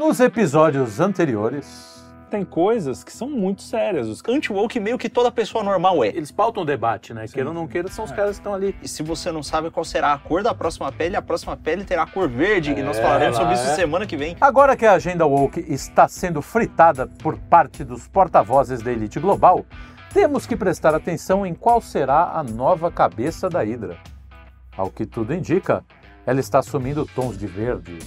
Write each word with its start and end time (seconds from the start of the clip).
Nos 0.00 0.18
episódios 0.18 0.98
anteriores, 0.98 2.02
Tem 2.30 2.42
coisas 2.42 3.04
que 3.04 3.12
são 3.12 3.28
muito 3.28 3.60
sérias. 3.60 4.08
Os 4.08 4.22
Anti-woke 4.26 4.80
meio 4.80 4.96
que 4.96 5.10
toda 5.10 5.30
pessoa 5.30 5.62
normal 5.62 6.02
é. 6.02 6.08
eles 6.08 6.30
pautam 6.32 6.62
o 6.62 6.66
debate, 6.66 7.12
né? 7.12 7.26
Queira 7.28 7.50
ou 7.50 7.54
não 7.54 7.68
queira, 7.68 7.86
são 7.88 8.06
os 8.06 8.10
caras 8.10 8.30
que 8.30 8.40
estão 8.40 8.54
ali. 8.54 8.74
E 8.82 8.88
se 8.88 9.02
você 9.02 9.30
não 9.30 9.42
sabe 9.42 9.70
qual 9.70 9.84
será 9.84 10.14
a 10.14 10.18
cor 10.18 10.42
da 10.42 10.54
próxima 10.54 10.90
pele, 10.90 11.16
a 11.16 11.20
próxima 11.20 11.54
pele 11.54 11.84
terá 11.84 12.04
a 12.04 12.06
cor 12.06 12.30
verde. 12.30 12.70
e 12.70 12.82
nós 12.82 12.96
É, 12.96 13.02
falaremos 13.02 13.36
sobre 13.36 13.52
isso 13.52 13.64
é. 13.64 13.74
semana 13.74 14.06
que 14.06 14.16
vem. 14.16 14.38
Agora 14.40 14.74
que 14.74 14.86
a 14.86 14.92
agenda 14.94 15.26
woke 15.26 15.60
está 15.68 16.08
sendo 16.08 16.40
fritada 16.40 17.06
por 17.06 17.36
parte 17.36 17.84
dos 17.84 18.08
porta-vozes 18.08 18.80
da 18.80 18.90
elite 18.90 19.20
global, 19.20 19.66
temos 20.14 20.46
que 20.46 20.56
prestar 20.56 20.94
atenção 20.94 21.44
em 21.44 21.52
qual 21.52 21.78
será 21.82 22.30
a 22.38 22.42
nova 22.42 22.90
cabeça 22.90 23.50
da 23.50 23.60
Hydra. 23.62 23.98
Ao 24.74 24.88
que 24.88 25.04
tudo 25.04 25.34
indica, 25.34 25.84
ela 26.24 26.40
está 26.40 26.60
assumindo 26.60 27.04
tons 27.04 27.36
de 27.36 27.46
verde 27.46 27.98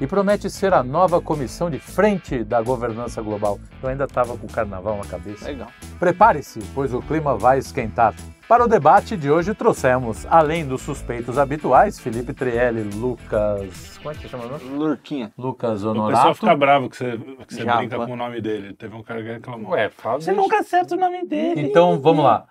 e 0.00 0.06
promete 0.06 0.48
ser 0.48 0.72
a 0.72 0.82
nova 0.82 1.20
comissão 1.20 1.68
de 1.70 1.78
frente 1.78 2.42
da 2.42 2.62
governança 2.62 3.20
global. 3.20 3.58
Eu 3.82 3.88
ainda 3.88 4.04
estava 4.04 4.36
com 4.36 4.46
o 4.46 4.50
carnaval 4.50 4.96
na 4.96 5.04
cabeça. 5.04 5.46
Legal. 5.46 5.68
Prepare-se, 5.98 6.60
pois 6.74 6.94
o 6.94 7.02
clima 7.02 7.36
vai 7.36 7.58
esquentar. 7.58 8.14
Para 8.48 8.64
o 8.64 8.68
debate 8.68 9.16
de 9.16 9.30
hoje 9.30 9.54
trouxemos, 9.54 10.26
além 10.28 10.66
dos 10.66 10.82
suspeitos 10.82 11.38
habituais, 11.38 12.00
Felipe 12.00 12.32
Trielli, 12.32 12.82
Lucas... 12.82 13.98
Como 13.98 14.10
é 14.10 14.14
que 14.14 14.28
chama? 14.28 14.44
o 14.44 14.48
nome? 14.48 14.64
Lurquinha. 14.64 15.30
Lucas 15.38 15.84
O 15.84 15.92
pessoal 15.92 15.94
Honorato. 15.94 16.34
fica 16.34 16.56
bravo 16.56 16.90
que 16.90 16.96
você, 16.96 17.18
que 17.46 17.54
você 17.54 17.64
brinca 17.64 17.96
com 18.04 18.12
o 18.12 18.16
nome 18.16 18.40
dele. 18.40 18.74
Teve 18.74 18.96
um 18.96 19.02
cara 19.02 19.22
que 19.22 19.28
reclamou. 19.28 19.70
Ué, 19.72 19.88
fala. 19.90 20.20
você 20.20 20.32
nunca 20.32 20.58
acerta 20.58 20.96
o 20.96 20.98
nome 20.98 21.24
dele. 21.26 21.60
Então, 21.60 22.00
vamos 22.00 22.24
lá. 22.24 22.46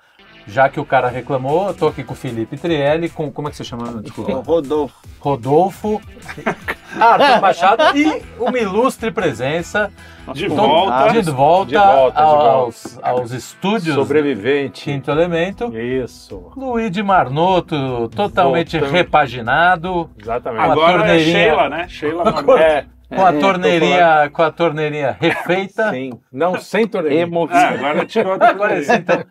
Já 0.48 0.68
que 0.68 0.80
o 0.80 0.86
cara 0.86 1.08
reclamou, 1.10 1.68
eu 1.68 1.74
tô 1.74 1.88
aqui 1.88 2.04
com 2.04 2.14
o 2.14 2.16
Felipe 2.16 2.58
Trielli, 2.58 3.08
com... 3.10 3.32
Como 3.32 3.48
é 3.48 3.52
que 3.52 3.58
você 3.58 3.64
chama? 3.64 4.02
Desculpa. 4.02 4.34
Rodolfo. 4.34 4.96
Rodolfo. 5.20 6.02
Arthur 7.00 7.40
Machado 7.42 7.84
e 7.96 8.24
uma 8.40 8.58
ilustre 8.58 9.12
presença 9.12 9.92
De 10.34 10.48
Tom- 10.48 10.56
volta. 10.56 11.10
de 11.22 11.22
volta, 11.32 11.70
De 11.70 11.78
volta, 11.78 12.18
de 12.20 12.28
aos, 12.28 13.00
aos 13.04 13.32
estúdios 13.32 13.94
Sobrevivente. 13.94 14.86
Quinto 14.86 15.12
Elemento. 15.12 15.72
Isso. 15.78 16.52
Luigi 16.58 17.04
Marnoto, 17.04 18.10
totalmente 18.10 18.78
Voltando. 18.80 18.92
repaginado, 18.98 20.10
Exatamente. 20.20 20.64
Agora 20.64 20.92
é 20.94 20.98
torneirinha. 20.98 21.34
Sheila, 21.44 21.70
né? 21.70 21.88
Sheila. 21.88 22.24
É, 22.60 22.86
com 23.10 23.26
a 23.26 23.34
É, 23.34 23.40
torneirinha, 23.40 24.30
com 24.32 24.42
a 24.44 24.52
torneirinha 24.52 25.18
refeita. 25.20 25.90
sim. 25.92 26.12
Não, 26.32 26.60
sem. 26.60 26.88
Emo. 27.12 27.50
É, 27.52 27.66
agora 27.66 28.06
tirou 28.06 28.34
a 28.40 28.48
Agora 28.50 28.84
sim, 28.84 28.94
então, 28.94 29.24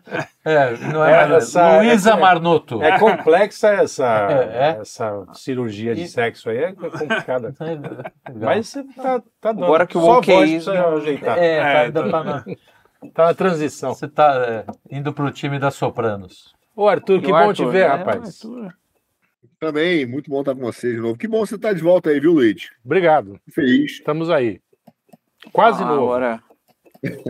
é, 0.45 0.71
não 0.93 1.03
é, 1.05 1.11
É, 1.11 1.27
mais 1.27 1.43
essa- 1.43 1.77
Luísa 1.77 2.09
essa- 2.11 2.19
Marnoto. 2.19 2.83
É 2.83 2.99
complexa 2.99 3.69
essa, 3.69 4.05
É, 4.29 4.57
é. 4.77 4.81
essa 4.81 5.25
cirurgia 5.33 5.95
de 5.95 6.03
E- 6.03 6.07
sexo 6.07 6.49
aí, 6.49 6.57
é 6.57 6.71
complicada. 6.73 7.53
Mas 8.35 8.67
você 8.67 8.83
tá, 8.95 9.21
tá 9.41 9.51
dando. 9.51 9.63
Agora 9.65 9.87
que 9.87 9.97
o 9.97 10.01
Só 10.01 10.17
ok- 10.19 10.37
precisa 10.37 10.87
ajeitar. 10.95 11.37
é, 11.37 11.59
tá, 11.59 11.69
É, 11.69 11.77
ainda 11.85 12.09
tá 12.09 12.23
na- 12.23 12.43
Tá 13.13 13.25
na 13.27 13.33
transição. 13.33 13.93
você 13.93 14.07
tá 14.09 14.65
é, 14.91 14.97
indo 14.97 15.13
pro 15.13 15.31
time 15.31 15.57
da 15.57 15.71
Sopranos. 15.71 16.53
Ô, 16.75 16.87
Arthur, 16.87 17.19
que 17.21 17.27
E 17.27 17.29
o 17.29 17.31
bom 17.31 17.35
Arthur, 17.37 17.53
te 17.53 17.65
ver, 17.65 17.87
rapaz. 17.87 18.43
Arthur. 18.45 18.73
Também, 19.59 20.05
muito 20.05 20.29
bom 20.29 20.39
estar 20.39 20.55
com 20.55 20.61
vocês 20.61 20.93
de 20.95 21.01
novo. 21.01 21.17
Que 21.17 21.27
bom 21.27 21.45
você 21.45 21.55
estar 21.55 21.73
de 21.73 21.81
volta 21.81 22.09
aí, 22.09 22.19
viu, 22.19 22.31
Luiz? 22.33 22.69
Obrigado. 22.83 23.39
Feliz. 23.51 23.91
Estamos 23.93 24.29
aí. 24.29 24.61
Quase 25.51 25.83
Ah, 25.83 25.87
novo. 25.87 26.03
Agora, 26.03 26.41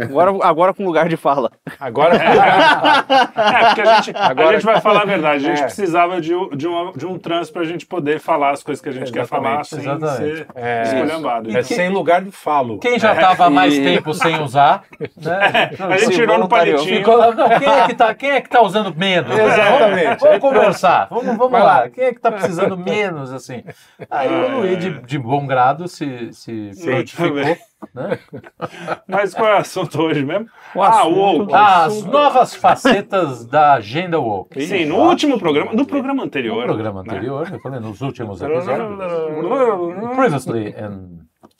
agora, 0.01 0.31
agora 0.41 0.73
com 0.73 0.83
lugar 0.85 1.07
de 1.09 1.15
fala. 1.17 1.51
Agora. 1.79 2.15
É, 2.15 3.65
porque 3.65 3.81
a 3.81 4.01
gente, 4.01 4.17
a 4.17 4.27
Agora- 4.29 4.51
gente 4.53 4.65
vai 4.65 4.81
falar 4.81 5.01
a 5.01 5.05
verdade. 5.05 5.45
A 5.45 5.49
gente 5.49 5.61
É. 5.61 5.65
precisava 5.65 6.19
de, 6.21 6.33
um- 6.35 6.49
de, 6.49 6.67
uma, 6.67 6.91
de 6.93 7.05
um 7.05 7.17
trans 7.17 7.49
pra 7.51 7.63
gente 7.63 7.85
poder 7.85 8.19
falar 8.19 8.51
as 8.51 8.63
coisas 8.63 8.81
que 8.81 8.89
a 8.89 8.91
gente 8.91 9.11
quer 9.11 9.25
falar 9.25 9.63
sem 9.65 9.79
Exatamente. 9.79 10.17
ser 10.37 10.47
É, 10.55 10.83
esculhambado. 10.83 11.57
é 11.57 11.63
sem 11.63 11.89
lugar 11.89 12.21
de 12.21 12.31
falo. 12.31 12.79
Quem 12.79 12.99
já 12.99 13.13
estava 13.13 13.45
há 13.45 13.49
mais 13.49 13.73
E- 13.75 13.83
tempo 13.83 14.13
sem 14.13 14.41
usar, 14.41 14.83
né? 14.99 15.69
A 15.89 15.97
gente 15.97 16.15
tirou 16.15 16.37
no 16.37 16.47
palitinho. 16.47 16.97
Ficou 16.97 17.15
lá, 17.15 17.31
não, 17.33 17.49
quem 17.59 17.67
é 17.69 17.87
que 17.87 17.95
tá, 17.95 18.13
quem 18.13 18.31
é 18.31 18.41
que 18.41 18.49
tá 18.49 18.61
usando 18.61 18.93
menos? 18.95 19.31
Exatamente. 19.37 20.19
Vamos 20.21 20.39
conversar, 20.39 21.07
vamos, 21.09 21.37
vamos 21.37 21.51
lá. 21.59 21.89
Quem 21.89 22.05
é 22.05 22.13
que 22.13 22.19
tá 22.19 22.31
precisando 22.31 22.77
menos, 22.77 23.31
assim? 23.31 23.63
Aí 24.09 24.27
o 24.29 24.57
Luiz, 24.59 24.79
de, 24.79 24.99
de 25.01 25.17
bom 25.19 25.45
grado, 25.45 25.87
se, 25.87 26.29
se 26.33 26.71
prontificou, 26.83 27.57
né? 27.93 28.19
Mas 29.07 29.33
qual 29.33 29.47
é 29.49 29.55
o 29.55 29.57
assunto 29.57 30.01
hoje 30.01 30.23
mesmo? 30.25 30.47
O 30.75 30.81
ah, 30.81 30.89
assunto- 31.01 31.15
o 31.15 31.19
woke. 31.39 31.53
As 31.53 32.03
novas 32.05 32.55
facetas 32.55 33.45
da 33.45 33.73
agenda 33.73 34.19
woke. 34.19 34.61
Sim, 34.61 34.85
no 34.85 34.97
último 34.97 35.39
programa, 35.39 35.73
no 35.73 35.85
programa 35.85 36.23
anterior. 36.23 36.61
No 36.61 36.73
programa 36.73 37.03
né? 37.03 37.09
anterior, 37.11 37.49
eu 37.51 37.59
falei 37.59 37.79
nos 37.79 38.01
últimos 38.01 38.41
episódios. 38.41 40.15
Previously 40.15 40.69
in 40.69 41.19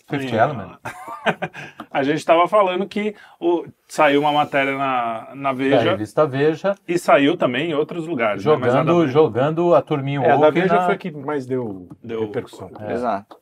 Fifth 0.09 0.34
Element. 0.34 0.78
A 1.91 2.03
gente 2.03 2.18
estava 2.18 2.47
falando 2.47 2.88
que 2.88 3.13
o- 3.39 3.66
saiu 3.88 4.22
uma 4.22 4.31
matéria 4.31 4.75
na, 4.78 5.29
na 5.35 5.50
Da 5.51 5.53
Veja 5.57 5.91
revista 5.91 6.25
Veja, 6.25 6.75
e 6.88 6.97
saiu 6.97 7.35
também 7.38 7.72
em 7.72 7.73
outros 7.73 8.07
lugares. 8.07 8.44
né? 8.45 8.56
Mas 8.59 8.73
nada 8.73 8.79
a 8.79 8.94
jogando, 8.94 9.06
ver. 9.06 9.12
jogando 9.12 9.75
a 9.75 9.81
turminha 9.81 10.22
É, 10.22 10.31
a 10.31 10.35
da 10.38 10.45
woke 10.47 10.62
Veja 10.62 10.75
na... 10.75 10.85
foi 10.85 10.97
que 10.97 11.12
mais 11.12 11.45
deu, 11.45 11.88
Deu- 12.03 12.22
repercussão. 12.22 12.72
É. 12.79 12.94
Exato. 12.94 13.38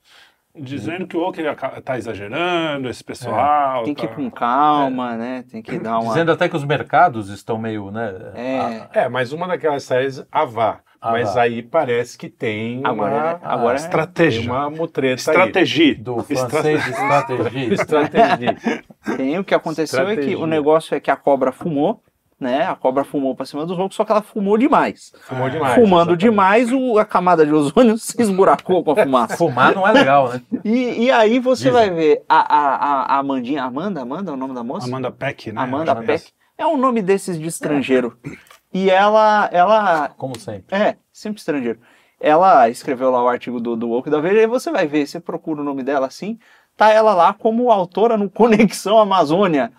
Dizendo 0.59 1.05
que 1.07 1.15
o 1.15 1.21
Woke 1.21 1.41
está 1.77 1.97
exagerando, 1.97 2.89
esse 2.89 3.03
pessoal. 3.03 3.83
Tem 3.83 3.93
que 3.93 4.05
ir 4.05 4.09
tá- 4.09 4.15
com 4.15 4.29
calma, 4.31 5.15
né? 5.15 5.43
Tem 5.51 5.61
que 5.61 5.77
dar 5.79 5.99
uma. 5.99 6.09
Dizendo 6.13 6.31
até 6.31 6.47
que 6.49 6.55
os 6.55 6.63
mercados 6.63 7.29
estão 7.29 7.57
meio, 7.57 7.91
né? 7.91 8.13
É. 8.93 9.01
É, 9.03 9.09
mas 9.09 9.31
uma 9.31 9.47
daquelas 9.47 9.83
séries, 9.83 10.23
a 10.31 10.45
vá. 10.45 10.79
A 10.99 11.11
Mas 11.11 11.35
vá. 11.35 11.41
aí 11.43 11.61
parece 11.61 12.17
que 12.17 12.27
tem 12.27 12.81
Agora, 12.83 13.13
uma, 13.15 13.29
é- 13.29 13.39
agora 13.43 13.75
é- 13.75 13.77
tem 13.77 13.85
Estratégia. 13.85 14.51
uma 14.51 14.67
mutreta 14.69 15.13
Estratégia. 15.15 15.95
do 15.95 16.19
Estra- 16.27 16.49
francês 16.49 16.87
estratégia. 16.87 17.51
aí. 17.61 17.69
Estratégia. 17.73 18.57
Tem, 19.15 19.37
o 19.37 19.43
que 19.43 19.53
aconteceu 19.53 19.99
é 20.01 20.05
que 20.05 20.11
Estratégia. 20.21 20.39
o 20.43 20.47
negócio 20.47 20.95
é 20.95 20.99
que 20.99 21.11
a 21.11 21.15
cobra 21.15 21.51
fumou, 21.51 22.01
né? 22.39 22.67
A 22.67 22.75
cobra 22.75 23.03
fumou 23.03 23.35
pra 23.35 23.45
cima 23.45 23.65
dos 23.65 23.77
outros, 23.79 23.95
só 23.95 24.05
que 24.05 24.11
ela 24.11 24.21
fumou 24.21 24.57
demais. 24.57 25.11
Fumou 25.21 25.49
demais. 25.49 25.73
Fumando 25.75 26.11
exatamente. 26.11 26.19
demais, 26.19 26.71
o- 26.71 26.97
a 26.99 27.05
camada 27.05 27.45
de 27.45 27.53
ozônio 27.53 27.97
se 27.99 28.21
esburacou 28.21 28.83
com 28.83 28.91
a 28.91 28.95
fumaça. 29.03 29.37
Fumar 29.37 29.73
não 29.75 29.87
é 29.87 29.91
legal, 29.91 30.29
né? 30.29 30.41
E, 30.63 31.05
e 31.05 31.11
aí 31.11 31.39
você 31.39 31.65
Dizem. 31.69 31.73
vai 31.73 31.89
ver 31.89 32.23
a, 32.29 32.37
a, 32.39 32.75
a, 32.75 33.15
a 33.15 33.17
Amandinha, 33.19 33.63
Amanda, 33.63 34.01
Amanda 34.01 34.31
é 34.31 34.33
o 34.33 34.37
nome 34.37 34.53
da 34.53 34.63
moça? 34.63 34.87
Amanda 34.87 35.11
Peck, 35.11 35.51
né? 35.51 35.61
Amanda 35.61 35.95
que 35.95 36.05
Peck. 36.05 36.31
É 36.57 36.65
um 36.67 36.77
nome 36.77 37.01
desses 37.01 37.39
de 37.39 37.47
estrangeiro. 37.47 38.17
E 38.73 38.89
ela, 38.89 39.49
ela, 39.51 40.09
Como 40.17 40.37
sempre. 40.37 40.75
é, 40.75 40.97
sempre 41.13 41.39
estrangeiro. 41.39 41.79
Ela 42.19 42.67
escreveu 42.69 43.11
lá 43.11 43.23
o 43.23 43.27
artigo 43.27 43.59
do, 43.59 43.75
do 43.75 43.89
Woke 43.89 44.09
da 44.09 44.19
Veja, 44.19 44.41
e 44.41 44.47
você 44.47 44.71
vai 44.71 44.87
ver, 44.87 45.05
você 45.07 45.19
procura 45.19 45.61
o 45.61 45.63
nome 45.63 45.83
dela 45.83 46.07
assim, 46.07 46.37
tá 46.75 46.89
ela 46.91 47.13
lá 47.13 47.31
como 47.31 47.71
autora 47.71 48.17
no 48.17 48.27
Conexão 48.29 48.97
Amazônia, 48.97 49.71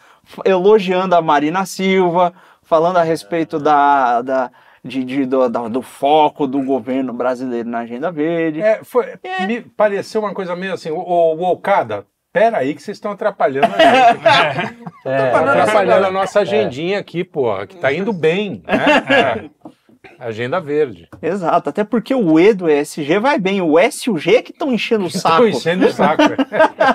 elogiando 0.44 1.14
a 1.16 1.22
Marina 1.22 1.64
Silva, 1.66 2.32
falando 2.68 2.98
a 2.98 3.02
respeito 3.02 3.58
da, 3.58 4.20
da, 4.22 4.50
de, 4.84 5.02
de- 5.02 5.24
do, 5.26 5.48
da- 5.48 5.68
do 5.68 5.80
foco 5.82 6.46
do 6.46 6.62
governo 6.62 7.12
brasileiro 7.12 7.68
na 7.68 7.78
Agenda 7.80 8.12
Verde. 8.12 8.60
É, 8.60 8.84
foi, 8.84 9.06
Me 9.46 9.62
pareceu 9.62 10.20
uma 10.20 10.34
coisa 10.34 10.54
meio 10.54 10.74
assim, 10.74 10.90
o, 10.90 10.98
o 10.98 11.42
Okada, 11.50 12.04
pera 12.32 12.58
aí 12.58 12.74
que 12.74 12.82
vocês 12.82 12.96
estão 12.98 13.12
atrapalhando 13.12 13.66
a 13.66 13.78
gente. 13.78 14.78
É, 15.06 15.26
Estão 15.28 15.48
atrapalhando 15.48 16.06
a 16.06 16.10
nossa 16.10 16.40
agendinha 16.40 16.98
aqui, 16.98 17.22
pô, 17.24 17.54
que 17.66 17.76
tá 17.76 17.90
indo 17.92 18.12
bem, 18.12 18.62
né? 18.66 19.48
É. 19.64 19.68
Agenda 20.18 20.60
verde. 20.60 21.08
Exato, 21.22 21.68
até 21.70 21.84
porque 21.84 22.14
o 22.14 22.38
E 22.40 22.52
do 22.52 22.68
ESG 22.68 23.18
vai 23.18 23.38
bem, 23.38 23.60
o 23.60 23.78
S 23.78 24.08
e 24.08 24.12
o 24.12 24.18
G 24.18 24.36
é 24.36 24.42
que 24.42 24.50
estão 24.52 24.72
enchendo 24.72 25.04
o 25.06 25.10
saco. 25.10 25.36
Tô 25.38 25.46
enchendo 25.46 25.86
o 25.86 25.92
saco. 25.92 26.22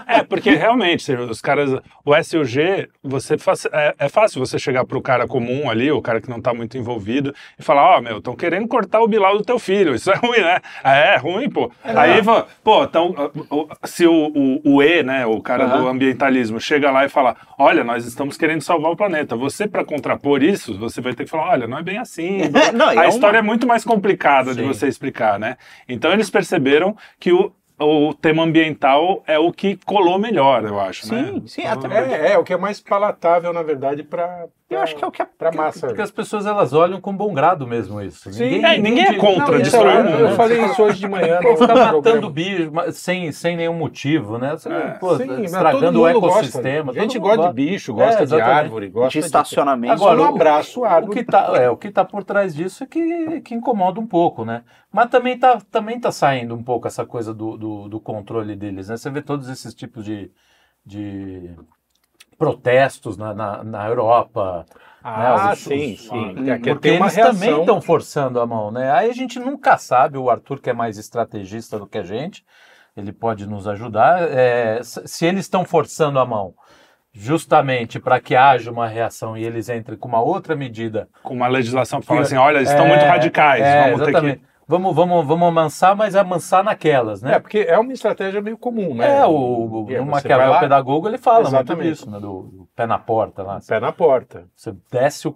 É, 0.08 0.24
porque 0.24 0.52
realmente, 0.52 1.12
os 1.14 1.42
caras, 1.42 1.72
o 2.06 2.24
SUG, 2.24 2.90
você 3.04 3.38
faz- 3.38 3.66
é, 3.72 3.96
é 3.98 4.10
fácil 4.10 4.40
você 4.40 4.60
chegar 4.60 4.86
pro 4.86 5.02
cara 5.02 5.28
comum 5.28 5.70
ali, 5.70 5.92
o 5.92 6.02
cara 6.02 6.20
que 6.22 6.30
não 6.30 6.42
tá 6.42 6.54
muito 6.54 6.78
envolvido, 6.78 7.34
e 7.58 7.64
falar, 7.64 7.98
ó, 7.98 8.02
meu, 8.02 8.18
estão 8.18 8.36
querendo 8.36 8.68
cortar 8.68 9.02
o 9.02 9.08
bilau 9.08 9.38
do 9.38 9.44
teu 9.44 9.58
filho, 9.60 9.96
isso 9.96 10.12
é 10.12 10.16
ruim, 10.16 10.40
né? 10.42 10.60
É, 10.84 11.14
é 11.16 11.18
ruim, 11.18 11.50
pô. 11.50 11.72
Aí, 11.84 12.22
va- 12.22 12.46
pô, 12.64 12.84
então, 12.84 13.32
o- 13.50 13.56
o- 13.62 13.68
se 13.86 14.06
o, 14.06 14.32
o, 14.36 14.76
o 14.76 14.84
E, 14.84 15.02
né, 15.04 15.26
o 15.26 15.42
cara 15.42 15.66
do 15.66 15.76
Aham. 15.76 15.92
ambientalismo, 15.92 16.60
chega 16.60 16.92
lá 16.92 17.06
e 17.06 17.10
fala, 17.10 17.36
olha, 17.58 17.84
nós 17.84 18.06
estamos 18.06 18.38
querendo 18.38 18.62
salvar 18.62 18.92
o 18.92 18.96
planeta, 18.98 19.36
você, 19.36 19.68
para 19.68 19.86
contrapor 19.86 20.44
isso, 20.44 20.78
você 20.78 21.00
vai 21.02 21.14
ter 21.14 21.24
que 21.26 21.30
falar, 21.30 21.52
olha, 21.52 21.68
não 21.68 21.78
é 21.78 21.84
bem 21.84 21.98
assim. 21.98 22.40
Não, 22.74 22.94
e 22.94 22.98
A 22.98 23.06
é 23.06 23.08
história 23.14 23.38
é 23.40 23.42
muito 23.42 23.68
mais 23.68 23.84
complicada 23.84 24.54
de 24.54 24.62
Sim. 24.62 24.68
você 24.68 24.88
explicar, 24.88 25.40
né? 25.40 25.58
Então 25.88 26.12
eles 26.12 26.30
perceberam 26.30 26.96
que 27.20 27.32
o, 27.32 27.52
o 27.80 28.14
tema 28.14 28.44
ambiental 28.44 29.24
é 29.26 29.38
o 29.38 29.52
que 29.52 29.78
colou 29.86 30.20
melhor, 30.20 30.64
eu 30.64 30.80
acho, 30.80 31.12
né? 31.14 31.32
Sim, 31.34 31.48
sim, 31.48 31.66
até 31.66 31.88
É, 31.88 32.34
é, 32.34 32.38
o 32.38 32.44
que 32.44 32.54
é 32.54 32.58
mais 32.58 32.80
palatável, 32.80 33.52
na 33.54 33.64
verdade, 33.64 34.04
para 34.04 34.48
Eu 34.74 34.82
acho 34.82 34.96
que 34.96 35.04
é 35.04 35.08
o 35.08 35.12
que 35.12 35.22
é. 35.22 35.26
Pra 35.26 35.52
massa. 35.52 35.88
Porque 35.88 36.02
as 36.02 36.12
pessoas 36.12 36.46
elas 36.46 36.74
olham 36.74 37.00
com 37.02 37.16
bom 37.16 37.34
grado 37.34 37.66
mesmo 37.68 38.02
isso. 38.02 38.32
Sim. 38.32 38.64
É, 38.64 38.78
ninguém 38.78 39.06
é 39.06 39.14
contra 39.16 39.54
Não, 39.56 39.62
destruir 39.62 39.88
então, 39.92 40.02
o 40.02 40.04
mundo, 40.06 40.20
eu 40.20 40.30
né? 40.30 40.36
falei 40.36 40.66
isso 40.66 40.82
hoje 40.84 41.00
de 41.00 41.08
manhã. 41.08 41.40
Pô, 41.44 41.52
ficar 41.56 41.68
programa. 41.68 41.94
matando 41.98 42.30
bicho 42.30 42.72
sem, 42.92 43.32
sem 43.32 43.56
nenhum 43.58 43.74
motivo, 43.74 44.38
né? 44.38 44.52
Você, 44.58 44.70
pô, 45.00 45.16
Sim, 45.18 45.44
estragando 45.44 46.02
o 46.02 46.08
ecossistema. 46.08 46.86
Gosta. 46.86 47.00
A 47.00 47.04
gente 47.04 47.20
gosta 47.20 47.48
de 47.48 47.54
bicho, 47.54 47.94
gosta 47.94 48.18
de 48.18 48.24
exatamente. 48.36 48.58
árvore, 48.58 48.90
gosta 48.90 49.20
De 49.20 49.26
estacionamento. 49.26 49.94
Agora, 49.94 50.22
um 50.22 50.24
o- 50.26 50.28
abraço, 50.36 50.82
O 50.82 50.86
árvore. 50.86 51.14
que 51.20 51.24
tá, 51.32 51.52
é, 51.56 51.70
o 51.70 51.78
que 51.78 51.92
tá 51.92 52.04
por 52.06 52.24
trás 52.24 52.54
disso 52.56 52.84
é 52.84 52.88
que, 52.88 53.42
que 53.42 53.54
incomoda 53.56 54.00
um 54.00 54.08
pouco, 54.08 54.44
né? 54.46 54.64
Mas 54.92 55.10
também 55.10 55.38
tá, 55.38 55.60
também 55.72 56.00
tá 56.00 56.12
saindo 56.12 56.54
um 56.56 56.64
pouco 56.64 56.88
essa 56.88 57.06
coisa 57.06 57.34
do, 57.34 57.58
do, 57.58 57.90
do 57.90 58.00
controle 58.00 58.56
deles, 58.56 58.90
né? 58.90 58.98
Você 58.98 59.10
vê 59.10 59.22
todos 59.22 59.50
esses 59.50 59.74
tipos 59.74 60.06
de, 60.06 60.32
de 60.86 61.56
protestos 62.38 63.18
na, 63.18 63.34
na, 63.34 63.64
na 63.64 63.88
Europa, 63.88 64.66
Ah, 65.04 65.20
né, 65.20 65.54
os- 65.54 65.60
sim, 65.60 65.96
os- 65.96 66.00
sim. 66.00 66.36
Porque 66.36 66.60
Porque 66.60 66.88
eles 66.90 67.16
também 67.16 67.50
reação. 67.50 67.60
estão 67.62 67.82
forçando 67.82 68.40
a 68.40 68.46
mão, 68.48 68.72
né? 68.72 68.92
Aí 68.92 69.10
a 69.10 69.14
gente 69.14 69.40
nunca 69.40 69.78
sabe, 69.78 70.18
o 70.18 70.30
Arthur 70.30 70.60
que 70.62 70.70
é 70.70 70.74
mais 70.74 70.98
estrategista 70.98 71.78
do 71.80 71.88
que 71.88 71.98
a 71.98 72.04
gente, 72.04 72.44
ele 72.96 73.12
pode 73.12 73.46
nos 73.48 73.68
ajudar. 73.68 74.22
é, 74.32 74.82
se 74.84 75.26
eles 75.26 75.42
estão 75.46 75.66
forçando 75.66 76.20
a 76.20 76.26
mão 76.26 76.54
justamente 77.12 78.00
para 78.00 78.20
que 78.20 78.36
haja 78.36 78.72
uma 78.72 78.88
reação 78.88 79.38
e 79.38 79.44
eles 79.44 79.70
entrem 79.70 79.98
com 79.98 80.08
uma 80.08 80.22
outra 80.22 80.56
medida 80.56 81.08
Com 81.22 81.36
uma 81.36 81.48
legislação 81.48 82.00
que 82.00 82.08
fala 82.08 82.22
assim, 82.22 82.38
olha, 82.38 82.58
eles 82.58 82.70
estão 82.70 82.86
É, 82.86 82.90
muito 82.90 83.06
radicais, 83.06 83.62
é, 83.62 83.84
vamos 83.84 84.02
ter 84.02 84.12
exatamente. 84.14 84.40
que... 84.40 84.53
Vamos, 84.68 84.96
vamos, 84.96 85.26
vamos 85.28 85.48
amansar, 85.48 85.96
mas 85.96 86.16
amansar 86.16 86.64
naquelas, 86.64 87.22
né? 87.22 87.34
É, 87.36 87.40
porque 87.40 87.60
é 87.68 87.78
uma 87.78 87.92
estratégia 87.92 88.42
meio 88.42 88.58
comum, 88.58 88.94
né? 88.96 89.20
É, 89.20 89.26
o, 89.26 89.32
o, 89.86 89.88
É, 89.92 90.00
Maquiavel 90.00 90.52
lá, 90.52 90.60
Pedagogo 90.60 91.08
ele 91.08 91.18
fala 91.18 91.42
muito 91.42 91.50
Exatamente. 91.56 91.90
disso, 91.90 92.10
né? 92.10 92.20
Do, 92.20 92.44
do 92.44 92.68
pé 92.76 92.86
na 92.86 92.98
porta 92.98 93.44
lá. 93.44 93.60
Pé 93.68 93.80
na 93.80 93.92
porta. 93.92 94.46
Você 94.56 94.74
desce 94.92 95.28
o. 95.28 95.36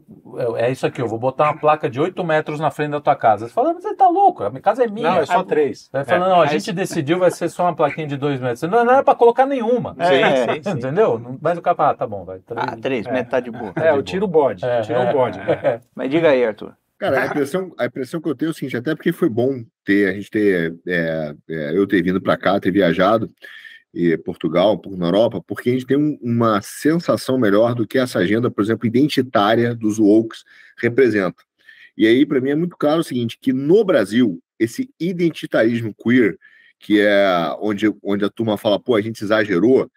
É 0.57 0.67
é 0.67 0.71
isso 0.71 0.85
aqui, 0.87 1.01
eu 1.01 1.07
vou 1.07 1.19
botar 1.19 1.45
uma 1.51 1.57
placa 1.57 1.89
de 1.89 1.99
8 1.99 2.23
metros 2.23 2.59
na 2.59 2.71
frente 2.71 2.91
da 2.91 3.01
tua 3.01 3.15
casa. 3.15 3.47
Você 3.47 3.53
fala, 3.53 3.73
mas 3.73 3.83
você 3.83 3.95
tá 3.95 4.07
louco, 4.07 4.43
a 4.43 4.49
minha 4.49 4.61
casa 4.61 4.83
é 4.83 4.87
minha. 4.87 5.09
Não, 5.11 5.17
é 5.19 5.25
só 5.25 5.39
Aí- 5.39 5.45
três. 5.45 5.89
Aí 5.93 6.03
fala, 6.05 6.25
É. 6.25 6.29
não, 6.29 6.41
a 6.41 6.43
Aí 6.43 6.49
gente 6.49 6.71
decidiu, 6.71 7.19
vai 7.19 7.29
ser 7.31 7.49
só 7.49 7.63
uma 7.63 7.75
plaquinha 7.75 8.07
de 8.07 8.17
2 8.17 8.39
metros. 8.39 8.61
Não, 8.63 8.83
não 8.85 8.93
era 8.93 9.03
pra 9.03 9.13
colocar 9.15 9.45
nenhuma. 9.45 9.95
É, 9.99 10.05
sim, 10.55 10.61
sim. 10.63 10.69
Entendeu? 10.71 11.19
Não- 11.19 11.37
Mas 11.41 11.57
o 11.57 11.61
cara 11.61 11.75
fala, 11.75 11.89
ah, 11.91 11.95
tá 11.95 12.07
bom, 12.07 12.23
vai. 12.23 12.39
Três. 12.39 12.65
Ah, 12.67 12.77
três, 12.81 13.07
metade 13.07 13.51
de 13.51 13.57
boa. 13.57 13.73
É, 13.75 13.93
o 13.93 14.01
tiro 14.01 14.27
bode. 14.27 14.63
É, 14.65 14.81
tira 14.81 15.03
é, 15.03 15.09
o 15.09 15.13
bode. 15.13 15.37
né? 15.39 15.59
é. 15.63 15.79
Mas 15.93 16.09
diga 16.09 16.29
aí, 16.29 16.45
Arthur. 16.45 16.73
Cara, 16.97 17.21
a 17.23 17.25
impressão, 17.27 17.73
a 17.77 17.85
impressão 17.85 18.19
que 18.19 18.27
eu 18.27 18.35
tenho 18.35 18.49
é 18.49 18.51
o 18.51 18.53
seguinte, 18.53 18.75
até 18.75 18.95
porque 18.95 19.11
foi 19.11 19.29
bom 19.29 19.63
ter, 19.85 20.09
a 20.09 20.13
gente 20.13 20.31
ter, 20.31 20.75
é, 20.87 21.35
é, 21.47 21.77
eu 21.77 21.85
ter 21.85 22.01
vindo 22.01 22.19
para 22.19 22.35
cá, 22.37 22.59
ter 22.59 22.71
viajado 22.71 23.31
em 23.93 24.17
Portugal, 24.17 24.73
um 24.73 24.77
pouco 24.77 24.97
na 24.97 25.07
Europa, 25.07 25.41
porque 25.45 25.69
a 25.69 25.73
gente 25.73 25.85
tem 25.85 25.97
um- 25.97 26.17
uma 26.21 26.61
sensação 26.61 27.37
melhor 27.37 27.75
do 27.75 27.87
que 27.87 27.97
essa 27.97 28.19
agenda, 28.19 28.49
por 28.49 28.63
exemplo, 28.63 28.87
identitária 28.87 29.73
dos 29.75 29.99
woke 29.99 30.35
representa. 30.77 31.43
E 31.95 32.05
aí, 32.05 32.25
para 32.25 32.41
mim, 32.41 32.49
é 32.51 32.55
muito 32.55 32.75
claro 32.77 33.01
o 33.01 33.03
seguinte, 33.03 33.37
que 33.41 33.53
no 33.53 33.83
Brasil, 33.83 34.41
esse 34.59 34.89
identitarismo 34.99 35.95
queer, 35.95 36.37
que 36.79 36.99
é 36.99 37.55
onde, 37.59 37.91
onde 38.03 38.25
a 38.25 38.29
turma 38.29 38.57
fala, 38.57 38.79
pô, 38.79 38.95
a 38.95 39.01
gente 39.01 39.23
exagerou, 39.23 39.89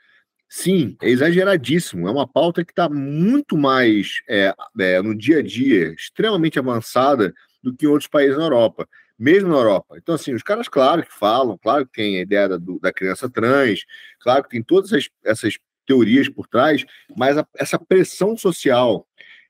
Sim, 0.53 0.97
é 1.01 1.09
exageradíssimo. 1.09 2.09
É 2.09 2.11
uma 2.11 2.27
pauta 2.27 2.65
que 2.65 2.73
está 2.73 2.89
muito 2.89 3.57
mais 3.57 4.21
é, 4.29 4.53
é, 4.81 5.01
no 5.01 5.15
dia 5.17 5.39
a 5.39 5.43
dia, 5.43 5.93
extremamente 5.93 6.59
avançada 6.59 7.33
do 7.63 7.75
que 7.75 7.87
em 7.87 7.89
outros 7.89 8.09
países 8.09 8.37
na 8.37 8.45
Europa, 8.45 8.89
mesmo 9.19 9.49
na 9.51 9.57
Europa. 9.57 9.97
Então, 9.97 10.15
assim, 10.15 10.35
os 10.35 10.43
caras, 10.43 10.69
claro 10.69 11.05
que 11.05 11.13
falam, 11.13 11.57
claro 11.57 11.87
que 11.87 11.93
tem 11.93 12.19
a 12.19 12.23
ideia 12.23 12.49
da, 12.49 12.57
do- 12.57 12.81
da 12.81 12.93
criança 12.93 13.31
trans, 13.31 13.81
claro 14.19 14.43
que 14.43 14.49
tem 14.51 14.63
todas 14.63 14.93
essas, 14.93 15.09
essas 15.25 15.55
teorias 15.87 16.29
por 16.29 16.49
trás, 16.49 16.85
mas 17.17 17.39
a- 17.39 17.47
essa 17.57 17.79
pressão 17.79 18.37
social 18.37 19.07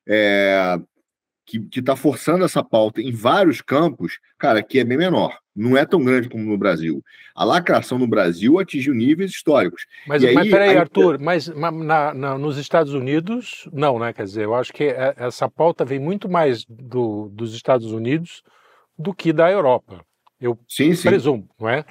é, 0.06 0.76
que 1.58 1.80
está 1.80 1.96
forçando 1.96 2.44
essa 2.44 2.62
pauta 2.62 3.00
em 3.00 3.10
vários 3.10 3.60
campos, 3.60 4.18
cara, 4.38 4.62
que 4.62 4.78
é 4.78 4.84
bem 4.84 4.98
menor. 4.98 5.38
Não 5.56 5.76
é 5.76 5.84
tão 5.84 6.02
grande 6.02 6.28
como 6.28 6.44
no 6.44 6.56
Brasil. 6.56 7.02
A 7.34 7.44
lacração 7.44 7.98
no 7.98 8.06
Brasil 8.06 8.58
atingiu 8.58 8.94
níveis 8.94 9.32
históricos. 9.32 9.84
Mas, 10.06 10.22
E 10.22 10.28
aí- 10.28 10.34
mas 10.34 10.48
peraí, 10.50 10.70
aí- 10.70 10.76
Arthur, 10.78 11.18
mas 11.20 11.48
ma- 11.48 11.70
na- 11.70 12.14
na- 12.14 12.38
nos 12.38 12.56
Estados 12.56 12.94
Unidos, 12.94 13.68
não, 13.72 13.98
né? 13.98 14.12
Quer 14.12 14.24
dizer, 14.24 14.44
eu 14.44 14.54
acho 14.54 14.72
que 14.72 14.84
é- 14.84 15.14
essa 15.16 15.48
pauta 15.48 15.84
vem 15.84 15.98
muito 15.98 16.28
mais 16.28 16.64
do- 16.68 17.28
dos 17.30 17.54
Estados 17.54 17.90
Unidos 17.92 18.42
do 18.98 19.12
que 19.12 19.32
da 19.32 19.50
Europa. 19.50 20.04
Eu 20.40 20.58
Sim, 20.68 20.94
sim. 20.94 21.08
presumo, 21.08 21.48
não 21.58 21.68
é? 21.68 21.84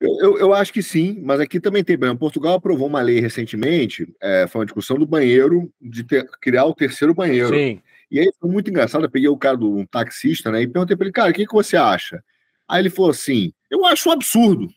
Eu, 0.00 0.16
eu, 0.20 0.38
eu 0.38 0.54
acho 0.54 0.72
que 0.72 0.80
sim, 0.82 1.20
mas 1.24 1.40
aqui 1.40 1.58
também 1.58 1.82
tem. 1.82 1.96
exemplo, 1.96 2.18
Portugal 2.18 2.54
aprovou 2.54 2.86
uma 2.86 3.00
lei 3.00 3.18
recentemente, 3.18 4.06
é, 4.22 4.46
foi 4.46 4.60
uma 4.60 4.64
discussão 4.66 4.96
do 4.96 5.04
banheiro, 5.06 5.68
de 5.80 6.04
ter- 6.04 6.28
criar 6.40 6.66
o 6.66 6.74
terceiro 6.74 7.12
banheiro. 7.12 7.48
Sim. 7.48 7.80
E 8.10 8.18
aí 8.18 8.32
foi 8.40 8.50
muito 8.50 8.70
engraçado, 8.70 9.04
eu 9.04 9.10
peguei 9.10 9.28
o 9.28 9.36
cara 9.36 9.56
do 9.56 9.76
um 9.76 9.86
taxista, 9.86 10.50
né, 10.50 10.62
e 10.62 10.66
perguntei 10.66 10.96
para 10.96 11.06
ele, 11.06 11.12
cara, 11.12 11.30
o 11.30 11.34
que, 11.34 11.46
que 11.46 11.52
você 11.52 11.76
acha? 11.76 12.22
Aí 12.66 12.80
ele 12.82 12.90
falou 12.90 13.10
assim, 13.10 13.52
eu 13.70 13.84
acho 13.84 14.08
um 14.08 14.12
absurdo, 14.12 14.68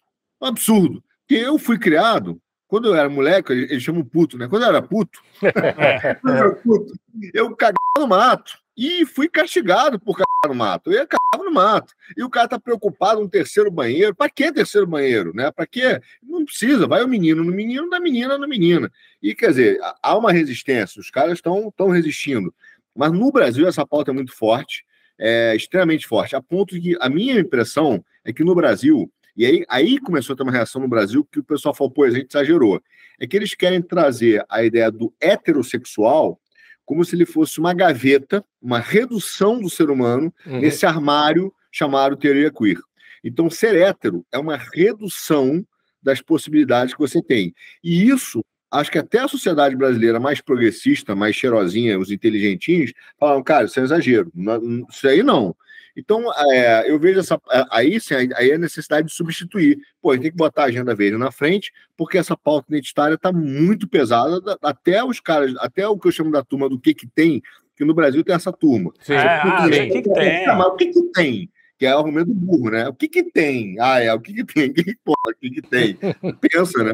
um 0.42 0.46
absurdo, 0.46 1.04
porque 1.20 1.36
eu 1.36 1.58
fui 1.58 1.80
criado, 1.80 2.42
quando 2.68 2.88
eu 2.88 2.96
era 2.96 3.10
moleque, 3.10 3.52
ele, 3.52 3.64
ele 3.64 3.80
chama 3.80 4.00
o 4.00 4.06
puto, 4.06 4.38
né, 4.38 4.48
quando 4.50 4.64
eu 4.64 4.70
era 4.70 4.82
puto, 4.82 5.22
eu 5.42 6.34
era 6.34 6.56
puto, 6.56 6.94
eu 7.34 7.56
cagava 7.56 7.78
no 8.00 8.08
mato, 8.08 8.60
e 8.76 9.06
fui 9.06 9.30
castigado 9.30 10.00
por 10.00 10.14
cagar 10.14 10.50
no 10.50 10.56
mato, 10.56 10.92
eu 10.92 11.00
ia 11.00 11.08
cagar 11.08 11.46
no 11.46 11.54
mato, 11.54 11.94
e 12.18 12.24
o 12.24 12.30
cara 12.30 12.48
tá 12.48 12.60
preocupado 12.60 13.20
com 13.20 13.26
um 13.26 13.30
terceiro 13.30 13.70
banheiro, 13.72 14.16
para 14.16 14.30
que 14.30 14.52
terceiro 14.52 14.88
banheiro, 14.88 15.34
né, 15.34 15.52
para 15.52 15.66
quê? 15.68 16.02
Não 16.22 16.44
precisa, 16.44 16.88
vai 16.88 17.04
o 17.04 17.08
menino 17.08 17.44
no 17.44 17.52
menino, 17.52 17.90
da 17.90 18.00
menina 18.00 18.38
na 18.38 18.48
menina, 18.48 18.92
e 19.22 19.34
quer 19.36 19.50
dizer, 19.50 19.80
há 20.02 20.18
uma 20.18 20.34
resistência, 20.34 21.00
os 21.00 21.10
caras 21.10 21.34
estão 21.34 21.90
resistindo, 21.90 22.54
mas 22.96 23.12
no 23.12 23.32
Brasil 23.32 23.68
essa 23.68 23.86
pauta 23.86 24.12
é 24.12 24.14
muito 24.14 24.34
forte, 24.36 24.84
é 25.20 25.56
extremamente 25.56 26.08
forte, 26.08 26.36
a 26.36 26.42
ponto 26.42 26.74
de 26.80 26.82
que 26.82 26.98
a 27.00 27.10
minha 27.10 27.40
impressão 27.40 28.04
é 28.26 28.34
que 28.34 28.44
no 28.44 28.56
Brasil, 28.56 29.12
e 29.38 29.46
aí, 29.46 29.66
aí 29.70 30.00
começou 30.00 30.34
a 30.34 30.38
ter 30.38 30.44
uma 30.44 30.52
reação 30.52 30.82
no 30.82 30.88
Brasil 30.88 31.26
que 31.32 31.40
o 31.40 31.44
pessoal 31.44 31.74
falou, 31.74 31.92
pô, 31.92 32.04
a 32.04 32.10
gente 32.10 32.28
exagerou, 32.30 32.82
é 33.20 33.28
que 33.28 33.36
eles 33.38 33.54
querem 33.56 33.82
trazer 33.82 34.44
a 34.50 34.64
ideia 34.64 34.92
do 34.92 35.14
heterossexual 35.22 36.40
como 36.84 37.06
se 37.06 37.16
ele 37.16 37.26
fosse 37.26 37.60
uma 37.60 37.74
gaveta, 37.74 38.44
uma 38.62 38.80
redução 38.80 39.62
do 39.62 39.70
ser 39.70 39.90
humano 39.90 40.34
Uhum. 40.46 40.60
nesse 40.60 40.86
armário 40.86 41.54
chamado 41.72 42.18
teoria 42.18 42.52
queer. 42.52 42.80
Então, 43.24 43.50
ser 43.50 43.76
hétero 43.76 44.26
é 44.32 44.38
uma 44.38 44.58
redução 44.58 45.66
das 46.02 46.20
possibilidades 46.22 46.94
que 46.94 47.00
você 47.00 47.22
tem. 47.22 47.54
E 47.84 48.10
isso, 48.10 48.44
acho 48.72 48.92
que 48.92 48.98
até 48.98 49.20
a 49.20 49.28
sociedade 49.28 49.76
brasileira 49.76 50.20
mais 50.20 50.40
progressista, 50.42 51.16
mais 51.16 51.36
cheirosinha, 51.36 52.00
os 52.00 52.10
inteligentinhos, 52.12 52.94
falam, 53.20 53.44
cara, 53.44 53.66
isso 53.66 53.80
é 53.80 53.84
exagero. 53.84 54.32
Não- 54.34 54.86
Isso 54.90 55.08
aí 55.08 55.22
não. 55.22 55.56
Então, 55.96 56.32
é, 56.54 56.90
eu 56.90 56.98
vejo 56.98 57.20
essa. 57.20 57.40
Aí 57.70 58.00
sim, 58.00 58.14
aí 58.36 58.52
é 58.52 58.56
a 58.56 58.58
necessidade 58.58 59.08
de 59.08 59.14
substituir. 59.14 59.78
Pô, 60.02 60.12
a 60.12 60.14
gente 60.14 60.24
tem 60.24 60.32
que 60.32 60.38
botar 60.38 60.62
a 60.64 60.66
agenda 60.68 60.96
verde 60.96 61.18
na 61.18 61.32
frente, 61.32 61.72
porque 61.98 62.18
essa 62.18 62.38
pauta 62.38 62.68
identitária 62.70 63.16
está 63.16 63.30
muito 63.32 63.88
pesada, 63.90 64.40
da- 64.40 64.58
até 64.62 65.04
os 65.04 65.20
caras, 65.20 65.54
até 65.60 65.86
o 65.86 65.98
que 66.00 66.08
eu 66.08 66.12
chamo 66.14 66.32
da 66.32 66.42
turma 66.44 66.70
do 66.70 66.80
que 66.80 66.94
que 66.94 67.06
tem, 67.06 67.42
que 67.76 67.84
no 67.84 67.94
Brasil 67.94 68.24
tem 68.24 68.34
essa 68.34 68.54
turma. 68.54 68.94
Sim. 69.02 69.14
É, 69.14 69.42
ah, 69.42 69.66
o 69.68 69.70
que, 69.70 70.02
que 70.02 70.14
tem? 70.14 70.48
Mas 70.48 70.66
o 70.68 70.76
que 70.78 70.86
que 70.88 71.02
tem? 71.12 71.50
Que 71.78 71.86
é 71.88 71.94
o 71.96 71.98
argumento 72.00 72.28
do 72.28 72.36
burro, 72.36 72.70
né? 72.70 72.88
O 72.88 72.94
que 72.94 73.10
que 73.10 73.24
tem? 73.24 73.76
Ah, 73.80 74.00
é, 74.00 74.14
o 74.14 74.20
que 74.22 74.34
que 74.34 74.46
tem? 74.46 74.70
O 74.70 74.74
que 74.74 74.84
que, 74.86 74.96
porra, 75.04 75.18
o 75.28 75.36
que, 75.42 75.50
que 75.50 75.62
tem? 75.62 75.98
Pensa, 76.40 76.84
né? 76.86 76.94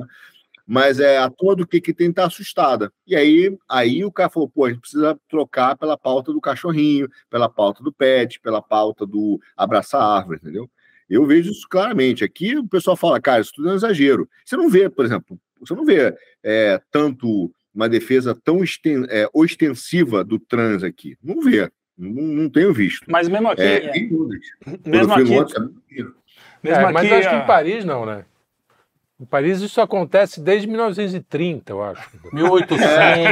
Mas 0.69 0.99
é, 0.99 1.17
a 1.17 1.29
turma 1.29 1.55
do 1.55 1.65
que 1.65 1.79
que 1.79 1.93
tem 1.93 2.11
tá 2.11 2.25
assustada. 2.25 2.91
E 3.07 3.15
aí, 3.15 3.57
aí 3.69 4.03
o 4.03 4.11
cara 4.11 4.29
falou, 4.29 4.49
pô, 4.49 4.65
a 4.65 4.69
gente 4.69 4.81
precisa 4.81 5.17
trocar 5.29 5.77
pela 5.77 5.97
pauta 5.97 6.33
do 6.33 6.41
cachorrinho, 6.41 7.07
pela 7.29 7.47
pauta 7.47 7.81
do 7.81 7.93
pet, 7.93 8.37
pela 8.41 8.61
pauta 8.61 9.05
do 9.05 9.39
abraçar 9.55 10.01
a 10.01 10.17
árvore, 10.17 10.39
entendeu? 10.41 10.69
Eu 11.09 11.25
vejo 11.25 11.51
isso 11.51 11.65
claramente. 11.69 12.25
Aqui 12.25 12.57
o 12.57 12.67
pessoal 12.67 12.97
fala, 12.97 13.21
cara, 13.21 13.39
isso 13.39 13.53
tudo 13.55 13.69
é 13.69 13.71
um 13.71 13.75
exagero. 13.75 14.29
Você 14.43 14.57
não 14.57 14.67
vê, 14.69 14.89
por 14.89 15.05
exemplo, 15.05 15.39
você 15.57 15.73
não 15.73 15.85
vê 15.85 16.13
é, 16.43 16.81
tanto 16.91 17.49
uma 17.73 17.87
defesa 17.87 18.35
tão 18.43 18.61
esten- 18.61 19.05
é, 19.07 19.29
ostensiva 19.33 20.21
do 20.21 20.37
trans 20.37 20.83
aqui. 20.83 21.15
Não 21.23 21.39
vê. 21.41 21.71
Não, 21.97 22.11
não 22.11 22.49
tenho 22.49 22.73
visto. 22.73 23.05
Mas 23.09 23.29
mesmo 23.29 23.47
aqui, 23.49 23.61
É, 23.61 23.89
tem 23.89 24.09
dúvidas. 24.09 24.45
mesmo 24.85 25.13
aqui, 25.13 25.23
Londres, 25.23 25.53
mesmo 25.89 26.13
É, 26.63 26.73
aqui, 26.73 26.93
mas 26.93 27.11
acho 27.11 27.29
que 27.29 27.35
em 27.35 27.47
Paris 27.47 27.85
não, 27.85 28.05
né? 28.05 28.25
Em 29.19 29.25
Paris 29.25 29.61
isso 29.61 29.81
acontece 29.81 30.39
desde 30.39 30.67
1930, 30.67 31.71
eu 31.71 31.83
acho. 31.83 32.07
1800. 32.31 32.85
É, 32.85 33.31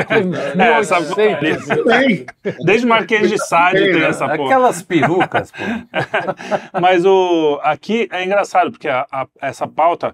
essa 0.79 0.99
1800. 0.99 1.67
Também. 1.67 2.25
desde 2.65 2.85
o 2.87 2.89
Marquês 2.89 3.29
de 3.29 3.37
Sade 3.37 3.77
Tem, 3.77 3.91
tem 3.91 4.01
né? 4.01 4.07
essa 4.09 4.27
porra. 4.27 4.45
Aquelas 4.45 4.81
perucas, 4.81 5.51
pô. 5.51 5.63
Mas 6.81 7.05
o, 7.05 7.59
aqui 7.63 8.07
é 8.11 8.23
engraçado, 8.23 8.71
porque 8.71 8.87
a- 8.89 9.05
a- 9.11 9.27
essa 9.39 9.67
pauta 9.67 10.11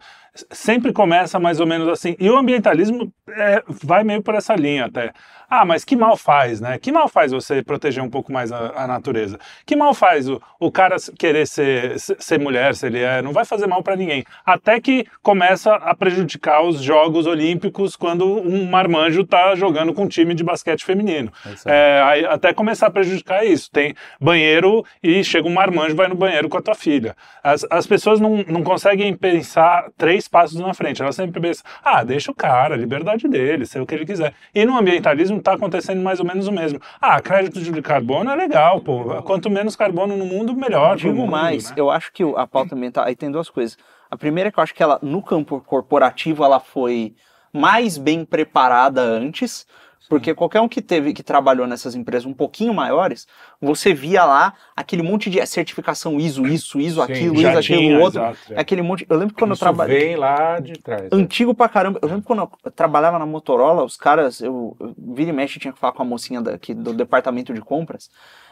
sempre 0.50 0.94
começa 0.94 1.40
mais 1.40 1.60
ou 1.60 1.68
menos 1.68 1.88
assim. 1.88 2.16
E 2.20 2.30
o 2.30 2.38
ambientalismo 2.38 3.12
é, 3.30 3.64
vai 3.68 4.04
meio 4.04 4.22
por 4.22 4.36
essa 4.36 4.56
linha 4.56 4.86
até. 4.86 5.12
Ah, 5.50 5.66
mas 5.66 5.84
que 5.84 5.98
mal 5.98 6.16
faz, 6.16 6.62
né? 6.62 6.80
Que 6.80 6.94
mal 6.94 7.10
faz 7.10 7.34
você 7.34 7.62
proteger 7.62 8.02
um 8.02 8.10
pouco 8.10 8.32
mais 8.32 8.54
a, 8.54 8.84
a 8.84 8.88
natureza? 8.88 9.38
Que 9.66 9.76
mal 9.76 9.94
faz 9.94 10.30
o, 10.30 10.42
o 10.58 10.72
cara 10.72 10.96
querer 11.20 11.46
ser, 11.46 12.00
ser 12.00 12.40
mulher, 12.40 12.74
se 12.74 12.86
ele 12.86 13.00
é? 13.00 13.22
Não 13.22 13.34
vai 13.34 13.44
fazer 13.44 13.68
mal 13.68 13.84
para 13.84 13.98
ninguém. 13.98 14.24
Até 14.46 14.80
que 14.80 15.06
começa 15.22 15.74
a 15.76 15.94
prejudicar 15.94 16.64
os 16.64 16.82
Jogos 16.82 17.28
Olímpicos 17.28 17.98
quando 17.98 18.26
um 18.26 18.70
marmanjo 18.70 19.26
tá 19.26 19.54
jogando 19.56 19.94
com 19.94 20.04
um 20.04 20.08
time 20.08 20.34
de 20.34 20.42
basquete 20.42 20.86
feminino. 20.86 21.30
É, 21.66 22.02
aí, 22.06 22.26
até 22.26 22.54
começar 22.54 22.88
a 22.88 22.92
prejudicar 22.92 23.46
isso. 23.46 23.70
Tem 23.70 23.94
banheiro 24.22 24.86
e 25.04 25.22
chega 25.22 25.50
um 25.50 25.54
marmanjo 25.54 25.98
vai 25.98 26.08
no 26.08 26.16
banheiro 26.16 26.48
com 26.48 26.58
a 26.58 26.62
tua 26.62 26.76
filha. 26.76 27.14
As, 27.44 27.66
as 27.70 27.86
pessoas 27.86 28.22
não, 28.22 28.38
não 28.48 28.64
conseguem 28.64 29.14
pensar 29.18 29.90
três 29.98 30.21
passos 30.28 30.60
na 30.60 30.74
frente. 30.74 31.02
Elas 31.02 31.16
sempre 31.16 31.40
pensam, 31.40 31.64
ah, 31.84 32.04
deixa 32.04 32.32
o 32.32 32.36
cara, 32.36 32.76
liberdade 32.76 33.28
dele, 33.28 33.66
sei 33.66 33.82
o 33.82 33.86
que 33.86 33.96
ele 33.96 34.06
quiser. 34.06 34.34
E 34.54 34.66
no 34.66 34.78
ambientalismo 34.78 35.38
está 35.38 35.54
acontecendo 35.54 36.02
mais 36.02 36.20
ou 36.20 36.26
menos 36.26 36.48
o 36.48 36.52
mesmo. 36.52 36.80
Ah, 37.00 37.20
crédito 37.22 37.60
de 37.60 37.82
carbono 37.82 38.30
é 38.30 38.36
legal, 38.36 38.82
pô. 38.82 39.22
Quanto 39.24 39.50
menos 39.50 39.76
carbono 39.76 40.16
no 40.18 40.26
mundo, 40.26 40.56
melhor. 40.56 40.98
Digo 40.98 41.16
mundo, 41.16 41.32
mais, 41.32 41.70
né? 41.70 41.76
eu 41.78 41.90
acho 41.90 42.12
que 42.12 42.24
a 42.36 42.48
pauta 42.48 42.76
ambiental. 42.76 43.06
Aí 43.06 43.16
tem 43.16 43.32
duas 43.32 43.50
coisas. 43.50 43.78
A 44.10 44.18
primeira 44.18 44.50
é 44.50 44.52
que 44.52 44.60
eu 44.60 44.64
acho 44.64 44.74
que 44.74 44.84
ela, 44.84 45.00
no 45.02 45.22
campo 45.22 45.62
corporativo, 45.62 46.44
ela 46.44 46.60
foi 46.60 47.16
mais 47.54 47.98
bem 47.98 48.26
preparada 48.26 49.02
antes. 49.02 49.66
Porque 50.12 50.36
qualquer 50.36 50.60
um 50.60 50.68
que 50.68 50.82
teve, 50.82 51.14
que 51.14 51.24
trabalhou 51.24 51.66
nessas 51.66 51.96
empresas 51.96 52.26
um 52.26 52.34
pouquinho 52.34 52.74
maiores, 52.74 53.26
você 53.62 53.94
via 53.94 54.26
lá 54.26 54.54
aquele 54.76 55.02
monte 55.02 55.30
de 55.30 55.44
certificação 55.46 56.20
ISO, 56.20 56.46
isso, 56.46 56.82
ISO, 56.82 57.06
Sim, 57.06 57.14
aquilo, 57.14 57.36
ISO, 57.36 57.48
aquilo, 57.48 57.62
tinha, 57.62 57.98
outro. 57.98 58.20
exato, 58.20 58.38
é. 58.54 58.60
Aquele 58.60 58.82
monte. 58.82 59.06
Eu 59.10 59.18
lembro 59.18 59.34
quando 59.34 59.54
Isso 59.54 59.64
eu 59.64 59.66
trabalhei. 59.68 60.00
vem 60.00 60.16
lá 60.18 60.60
de 60.60 60.74
trás. 60.74 61.04
né? 61.04 61.10
Antigo 61.14 61.56
pra 61.56 61.70
caramba. 61.70 61.98
Eu 62.02 62.10
lembro 62.10 62.24
quando 62.24 62.40
eu 62.62 62.72
trabalhava 62.72 63.18
na 63.18 63.26
Motorola, 63.26 63.86
os 63.86 63.96
caras, 63.96 64.42
eu, 64.42 64.76
eu 64.82 64.94
vira 64.98 65.30
e 65.30 65.34
mexe, 65.34 65.60
tinha 65.60 65.72
que 65.72 65.80
falar 65.80 65.94
com 65.94 66.02
a 66.02 66.06
mocinha 66.06 66.42
daqui 66.42 66.74
do 66.74 66.94
departamento 66.94 67.54
de 67.54 67.62
compras. 67.62 68.10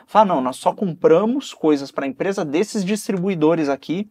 Falar, 0.07 0.23
não, 0.23 0.39
nós 0.39 0.55
só 0.55 0.71
compramos 0.73 1.53
coisas 1.53 1.91
para 1.91 2.05
a 2.05 2.07
empresa 2.07 2.45
desses 2.45 2.85
distribuidores 2.85 3.67
aqui. 3.67 4.07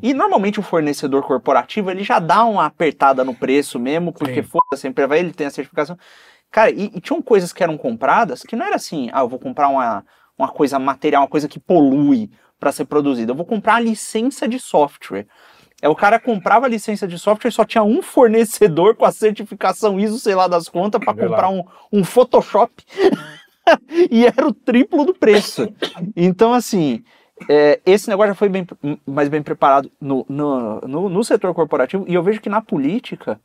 E 0.00 0.14
normalmente 0.14 0.60
o 0.60 0.62
fornecedor 0.62 1.24
corporativo, 1.24 1.90
ele 1.90 2.04
já 2.04 2.20
dá 2.20 2.44
uma 2.44 2.64
apertada 2.66 3.24
no 3.24 3.34
preço 3.34 3.80
mesmo, 3.80 4.12
porque 4.12 4.44
Sim. 4.44 4.48
foda-se, 4.48 4.86
a 4.86 4.90
empresa 4.90 5.08
vai, 5.08 5.18
ele 5.18 5.32
tem 5.32 5.46
a 5.48 5.50
certificação. 5.50 5.98
Cara, 6.54 6.70
e, 6.70 6.84
e 6.94 7.00
tinham 7.00 7.20
coisas 7.20 7.52
que 7.52 7.64
eram 7.64 7.76
compradas 7.76 8.44
que 8.44 8.54
não 8.54 8.64
era 8.64 8.76
assim, 8.76 9.10
ah, 9.12 9.22
eu 9.22 9.28
vou 9.28 9.40
comprar 9.40 9.66
uma, 9.66 10.04
uma 10.38 10.46
coisa 10.46 10.78
material, 10.78 11.22
uma 11.22 11.28
coisa 11.28 11.48
que 11.48 11.58
polui 11.58 12.30
para 12.60 12.70
ser 12.70 12.84
produzida. 12.84 13.32
Eu 13.32 13.34
vou 13.34 13.44
comprar 13.44 13.74
a 13.74 13.80
licença 13.80 14.46
de 14.46 14.60
software. 14.60 15.26
É, 15.82 15.88
o 15.88 15.96
cara 15.96 16.16
comprava 16.20 16.66
a 16.66 16.68
licença 16.68 17.08
de 17.08 17.18
software 17.18 17.48
e 17.48 17.52
só 17.52 17.64
tinha 17.64 17.82
um 17.82 18.00
fornecedor 18.00 18.94
com 18.94 19.04
a 19.04 19.10
certificação 19.10 19.98
ISO, 19.98 20.20
sei 20.20 20.36
lá 20.36 20.46
das 20.46 20.68
contas, 20.68 21.04
para 21.04 21.12
comprar 21.12 21.48
um, 21.48 21.64
um 21.92 22.04
Photoshop. 22.04 22.84
e 24.08 24.24
era 24.24 24.46
o 24.46 24.54
triplo 24.54 25.04
do 25.04 25.12
preço. 25.12 25.66
Então, 26.14 26.54
assim, 26.54 27.02
é, 27.48 27.80
esse 27.84 28.08
negócio 28.08 28.30
já 28.30 28.36
foi 28.36 28.48
bem, 28.48 28.64
mais 29.04 29.28
bem 29.28 29.42
preparado 29.42 29.90
no, 30.00 30.24
no, 30.28 30.80
no, 30.82 31.08
no 31.08 31.24
setor 31.24 31.52
corporativo. 31.52 32.04
E 32.06 32.14
eu 32.14 32.22
vejo 32.22 32.40
que 32.40 32.48
na 32.48 32.62
política, 32.62 33.40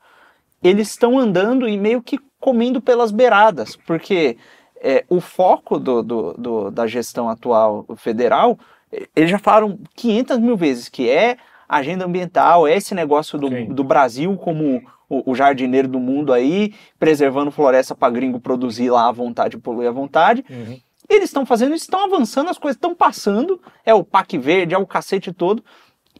eles 0.63 0.89
estão 0.89 1.17
andando 1.17 1.67
e 1.67 1.77
meio 1.77 2.01
que 2.01 2.19
comendo 2.39 2.81
pelas 2.81 3.11
beiradas. 3.11 3.75
Porque 3.87 4.37
é, 4.81 5.03
o 5.09 5.19
foco 5.19 5.77
do, 5.79 6.01
do, 6.03 6.33
do- 6.33 6.71
da 6.71 6.87
gestão 6.87 7.29
atual 7.29 7.85
federal, 7.97 8.57
eh, 8.91 9.07
eles 9.15 9.29
já 9.29 9.37
falaram 9.39 9.77
500 9.95 10.37
mil 10.39 10.55
vezes 10.55 10.87
que 10.89 11.09
é 11.09 11.37
agenda 11.67 12.05
ambiental, 12.05 12.67
é 12.67 12.75
esse 12.75 12.95
negócio 12.95 13.37
do, 13.37 13.49
Sim. 13.49 13.65
do 13.67 13.83
Brasil 13.83 14.35
como 14.37 14.81
o, 15.07 15.31
o 15.31 15.35
jardineiro 15.35 15.87
do 15.87 15.99
mundo 15.99 16.31
aí, 16.33 16.73
preservando 16.97 17.51
floresta 17.51 17.93
para 17.93 18.11
gringo 18.11 18.39
produzir 18.39 18.89
lá 18.89 19.07
à 19.07 19.11
vontade, 19.11 19.57
poluir 19.57 19.87
à 19.89 19.91
vontade. 19.91 20.43
Uhum. 20.49 20.79
Eles 21.07 21.25
estão 21.25 21.45
fazendo 21.45 21.73
isso, 21.75 21.85
estão 21.85 22.05
avançando, 22.05 22.49
as 22.49 22.57
coisas 22.57 22.75
estão 22.75 22.95
passando, 22.95 23.59
é 23.85 23.93
o 23.93 24.03
PAC 24.03 24.37
verde, 24.37 24.75
é 24.75 24.77
o 24.77 24.85
cacete 24.87 25.33
todo, 25.33 25.63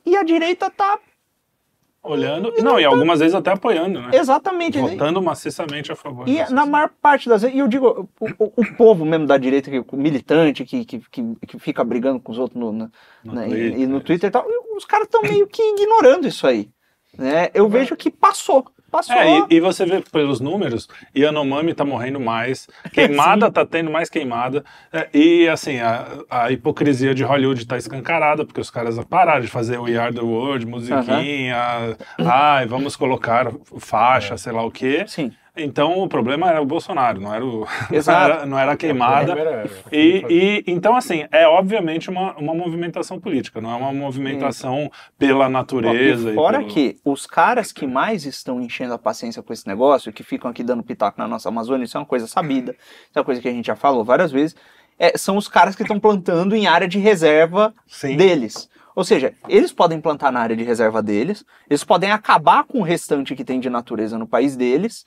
e 0.05 0.15
a 0.17 0.23
direita 0.23 0.69
tá 0.69 0.97
Olhando. 2.01 2.53
Não, 2.63 2.79
e 2.79 2.85
algumas 2.85 3.19
vezes 3.19 3.35
até 3.35 3.51
apoiando, 3.51 4.01
né? 4.01 4.11
exatamente. 4.13 4.79
Votando 4.79 5.21
maciçamente 5.21 5.91
a 5.91 5.95
favor. 5.95 6.27
E 6.27 6.49
na 6.51 6.65
maior 6.65 6.89
parte 7.01 7.27
das 7.27 7.41
vezes, 7.41 7.55
e 7.55 7.59
eu 7.59 7.67
digo, 7.67 8.09
o, 8.19 8.25
o- 8.45 8.53
o 8.55 8.75
povo 8.75 9.05
mesmo 9.05 9.25
da 9.27 9.37
direita, 9.37 9.69
que, 9.69 9.79
o 9.79 9.85
militante, 9.97 10.63
que, 10.63 10.85
que, 10.85 10.99
que, 10.99 11.35
que 11.47 11.59
fica 11.59 11.83
brigando 11.83 12.19
com 12.19 12.31
os 12.31 12.39
outros 12.39 12.59
no, 12.59 12.71
No 12.71 12.89
na- 13.23 13.45
e- 13.47 13.49
Twitter, 13.49 13.79
e 13.79 13.87
no 13.87 14.01
Twitter 14.01 14.27
e 14.29 14.31
tal, 14.31 14.45
os 14.77 14.85
caras 14.85 15.07
estão 15.07 15.21
meio 15.21 15.45
que 15.47 15.61
ignorando 15.61 16.27
isso 16.27 16.47
aí. 16.47 16.69
Né? 17.17 17.49
Eu 17.53 17.67
vejo 17.67 17.95
que 17.97 18.09
passou. 18.09 18.65
Passou. 18.89 19.15
É, 19.15 19.45
e, 19.49 19.55
e 19.55 19.59
você 19.59 19.85
vê 19.85 20.01
pelos 20.11 20.39
números, 20.39 20.87
Yanomami 21.15 21.73
tá 21.73 21.85
morrendo 21.85 22.19
mais, 22.19 22.67
queimada 22.91 23.51
tá 23.51 23.65
tendo 23.65 23.91
mais 23.91 24.09
queimada, 24.09 24.63
é, 24.91 25.09
e 25.13 25.47
assim, 25.47 25.79
a, 25.79 26.07
a 26.29 26.51
hipocrisia 26.51 27.13
de 27.13 27.23
Hollywood 27.23 27.65
tá 27.65 27.77
escancarada, 27.77 28.45
porque 28.45 28.61
os 28.61 28.69
caras 28.69 28.99
pararam 29.05 29.41
de 29.41 29.47
fazer 29.47 29.77
o 29.77 29.85
Are 29.85 30.13
The 30.13 30.21
World, 30.21 30.65
musiquinha, 30.65 31.97
ai, 32.17 32.65
vamos 32.65 32.95
colocar 32.95 33.51
faixa, 33.77 34.37
sei 34.37 34.51
lá 34.51 34.63
o 34.63 34.71
quê. 34.71 35.03
Sim. 35.07 35.31
Então 35.61 35.99
o 35.99 36.07
problema 36.07 36.49
era 36.49 36.61
o 36.61 36.65
Bolsonaro, 36.65 37.19
não 37.19 37.33
era, 37.33 37.45
o, 37.45 37.65
não 37.91 38.13
era, 38.13 38.45
não 38.45 38.59
era 38.59 38.71
a 38.73 38.77
queimada. 38.77 39.31
Era- 39.33 39.69
E, 39.91 40.25
e 40.29 40.63
então, 40.67 40.95
assim, 40.95 41.25
é 41.31 41.47
obviamente 41.47 42.09
uma, 42.09 42.35
uma 42.37 42.53
movimentação 42.53 43.19
política, 43.19 43.59
não 43.61 43.71
é 43.71 43.75
uma 43.75 43.91
movimentação 43.93 44.91
pela 45.17 45.45
Ó, 45.45 45.49
natureza. 45.49 46.31
e 46.31 46.35
fora 46.35 46.59
pelo- 46.59 46.69
que 46.69 46.97
os 47.03 47.25
caras 47.25 47.71
que 47.71 47.85
mais 47.87 48.25
estão 48.25 48.61
enchendo 48.61 48.93
a 48.93 48.97
paciência 48.99 49.41
com 49.43 49.51
esse 49.53 49.67
negócio, 49.67 50.11
que 50.13 50.23
ficam 50.23 50.49
aqui 50.49 50.63
dando 50.63 50.83
pitaco 50.83 51.19
na 51.19 51.27
nossa 51.27 51.49
Amazônia, 51.49 51.85
isso 51.85 51.97
é 51.97 51.99
uma 51.99 52.05
coisa 52.05 52.27
sabida, 52.27 52.71
isso 52.71 53.11
é 53.15 53.19
uma 53.19 53.25
coisa 53.25 53.41
que 53.41 53.47
a 53.47 53.51
gente 53.51 53.65
já 53.67 53.75
falou 53.75 54.03
várias 54.03 54.31
vezes, 54.31 54.55
é, 54.97 55.17
são 55.17 55.37
os 55.37 55.47
caras 55.47 55.75
que 55.75 55.81
estão 55.81 55.99
plantando 55.99 56.55
em 56.55 56.67
área 56.67 56.87
de 56.87 56.99
reserva 56.99 57.73
Sim. 57.87 58.17
deles. 58.17 58.69
Ou 58.95 59.03
seja, 59.05 59.33
eles 59.47 59.71
podem 59.71 60.01
plantar 60.01 60.29
na 60.29 60.41
área 60.41 60.57
de 60.57 60.63
reserva 60.63 61.01
deles, 61.01 61.45
eles 61.69 61.85
podem 61.85 62.11
acabar 62.11 62.65
com 62.65 62.79
o 62.79 62.83
restante 62.83 63.33
que 63.33 63.45
tem 63.45 63.59
de 63.59 63.69
natureza 63.69 64.17
no 64.17 64.27
país 64.27 64.57
deles, 64.57 65.05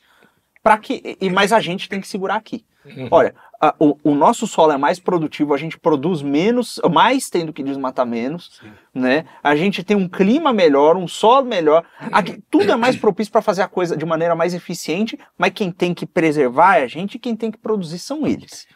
para 0.63 0.79
que 0.79 1.17
e 1.21 1.29
mas 1.31 1.53
a 1.53 1.61
gente 1.61 1.89
tem 1.89 2.01
que 2.01 2.09
segurar 2.09 2.37
aqui. 2.37 2.65
Olha, 3.13 3.33
a- 3.61 3.75
o, 3.79 3.97
o 4.03 4.13
nosso 4.15 4.45
solo 4.45 4.73
é 4.73 4.77
mais 4.77 4.99
produtivo, 4.99 5.55
a 5.55 5.57
gente 5.57 5.79
produz 5.79 6.21
menos, 6.21 6.81
mais 6.93 7.31
tendo 7.31 7.53
que 7.53 7.63
desmatar 7.63 8.05
menos, 8.05 8.61
né? 8.93 9.25
A 9.41 9.55
gente 9.55 9.85
tem 9.85 9.97
um 9.97 10.09
clima 10.09 10.53
melhor, 10.53 10.97
um 10.97 11.07
solo 11.07 11.47
melhor, 11.47 11.85
aqui, 12.11 12.43
tudo 12.51 12.73
é 12.73 12.77
mais 12.77 12.97
propício 12.97 13.33
para 13.33 13.41
fazer 13.41 13.63
a 13.63 13.69
coisa 13.69 13.97
de 13.97 14.05
maneira 14.05 14.35
mais 14.35 14.53
eficiente, 14.53 15.17
mas 15.39 15.53
quem 15.55 15.71
tem 15.71 15.95
que 15.95 16.05
preservar 16.07 16.79
é 16.79 16.83
a 16.83 16.89
gente 16.89 17.15
e 17.15 17.19
quem 17.21 17.37
tem 17.37 17.53
que 17.53 17.59
produzir 17.59 18.01
são 18.01 18.27
eles. 18.27 18.67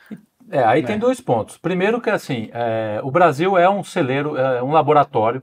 É, 0.49 0.63
aí 0.63 0.85
tem 0.85 0.97
dois 1.01 1.21
pontos. 1.21 1.59
Primeiro 1.59 2.01
que 2.01 2.09
assim, 2.09 2.49
é, 2.53 3.01
o 3.03 3.11
Brasil 3.11 3.59
é 3.59 3.69
um 3.69 3.83
celeiro, 3.83 4.37
é 4.37 4.63
um 4.63 4.71
laboratório 4.71 5.43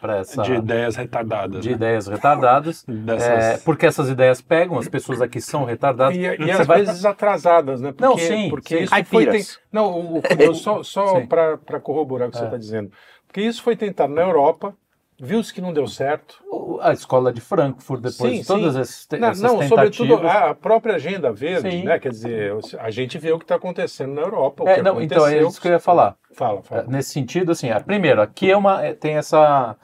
para 0.00 0.18
essa 0.18 0.42
de 0.42 0.54
ideias 0.54 0.96
retardadas. 0.96 1.62
de 1.62 1.70
né? 1.70 1.74
ideias 1.74 2.06
retardadas, 2.06 2.84
Dessas- 2.88 3.44
é, 3.44 3.58
porque 3.64 3.86
essas 3.86 4.08
ideias 4.08 4.40
pegam, 4.40 4.78
as 4.78 4.88
pessoas 4.88 5.20
aqui 5.22 5.40
são 5.40 5.64
retardadas. 5.64 6.16
E, 6.16 6.20
e 6.20 6.36
Você 6.44 6.50
às 6.52 6.66
vai- 6.66 6.78
vezes 6.84 7.04
atrasadas, 7.04 7.80
né? 7.80 7.92
Porque, 7.92 8.04
Não, 8.04 8.18
sim, 8.18 8.48
porque 8.50 8.76
sim. 8.78 8.82
isso 8.84 8.94
foi. 8.94 9.04
ten- 9.04 9.24
Caipiras. 9.26 9.58
Não, 9.72 9.90
o, 9.92 10.18
o 10.50 10.54
só, 10.54 10.82
só 10.82 11.20
para 11.26 11.80
corroborar 11.80 12.28
o 12.28 12.30
que 12.30 12.36
você 12.36 12.44
É. 12.44 12.46
está 12.46 12.56
dizendo. 12.58 12.90
Porque 13.26 13.40
isso 13.42 13.62
foi 13.62 13.76
tentado 13.76 14.12
na 14.12 14.22
Europa, 14.22 14.74
viu-se 15.20 15.52
que 15.52 15.60
não 15.60 15.72
deu 15.72 15.86
certo. 15.86 16.42
A 16.80 16.92
escola 16.92 17.32
de 17.32 17.40
Frankfurt, 17.40 18.00
depois 18.00 18.32
Sim, 18.32 18.40
de 18.40 18.46
todas 18.46 18.74
sim. 18.74 18.80
essas, 18.80 19.06
te- 19.06 19.18
Não, 19.18 19.28
tentativas. 19.32 19.68
sobretudo 19.68 20.14
a 20.26 20.54
própria 20.54 20.94
agenda 20.94 21.32
verde, 21.32 21.70
Sim. 21.70 21.84
né? 21.84 21.98
Quer 21.98 22.10
dizer, 22.10 22.52
a 22.78 22.90
gente 22.90 23.18
vê 23.18 23.30
o 23.32 23.38
que 23.38 23.44
está 23.44 23.56
acontecendo 23.56 24.14
na 24.14 24.22
Europa. 24.22 24.64
É, 24.68 24.82
não, 24.82 25.00
então 25.00 25.26
é 25.26 25.42
isso 25.42 25.60
que 25.60 25.68
eu 25.68 25.72
ia 25.72 25.78
falar. 25.80 26.16
Fala, 26.32 26.62
fala. 26.62 26.84
Nesse 26.88 27.10
sentido, 27.10 27.52
assim, 27.52 27.68
primeiro, 27.84 28.22
aqui 28.22 28.50
é 28.50 28.56
uma, 28.56 28.84
é- 28.84 28.94
tem 28.94 29.14
essa. 29.16 29.76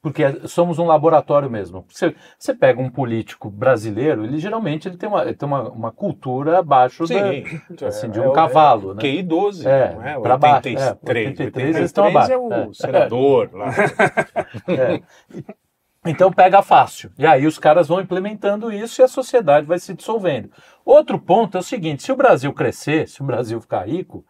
Porque 0.00 0.46
somos 0.46 0.78
um 0.78 0.86
laboratório 0.86 1.50
mesmo. 1.50 1.84
Você, 1.88 2.14
você 2.38 2.54
pega 2.54 2.80
um 2.80 2.88
político 2.88 3.50
brasileiro, 3.50 4.24
ele 4.24 4.38
geralmente 4.38 4.86
ele 4.86 4.96
tem 4.96 5.08
uma, 5.08 5.22
ele 5.22 5.34
tem 5.34 5.46
uma, 5.48 5.62
uma 5.68 5.90
cultura 5.92 6.58
abaixo 6.60 7.06
da, 7.08 7.14
Sim, 7.14 7.44
assim, 7.84 8.08
de 8.08 8.20
é 8.20 8.22
um 8.22 8.28
o- 8.28 8.32
cavalo, 8.32 8.92
é 8.92 8.94
né? 8.94 9.00
QI 9.00 9.22
12, 9.22 9.66
É, 9.68 9.92
não 9.94 10.02
é? 10.06 10.20
pra 10.20 10.36
baixo, 10.38 10.68
83, 10.68 10.80
é, 10.86 10.90
83 10.90 11.16
eles 11.16 11.40
83 11.40 11.84
estão 11.86 12.04
abaixo, 12.06 12.32
é 12.32 12.38
o 12.38 12.52
é. 12.52 12.68
senador 12.72 13.50
lá. 13.52 13.70
É. 14.68 15.02
Então 16.06 16.32
pega 16.32 16.62
fácil. 16.62 17.10
E 17.18 17.26
aí 17.26 17.46
os 17.46 17.58
caras 17.58 17.88
vão 17.88 18.00
implementando 18.00 18.72
isso 18.72 19.00
e 19.00 19.04
a 19.04 19.08
sociedade 19.08 19.66
vai 19.66 19.78
se 19.78 19.92
dissolvendo. 19.92 20.50
Outro 20.84 21.18
ponto 21.18 21.56
é 21.58 21.60
o 21.60 21.64
seguinte: 21.64 22.02
se 22.02 22.10
o 22.12 22.16
Brasil 22.16 22.52
crescer, 22.54 23.06
se 23.08 23.20
o 23.20 23.24
Brasil 23.24 23.60
ficar 23.60 23.86
rico, 23.86 24.24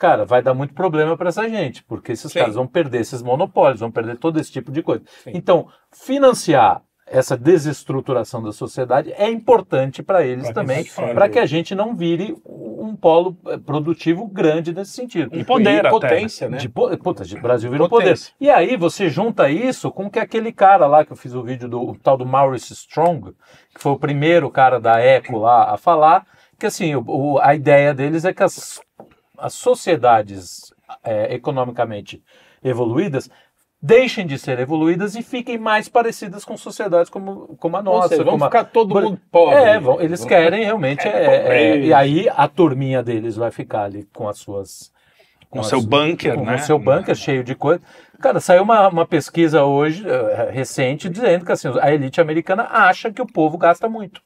cara, 0.00 0.24
vai 0.24 0.42
dar 0.42 0.54
muito 0.54 0.74
problema 0.74 1.16
para 1.16 1.28
essa 1.28 1.48
gente, 1.48 1.84
porque 1.84 2.12
esses 2.12 2.32
Sim. 2.32 2.38
caras 2.40 2.54
vão 2.56 2.66
perder 2.66 3.02
esses 3.02 3.22
monopólios, 3.22 3.80
vão 3.80 3.90
perder 3.90 4.16
todo 4.16 4.40
esse 4.40 4.50
tipo 4.50 4.72
de 4.72 4.82
coisa. 4.82 5.04
Sim. 5.22 5.30
Então, 5.34 5.68
financiar 5.92 6.82
essa 7.06 7.36
desestruturação 7.36 8.40
da 8.42 8.52
sociedade 8.52 9.12
é 9.16 9.28
importante 9.28 10.00
para 10.02 10.24
eles 10.24 10.44
Pra 10.44 10.54
também, 10.54 10.84
para 10.84 11.28
que 11.28 11.38
a 11.40 11.46
gente 11.46 11.74
não 11.74 11.94
vire 11.94 12.36
um 12.46 12.94
polo 12.94 13.36
eh, 13.48 13.58
produtivo 13.58 14.26
grande 14.28 14.72
nesse 14.72 14.92
sentido. 14.92 15.36
Um 15.36 15.42
poder 15.44 15.74
e 15.74 15.78
até, 15.80 15.90
potência, 15.90 16.48
né? 16.48 16.58
De, 16.58 16.68
po- 16.68 16.96
puta, 16.98 17.24
de 17.24 17.36
Brasil 17.40 17.68
virou 17.70 17.88
poder. 17.88 18.04
Potência. 18.10 18.32
E 18.40 18.48
aí 18.48 18.76
você 18.76 19.08
junta 19.08 19.50
isso 19.50 19.90
com 19.90 20.08
que 20.08 20.20
aquele 20.20 20.52
cara 20.52 20.86
lá 20.86 21.04
que 21.04 21.12
eu 21.12 21.16
fiz 21.16 21.34
o 21.34 21.42
vídeo 21.42 21.68
do 21.68 21.80
o 21.82 21.96
tal 21.98 22.16
do 22.16 22.24
Maurice 22.24 22.72
Strong, 22.72 23.32
que 23.74 23.80
foi 23.82 23.92
o 23.92 23.98
primeiro 23.98 24.48
cara 24.48 24.78
da 24.80 25.00
Eco 25.00 25.36
lá 25.38 25.74
a 25.74 25.76
falar, 25.76 26.24
que 26.60 26.66
assim, 26.66 26.94
o- 26.94 27.04
o- 27.06 27.38
a 27.40 27.54
ideia 27.56 27.92
deles 27.92 28.24
é 28.24 28.32
que 28.32 28.42
as, 28.44 28.80
as 29.40 29.54
sociedades 29.54 30.72
é, 31.04 31.34
economicamente 31.34 32.22
evoluídas 32.62 33.30
deixem 33.82 34.26
de 34.26 34.38
ser 34.38 34.58
evoluídas 34.58 35.14
e 35.16 35.22
fiquem 35.22 35.56
mais 35.56 35.88
parecidas 35.88 36.44
com 36.44 36.54
sociedades 36.56 37.08
como, 37.08 37.56
como 37.56 37.76
a 37.78 37.82
nossa. 37.82 38.08
seja, 38.10 38.30
a- 38.30 38.38
ficar 38.38 38.64
todo 38.64 38.94
mundo 39.00 39.20
pobre. 39.30 39.54
é, 39.56 39.80
vão- 39.80 40.00
eles 40.00 40.22
querem 40.24 40.64
realmente. 40.64 41.06
é, 41.08 41.72
é, 41.74 41.78
e 41.78 41.94
aí 41.94 42.28
a 42.28 42.46
turminha 42.46 43.02
deles 43.02 43.36
vai 43.36 43.50
ficar 43.50 43.84
ali 43.84 44.04
com 44.14 44.28
as 44.28 44.38
suas. 44.38 44.92
Com 45.48 45.58
o 45.58 45.60
as- 45.62 45.68
seu 45.68 45.80
bunker, 45.80 46.34
com 46.34 46.44
né? 46.44 46.56
o 46.56 46.58
seu 46.58 46.78
bunker 46.78 47.14
cheio 47.14 47.42
de 47.42 47.54
coisa. 47.54 47.80
Cara, 48.20 48.38
saiu 48.38 48.62
uma, 48.62 48.86
uma 48.88 49.06
pesquisa 49.06 49.64
hoje, 49.64 50.04
eh, 50.06 50.50
recente, 50.52 51.08
dizendo 51.08 51.44
que 51.46 51.50
assim, 51.52 51.68
a 51.80 51.90
elite 51.92 52.20
americana 52.20 52.68
acha 52.70 53.10
que 53.10 53.22
o 53.22 53.26
povo 53.26 53.56
gasta 53.56 53.88
muito. 53.88 54.20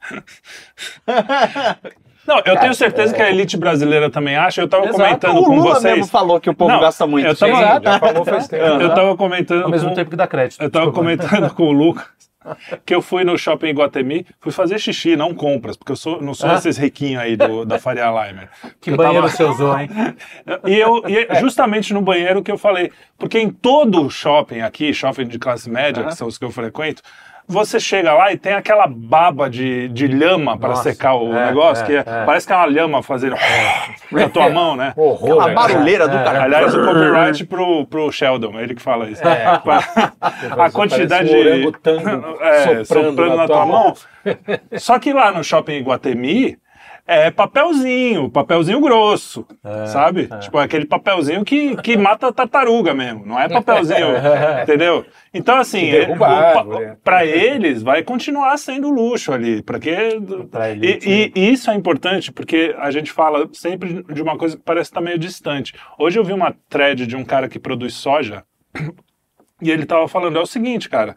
Não, 2.26 2.40
eu 2.44 2.56
tenho 2.58 2.74
certeza 2.74 3.12
que 3.14 3.20
a 3.20 3.28
elite 3.30 3.56
brasileira 3.56 4.08
também 4.10 4.36
acha. 4.36 4.60
Eu 4.60 4.66
estava 4.66 4.84
Exato. 4.86 4.98
comentando 5.02 5.38
o 5.40 5.44
com 5.44 5.56
Lula 5.56 5.74
vocês. 5.74 5.96
mesmo 5.96 6.06
falou 6.10 6.40
que 6.40 6.48
o 6.50 6.54
povo 6.54 6.70
Não, 6.72 6.80
gasta 6.80 7.06
muito. 7.06 7.26
eu 7.26 7.36
tava- 7.36 7.52
Exato. 7.52 7.84
já 7.84 7.98
falou 7.98 8.24
faz 8.24 8.48
tempo. 8.48 8.64
Eu 8.64 8.88
estava 8.88 9.16
comentando 9.16 9.62
Ao 9.64 9.70
mesmo 9.70 9.88
com, 9.88 9.94
tempo 9.94 10.10
que 10.10 10.16
dá 10.16 10.26
crédito. 10.26 10.62
eu 10.62 10.70
tava 10.70 10.86
Desculpa. 10.86 10.98
comentando 10.98 11.54
com 11.54 11.64
o 11.64 11.72
Lucas 11.72 12.04
que 12.84 12.92
eu 12.92 13.00
fui 13.00 13.22
no 13.22 13.38
shopping 13.38 13.68
Iguatemi, 13.68 14.26
fui 14.40 14.50
fazer 14.50 14.76
xixi, 14.80 15.14
não 15.14 15.32
compras, 15.32 15.76
porque 15.76 15.92
eu 15.92 15.96
sou, 15.96 16.20
não 16.20 16.34
sou 16.34 16.50
Ah. 16.50 16.54
esses 16.54 16.76
riquinhos 16.76 17.22
aí 17.22 17.36
do, 17.36 17.64
da 17.64 17.78
Faria 17.78 18.06
Limer. 18.10 18.48
Que 18.80 18.90
Eu 18.90 18.96
banheiro 18.96 19.20
tava- 19.28 19.28
você 19.36 19.44
usou, 19.44 19.78
hein? 19.78 19.88
E 20.66 20.76
eu 20.76 21.04
e 21.08 21.18
é 21.28 21.36
justamente 21.40 21.94
no 21.94 22.02
banheiro 22.02 22.42
que 22.42 22.50
eu 22.50 22.58
falei, 22.58 22.90
porque 23.16 23.38
em 23.38 23.48
todo 23.48 24.10
shopping 24.10 24.60
aqui, 24.60 24.92
shopping 24.92 25.26
de 25.28 25.38
classe 25.38 25.70
média, 25.70 26.02
que 26.02 26.16
são 26.16 26.26
os 26.26 26.36
que 26.36 26.44
eu 26.44 26.50
frequento, 26.50 27.00
você 27.46 27.78
chega 27.80 28.12
lá 28.12 28.32
e 28.32 28.36
tem 28.36 28.54
aquela 28.54 28.86
baba 28.86 29.48
de, 29.48 29.88
de 29.88 30.06
lhama 30.06 30.56
para 30.58 30.76
secar 30.76 31.14
o 31.14 31.34
é, 31.36 31.46
negócio, 31.46 31.84
é, 31.84 31.86
que 31.86 31.92
é- 31.94 32.04
é. 32.06 32.24
parece 32.24 32.46
que 32.46 32.52
é 32.52 32.56
uma 32.56 32.66
lhama 32.66 33.02
fazendo 33.02 33.36
na 34.10 34.28
tua 34.28 34.48
mão, 34.48 34.76
né? 34.76 34.92
Horror. 34.96 35.24
Aquela 35.24 35.48
né? 35.48 35.54
barulheira 35.54 36.08
do 36.08 36.16
É, 36.16 36.24
cara. 36.24 36.42
Aliás, 36.44 36.74
o 36.74 36.84
copyright 36.84 37.44
pro, 37.46 37.86
pro 37.86 38.12
Sheldon, 38.12 38.58
ele 38.60 38.74
que 38.74 38.82
fala 38.82 39.08
isso. 39.08 39.22
É. 39.26 39.44
a 40.20 40.70
quantidade 40.70 41.28
Parece 41.28 41.66
um 41.66 42.36
é, 42.40 42.84
soprando 42.84 43.10
soprando, 43.10 43.36
na, 43.36 43.46
tua 43.46 43.66
mão. 43.66 43.94
Só 44.78 44.98
que 44.98 45.12
lá 45.12 45.32
no 45.32 45.42
shopping 45.42 45.74
Iguatemi 45.74 46.58
é 47.06 47.30
papelzinho, 47.30 48.30
papelzinho 48.30 48.80
grosso, 48.80 49.44
sabe? 49.88 50.28
Tipo 50.40 50.58
aquele 50.58 50.84
papelzinho 50.86 51.44
que, 51.44 51.76
que 51.78 51.96
mata 51.96 52.28
a 52.28 52.32
tartaruga 52.32 52.94
mesmo, 52.94 53.26
não 53.26 53.38
é 53.38 53.48
papelzinho, 53.50 54.08
entendeu? 54.62 55.04
Então 55.34 55.56
assim, 55.58 55.90
é, 55.90 56.02
é. 56.80 56.96
para 57.02 57.26
eles 57.26 57.82
vai 57.82 58.02
continuar 58.02 58.56
sendo 58.56 58.88
luxo 58.90 59.32
ali, 59.32 59.62
porque 59.62 59.90
Pra 60.50 60.70
e, 60.70 60.98
e- 61.04 61.32
e 61.34 61.52
isso 61.52 61.70
é 61.70 61.74
importante 61.74 62.30
porque 62.30 62.74
a 62.78 62.90
gente 62.90 63.10
fala 63.10 63.48
sempre 63.52 64.04
de 64.12 64.22
uma 64.22 64.38
coisa 64.38 64.56
que 64.56 64.62
parece 64.62 64.90
estar 64.90 65.00
meio 65.00 65.18
distante. 65.18 65.74
Hoje 65.98 66.18
eu 66.18 66.24
vi 66.24 66.32
uma 66.32 66.54
thread 66.68 67.06
de 67.06 67.16
um 67.16 67.24
cara 67.24 67.48
que 67.48 67.58
produz 67.58 67.94
soja 67.94 68.44
e 69.60 69.70
ele 69.70 69.82
estava 69.82 70.06
falando, 70.08 70.38
é 70.38 70.40
o 70.40 70.46
seguinte, 70.46 70.88
cara, 70.88 71.16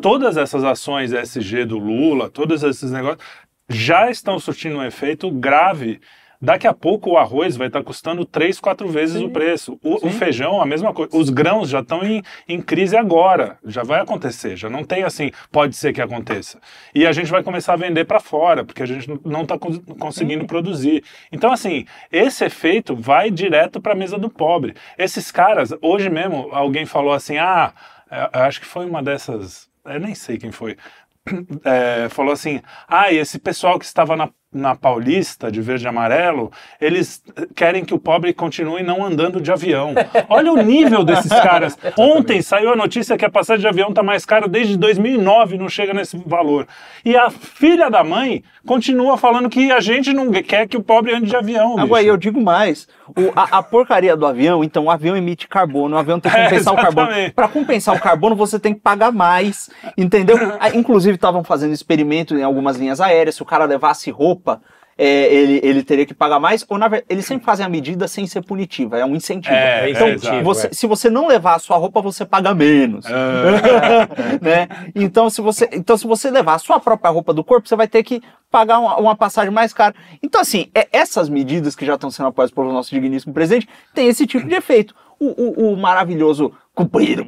todas 0.00 0.36
essas 0.36 0.64
ações 0.64 1.12
SG 1.12 1.64
do 1.64 1.78
Lula, 1.78 2.28
todos 2.30 2.62
esses 2.62 2.90
negócios, 2.90 3.22
já 3.68 4.10
estão 4.10 4.38
surtindo 4.38 4.78
um 4.78 4.84
efeito 4.84 5.30
grave. 5.30 6.00
Daqui 6.44 6.66
a 6.66 6.74
pouco 6.74 7.10
o 7.10 7.16
arroz 7.16 7.56
vai 7.56 7.68
estar 7.68 7.84
custando 7.84 8.24
três, 8.24 8.58
quatro 8.58 8.88
vezes 8.88 9.22
o 9.22 9.30
preço. 9.30 9.78
O, 9.80 10.08
o 10.08 10.10
feijão, 10.10 10.60
a 10.60 10.66
mesma 10.66 10.92
coisa. 10.92 11.16
Os 11.16 11.30
grãos 11.30 11.68
já 11.68 11.78
estão 11.78 12.02
em, 12.02 12.20
em 12.48 12.60
crise 12.60 12.96
agora. 12.96 13.58
Já 13.64 13.84
vai 13.84 14.00
acontecer. 14.00 14.56
Já 14.56 14.68
não 14.68 14.82
tem 14.82 15.04
assim, 15.04 15.30
pode 15.52 15.76
ser 15.76 15.92
que 15.92 16.02
aconteça. 16.02 16.58
E 16.92 17.06
a 17.06 17.12
gente 17.12 17.30
vai 17.30 17.44
começar 17.44 17.74
a 17.74 17.76
vender 17.76 18.06
para 18.06 18.18
fora, 18.18 18.64
porque 18.64 18.82
a 18.82 18.86
gente 18.86 19.08
não 19.24 19.42
está 19.42 19.56
conseguindo 19.56 20.44
produzir. 20.44 21.04
Então, 21.30 21.52
assim, 21.52 21.86
esse 22.10 22.44
efeito 22.44 22.96
vai 22.96 23.30
direto 23.30 23.80
para 23.80 23.92
a 23.92 23.96
mesa 23.96 24.18
do 24.18 24.28
pobre. 24.28 24.74
Esses 24.98 25.30
caras, 25.30 25.72
hoje 25.80 26.10
mesmo, 26.10 26.48
alguém 26.50 26.84
falou 26.84 27.12
assim: 27.12 27.38
ah, 27.38 27.72
eu 28.10 28.40
acho 28.42 28.60
que 28.60 28.66
foi 28.66 28.84
uma 28.84 29.00
dessas. 29.00 29.70
Eu 29.84 30.00
nem 30.00 30.14
sei 30.14 30.38
quem 30.38 30.50
foi 30.50 30.76
é, 31.64 32.08
falou 32.08 32.32
assim: 32.32 32.60
ah, 32.88 33.12
esse 33.12 33.38
pessoal 33.38 33.78
que 33.78 33.84
estava 33.84 34.16
na, 34.16 34.28
na 34.52 34.74
Paulista 34.74 35.50
de 35.50 35.60
verde 35.60 35.84
e 35.84 35.88
amarelo, 35.88 36.50
eles 36.80 37.22
querem 37.54 37.84
que 37.84 37.94
o 37.94 37.98
pobre 37.98 38.32
continue 38.32 38.82
não 38.82 39.04
andando 39.04 39.40
de 39.40 39.50
avião. 39.50 39.94
Olha 40.28 40.52
o 40.52 40.62
nível 40.62 41.04
desses 41.04 41.30
caras. 41.30 41.78
Ontem 41.96 42.42
saiu 42.42 42.72
a 42.72 42.76
notícia 42.76 43.16
que 43.16 43.24
a 43.24 43.30
passagem 43.30 43.62
de 43.62 43.68
avião 43.68 43.90
está 43.90 44.02
mais 44.02 44.26
cara 44.26 44.48
desde 44.48 44.76
2009, 44.76 45.56
não 45.56 45.68
chega 45.68 45.94
nesse 45.94 46.16
valor. 46.26 46.66
E 47.04 47.16
a 47.16 47.30
filha 47.30 47.88
da 47.88 48.02
mãe 48.02 48.42
continua 48.66 49.16
falando 49.16 49.48
que 49.48 49.70
a 49.70 49.80
gente 49.80 50.12
não 50.12 50.30
quer 50.30 50.66
que 50.66 50.76
o 50.76 50.82
pobre 50.82 51.14
ande 51.14 51.26
de 51.26 51.36
avião. 51.36 51.78
Agora, 51.78 52.02
bicho. 52.02 52.12
eu 52.12 52.16
digo 52.16 52.40
mais. 52.40 52.88
O- 53.16 53.32
a, 53.34 53.58
a 53.58 53.62
porcaria 53.62 54.16
do 54.16 54.26
avião, 54.26 54.62
então 54.64 54.84
o 54.86 54.90
avião 54.90 55.16
emite 55.16 55.46
carbono, 55.48 55.96
o 55.96 55.98
avião 55.98 56.18
tem 56.20 56.30
que 56.30 56.38
É, 56.38 56.44
compensar 56.44 56.74
o 56.74 56.76
carbono. 56.76 57.08
Para 57.34 57.48
compensar 57.48 57.96
o 57.96 58.00
carbono, 58.00 58.34
você 58.36 58.58
tem 58.58 58.74
que 58.74 58.80
pagar 58.80 59.12
mais, 59.12 59.68
entendeu? 59.96 60.36
Ah, 60.60 60.70
Inclusive, 60.74 61.14
estavam 61.16 61.42
fazendo 61.44 61.72
experimento 61.72 62.34
em 62.36 62.42
algumas 62.42 62.76
linhas 62.76 63.00
aéreas, 63.00 63.34
se 63.36 63.42
o 63.42 63.46
cara 63.46 63.64
levasse 63.64 64.10
roupa, 64.10 64.60
é, 64.98 65.34
ele, 65.34 65.60
ele 65.62 65.82
teria 65.82 66.04
que 66.06 66.14
pagar 66.14 66.38
mais, 66.38 66.64
ou 66.68 66.76
na 66.78 66.88
verdade, 66.88 67.06
eles 67.12 67.24
sempre 67.26 67.44
fazem 67.44 67.64
a 67.64 67.68
medida 67.68 68.06
sem 68.06 68.26
ser 68.26 68.42
punitiva, 68.44 68.98
é 68.98 69.04
um 69.04 69.14
incentivo. 69.16 69.54
É, 69.54 69.90
então, 69.90 70.06
é, 70.08 70.12
exato. 70.14 70.42
você- 70.44 70.68
se 70.72 70.86
você 70.86 71.08
não 71.10 71.26
levar 71.26 71.54
a 71.54 71.58
sua 71.58 71.76
roupa, 71.76 72.00
você 72.02 72.24
paga 72.24 72.54
menos. 72.54 73.04
né? 74.40 74.68
Então, 74.94 75.28
se 75.30 75.40
você, 75.40 75.68
então, 75.72 75.96
se 75.96 76.06
você 76.06 76.30
levar 76.30 76.54
a 76.54 76.58
sua 76.58 76.78
própria 76.80 77.10
roupa 77.10 77.32
do 77.32 77.44
corpo, 77.44 77.68
você 77.68 77.76
vai 77.76 77.88
ter 77.88 78.02
que 78.02 78.22
pagar 78.50 78.78
uma, 78.78 78.96
uma 78.98 79.16
passagem 79.16 79.50
mais 79.50 79.72
cara. 79.72 79.94
Então, 80.22 80.40
assim, 80.40 80.70
é- 80.74 80.88
essas 80.92 81.28
medidas 81.28 81.74
que 81.74 81.86
já 81.86 81.94
estão 81.94 82.10
sendo 82.10 82.28
apoiadas 82.28 82.54
pelo 82.54 82.72
nosso 82.72 82.90
digníssimo 82.90 83.32
presidente 83.32 83.68
têm 83.94 84.08
esse 84.08 84.26
tipo 84.26 84.46
de 84.46 84.54
efeito. 84.54 84.94
O, 85.18 85.26
o- 85.70 85.72
o 85.72 85.76
maravilhoso 85.76 86.52
cumprido, 86.74 87.24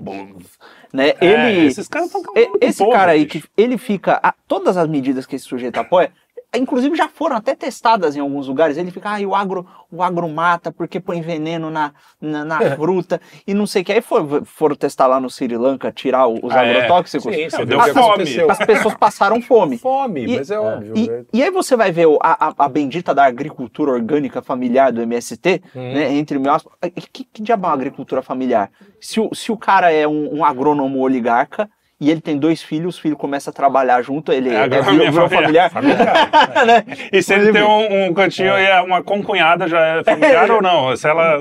né? 0.93 1.11
É, 1.21 1.27
Ele, 1.53 1.67
esses 1.67 1.87
caras 1.87 2.11
tão 2.11 2.21
e- 2.21 2.25
acabando 2.25 2.51
com 2.51 2.59
o 2.59 2.69
esse 2.69 2.79
povo, 2.79 2.91
cara 2.91 3.13
aí 3.13 3.25
bicho. 3.25 3.47
que 3.47 3.63
ele 3.63 3.79
fica, 3.79 4.19
a- 4.21 4.35
todas 4.49 4.77
as 4.77 4.89
medidas 4.89 5.25
que 5.27 5.37
esse 5.37 5.45
sujeito 5.45 5.79
apoia, 5.79 6.11
inclusive 6.57 6.97
já 6.97 7.09
foram 7.09 7.37
até 7.37 7.55
testadas 7.55 8.17
em 8.17 8.21
alguns 8.21 8.49
lugares. 8.49 8.77
Ele 8.77 8.91
fica, 8.91 9.13
ah, 9.13 9.21
e 9.21 9.27
o 9.27 9.35
agro, 9.35 9.67
o 9.91 10.03
agro 10.03 10.29
mata 10.29 10.71
porque 10.73 11.01
põe 11.01 11.21
veneno 11.21 11.71
na, 11.71 11.93
na, 12.21 12.45
na 12.45 12.61
fruta 12.77 13.21
e 13.47 13.55
não 13.55 13.67
sei 13.67 13.83
o 13.83 13.85
que. 13.85 13.93
Aí 13.93 14.01
for- 14.01 14.45
foram 14.45 14.75
testar 14.77 15.07
lá 15.07 15.21
no 15.21 15.29
Sri 15.31 15.57
Lanka, 15.57 15.91
tirar 15.93 16.27
os 16.27 16.53
Ah, 16.53 16.65
é. 16.65 16.77
agrotóxicos. 16.77 17.35
Sim, 17.35 17.49
você 17.51 17.59
Não, 17.59 17.67
viu 17.67 17.79
deu 17.79 17.81
que 17.87 17.93
fome. 17.93 18.51
As 18.51 18.59
pessoas 18.59 18.95
passaram 18.95 19.41
fome. 19.43 19.79
Fome, 19.79 20.25
E- 20.27 20.37
mas 20.37 20.51
é 20.51 20.59
óbvio. 20.59 20.93
E, 20.97 21.09
né? 21.09 21.25
e 21.33 21.43
aí 21.43 21.51
você 21.51 21.77
vai 21.77 21.91
ver 21.93 22.07
a, 22.23 22.49
a- 22.49 22.55
a 22.59 22.69
bendita 22.69 23.15
da 23.15 23.25
agricultura 23.25 23.93
orgânica 23.93 24.43
familiar 24.43 24.93
do 24.93 25.01
MST, 25.03 25.63
né, 25.75 26.13
entre 26.15 26.39
mil 26.39 26.53
aspas. 26.53 26.73
Que, 27.13 27.25
que 27.25 27.43
diabo 27.43 27.67
é 27.67 27.69
uma 27.69 27.75
agricultura 27.75 28.23
familiar? 28.23 28.71
Se 29.01 29.21
o, 29.21 29.35
se 29.35 29.51
o 29.53 29.57
cara 29.57 29.93
é 29.93 30.07
um, 30.07 30.39
um 30.39 30.45
agrônomo 30.45 31.01
oligarca 31.01 31.69
e 32.01 32.11
ele 32.11 32.21
tem 32.21 32.37
dois 32.37 32.61
filhos, 32.63 32.97
os 32.97 33.01
filhos 33.01 33.17
começam 33.17 33.51
a 33.51 33.55
trabalhar 33.55 34.03
junto, 34.03 34.33
ele 34.33 34.51
É 34.51 34.65
é, 34.65 34.69
virou- 34.69 35.13
virou 35.13 35.29
familiar. 35.29 35.71
né? 36.67 36.85
E 37.13 37.23
se 37.23 37.33
ele 37.35 37.53
tem 37.53 37.63
um, 37.63 38.07
um 38.09 38.15
cantinho 38.15 38.49
e 38.59 38.65
é 38.65 38.81
uma 38.81 39.03
concunhada, 39.03 39.69
já 39.69 39.79
é 39.81 40.05
familiar 40.05 40.51
ou 40.53 40.61
não? 40.61 40.95
Se 40.97 41.09
ela. 41.09 41.39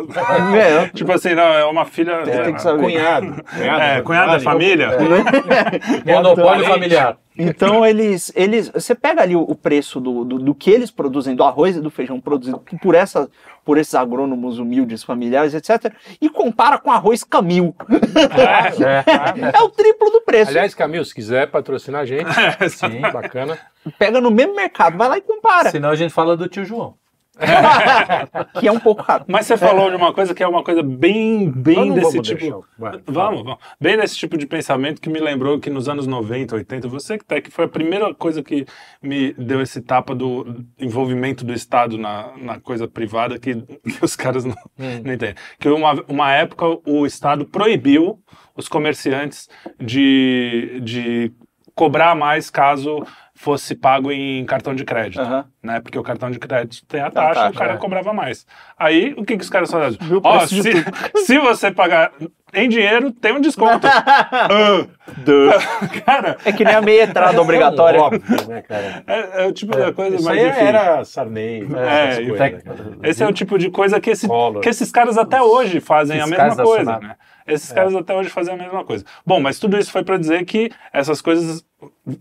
É. 0.55 0.87
Tipo 0.89 1.11
assim, 1.13 1.33
não, 1.33 1.43
é 1.53 1.65
uma 1.65 1.85
filha. 1.85 2.21
tem 2.43 2.53
que 2.53 2.61
saber. 2.61 2.81
Cunhado. 2.83 3.43
É, 3.59 4.01
cunhada 4.01 4.35
é 4.35 4.39
família? 4.39 4.89
Monopólio 6.05 6.63
Então, 6.63 6.73
familiar. 6.73 7.17
Então 7.35 7.85
eles, 7.85 8.31
eles, 8.35 8.69
você 8.69 8.93
pega 8.93 9.21
ali 9.23 9.35
o, 9.35 9.41
o 9.41 9.55
preço 9.55 9.99
do, 9.99 10.23
do, 10.23 10.37
do 10.37 10.53
que 10.55 10.69
eles 10.69 10.91
produzem, 10.91 11.35
do 11.35 11.43
arroz 11.43 11.75
e 11.75 11.81
do 11.81 11.89
feijão 11.89 12.21
produzido 12.21 12.61
por 12.81 12.93
essa, 12.93 13.27
por 13.63 13.78
esses 13.78 13.95
agrônomos 13.95 14.60
humildes, 14.60 15.04
familiares, 15.04 15.54
etc, 15.54 15.93
e 16.21 16.30
compara 16.30 16.78
com 16.78 16.91
arroz 16.91 17.23
Camil. 17.23 17.76
É, 17.89 19.54
É 19.58 19.62
o 19.62 19.69
triplo 19.69 20.10
do 20.10 20.21
preço. 20.21 20.52
Aliás, 20.52 20.73
Camil, 20.73 21.04
se 21.06 21.13
quiser 21.13 21.49
patrocinar 21.49 22.02
a 22.02 22.06
gente, 22.06 22.30
sim. 22.69 23.02
bacana. 23.02 23.58
Pega 23.97 24.19
no 24.19 24.32
mesmo 24.32 24.56
mercado, 24.56 24.97
vai 24.97 25.10
lá 25.10 25.17
e 25.17 25.21
compara, 25.21 25.69
Senão 25.69 25.89
a 25.89 25.95
gente 25.95 26.13
fala 26.13 26.36
do 26.38 26.47
tio 26.47 26.65
João. 26.65 26.95
que 28.59 28.67
é 28.67 28.71
um 28.71 28.79
pouco 28.79 29.03
caro. 29.03 29.25
Mas 29.27 29.47
você 29.47 29.57
falou 29.57 29.89
de 29.89 29.95
uma 29.95 30.13
coisa 30.13 30.33
que 30.35 30.43
é 30.43 30.47
uma 30.47 30.63
coisa 30.63 30.83
bem, 30.83 31.49
bem 31.49 31.93
desse 31.93 32.11
vamos 32.11 32.27
tipo. 32.27 32.65
vai. 32.77 32.99
Vamos, 33.05 33.43
vamos. 33.43 33.59
Bem 33.79 33.97
desse 33.97 34.15
tipo 34.15 34.37
de 34.37 34.45
pensamento 34.45 35.01
que 35.01 35.09
me 35.09 35.19
lembrou 35.19 35.59
que 35.59 35.69
nos 35.69 35.89
anos 35.89 36.05
90, 36.05 36.55
80, 36.55 36.87
você 36.87 37.17
que 37.17 37.25
tá 37.25 37.41
que 37.41 37.49
foi 37.49 37.65
a 37.65 37.67
primeira 37.67 38.13
coisa 38.13 38.43
que 38.43 38.65
me 39.01 39.33
deu 39.33 39.61
esse 39.61 39.81
tapa 39.81 40.13
do 40.13 40.63
envolvimento 40.79 41.43
do 41.43 41.53
Estado 41.53 41.97
na, 41.97 42.31
na 42.37 42.59
coisa 42.59 42.87
privada 42.87 43.39
que, 43.39 43.55
que 43.55 43.97
os 44.03 44.15
caras 44.15 44.45
não, 44.45 44.55
não 44.77 45.13
entendem. 45.13 45.35
Que 45.59 45.69
uma, 45.69 46.03
uma 46.07 46.31
época 46.31 46.65
o 46.85 47.05
Estado 47.05 47.45
proibiu 47.45 48.19
os 48.55 48.67
comerciantes 48.67 49.49
de, 49.79 50.79
de 50.83 51.31
cobrar 51.73 52.15
mais 52.15 52.49
caso 52.49 53.03
fosse 53.43 53.75
pago 53.75 54.10
em 54.10 54.45
cartão 54.45 54.73
de 54.73 54.86
crédito, 54.86 55.19
Aham. 55.21 55.43
né? 55.62 55.82
Porque 55.82 55.99
o 55.99 56.03
cartão 56.03 56.32
de 56.32 56.39
crédito 56.39 56.86
tem 56.88 57.01
a 57.01 57.08
a 57.08 57.12
taxa, 57.12 57.34
taxa, 57.34 57.49
o 57.49 57.53
cara 57.53 57.73
é. 57.73 57.77
cobrava 57.77 58.13
mais. 58.13 58.45
Aí, 58.79 59.13
o 59.17 59.25
que, 59.25 59.36
que 59.36 59.43
os 59.43 59.49
caras 59.49 59.69
o 59.73 60.21
Ó, 60.23 60.45
de 60.45 60.62
se, 60.63 60.71
se 61.25 61.38
você 61.39 61.69
pagar 61.69 62.13
em 62.53 62.69
dinheiro, 62.69 63.12
tem 63.12 63.34
um 63.34 63.41
desconto. 63.41 63.86
Ah, 64.34 64.88
cara, 66.06 66.38
É 66.45 66.51
que 66.53 66.63
nem 66.63 66.73
a 66.75 66.82
meia 66.82 67.03
entrada 67.03 67.36
É 67.36 67.39
obrigatória. 67.39 67.99
um 67.99 68.03
óbvio, 68.03 68.47
né, 68.47 68.62
cara? 68.62 69.03
é, 69.08 69.43
é 69.43 69.47
o 69.47 69.51
tipo 69.51 69.75
da 69.75 69.91
coisa, 69.91 70.15
Isso 70.15 70.25
mas 70.25 70.38
aí 70.39 70.49
enfim. 70.49 70.60
era 70.62 71.03
Sarney. 71.03 71.63
É, 71.63 72.15
coisas, 72.15 72.38
tec- 72.38 72.63
cara. 72.63 72.77
Esse 73.03 73.23
é 73.23 73.27
o 73.27 73.34
tipo 73.34 73.58
de 73.58 73.69
coisa 73.69 73.99
que, 73.99 74.10
esse, 74.12 74.27
que 74.62 74.69
esses 74.69 74.91
caras 74.91 75.17
até 75.17 75.41
hoje 75.41 75.79
fazem 75.82 76.21
a 76.21 76.25
Fiscais 76.27 76.49
mesma 76.56 76.63
coisa, 76.63 76.99
né? 76.99 77.15
Esses 77.47 77.71
caras 77.71 77.95
até 77.95 78.15
hoje 78.15 78.29
fazem 78.29 78.53
a 78.53 78.58
mesma 78.58 78.84
coisa. 78.84 79.06
Bom, 79.25 79.39
mas 79.39 79.60
tudo 79.60 79.77
isso 79.77 79.91
foi 79.91 80.03
para 80.03 80.17
dizer 80.17 80.45
que 80.45 80.71
essas 80.91 81.21
coisas 81.21 81.65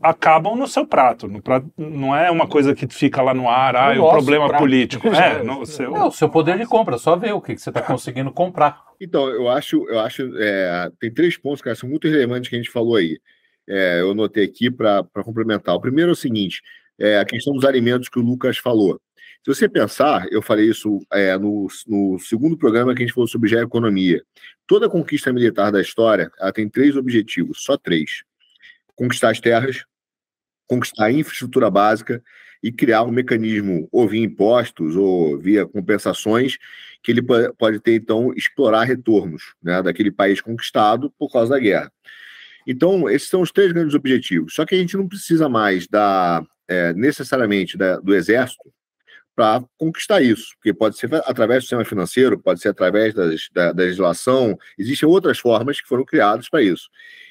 acabam 0.02 0.56
no 0.56 0.66
seu 0.66 0.86
prato. 0.86 1.28
No 1.28 1.42
prato 1.42 1.66
não 1.76 2.14
é 2.14 2.30
uma 2.30 2.46
coisa 2.46 2.74
que 2.74 2.86
fica 2.88 3.22
lá 3.22 3.32
no 3.32 3.48
ar, 3.48 3.76
ah, 3.76 3.94
é 3.94 3.98
um 3.98 4.02
nosso 4.02 4.16
problema 4.16 4.48
prato. 4.48 4.60
político. 4.60 5.08
É, 5.22 5.42
no 5.42 5.64
seu. 5.64 5.96
É 5.96 6.04
o 6.04 6.10
seu 6.10 6.28
poder 6.28 6.58
de 6.58 6.66
compra, 6.66 6.98
só 6.98 7.14
ver 7.16 7.32
o 7.32 7.40
que, 7.40 7.54
que 7.54 7.60
você 7.60 7.70
está 7.70 7.80
conseguindo 7.80 8.32
comprar. 8.32 8.82
Então, 9.00 9.28
eu 9.28 9.48
acho, 9.48 9.84
eu 9.88 10.00
acho, 10.00 10.30
é, 10.38 10.90
tem 10.98 11.12
três 11.12 11.36
pontos, 11.36 11.60
cara, 11.60 11.76
são 11.76 11.88
muito 11.88 12.08
relevantes 12.08 12.48
que 12.48 12.56
a 12.56 12.58
gente 12.58 12.70
falou 12.70 12.96
aí. 12.96 13.18
É, 13.68 14.00
eu 14.00 14.10
anotei 14.10 14.44
aqui 14.44 14.70
para 14.70 15.04
complementar. 15.24 15.74
O 15.74 15.80
primeiro 15.80 16.10
é 16.10 16.12
o 16.12 16.16
seguinte: 16.16 16.60
é 16.98 17.18
a 17.18 17.24
questão 17.24 17.52
dos 17.52 17.64
alimentos 17.64 18.08
que 18.08 18.18
o 18.18 18.22
Lucas 18.22 18.58
falou. 18.58 19.00
Se 19.44 19.52
você 19.52 19.68
pensar, 19.68 20.26
eu 20.30 20.40
falei 20.40 20.70
isso 20.70 21.04
é, 21.12 21.36
no, 21.36 21.66
no 21.88 22.18
segundo 22.20 22.56
programa 22.56 22.94
que 22.94 23.02
a 23.02 23.06
gente 23.06 23.14
falou 23.14 23.26
sobre 23.26 23.48
geoeconomia. 23.50 24.22
Toda 24.68 24.88
conquista 24.88 25.32
militar 25.32 25.72
da 25.72 25.80
história 25.80 26.30
ela 26.38 26.52
tem 26.52 26.68
três 26.68 26.96
objetivos, 26.96 27.64
só 27.64 27.76
três: 27.76 28.22
conquistar 28.94 29.30
as 29.30 29.40
terras, 29.40 29.84
conquistar 30.68 31.06
a 31.06 31.12
infraestrutura 31.12 31.68
básica 31.68 32.22
e 32.62 32.70
criar 32.70 33.02
um 33.02 33.10
mecanismo 33.10 33.88
ou 33.90 34.06
via 34.06 34.22
impostos 34.22 34.94
ou 34.94 35.36
via 35.36 35.66
compensações 35.66 36.56
que 37.02 37.10
ele 37.10 37.20
po- 37.20 37.52
pode 37.58 37.80
ter, 37.80 37.96
então, 37.96 38.32
explorar 38.36 38.84
retornos 38.84 39.54
né, 39.60 39.82
daquele 39.82 40.12
país 40.12 40.40
conquistado 40.40 41.12
por 41.18 41.32
causa 41.32 41.54
da 41.54 41.58
guerra. 41.58 41.92
Então, 42.64 43.10
esses 43.10 43.28
são 43.28 43.40
os 43.40 43.50
três 43.50 43.72
grandes 43.72 43.96
objetivos. 43.96 44.54
Só 44.54 44.64
que 44.64 44.76
a 44.76 44.78
gente 44.78 44.96
não 44.96 45.08
precisa 45.08 45.48
mais 45.48 45.88
da, 45.88 46.46
é, 46.68 46.92
necessariamente 46.92 47.76
da- 47.76 47.98
do 47.98 48.14
exército 48.14 48.72
para 49.34 49.62
conquistar 49.78 50.20
isso, 50.20 50.46
porque 50.56 50.74
pode 50.74 50.96
ser 50.98 51.12
através 51.26 51.60
do 51.60 51.62
sistema 51.62 51.84
financeiro, 51.84 52.38
pode 52.38 52.60
ser 52.60 52.68
através 52.68 53.14
das- 53.14 53.48
da, 53.52 53.72
da 53.72 53.82
legislação, 53.82 54.56
existem 54.78 55.08
outras 55.08 55.38
formas 55.38 55.80
que 55.80 55.88
foram 55.88 56.04
criadas 56.04 56.48
para 56.48 56.62
isso. 56.62 56.88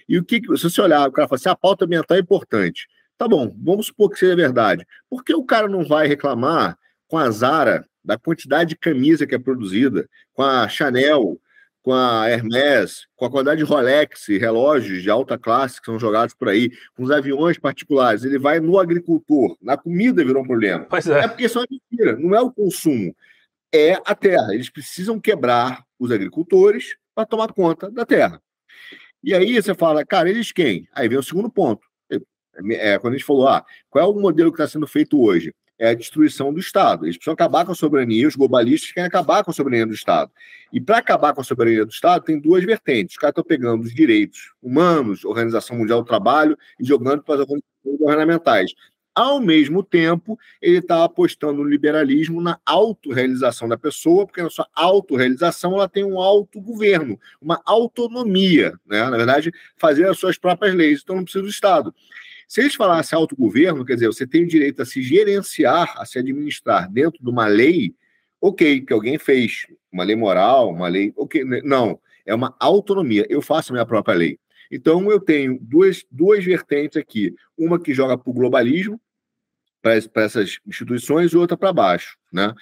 E 0.08 0.18
o 0.18 0.24
que, 0.24 0.42
se 0.58 0.64
você 0.64 0.82
olhar, 0.82 1.08
o 1.08 1.12
cara 1.12 1.28
fala 1.28 1.38
assim, 1.38 1.50
a 1.50 1.56
pauta 1.56 1.86
ambiental 1.86 2.18
é 2.18 2.20
importante. 2.22 2.88
Tá 3.18 3.28
bom, 3.28 3.56
vamos 3.64 3.88
supor 3.88 4.10
que 4.10 4.20
seja 4.20 4.36
verdade. 4.36 4.86
Por 5.10 5.24
que 5.24 5.34
o 5.34 5.44
cara 5.44 5.68
não 5.68 5.84
vai 5.84 6.08
reclamar 6.08 6.78
com 7.08 7.18
a 7.18 7.30
Zara 7.30 7.86
da 8.04 8.18
quantidade 8.18 8.70
de 8.72 8.76
camisa 8.78 9.28
que 9.28 9.36
é 9.36 9.40
produzida, 9.40 10.10
com 10.34 10.44
a 10.44 10.68
Chanel, 10.68 11.40
com 11.82 11.94
a 11.94 12.30
Hermès, 12.30 13.08
com 13.16 13.26
a 13.26 13.30
quantidade 13.30 13.58
de 13.58 13.64
Rolex, 13.64 14.28
relógios 14.28 15.02
de 15.02 15.10
alta 15.10 15.38
classe 15.38 15.80
que 15.80 15.86
são 15.86 16.00
jogados 16.00 16.36
por 16.36 16.50
aí, 16.50 16.72
com 16.96 17.04
os 17.04 17.12
aviões 17.12 17.58
particulares? 17.58 18.24
Ele 18.24 18.38
vai 18.38 18.60
no 18.60 18.80
agricultor, 18.80 19.58
na 19.62 19.78
comida 19.78 20.24
virou 20.24 20.44
um 20.44 20.48
problema. 20.48 20.86
Pois 20.90 21.08
É 21.08 21.20
é. 21.20 21.28
porque 21.28 21.46
isso 21.46 21.58
é 21.58 21.62
uma 21.62 21.68
mentira, 21.70 22.16
não 22.18 22.36
é 22.36 22.42
o 22.42 22.52
consumo, 22.52 23.16
é 23.74 23.94
a 24.06 24.14
terra. 24.14 24.54
Eles 24.54 24.70
precisam 24.70 25.20
quebrar 25.20 25.84
os 26.00 26.12
agricultores 26.12 26.96
para 27.16 27.26
tomar 27.26 27.52
conta 27.54 27.90
da 27.90 28.06
terra. 28.06 28.42
E 29.24 29.34
aí 29.34 29.62
você 29.62 29.76
fala, 29.76 30.06
cara, 30.06 30.30
eles 30.30 30.52
quem? 30.52 30.88
Aí 30.94 31.08
vem 31.08 31.18
o 31.18 31.24
segundo 31.24 31.50
ponto. 31.50 31.86
É, 32.72 33.00
quando 33.00 33.14
a 33.14 33.18
gente 33.18 33.26
falou, 33.26 33.48
ah, 33.48 33.64
qual 33.90 34.04
é 34.04 34.08
o 34.08 34.20
modelo 34.20 34.52
que 34.52 34.62
está 34.62 34.68
sendo 34.68 34.86
feito 34.86 35.22
hoje? 35.22 35.54
É 35.82 35.90
a 35.90 35.94
destruição 35.96 36.54
do 36.54 36.60
Estado. 36.60 37.06
Eles 37.06 37.18
precisam 37.18 37.34
acabar 37.34 37.66
com 37.66 37.72
a 37.72 37.76
soberania, 37.76 38.28
os 38.28 38.36
globalistas 38.36 38.92
querem 38.92 39.08
acabar 39.08 39.44
com 39.44 39.50
a 39.50 39.54
soberania 39.54 39.88
do 39.88 39.96
Estado. 39.96 40.32
E 40.72 40.80
para 40.80 41.00
acabar 41.00 41.34
com 41.34 41.42
a 41.42 41.44
soberania 41.44 41.84
do 41.84 41.92
Estado, 41.92 42.24
tem 42.24 42.40
duas 42.40 42.64
vertentes. 42.64 43.16
Os 43.16 43.18
caras 43.18 43.32
estão 43.32 43.44
pegando 43.44 43.82
os 43.84 43.92
direitos 43.92 44.54
humanos, 44.62 45.26
Organização 45.26 45.76
Mundial 45.76 46.04
do 46.04 46.08
Trabalho, 46.08 46.56
e 46.80 46.86
jogando 46.86 47.24
para 47.24 47.34
as 47.34 47.42
organizações 47.42 48.00
governamentais. 48.00 48.72
Ao 49.16 49.42
mesmo 49.42 49.82
tempo, 49.82 50.38
ele 50.62 50.78
está 50.78 51.04
apostando 51.04 51.64
no 51.64 51.70
liberalismo, 51.70 52.40
na 52.40 52.60
autorrealização 52.64 53.68
da 53.68 53.76
pessoa, 53.76 54.28
porque 54.28 54.44
na 54.44 54.52
sua 54.52 54.68
autorrealização 54.76 55.74
ela 55.74 55.90
tem 55.90 56.04
um 56.04 56.20
autogoverno, 56.20 57.20
uma 57.42 57.60
autonomia, 57.66 58.74
né? 58.86 59.04
na 59.10 59.18
verdade, 59.18 59.52
fazer 59.78 60.08
as 60.08 60.20
suas 60.20 60.38
próprias 60.38 60.76
leis, 60.76 61.02
então 61.02 61.16
não 61.16 61.24
precisa 61.24 61.44
do 61.44 61.50
Estado. 61.50 61.94
Se 62.52 62.60
eles 62.60 62.76
falassem 62.76 63.16
autogoverno, 63.16 63.86
quer 63.86 63.94
dizer, 63.94 64.08
você 64.08 64.28
tem 64.28 64.44
o 64.44 64.48
direito 64.48 64.82
a 64.82 64.86
se 64.86 65.02
gerenciar, 65.02 65.94
a 65.96 66.06
se 66.06 66.20
administrar 66.20 66.92
dentro 66.92 67.24
de 67.24 67.30
uma 67.30 67.48
lei, 67.48 67.96
ok, 68.42 68.82
que 68.82 68.92
alguém 68.92 69.18
fez, 69.18 69.68
uma 69.90 70.04
lei 70.04 70.18
moral, 70.18 70.70
uma 70.70 70.90
lei, 70.90 71.14
ok, 71.16 71.46
não, 71.64 71.98
é 72.26 72.36
uma 72.36 72.54
autonomia, 72.60 73.26
eu 73.30 73.42
faço 73.42 73.72
minha 73.72 73.86
própria 73.86 74.16
lei. 74.16 74.38
Então, 74.70 75.10
eu 75.10 75.18
tenho 75.18 75.58
duas, 75.62 76.04
duas 76.12 76.44
vertentes 76.44 76.98
aqui. 76.98 77.34
Uma 77.58 77.80
que 77.80 77.94
joga 77.94 78.18
para 78.18 78.30
o 78.30 78.34
globalismo, 78.34 79.00
para 79.82 79.96
essas 80.16 80.60
instituições, 80.68 81.32
e 81.32 81.38
outra 81.38 81.56
para 81.56 81.72
baixo. 81.72 82.18
Né? 82.34 82.54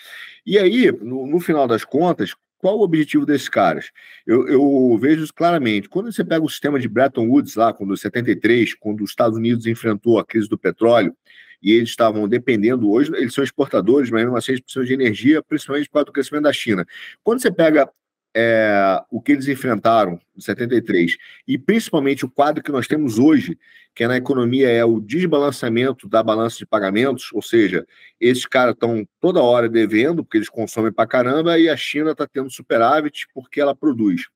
E 0.45 0.59
aí, 0.59 0.91
no, 0.91 1.25
no, 1.25 1.39
final 1.39 1.67
das 1.67 1.83
contas, 1.83 2.35
qual 2.59 2.77
o 2.77 2.83
objetivo 2.83 3.25
desses 3.25 3.49
caras? 3.49 3.89
Eu, 4.27 4.47
eu, 4.47 4.97
vejo 4.99 5.23
isso 5.23 5.33
claramente. 5.33 5.89
Quando 5.89 6.11
você 6.11 6.23
pega 6.23 6.45
o 6.45 6.49
sistema 6.49 6.79
de 6.79 6.87
Bretton 6.87 7.27
Woods, 7.27 7.55
lá, 7.55 7.73
quando 7.73 7.97
73, 7.97 8.75
quando 8.75 9.01
os 9.01 9.09
Estados 9.09 9.37
Unidos 9.37 9.65
enfrentou 9.65 10.19
a 10.19 10.25
crise 10.25 10.47
do 10.47 10.57
petróleo, 10.57 11.15
e 11.61 11.71
eles 11.71 11.89
estavam 11.89 12.27
dependendo 12.27 12.89
hoje, 12.89 13.11
eles 13.15 13.33
são 13.33 13.43
exportadores, 13.43 14.09
mas 14.09 14.23
mesmo 14.23 14.37
assim 14.37 14.51
eles 14.51 14.61
precisam 14.61 14.85
de 14.85 14.93
energia, 14.93 15.41
principalmente 15.41 15.89
causa 15.89 16.05
do 16.05 16.11
crescimento 16.11 16.43
da 16.43 16.53
China. 16.53 16.85
Quando 17.23 17.41
você 17.41 17.51
pega 17.51 17.89
é, 18.41 19.01
o 19.11 19.21
que 19.21 19.33
eles 19.33 19.49
enfrentaram 19.49 20.17
em 20.35 20.39
73 20.39 21.17
e 21.45 21.57
principalmente 21.57 22.25
o 22.25 22.29
quadro 22.29 22.63
que 22.63 22.71
nós 22.71 22.87
temos 22.87 23.19
hoje, 23.19 23.59
que 23.93 24.05
é 24.05 24.07
na 24.07 24.15
economia 24.15 24.69
é 24.69 24.85
o 24.85 25.01
desbalanceamento 25.01 26.07
da 26.07 26.23
balança 26.23 26.57
de 26.57 26.65
pagamentos, 26.65 27.29
ou 27.33 27.41
seja, 27.41 27.85
esses 28.17 28.45
caras 28.45 28.75
estão 28.75 29.05
toda 29.19 29.41
hora 29.41 29.67
devendo 29.67 30.23
porque 30.23 30.37
eles 30.37 30.47
consomem 30.47 30.89
pra 30.89 31.05
caramba 31.05 31.59
e 31.59 31.67
a 31.67 31.75
China 31.75 32.11
está 32.11 32.25
tendo 32.25 32.49
superávit 32.49 33.27
porque 33.33 33.59
ela 33.59 33.75
produz. 33.75 34.29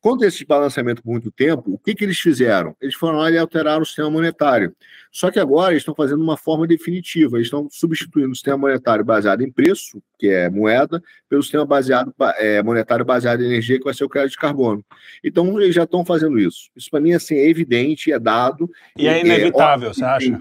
Quanto 0.00 0.24
a 0.24 0.26
esse 0.26 0.46
balanceamento 0.46 1.02
por 1.02 1.10
muito 1.10 1.30
tempo, 1.30 1.74
o 1.74 1.78
que, 1.78 1.94
que 1.94 2.04
eles 2.04 2.18
fizeram? 2.18 2.74
Eles 2.80 2.94
foram 2.94 3.18
lá 3.18 3.30
e 3.30 3.36
alteraram 3.36 3.82
o 3.82 3.86
sistema 3.86 4.10
monetário. 4.10 4.74
Só 5.12 5.30
que 5.30 5.38
agora 5.38 5.72
eles 5.72 5.82
estão 5.82 5.94
fazendo 5.94 6.22
uma 6.22 6.38
forma 6.38 6.66
definitiva. 6.66 7.36
Eles 7.36 7.48
estão 7.48 7.68
substituindo 7.70 8.30
o 8.30 8.34
sistema 8.34 8.56
monetário 8.56 9.04
baseado 9.04 9.42
em 9.42 9.50
preço, 9.50 10.02
que 10.18 10.28
é 10.28 10.48
moeda, 10.48 11.02
pelo 11.28 11.42
sistema 11.42 11.66
baseado, 11.66 12.14
é, 12.38 12.62
monetário 12.62 13.04
baseado 13.04 13.42
em 13.42 13.46
energia, 13.46 13.78
que 13.78 13.84
vai 13.84 13.92
ser 13.92 14.04
o 14.04 14.08
crédito 14.08 14.32
de 14.32 14.38
carbono. 14.38 14.82
Então, 15.22 15.60
eles 15.60 15.74
já 15.74 15.84
estão 15.84 16.02
fazendo 16.02 16.38
isso. 16.38 16.70
Isso, 16.74 16.88
para 16.90 17.00
mim, 17.00 17.12
assim, 17.12 17.34
é 17.34 17.46
evidente, 17.46 18.10
é 18.10 18.18
dado. 18.18 18.70
E 18.96 19.06
é 19.06 19.20
inevitável, 19.20 19.90
é, 19.90 19.92
você 19.92 20.04
acha? 20.04 20.40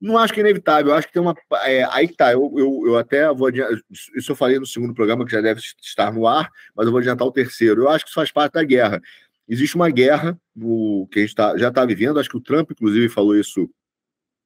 Não 0.00 0.16
acho 0.16 0.32
que 0.32 0.40
é 0.40 0.42
inevitável, 0.42 0.94
acho 0.94 1.08
que 1.08 1.12
tem 1.12 1.20
uma. 1.20 1.34
É, 1.64 1.84
aí 1.90 2.06
que 2.06 2.14
tá, 2.14 2.32
eu, 2.32 2.52
eu, 2.56 2.82
eu 2.86 2.98
até 2.98 3.32
vou 3.32 3.48
adiantar. 3.48 3.78
Isso 4.14 4.30
eu 4.30 4.36
falei 4.36 4.58
no 4.58 4.66
segundo 4.66 4.94
programa, 4.94 5.24
que 5.24 5.32
já 5.32 5.40
deve 5.40 5.60
estar 5.82 6.12
no 6.12 6.26
ar, 6.26 6.50
mas 6.74 6.86
eu 6.86 6.92
vou 6.92 7.00
adiantar 7.00 7.26
o 7.26 7.32
terceiro. 7.32 7.82
Eu 7.82 7.88
acho 7.88 8.04
que 8.04 8.10
isso 8.10 8.14
faz 8.14 8.30
parte 8.30 8.52
da 8.52 8.62
guerra. 8.62 9.00
Existe 9.48 9.74
uma 9.74 9.90
guerra 9.90 10.38
no, 10.54 11.08
que 11.10 11.18
a 11.18 11.22
gente 11.22 11.34
tá, 11.34 11.56
já 11.56 11.68
está 11.68 11.84
vivendo, 11.84 12.20
acho 12.20 12.28
que 12.28 12.36
o 12.36 12.40
Trump, 12.40 12.70
inclusive, 12.70 13.08
falou 13.08 13.34
isso 13.34 13.68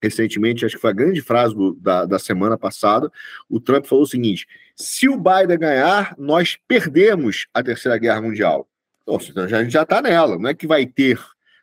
recentemente, 0.02 0.64
acho 0.64 0.76
que 0.76 0.80
foi 0.80 0.90
a 0.90 0.94
grande 0.94 1.20
frase 1.20 1.54
do, 1.54 1.74
da, 1.74 2.04
da 2.04 2.18
semana 2.18 2.56
passada. 2.56 3.10
O 3.48 3.60
Trump 3.60 3.84
falou 3.84 4.04
o 4.04 4.08
seguinte: 4.08 4.46
se 4.74 5.08
o 5.08 5.16
Biden 5.16 5.58
ganhar, 5.58 6.14
nós 6.18 6.58
perdemos 6.66 7.46
a 7.52 7.62
Terceira 7.62 7.98
Guerra 7.98 8.22
Mundial. 8.22 8.68
Então, 9.02 9.16
a 9.16 9.62
gente 9.62 9.72
já 9.72 9.82
está 9.82 10.00
nela, 10.00 10.38
não 10.38 10.48
é 10.48 10.54
que 10.54 10.66
vai 10.66 10.86
ter, 10.86 11.18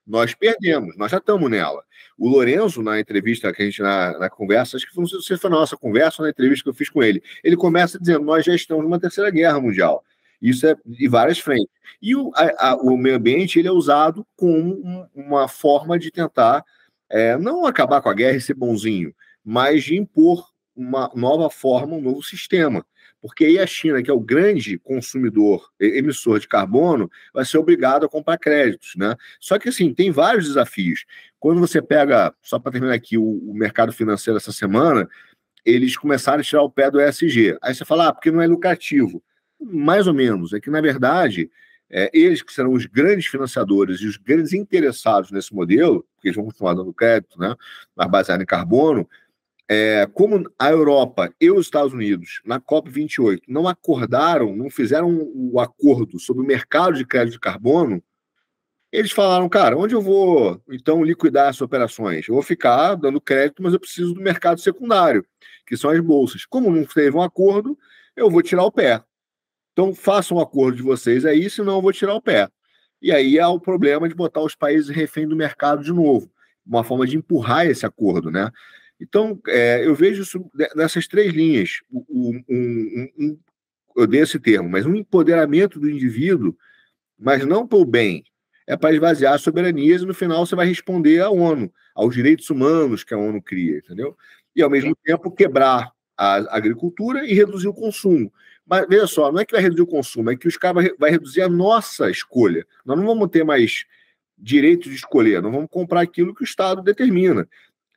nós 0.09 0.33
perdemos, 0.33 0.97
nós 0.97 1.11
já 1.11 1.17
estamos 1.17 1.49
nela. 1.51 1.83
O 2.17 2.27
Lorenzo, 2.27 2.81
na 2.81 2.99
entrevista 2.99 3.53
que 3.53 3.61
a 3.61 3.65
gente, 3.65 3.79
na, 3.79 4.17
na 4.17 4.29
conversa, 4.29 4.75
acho 4.75 4.89
que 4.89 4.97
não 4.97 5.05
sei 5.05 5.21
se 5.21 5.37
foi 5.37 5.49
na 5.51 5.57
nossa 5.57 5.77
conversa 5.77 6.21
ou 6.21 6.25
na 6.25 6.31
entrevista 6.31 6.63
que 6.63 6.69
eu 6.69 6.73
fiz 6.73 6.89
com 6.89 7.03
ele, 7.03 7.21
ele 7.43 7.55
começa 7.55 7.99
dizendo: 7.99 8.25
nós 8.25 8.43
já 8.43 8.55
estamos 8.55 8.83
numa 8.83 8.99
terceira 8.99 9.29
guerra 9.29 9.61
mundial. 9.61 10.03
Isso 10.41 10.65
é 10.65 10.75
de 10.83 11.07
várias 11.07 11.37
frentes. 11.37 11.69
E 12.01 12.15
o, 12.15 12.31
a, 12.33 12.71
a, 12.71 12.75
o 12.77 12.97
meio 12.97 13.17
ambiente 13.17 13.59
ele 13.59 13.67
é 13.67 13.71
usado 13.71 14.25
como 14.35 14.73
um, 14.83 15.05
uma 15.13 15.47
forma 15.47 15.99
de 15.99 16.09
tentar 16.09 16.65
é, 17.07 17.37
não 17.37 17.65
acabar 17.67 18.01
com 18.01 18.09
a 18.09 18.13
guerra 18.13 18.37
e 18.37 18.41
ser 18.41 18.55
bonzinho, 18.55 19.13
mas 19.45 19.83
de 19.83 19.95
impor 19.95 20.49
uma 20.75 21.11
nova 21.13 21.49
forma, 21.51 21.95
um 21.95 22.01
novo 22.01 22.23
sistema. 22.23 22.83
Porque 23.21 23.45
aí 23.45 23.59
a 23.59 23.67
China, 23.67 24.01
que 24.01 24.09
é 24.09 24.13
o 24.13 24.19
grande 24.19 24.77
consumidor, 24.77 25.69
emissor 25.79 26.39
de 26.39 26.47
carbono, 26.47 27.11
vai 27.33 27.43
ser 27.43 27.57
obrigado 27.57 28.05
a 28.05 28.09
comprar 28.09 28.37
créditos. 28.37 28.93
Né? 28.95 29.15
Só 29.39 29.59
que, 29.59 29.69
assim, 29.69 29.93
tem 29.93 30.09
vários 30.11 30.45
desafios. 30.45 31.05
Quando 31.39 31.59
você 31.59 31.81
pega, 31.81 32.33
só 32.41 32.57
para 32.57 32.71
terminar 32.71 32.93
aqui, 32.93 33.17
o, 33.17 33.23
o, 33.23 33.53
mercado 33.53 33.91
financeiro 33.91 34.37
essa 34.37 34.51
semana, 34.51 35.07
eles 35.65 35.97
começaram 35.97 36.39
a 36.39 36.43
tirar 36.43 36.63
o 36.63 36.71
pé 36.71 36.89
do 36.89 37.01
ESG. 37.01 37.57
Aí 37.61 37.75
você 37.75 37.83
fala, 37.83 38.07
ah, 38.07 38.13
porque 38.13 38.31
não 38.31 38.41
é 38.41 38.47
lucrativo. 38.47 39.21
Mais 39.59 40.07
ou 40.07 40.13
menos. 40.13 40.53
É 40.53 40.59
que, 40.59 40.69
na 40.69 40.79
verdade, 40.79 41.51
é, 41.89 42.09
eles 42.13 42.41
que 42.41 42.53
serão 42.53 42.71
os 42.71 42.85
grandes 42.85 43.25
financiadores 43.25 43.99
e 43.99 44.07
os 44.07 44.15
grandes 44.15 44.53
interessados 44.53 45.31
nesse 45.31 45.53
modelo, 45.53 46.05
porque 46.15 46.27
eles 46.27 46.35
vão 46.35 46.45
continuar 46.45 46.75
dando 46.75 46.93
crédito, 46.93 47.39
né, 47.39 47.55
mas 47.95 48.09
baseado 48.09 48.41
em 48.41 48.45
carbono, 48.45 49.09
é, 49.71 50.07
como 50.11 50.51
a 50.57 50.71
Europa 50.71 51.31
e 51.39 51.51
os 51.51 51.67
Estados 51.67 51.93
Unidos, 51.93 52.41
na 52.43 52.59
COP28, 52.59 53.41
não 53.47 53.67
acordaram, 53.67 54.55
não 54.55 54.67
fizeram 54.67 55.29
o 55.35 55.59
acordo 55.59 56.19
sobre 56.19 56.41
o 56.41 56.45
mercado 56.45 56.97
de 56.97 57.05
crédito 57.05 57.33
de 57.33 57.39
carbono, 57.39 58.03
eles 58.91 59.11
falaram, 59.11 59.47
cara, 59.47 59.77
onde 59.77 59.93
eu 59.93 60.01
vou 60.01 60.59
então 60.71 61.03
liquidar 61.03 61.49
essas 61.49 61.61
operações? 61.61 62.27
Eu 62.27 62.33
vou 62.33 62.41
ficar 62.41 62.95
dando 62.95 63.21
crédito, 63.21 63.61
mas 63.61 63.71
eu 63.71 63.79
preciso 63.79 64.15
do 64.15 64.21
mercado 64.21 64.59
secundário, 64.59 65.23
que 65.67 65.77
são 65.77 65.91
as 65.91 65.99
bolsas. 65.99 66.43
Como 66.47 66.71
não 66.71 66.83
teve 66.83 67.15
um 67.15 67.21
acordo, 67.21 67.77
eu 68.15 68.31
vou 68.31 68.41
tirar 68.41 68.63
o 68.63 68.71
pé. 68.71 69.03
Então 69.73 69.93
façam 69.93 70.37
um 70.37 70.41
acordo 70.41 70.77
de 70.77 70.83
vocês 70.83 71.23
aí, 71.25 71.47
senão 71.47 71.75
eu 71.75 71.81
vou 71.83 71.93
tirar 71.93 72.15
o 72.15 72.21
pé. 72.21 72.49
E 72.99 73.11
aí 73.11 73.37
é 73.37 73.45
o 73.45 73.59
problema 73.59 74.09
de 74.09 74.15
botar 74.15 74.41
os 74.41 74.55
países 74.55 74.89
refém 74.89 75.27
do 75.27 75.35
mercado 75.35 75.83
de 75.83 75.93
novo, 75.93 76.27
uma 76.65 76.83
forma 76.83 77.05
de 77.05 77.15
empurrar 77.15 77.67
esse 77.67 77.85
acordo, 77.85 78.31
né? 78.31 78.51
Então, 78.99 79.39
é, 79.47 79.85
eu 79.85 79.95
vejo 79.95 80.23
isso 80.23 80.51
nessas 80.75 81.07
três 81.07 81.33
linhas. 81.33 81.81
Um, 81.91 82.43
um, 82.49 83.09
um, 83.17 83.39
eu 83.95 84.05
dei 84.05 84.21
esse 84.21 84.39
termo, 84.39 84.69
mas 84.69 84.85
um 84.85 84.95
empoderamento 84.95 85.79
do 85.79 85.89
indivíduo, 85.89 86.55
mas 87.17 87.45
não 87.45 87.67
pelo 87.67 87.85
bem, 87.85 88.23
é 88.67 88.77
para 88.77 88.93
esvaziar 88.93 89.39
soberanias 89.39 90.01
e 90.01 90.05
no 90.05 90.13
final 90.13 90.45
você 90.45 90.55
vai 90.55 90.67
responder 90.67 91.21
à 91.21 91.29
ONU, 91.29 91.71
aos 91.95 92.13
direitos 92.13 92.49
humanos 92.49 93.03
que 93.03 93.13
a 93.13 93.17
ONU 93.17 93.41
cria, 93.41 93.77
entendeu? 93.77 94.15
E 94.55 94.61
ao 94.61 94.69
mesmo 94.69 94.95
tempo 95.03 95.31
quebrar 95.31 95.91
a 96.15 96.55
agricultura 96.55 97.25
e 97.25 97.33
reduzir 97.33 97.67
o 97.67 97.73
consumo. 97.73 98.31
Mas 98.65 98.85
veja 98.87 99.07
só, 99.07 99.31
não 99.31 99.39
é 99.39 99.45
que 99.45 99.53
vai 99.53 99.61
reduzir 99.61 99.81
o 99.81 99.87
consumo, 99.87 100.29
é 100.29 100.35
que 100.35 100.47
os 100.47 100.55
caras 100.55 100.91
vai 100.99 101.09
reduzir 101.09 101.41
a 101.41 101.49
nossa 101.49 102.11
escolha. 102.11 102.67
Nós 102.85 102.97
não 102.97 103.05
vamos 103.05 103.29
ter 103.29 103.43
mais 103.43 103.85
direito 104.37 104.87
de 104.87 104.95
escolher, 104.95 105.41
nós 105.41 105.51
vamos 105.51 105.69
comprar 105.71 106.01
aquilo 106.01 106.35
que 106.35 106.43
o 106.43 106.45
Estado 106.45 106.81
determina. 106.81 107.47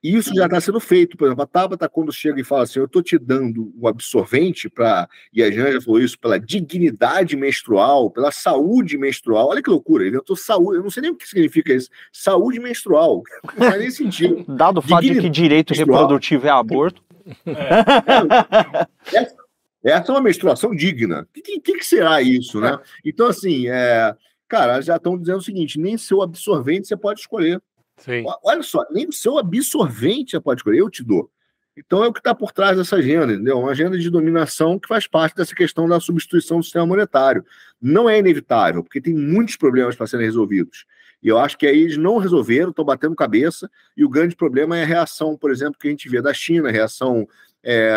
E 0.02 0.16
isso 0.16 0.34
já 0.34 0.46
está 0.46 0.60
sendo 0.60 0.80
feito. 0.80 1.16
Por 1.16 1.26
exemplo, 1.26 1.44
a 1.44 1.46
Tabata, 1.46 1.88
quando 1.88 2.12
chega 2.12 2.40
e 2.40 2.44
fala 2.44 2.64
assim: 2.64 2.80
Eu 2.80 2.86
estou 2.86 3.02
te 3.02 3.16
dando 3.16 3.72
o 3.78 3.86
absorvente 3.86 4.68
para. 4.68 5.08
E 5.32 5.42
a 5.42 5.50
Janja 5.50 5.80
falou 5.80 6.00
isso 6.00 6.18
pela 6.18 6.40
dignidade 6.40 7.36
menstrual, 7.36 8.10
pela 8.10 8.32
saúde 8.32 8.98
menstrual. 8.98 9.48
Olha 9.48 9.62
que 9.62 9.70
loucura, 9.70 10.02
ele 10.02 10.16
inventou 10.16 10.34
saúde. 10.34 10.78
Eu 10.78 10.82
não 10.82 10.90
sei 10.90 11.02
nem 11.02 11.10
o 11.12 11.16
que 11.16 11.28
significa 11.28 11.72
isso. 11.72 11.88
Saúde 12.12 12.58
menstrual. 12.58 13.22
Não 13.56 13.68
faz 13.68 13.78
nem 13.78 13.90
sentido. 13.90 14.44
Dado 14.56 14.78
o 14.78 14.82
fato 14.82 15.02
de 15.02 15.20
que 15.20 15.30
direito 15.30 15.70
menstrual. 15.70 16.00
reprodutivo 16.00 16.46
é 16.46 16.50
aborto. 16.50 17.02
É. 17.46 19.16
Essa, 19.16 19.36
essa, 19.84 20.12
é 20.12 20.14
uma 20.14 20.20
menstruação 20.20 20.74
digna. 20.74 21.22
O 21.22 21.26
que, 21.32 21.60
que, 21.60 21.78
que, 21.78 21.86
será 21.86 22.20
isso, 22.20 22.60
né? 22.60 22.78
Então, 23.04 23.28
assim, 23.28 23.68
é, 23.68 24.14
cara, 24.48 24.80
já 24.80 24.96
estão 24.96 25.16
dizendo 25.16 25.38
o 25.38 25.42
seguinte: 25.42 25.78
nem 25.78 25.96
seu 25.96 26.22
absorvente 26.22 26.88
você 26.88 26.96
pode 26.96 27.20
escolher. 27.20 27.60
Sim. 28.04 28.24
Olha 28.42 28.62
só, 28.62 28.84
nem 28.90 29.08
o 29.08 29.12
seu 29.12 29.38
absorvente 29.38 30.32
você 30.32 30.40
pode 30.40 30.60
escolher, 30.60 30.78
eu 30.78 30.90
te 30.90 31.02
dou. 31.02 31.30
Então 31.76 32.04
é 32.04 32.08
o 32.08 32.12
que 32.12 32.20
está 32.20 32.34
por 32.34 32.52
trás 32.52 32.76
dessa 32.76 32.96
agenda, 32.96 33.32
entendeu? 33.32 33.58
Uma 33.58 33.70
agenda 33.70 33.98
de 33.98 34.10
dominação 34.10 34.78
que 34.78 34.86
faz 34.86 35.06
parte 35.06 35.34
dessa 35.34 35.54
questão 35.54 35.88
da 35.88 35.98
substituição 35.98 36.58
do 36.58 36.62
sistema 36.62 36.84
monetário. 36.84 37.44
Não 37.80 38.10
é 38.10 38.18
inevitável, 38.18 38.82
porque 38.82 39.00
tem 39.00 39.14
muitos 39.14 39.56
problemas 39.56 39.96
para 39.96 40.06
serem 40.06 40.26
resolvidos. 40.26 40.84
E 41.22 41.28
eu 41.28 41.38
acho 41.38 41.56
que 41.56 41.66
aí 41.66 41.78
eles 41.78 41.96
não 41.96 42.18
resolveram, 42.18 42.70
estão 42.70 42.84
batendo 42.84 43.14
cabeça, 43.14 43.70
e 43.96 44.04
o 44.04 44.08
grande 44.08 44.34
problema 44.34 44.76
é 44.76 44.82
a 44.82 44.86
reação, 44.86 45.36
por 45.36 45.50
exemplo, 45.50 45.78
que 45.78 45.86
a 45.86 45.90
gente 45.90 46.08
vê 46.08 46.20
da 46.20 46.34
China, 46.34 46.68
a 46.68 46.72
reação 46.72 47.26
é, 47.64 47.92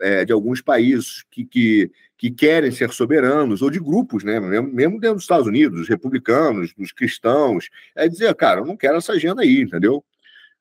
é, 0.00 0.24
de 0.24 0.32
alguns 0.32 0.60
países 0.60 1.24
que, 1.30 1.44
que, 1.44 1.90
que, 2.16 2.30
querem 2.30 2.70
ser 2.70 2.90
soberanos, 2.92 3.62
ou 3.62 3.70
de 3.70 3.78
grupos, 3.78 4.24
né? 4.24 4.40
mesmo, 4.40 4.68
mesmo 4.72 5.00
dentro 5.00 5.16
dos 5.16 5.24
Estados 5.24 5.46
Unidos, 5.46 5.80
dos 5.80 5.88
republicanos, 5.88 6.74
dos 6.74 6.92
cristãos, 6.92 7.68
é 7.94 8.08
dizer, 8.08 8.34
cara, 8.34 8.60
eu 8.60 8.66
não 8.66 8.76
quero 8.76 8.96
essa 8.96 9.12
agenda 9.12 9.42
aí, 9.42 9.60
entendeu? 9.60 10.04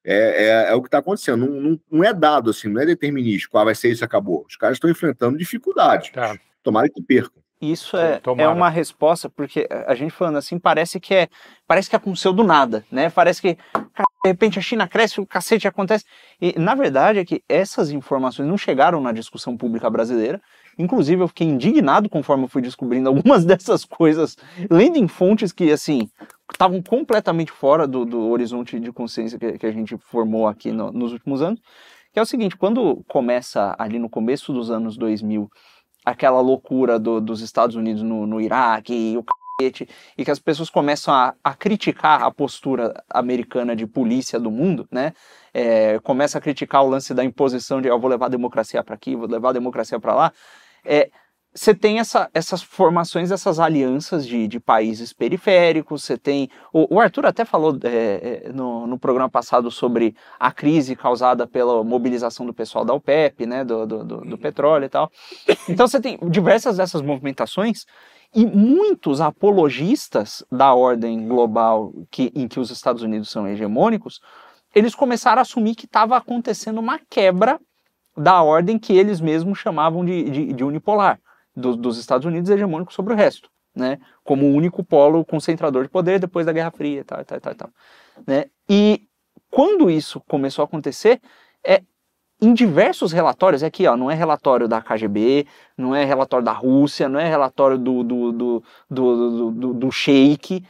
É, 0.03 0.45
é, 0.45 0.71
é 0.71 0.73
o 0.73 0.81
que 0.81 0.87
está 0.87 0.97
acontecendo, 0.97 1.45
não, 1.45 1.61
não, 1.61 1.79
não, 1.89 2.03
é 2.03 2.13
dado 2.13 2.49
assim, 2.49 2.67
não 2.67 2.81
é 2.81 2.85
determinístico, 2.85 3.57
ah, 3.57 3.63
vai 3.63 3.75
ser 3.75 3.89
isso 3.89 4.03
acabou. 4.03 4.45
Os 4.47 4.57
caras 4.57 4.75
estão 4.75 4.89
enfrentando 4.89 5.37
dificuldades, 5.37 6.11
tá. 6.11 6.37
tomara 6.61 6.89
que 6.89 7.01
percam. 7.01 7.42
Isso 7.71 7.95
é, 7.95 8.21
é 8.37 8.47
uma 8.47 8.69
resposta, 8.69 9.29
porque 9.29 9.67
a 9.87 9.95
gente 9.95 10.11
falando 10.11 10.37
assim, 10.37 10.59
parece 10.59 10.99
que 10.99 11.13
é 11.13 11.29
parece 11.65 11.89
que 11.89 11.95
aconteceu 11.95 12.33
do 12.33 12.43
nada, 12.43 12.83
né? 12.91 13.09
Parece 13.09 13.41
que 13.41 13.53
de 13.53 14.29
repente 14.29 14.59
a 14.59 14.61
China 14.61 14.87
cresce, 14.87 15.21
o 15.21 15.25
cacete 15.25 15.67
acontece. 15.67 16.03
E 16.41 16.57
na 16.59 16.75
verdade 16.75 17.19
é 17.19 17.25
que 17.25 17.41
essas 17.47 17.89
informações 17.89 18.47
não 18.47 18.57
chegaram 18.57 18.99
na 18.99 19.11
discussão 19.11 19.55
pública 19.55 19.89
brasileira. 19.89 20.41
Inclusive, 20.77 21.21
eu 21.21 21.27
fiquei 21.27 21.47
indignado 21.47 22.09
conforme 22.09 22.45
eu 22.45 22.47
fui 22.47 22.61
descobrindo 22.61 23.07
algumas 23.09 23.45
dessas 23.45 23.85
coisas, 23.85 24.35
lendo 24.69 24.97
em 24.97 25.07
fontes 25.07 25.51
que, 25.51 25.71
assim, 25.71 26.09
estavam 26.51 26.81
completamente 26.81 27.51
fora 27.51 27.87
do, 27.87 28.05
do 28.05 28.29
horizonte 28.29 28.79
de 28.79 28.91
consciência 28.91 29.37
que, 29.37 29.57
que 29.57 29.65
a 29.65 29.71
gente 29.71 29.95
formou 29.97 30.47
aqui 30.47 30.71
no, 30.71 30.91
nos 30.91 31.11
últimos 31.13 31.41
anos. 31.41 31.59
Que 32.11 32.19
é 32.19 32.21
o 32.21 32.25
seguinte, 32.25 32.55
quando 32.55 33.03
começa 33.07 33.75
ali 33.77 33.97
no 33.97 34.09
começo 34.09 34.53
dos 34.53 34.69
anos 34.69 34.97
2000 34.97 35.49
aquela 36.05 36.41
loucura 36.41 36.99
do, 36.99 37.19
dos 37.21 37.41
Estados 37.41 37.75
Unidos 37.75 38.01
no, 38.03 38.25
no 38.25 38.41
Iraque 38.41 38.93
e 38.93 39.17
o 39.17 39.23
cacete, 39.23 39.87
e 40.17 40.25
que 40.25 40.31
as 40.31 40.39
pessoas 40.39 40.69
começam 40.69 41.13
a, 41.13 41.33
a, 41.43 41.53
criticar 41.53 42.23
a 42.23 42.31
postura 42.31 42.93
americana 43.09 43.75
de 43.75 43.85
polícia 43.85 44.39
do 44.39 44.51
mundo, 44.51 44.87
né? 44.91 45.13
É, 45.53 45.99
começa 45.99 46.37
a 46.37 46.41
criticar 46.41 46.83
o 46.83 46.89
lance 46.89 47.13
da 47.13 47.23
imposição 47.23 47.81
de 47.81 47.87
eu 47.87 47.99
vou 47.99 48.09
levar 48.09 48.25
a 48.25 48.29
democracia 48.29 48.83
para 48.83 48.95
aqui, 48.95 49.15
vou 49.15 49.27
levar 49.27 49.49
a 49.49 49.53
democracia 49.53 49.99
para 49.99 50.15
lá. 50.15 50.33
É, 50.83 51.09
você 51.55 51.73
tem 51.75 51.99
essa, 51.99 52.29
essas 52.33 52.63
formações, 52.63 53.29
essas 53.29 53.59
alianças 53.59 54.25
de, 54.25 54.47
de 54.47 54.59
países 54.59 55.13
periféricos, 55.13 56.03
você 56.03 56.17
tem... 56.17 56.49
O, 56.71 56.95
o 56.95 56.99
Arthur 56.99 57.27
até 57.27 57.45
falou 57.45 57.77
é, 57.83 58.43
é 58.47 58.51
no, 58.51 58.87
no, 58.87 58.97
programa 58.97 59.29
passado 59.29 59.69
sobre 59.69 60.15
a 60.39 60.51
crise 60.51 60.95
causada 60.95 61.45
pela 61.45 61.83
mobilização 61.83 62.43
do 62.45 62.53
pessoal 62.53 62.83
da 62.83 62.93
OPEP, 62.93 63.45
né, 63.45 63.63
do, 63.63 63.85
do, 63.85 64.03
do, 64.03 64.21
do 64.21 64.37
petróleo 64.37 64.85
e 64.85 64.89
tal. 64.89 65.11
Então 65.69 65.87
você 65.87 66.01
tem 66.01 66.17
diversas 66.27 66.77
dessas 66.77 67.01
movimentações 67.01 67.85
e 68.33 68.45
muitos 68.45 69.21
apologistas 69.21 70.43
da 70.51 70.73
ordem 70.73 71.27
global 71.27 71.93
que, 72.09 72.31
em 72.33 72.47
que 72.47 72.59
os 72.59 72.71
Estados 72.71 73.03
Unidos 73.03 73.29
são 73.29 73.47
hegemônicos, 73.47 74.19
eles 74.73 74.95
começaram 74.95 75.37
a 75.37 75.43
assumir 75.43 75.75
que 75.75 75.85
estava 75.85 76.17
acontecendo 76.17 76.79
uma 76.79 76.99
quebra 77.07 77.59
da 78.17 78.41
ordem 78.41 78.79
que 78.79 78.93
eles 78.93 79.21
mesmos 79.21 79.59
chamavam 79.59 80.03
de, 80.03 80.29
de, 80.29 80.53
de 80.53 80.63
unipolar 80.63 81.19
do, 81.55 81.75
dos 81.75 81.97
Estados 81.97 82.25
Unidos 82.25 82.49
hegemônico 82.49 82.93
sobre 82.93 83.13
o 83.13 83.17
resto, 83.17 83.49
né? 83.75 83.99
Como 84.23 84.45
o 84.45 84.53
único 84.53 84.83
polo 84.83 85.23
concentrador 85.25 85.83
de 85.83 85.89
poder 85.89 86.19
depois 86.19 86.45
da 86.45 86.53
Guerra 86.53 86.71
Fria 86.71 87.01
e 87.01 87.03
tal, 87.03 87.23
tal, 87.23 87.39
tal, 87.39 87.55
tal 87.55 87.69
né? 88.25 88.45
E 88.69 89.07
quando 89.49 89.89
isso 89.89 90.21
começou 90.21 90.63
a 90.63 90.65
acontecer, 90.65 91.21
é, 91.63 91.81
em 92.41 92.53
diversos 92.53 93.11
relatórios, 93.11 93.63
é 93.63 93.67
aqui 93.67 93.87
ó, 93.87 93.95
não 93.95 94.09
é 94.09 94.15
relatório 94.15 94.67
da 94.67 94.81
KGB, 94.81 95.47
não 95.77 95.95
é 95.95 96.03
relatório 96.03 96.43
da 96.43 96.51
Rússia, 96.51 97.07
não 97.07 97.19
é 97.19 97.27
relatório 97.27 97.77
do, 97.77 98.03
do, 98.03 98.31
do, 98.31 98.63
do, 98.89 99.51
do, 99.51 99.73
do 99.73 99.91
Sheik, 99.91 100.65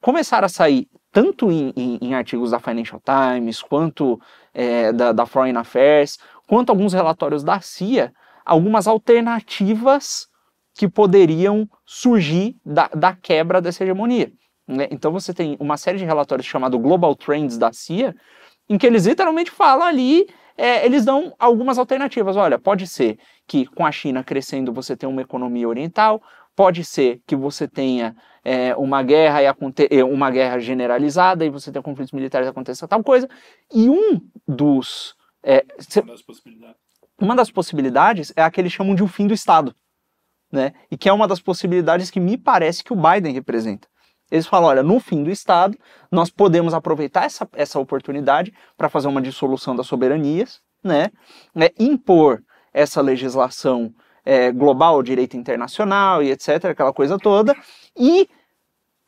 começaram 0.00 0.46
a 0.46 0.48
sair 0.48 0.88
tanto 1.12 1.50
em, 1.50 1.72
em, 1.76 1.98
em, 2.00 2.14
artigos 2.14 2.52
da 2.52 2.60
Financial 2.60 3.00
Times, 3.00 3.60
quanto 3.60 4.20
é, 4.54 4.92
da, 4.92 5.10
da 5.10 5.26
Foreign 5.26 5.58
Affairs, 5.58 6.18
quanto 6.46 6.70
alguns 6.70 6.92
relatórios 6.92 7.42
da 7.42 7.60
CIA, 7.60 8.12
algumas 8.50 8.88
alternativas 8.88 10.26
que 10.74 10.88
poderiam 10.88 11.68
surgir 11.86 12.56
da, 12.64 12.88
da 12.88 13.14
quebra 13.14 13.60
dessa 13.60 13.84
hegemonia. 13.84 14.32
Né? 14.66 14.88
Então 14.90 15.12
você 15.12 15.32
tem 15.32 15.56
uma 15.60 15.76
série 15.76 15.98
de 15.98 16.04
relatórios 16.04 16.48
chamado 16.48 16.76
Global 16.76 17.14
Trends 17.14 17.56
da 17.56 17.72
CIA, 17.72 18.12
em 18.68 18.76
que 18.76 18.84
eles 18.84 19.06
literalmente 19.06 19.52
falam 19.52 19.86
ali, 19.86 20.26
é, 20.58 20.84
eles 20.84 21.04
dão 21.04 21.32
algumas 21.38 21.78
alternativas. 21.78 22.36
Olha, 22.36 22.58
pode 22.58 22.88
ser 22.88 23.20
que 23.46 23.66
com 23.66 23.86
a 23.86 23.92
China 23.92 24.24
crescendo 24.24 24.72
você 24.72 24.96
tenha 24.96 25.10
uma 25.10 25.22
economia 25.22 25.68
oriental, 25.68 26.20
pode 26.56 26.82
ser 26.82 27.20
que 27.28 27.36
você 27.36 27.68
tenha 27.68 28.16
é, 28.44 28.74
uma 28.74 29.00
guerra 29.00 29.42
e 29.44 29.46
é, 29.90 30.02
uma 30.02 30.28
guerra 30.28 30.58
generalizada 30.58 31.44
e 31.44 31.50
você 31.50 31.70
tenha 31.70 31.84
conflitos 31.84 32.12
militares 32.12 32.48
aconteça 32.48 32.88
tal 32.88 33.04
coisa. 33.04 33.28
E 33.72 33.88
um 33.88 34.20
dos 34.48 35.14
é, 35.40 35.64
cê, 35.78 36.02
uma 37.20 37.36
das 37.36 37.50
possibilidades 37.50 38.32
é 38.34 38.42
a 38.42 38.50
que 38.50 38.60
eles 38.60 38.72
chamam 38.72 38.94
de 38.94 39.02
o 39.02 39.08
fim 39.08 39.26
do 39.26 39.34
Estado, 39.34 39.74
né? 40.50 40.72
E 40.90 40.96
que 40.96 41.08
é 41.08 41.12
uma 41.12 41.28
das 41.28 41.40
possibilidades 41.40 42.10
que 42.10 42.18
me 42.18 42.36
parece 42.36 42.82
que 42.82 42.92
o 42.92 42.96
Biden 42.96 43.32
representa. 43.32 43.86
Eles 44.30 44.46
falam, 44.46 44.68
olha, 44.68 44.82
no 44.82 45.00
fim 45.00 45.24
do 45.24 45.30
Estado, 45.30 45.76
nós 46.10 46.30
podemos 46.30 46.72
aproveitar 46.72 47.24
essa, 47.24 47.48
essa 47.52 47.78
oportunidade 47.80 48.54
para 48.76 48.88
fazer 48.88 49.08
uma 49.08 49.20
dissolução 49.20 49.74
das 49.74 49.86
soberanias, 49.86 50.60
né? 50.82 51.10
É, 51.56 51.72
impor 51.78 52.42
essa 52.72 53.00
legislação 53.00 53.92
é, 54.24 54.52
global, 54.52 55.02
direito 55.02 55.36
internacional 55.36 56.22
e 56.22 56.30
etc., 56.30 56.66
aquela 56.66 56.92
coisa 56.92 57.18
toda, 57.18 57.56
e 57.98 58.28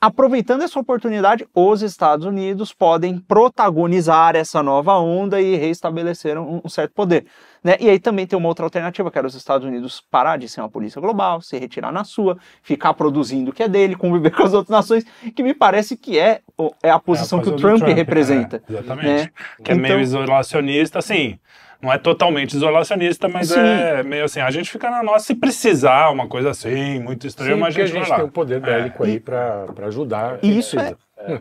aproveitando 0.01 0.63
essa 0.63 0.81
oportunidade, 0.81 1.47
os 1.55 1.81
Estados 1.81 2.27
Unidos 2.27 2.75
podem 2.75 3.21
protagonizar 3.21 4.35
essa 4.35 4.61
nova 4.61 4.99
onda 4.99 5.41
e 5.41 5.55
reestabelecer 5.55 6.37
um, 6.37 6.61
um 6.65 6.69
certo 6.69 6.93
poder. 6.93 7.27
Né? 7.63 7.77
E 7.81 7.89
aí 7.89 7.99
também 7.99 8.27
tem 8.27 8.37
uma 8.37 8.49
outra 8.49 8.65
alternativa, 8.65 9.11
que 9.11 9.19
era 9.19 9.27
os 9.27 9.35
Estados 9.35 9.67
Unidos 9.67 10.03
parar 10.11 10.37
de 10.37 10.49
ser 10.49 10.61
uma 10.61 10.69
polícia 10.69 11.01
global, 11.01 11.41
se 11.41 11.59
retirar 11.59 11.93
na 11.93 12.05
sua, 12.05 12.37
ficar 12.63 12.93
produzindo 12.95 13.51
o 13.51 13.55
que 13.55 13.63
é 13.63 13.69
dele, 13.69 13.95
conviver 13.97 14.31
com 14.31 14.43
as 14.43 14.53
outras 14.53 14.71
nações, 14.71 15.05
que 15.35 15.43
me 15.43 15.55
parece 15.55 15.97
que 15.97 16.19
é, 16.19 16.41
é 16.83 16.91
a 16.91 16.99
posição 16.99 17.41
que 17.41 17.49
o 17.49 17.57
Trump, 17.57 17.79
Trump 17.79 17.97
representa. 17.97 18.63
É, 18.69 18.73
exatamente. 18.73 19.07
Né? 19.07 19.31
Que 19.65 19.71
é 19.71 19.75
então, 19.75 19.77
meio 19.77 20.01
isolacionista, 20.01 20.99
assim 20.99 21.39
não 21.83 21.93
é 21.93 21.99
totalmente 21.99 22.55
isolacionista, 22.55 23.29
mas 23.29 23.49
Sim. 23.49 23.59
é 23.59 24.05
meio 24.05 24.25
assim, 24.25 24.39
a 24.39 24.51
gente 24.53 24.71
fica 24.71 24.89
na 24.89 25.03
nossa 25.03 25.27
se 25.27 25.35
precisar, 25.35 26.11
uma 26.11 26.29
coisa 26.29 26.51
assim, 26.51 27.01
muito 27.01 27.27
extrema, 27.27 27.67
a 27.67 27.71
gente, 27.71 27.83
a 27.83 27.87
gente 27.87 28.15
tem 28.15 28.25
o 28.25 28.31
poder 28.31 28.61
bélico 28.61 29.05
é. 29.05 29.09
aí 29.09 29.21
para 29.21 29.67
ajudar. 29.89 30.39
E 30.43 30.59
isso 30.59 30.79
é, 30.79 30.95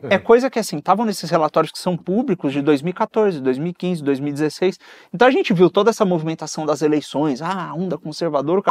é, 0.09 0.17
coisa 0.17 0.49
que 0.49 0.59
assim, 0.59 0.77
estavam 0.77 1.05
nesses 1.05 1.29
relatórios 1.29 1.71
que 1.71 1.79
são 1.79 1.97
públicos 1.97 2.53
de 2.53 2.61
2014, 2.61 3.39
2015, 3.39 4.03
2016. 4.03 4.79
Então 5.13 5.27
a 5.27 5.31
gente 5.31 5.53
viu 5.53 5.69
toda 5.69 5.89
essa 5.89 6.05
movimentação 6.05 6.65
das 6.65 6.81
eleições, 6.81 7.41
ah, 7.41 7.73
onda 7.75 7.97
conservador, 7.97 8.63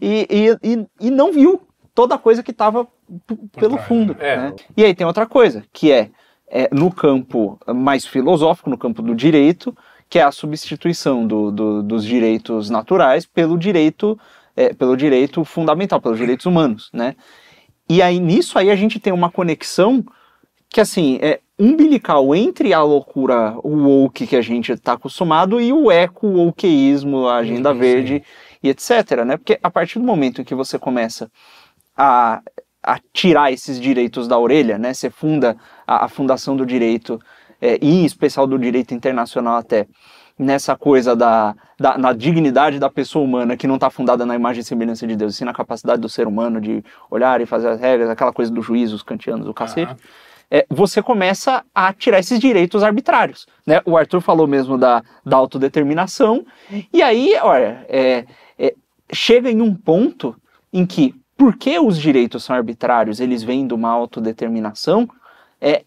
e, 0.00 0.26
e, 0.30 0.58
e, 0.62 0.86
e 1.00 1.10
não 1.10 1.32
viu 1.32 1.62
toda 1.94 2.14
a 2.14 2.18
coisa 2.18 2.42
que 2.42 2.50
estava 2.50 2.86
pelo 3.52 3.78
fundo. 3.78 4.16
É. 4.18 4.36
Né? 4.36 4.54
E 4.76 4.84
aí 4.84 4.94
tem 4.94 5.06
outra 5.06 5.26
coisa, 5.26 5.64
que 5.72 5.92
é, 5.92 6.10
é 6.48 6.68
no 6.72 6.90
campo 6.90 7.58
mais 7.66 8.06
filosófico, 8.06 8.70
no 8.70 8.78
campo 8.78 9.02
do 9.02 9.14
direito, 9.14 9.76
que 10.08 10.18
é 10.18 10.22
a 10.22 10.32
substituição 10.32 11.26
do, 11.26 11.50
do, 11.50 11.82
dos 11.82 12.04
direitos 12.04 12.68
naturais 12.68 13.24
pelo 13.24 13.56
direito, 13.56 14.18
é, 14.54 14.72
pelo 14.74 14.96
direito 14.96 15.44
fundamental, 15.44 16.00
pelos 16.00 16.18
direitos 16.18 16.46
humanos, 16.46 16.90
né? 16.92 17.16
E 17.88 18.00
aí 18.00 18.20
nisso 18.20 18.58
aí 18.58 18.70
a 18.70 18.76
gente 18.76 19.00
tem 19.00 19.12
uma 19.12 19.30
conexão 19.30 20.04
que 20.72 20.80
assim 20.80 21.18
é 21.20 21.40
umbilical 21.58 22.34
entre 22.34 22.72
a 22.72 22.82
loucura 22.82 23.54
woke 23.62 24.26
que 24.26 24.34
a 24.34 24.40
gente 24.40 24.72
está 24.72 24.94
acostumado 24.94 25.60
e 25.60 25.72
o 25.72 25.90
eco-wokeísmo, 25.90 27.28
a 27.28 27.36
agenda 27.36 27.72
sim, 27.72 27.78
verde 27.78 28.14
sim. 28.14 28.58
e 28.62 28.68
etc, 28.70 29.24
né? 29.24 29.36
Porque 29.36 29.58
a 29.62 29.70
partir 29.70 29.98
do 29.98 30.04
momento 30.04 30.40
em 30.40 30.44
que 30.44 30.54
você 30.54 30.78
começa 30.78 31.30
a, 31.96 32.40
a 32.82 32.98
tirar 33.12 33.52
esses 33.52 33.78
direitos 33.78 34.26
da 34.26 34.38
orelha, 34.38 34.78
né? 34.78 34.94
Você 34.94 35.10
funda 35.10 35.56
a, 35.86 36.06
a 36.06 36.08
fundação 36.08 36.56
do 36.56 36.64
direito 36.64 37.20
é, 37.60 37.78
e 37.80 38.00
em 38.00 38.04
especial 38.04 38.46
do 38.46 38.58
direito 38.58 38.92
internacional 38.94 39.56
até, 39.56 39.86
nessa 40.38 40.74
coisa 40.74 41.14
da, 41.14 41.54
da 41.78 41.96
na 41.96 42.12
dignidade 42.12 42.78
da 42.78 42.90
pessoa 42.90 43.24
humana 43.24 43.56
que 43.56 43.66
não 43.66 43.76
está 43.76 43.90
fundada 43.90 44.26
na 44.26 44.34
imagem 44.34 44.62
e 44.62 44.64
semelhança 44.64 45.06
de 45.06 45.14
Deus, 45.14 45.36
sim 45.36 45.44
na 45.44 45.52
capacidade 45.52 46.00
do 46.00 46.08
ser 46.08 46.26
humano 46.26 46.60
de 46.60 46.82
olhar 47.10 47.40
e 47.40 47.46
fazer 47.46 47.68
as 47.68 47.80
regras, 47.80 48.08
aquela 48.08 48.32
coisa 48.32 48.50
do 48.50 48.62
juízo, 48.62 48.96
os 48.96 49.02
kantianos, 49.02 49.46
o 49.46 49.54
cacete, 49.54 49.94
é, 50.52 50.66
você 50.68 51.02
começa 51.02 51.64
a 51.74 51.94
tirar 51.94 52.18
esses 52.18 52.38
direitos 52.38 52.82
arbitrários. 52.82 53.46
Né? 53.66 53.80
O 53.86 53.96
Arthur 53.96 54.20
falou 54.20 54.46
mesmo 54.46 54.76
da, 54.76 55.02
da 55.24 55.38
autodeterminação, 55.38 56.44
e 56.92 57.02
aí, 57.02 57.34
olha, 57.40 57.86
é, 57.88 58.26
é, 58.58 58.74
chega 59.10 59.50
em 59.50 59.62
um 59.62 59.74
ponto 59.74 60.36
em 60.70 60.84
que, 60.84 61.14
porque 61.38 61.78
os 61.78 61.98
direitos 61.98 62.44
são 62.44 62.54
arbitrários, 62.54 63.18
eles 63.18 63.42
vêm 63.42 63.66
de 63.66 63.72
uma 63.72 63.88
autodeterminação, 63.88 65.08
é, 65.58 65.84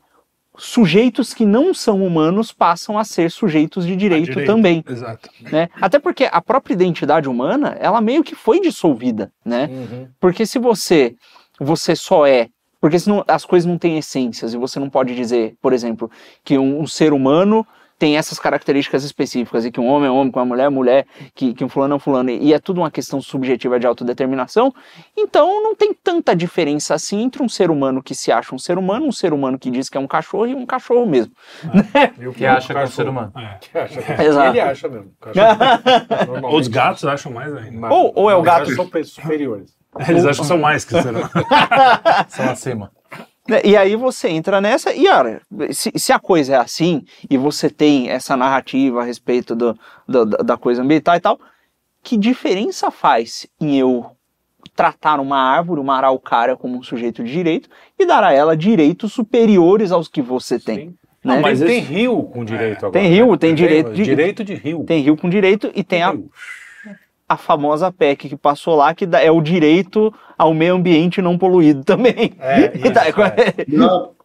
sujeitos 0.58 1.32
que 1.32 1.46
não 1.46 1.72
são 1.72 2.04
humanos 2.04 2.52
passam 2.52 2.98
a 2.98 3.04
ser 3.04 3.30
sujeitos 3.30 3.86
de 3.86 3.96
direito, 3.96 4.32
direito, 4.32 4.48
também. 4.48 4.84
Exato. 4.90 5.30
Né? 5.42 5.70
Até 5.80 6.00
porque 6.00 6.28
a 6.32 6.42
própria 6.42 6.74
identidade 6.74 7.30
humana, 7.30 7.78
ela 7.80 8.02
meio 8.02 8.24
que 8.24 8.34
foi 8.34 8.60
dissolvida, 8.62 9.32
né? 9.44 9.68
Uhum. 9.70 10.08
Porque 10.20 10.46
se 10.46 10.58
você 10.58 11.14
você 11.60 11.96
só 11.96 12.26
é 12.26 12.50
porque 12.86 13.00
senão 13.00 13.26
as 13.28 13.44
coisas 13.44 13.66
não 13.66 13.80
têm 13.80 13.98
essências 13.98 14.54
e 14.54 14.58
você 14.58 14.80
não 14.80 14.92
pode 14.92 15.16
dizer, 15.16 15.56
por 15.60 15.74
exemplo, 15.74 16.08
que 16.44 16.56
um, 16.56 16.82
um 16.82 16.86
ser 16.86 17.14
humano 17.14 17.66
tem 17.98 18.16
essas 18.16 18.38
características 18.38 19.04
específicas 19.04 19.66
e 19.66 19.72
que 19.72 19.80
um 19.80 19.88
homem 19.88 20.08
é 20.08 20.12
homem, 20.12 20.32
que 20.32 20.38
uma 20.38 20.46
mulher 20.46 20.66
é 20.66 20.70
mulher, 20.70 21.08
que, 21.34 21.56
que 21.56 21.64
um 21.64 21.68
fulano 21.68 21.96
é 21.96 21.98
um 21.98 22.00
fulano, 22.00 22.30
e 22.30 22.54
é 22.54 22.60
tudo 22.60 22.82
uma 22.82 22.92
questão 22.92 23.20
subjetiva 23.20 23.80
de 23.80 23.88
autodeterminação, 23.88 24.72
então 25.18 25.64
não 25.64 25.74
tem 25.74 25.96
tanta 25.96 26.36
diferença 26.36 26.94
assim 26.94 27.24
entre 27.24 27.42
um 27.42 27.50
ser 27.50 27.72
humano 27.72 28.04
que 28.04 28.14
se 28.14 28.32
acha 28.32 28.54
um 28.54 28.60
ser 28.60 28.78
humano, 28.78 29.08
um 29.08 29.12
ser 29.12 29.34
humano 29.34 29.58
que 29.58 29.72
diz 29.72 29.90
que 29.90 29.98
é 29.98 30.00
um 30.00 30.06
cachorro 30.06 30.46
e 30.46 30.54
um 30.54 30.64
cachorro 30.64 31.08
mesmo. 31.08 31.34
É. 31.92 32.22
E 32.22 32.28
o 32.28 32.34
que 32.36 32.46
acha 32.46 32.72
que 32.72 32.80
é 32.80 32.84
um 32.84 32.88
ser 32.88 33.10
humano. 33.10 33.32
É. 33.36 33.58
Que 33.62 33.78
acha 33.80 34.00
que 34.00 34.12
é. 34.12 34.22
Exato. 34.30 34.50
Ele 34.50 34.60
acha 34.60 34.88
mesmo. 34.88 35.12
Ou 36.44 36.60
os 36.60 36.68
gatos 36.68 37.04
acham 37.04 37.32
mais 37.32 37.52
ainda. 37.56 37.92
Ou, 37.92 38.14
ou 38.16 38.30
é 38.30 38.36
o 38.36 38.44
gato. 38.44 38.70
São 38.76 38.88
superiores. 39.06 39.74
Eles 40.08 40.26
acham 40.26 40.44
que 40.44 40.48
são 40.48 40.58
mais 40.58 40.84
que 40.84 40.96
o 40.96 41.02
ser 41.02 41.10
humano. 41.10 41.30
são 42.30 42.50
acima. 42.50 42.92
Né, 43.48 43.62
e 43.64 43.78
aí 43.78 43.96
você 43.96 44.28
entra 44.30 44.60
nessa, 44.60 44.94
e 44.94 45.08
olha, 45.08 45.42
se, 45.72 45.92
se, 45.96 46.12
a 46.12 46.20
coisa 46.20 46.56
é 46.56 46.58
assim, 46.58 47.06
e 47.30 47.38
você 47.38 47.70
tem 47.70 48.10
essa 48.10 48.36
narrativa 48.36 49.02
a 49.02 49.04
respeito 49.04 49.56
do, 49.56 49.78
do, 50.08 50.26
da 50.26 50.58
coisa 50.58 50.82
ambiental 50.82 51.16
e 51.16 51.20
tal, 51.20 51.40
que 52.02 52.18
diferença 52.18 52.90
faz 52.90 53.48
em 53.62 53.78
eu 53.78 54.06
tratar 54.76 55.20
uma 55.20 55.38
árvore, 55.38 55.80
uma 55.80 55.96
araucária, 55.96 56.56
como 56.56 56.78
um 56.78 56.84
sujeito 56.84 57.24
de 57.24 57.32
direito 57.32 57.70
e 57.98 58.06
dar 58.06 58.24
a 58.24 58.34
ela 58.34 58.58
direitos 58.58 59.14
superiores 59.14 59.92
aos 59.92 60.08
que 60.08 60.22
você 60.22 60.60
tem? 60.60 60.76
Sim. 60.76 60.86
Né? 61.24 61.36
Não, 61.36 61.42
mas 61.42 61.60
tem 61.60 61.80
rio 61.80 62.22
com 62.24 62.46
direito 62.46 62.86
agora. 62.86 62.92
Tem 62.92 63.12
rio, 63.12 63.32
né? 63.32 63.38
tem 63.38 63.56
direito 63.56 63.92
de, 63.92 64.04
direito 64.04 64.44
de 64.44 64.54
rio. 64.54 64.84
Tem 64.84 65.02
rio 65.02 65.18
com 65.18 65.28
direito 65.28 65.68
e 65.68 65.84
tem, 65.84 65.84
tem 65.84 66.04
a, 66.04 66.16
a 67.28 67.38
famosa 67.38 67.92
PEC 67.92 68.30
que 68.30 68.38
passou 68.38 68.76
lá, 68.76 68.94
que 68.94 69.06
é 69.06 69.32
o 69.32 69.42
direito 69.42 70.14
ao 70.38 70.54
meio 70.54 70.76
ambiente 70.76 71.22
não 71.22 71.38
poluído 71.38 71.84
também. 71.86 72.36
É, 72.40 72.78
isso, 72.78 72.94
tá, 72.94 73.08
é. 73.08 73.66
Não, 73.68 74.16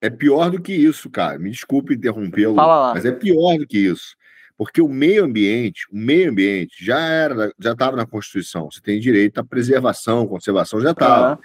é 0.00 0.10
pior 0.10 0.50
do 0.50 0.60
que 0.60 0.72
isso, 0.72 1.10
cara. 1.10 1.38
Me 1.38 1.50
desculpe 1.50 1.94
interrompê-lo, 1.94 2.54
mas 2.54 3.04
é 3.04 3.12
pior 3.12 3.58
do 3.58 3.66
que 3.66 3.78
isso. 3.78 4.14
Porque 4.56 4.80
o 4.80 4.88
meio 4.88 5.24
ambiente, 5.24 5.86
o 5.90 5.96
meio 5.96 6.30
ambiente 6.30 6.84
já 6.84 7.00
era, 7.00 7.52
já 7.58 7.72
estava 7.72 7.96
na 7.96 8.06
Constituição. 8.06 8.70
Você 8.70 8.80
tem 8.80 9.00
direito 9.00 9.38
à 9.38 9.44
preservação, 9.44 10.26
conservação, 10.26 10.80
já 10.80 10.92
estava. 10.92 11.32
Uhum. 11.32 11.38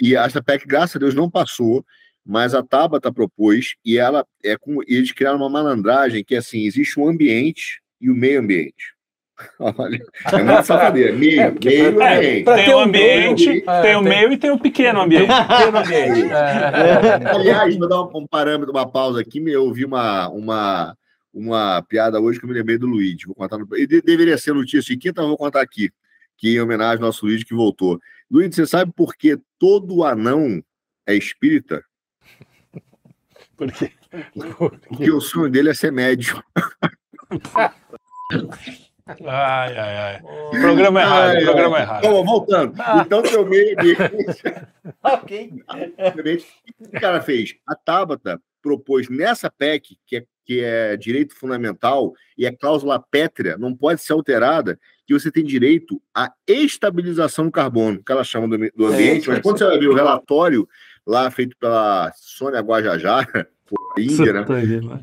E 0.00 0.16
essa 0.16 0.42
PEC, 0.42 0.66
graças 0.66 0.96
a 0.96 0.98
Deus, 0.98 1.14
não 1.14 1.30
passou, 1.30 1.84
mas 2.24 2.54
a 2.54 2.62
Tabata 2.62 3.12
propôs 3.12 3.74
e 3.84 3.98
ela 3.98 4.26
é 4.42 4.56
com 4.56 4.82
eles 4.86 5.12
criaram 5.12 5.38
uma 5.38 5.48
malandragem 5.48 6.24
que 6.24 6.34
é 6.34 6.38
assim, 6.38 6.64
existe 6.64 6.98
o 6.98 7.08
ambiente 7.08 7.80
e 8.00 8.10
o 8.10 8.14
meio 8.14 8.40
ambiente. 8.40 8.94
Olha, 9.58 10.02
é 10.32 10.36
uma 10.36 10.62
safadeza. 10.62 11.16
Meio, 11.16 11.40
é, 11.40 11.50
meio 11.50 12.02
é, 12.02 12.16
ambiente. 12.16 12.44
tem 12.44 12.74
o 12.74 12.78
ambiente, 12.78 13.64
é, 13.66 13.82
tem 13.82 13.96
o 13.96 14.02
meio 14.02 14.32
e 14.32 14.36
tem 14.36 14.50
o 14.50 14.58
pequeno 14.58 15.00
ambiente. 15.00 15.28
pequeno 15.28 15.78
ambiente. 15.78 16.30
É. 16.40 17.28
Aliás, 17.30 17.76
vou 17.76 17.88
dar 17.88 18.02
um, 18.02 18.10
um, 18.14 18.26
parâmetro, 18.26 18.72
uma 18.72 18.88
pausa 18.90 19.20
aqui. 19.20 19.42
Eu 19.50 19.64
ouvi 19.64 19.84
uma, 19.84 20.28
uma, 20.28 20.96
uma 21.32 21.82
piada 21.82 22.20
hoje 22.20 22.38
que 22.38 22.44
eu 22.44 22.48
me 22.48 22.54
lembrei 22.54 22.78
do 22.78 22.86
Luiz. 22.86 23.22
Vou 23.24 23.34
contar 23.34 23.58
no... 23.58 23.66
E 23.76 23.86
deveria 23.86 24.38
ser 24.38 24.54
notícia 24.54 24.94
de 24.94 25.00
quinta, 25.00 25.22
eu 25.22 25.28
vou 25.28 25.36
contar 25.36 25.60
aqui, 25.60 25.90
que 26.36 26.54
em 26.54 26.60
homenagem 26.60 26.98
ao 26.98 27.06
nosso 27.06 27.26
Luiz 27.26 27.42
que 27.44 27.54
voltou. 27.54 28.00
Luiz, 28.30 28.54
você 28.54 28.66
sabe 28.66 28.92
por 28.94 29.14
que 29.14 29.38
todo 29.58 30.04
anão 30.04 30.62
é 31.06 31.14
espírita? 31.14 31.82
Por 33.56 33.70
quê? 33.72 33.92
Porque 34.88 35.10
o 35.10 35.20
sonho 35.20 35.50
dele 35.50 35.68
é 35.70 35.74
ser 35.74 35.92
médico. 35.92 36.42
Ai, 39.06 39.76
ai, 39.76 39.96
ai. 39.96 40.22
Programa 40.60 41.00
errado, 41.00 41.36
ai, 41.36 41.44
programa 41.44 41.76
ai. 41.76 41.82
errado. 41.82 42.04
Então, 42.04 42.24
voltando. 42.24 42.74
Ah. 42.78 43.02
Então, 43.04 43.24
seu 43.24 43.46
meio 43.46 43.78
ambiente. 43.78 44.42
ok. 45.02 45.52
O 45.98 46.22
que 46.22 46.96
o 46.96 47.00
cara 47.00 47.20
fez? 47.20 47.54
A 47.66 47.74
Tabata 47.74 48.40
propôs 48.62 49.08
nessa 49.08 49.50
PEC, 49.50 49.96
que 50.06 50.16
é, 50.16 50.24
que 50.44 50.60
é 50.60 50.96
direito 50.96 51.34
fundamental 51.34 52.12
e 52.36 52.46
é 52.46 52.52
cláusula 52.52 53.02
pétrea, 53.10 53.56
não 53.56 53.74
pode 53.74 54.02
ser 54.02 54.12
alterada, 54.12 54.78
que 55.06 55.14
você 55.14 55.30
tem 55.30 55.44
direito 55.44 56.00
à 56.14 56.32
estabilização 56.46 57.46
do 57.46 57.50
carbono, 57.50 58.02
que 58.04 58.12
ela 58.12 58.22
chama 58.22 58.46
do, 58.46 58.70
do 58.76 58.86
ambiente, 58.86 59.28
é, 59.28 59.32
mas 59.32 59.42
quando 59.42 59.58
você 59.58 59.64
vai 59.64 59.78
ver 59.78 59.88
o 59.88 59.94
relatório 59.94 60.68
lá 61.06 61.30
feito 61.30 61.56
pela 61.58 62.12
Sônia 62.14 62.60
Guajajara, 62.60 63.48
Índia, 63.98 64.32
né? 64.32 64.46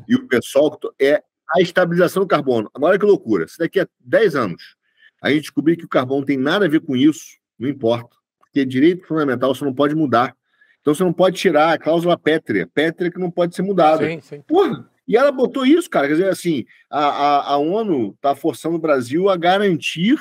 E 0.06 0.14
o 0.14 0.26
pessoal 0.26 0.78
é 1.00 1.22
a 1.50 1.60
estabilização 1.60 2.22
do 2.22 2.28
carbono. 2.28 2.70
Agora 2.74 2.98
que 2.98 3.04
loucura. 3.04 3.46
Se 3.48 3.58
daqui 3.58 3.80
a 3.80 3.88
10 4.00 4.36
anos 4.36 4.76
a 5.22 5.30
gente 5.30 5.42
descobrir 5.42 5.76
que 5.76 5.84
o 5.84 5.88
carbono 5.88 6.24
tem 6.24 6.36
nada 6.36 6.66
a 6.66 6.68
ver 6.68 6.80
com 6.80 6.96
isso, 6.96 7.38
não 7.58 7.68
importa. 7.68 8.16
Porque 8.38 8.64
direito 8.64 9.06
fundamental 9.06 9.54
você 9.54 9.64
não 9.64 9.74
pode 9.74 9.94
mudar. 9.94 10.34
Então 10.80 10.94
você 10.94 11.02
não 11.02 11.12
pode 11.12 11.36
tirar 11.36 11.72
a 11.72 11.78
cláusula 11.78 12.16
pétrea. 12.16 12.66
Pétrea 12.66 13.10
que 13.10 13.18
não 13.18 13.30
pode 13.30 13.54
ser 13.54 13.62
mudada. 13.62 14.06
Sim, 14.06 14.20
sim. 14.20 14.42
Porra! 14.42 14.88
E 15.06 15.16
ela 15.16 15.32
botou 15.32 15.64
isso, 15.64 15.88
cara. 15.88 16.06
Quer 16.06 16.14
dizer, 16.14 16.28
assim, 16.28 16.66
a, 16.90 17.00
a, 17.00 17.52
a 17.54 17.56
ONU 17.56 18.12
está 18.14 18.34
forçando 18.34 18.76
o 18.76 18.80
Brasil 18.80 19.30
a 19.30 19.36
garantir 19.36 20.18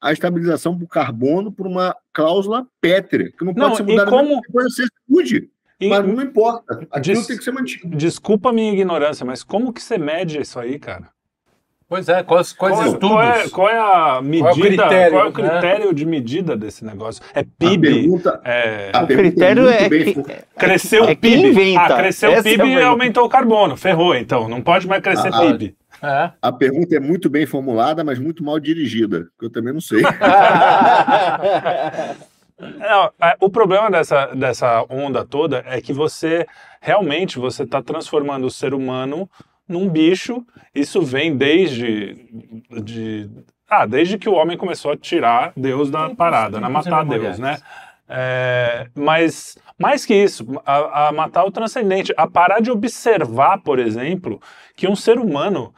a 0.00 0.12
estabilização 0.12 0.76
do 0.76 0.86
carbono 0.86 1.52
por 1.52 1.66
uma 1.66 1.96
cláusula 2.12 2.66
pétrea, 2.80 3.30
que 3.30 3.44
não 3.44 3.54
pode 3.54 3.68
não, 3.68 3.76
ser 3.76 3.82
mudada. 3.84 4.10
Como... 4.10 4.40
Depois 4.40 4.74
você 4.74 4.84
mude. 5.08 5.50
Mas 5.82 6.06
não 6.06 6.22
importa. 6.22 6.86
Aquilo 6.90 7.16
Des... 7.18 7.26
tem 7.26 7.36
que 7.36 7.44
ser 7.44 7.52
mantido. 7.52 7.94
Desculpa 7.96 8.48
a 8.48 8.52
minha 8.52 8.72
ignorância, 8.72 9.26
mas 9.26 9.42
como 9.42 9.72
que 9.72 9.82
você 9.82 9.98
mede 9.98 10.40
isso 10.40 10.58
aí, 10.58 10.78
cara? 10.78 11.08
Pois 11.88 12.08
é, 12.08 12.20
quais, 12.24 12.52
quais 12.52 12.74
Qual 12.74 12.84
é, 12.84 12.88
estudos? 12.88 13.08
qual, 13.08 13.22
é, 13.22 13.48
qual 13.50 13.68
é 13.68 13.78
a 13.78 14.20
medida? 14.20 14.52
critério, 14.54 15.12
qual 15.12 15.24
é 15.24 15.28
o 15.28 15.32
né? 15.32 15.50
critério 15.60 15.94
de 15.94 16.04
medida 16.04 16.56
desse 16.56 16.84
negócio? 16.84 17.22
É 17.32 17.40
A 17.40 17.44
PIB? 17.44 17.88
pergunta, 17.92 18.40
É, 18.44 18.90
a 18.92 19.04
O 19.04 19.06
pergunta 19.06 19.28
critério 19.30 19.68
é 19.68 19.88
bem 19.88 20.04
que- 20.04 20.14
for- 20.14 20.24
cresceu 20.58 21.04
É 21.04 21.12
o 21.12 21.16
PIB. 21.16 21.46
inventa. 21.50 21.94
Ah, 21.94 21.96
cresceu 21.96 22.32
Essa 22.32 22.42
o 22.42 22.50
é 22.50 22.54
a 22.54 22.58
PIB 22.58 22.68
e 22.74 22.82
aumentou 22.82 23.24
o 23.24 23.28
carbono. 23.28 23.76
Ferrou, 23.76 24.16
então. 24.16 24.48
Não 24.48 24.60
pode 24.60 24.88
mais 24.88 25.00
crescer 25.00 25.32
Ah, 25.32 25.38
ah. 25.38 25.40
PIB. 25.42 25.76
É. 26.02 26.30
a 26.42 26.52
pergunta 26.52 26.94
é 26.96 27.00
muito 27.00 27.30
bem 27.30 27.46
formulada, 27.46 28.02
mas 28.04 28.18
muito 28.18 28.42
mal 28.44 28.58
dirigida, 28.60 29.28
que 29.38 29.46
eu 29.46 29.50
também 29.50 29.72
não 29.72 29.80
sei. 29.80 30.02
Não, 32.58 33.10
é, 33.20 33.36
o 33.40 33.50
problema 33.50 33.90
dessa, 33.90 34.26
dessa 34.34 34.84
onda 34.88 35.24
toda 35.24 35.62
é 35.66 35.80
que 35.80 35.92
você 35.92 36.46
realmente 36.80 37.38
você 37.38 37.64
está 37.64 37.82
transformando 37.82 38.46
o 38.46 38.50
ser 38.50 38.72
humano 38.72 39.28
num 39.68 39.88
bicho. 39.88 40.44
Isso 40.74 41.02
vem 41.02 41.36
desde 41.36 42.26
de, 42.82 43.30
ah, 43.68 43.84
desde 43.84 44.16
que 44.16 44.28
o 44.28 44.34
homem 44.34 44.56
começou 44.56 44.92
a 44.92 44.96
tirar 44.96 45.52
Deus 45.56 45.90
da 45.90 46.08
parada, 46.10 46.58
né? 46.58 46.68
matar 46.68 47.04
Deus, 47.04 47.38
né? 47.38 47.58
É, 48.08 48.88
mas 48.94 49.58
mais 49.78 50.06
que 50.06 50.14
isso, 50.14 50.46
a, 50.64 51.08
a 51.08 51.12
matar 51.12 51.44
o 51.44 51.50
transcendente, 51.50 52.14
a 52.16 52.26
parar 52.26 52.60
de 52.60 52.70
observar, 52.70 53.58
por 53.58 53.78
exemplo, 53.78 54.40
que 54.76 54.88
um 54.88 54.96
ser 54.96 55.18
humano 55.18 55.74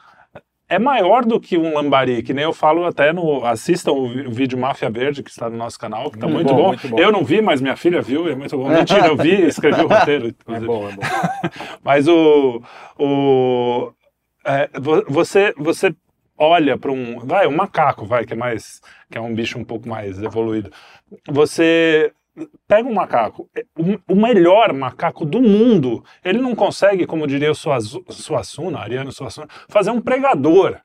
é 0.69 0.77
maior 0.77 1.25
do 1.25 1.39
que 1.39 1.57
um 1.57 1.73
lambari, 1.73 2.21
que 2.21 2.31
nem 2.33 2.43
eu 2.43 2.53
falo 2.53 2.85
até 2.85 3.11
no. 3.11 3.43
Assistam 3.43 3.91
o 3.91 4.29
vídeo 4.29 4.57
Máfia 4.57 4.89
Verde, 4.89 5.23
que 5.23 5.31
está 5.31 5.49
no 5.49 5.57
nosso 5.57 5.79
canal, 5.79 6.11
que 6.11 6.17
está 6.17 6.27
muito, 6.27 6.49
bom, 6.53 6.55
bom. 6.57 6.67
muito 6.67 6.87
bom. 6.87 6.99
Eu 6.99 7.11
não 7.11 7.25
vi, 7.25 7.41
mas 7.41 7.59
minha 7.59 7.75
filha 7.75 8.01
viu, 8.01 8.29
é 8.29 8.35
muito 8.35 8.55
bom. 8.55 8.69
Mentira, 8.69 9.07
eu 9.07 9.17
vi 9.17 9.35
e 9.35 9.47
escrevi 9.47 9.81
o 9.81 9.87
roteiro. 9.87 10.27
É 10.47 10.59
bom, 10.59 10.87
é 10.87 10.91
bom. 10.91 11.01
Mas 11.83 12.07
o. 12.07 12.61
o 12.99 13.91
é, 14.45 14.69
vo- 14.79 15.03
você, 15.09 15.53
você 15.57 15.93
olha 16.37 16.77
para 16.77 16.91
um. 16.91 17.19
Vai, 17.19 17.47
um 17.47 17.55
macaco, 17.55 18.05
vai, 18.05 18.23
que 18.23 18.33
é 18.33 18.37
mais. 18.37 18.79
que 19.09 19.17
é 19.17 19.21
um 19.21 19.33
bicho 19.33 19.57
um 19.57 19.63
pouco 19.63 19.89
mais 19.89 20.21
evoluído. 20.21 20.71
Você 21.27 22.11
pega 22.67 22.87
um 22.87 22.93
macaco, 22.93 23.49
é, 23.55 23.63
o, 24.07 24.15
melhor 24.15 24.73
macaco 24.73 25.25
do 25.25 25.41
mundo, 25.41 26.03
ele 26.23 26.39
não 26.39 26.55
consegue, 26.55 27.05
como 27.05 27.27
diria 27.27 27.51
o 27.51 27.55
Suassuna, 27.55 28.79
Ariano 28.79 29.11
Suassuna, 29.11 29.47
fazer 29.67 29.91
um 29.91 30.01
pregador. 30.01 30.79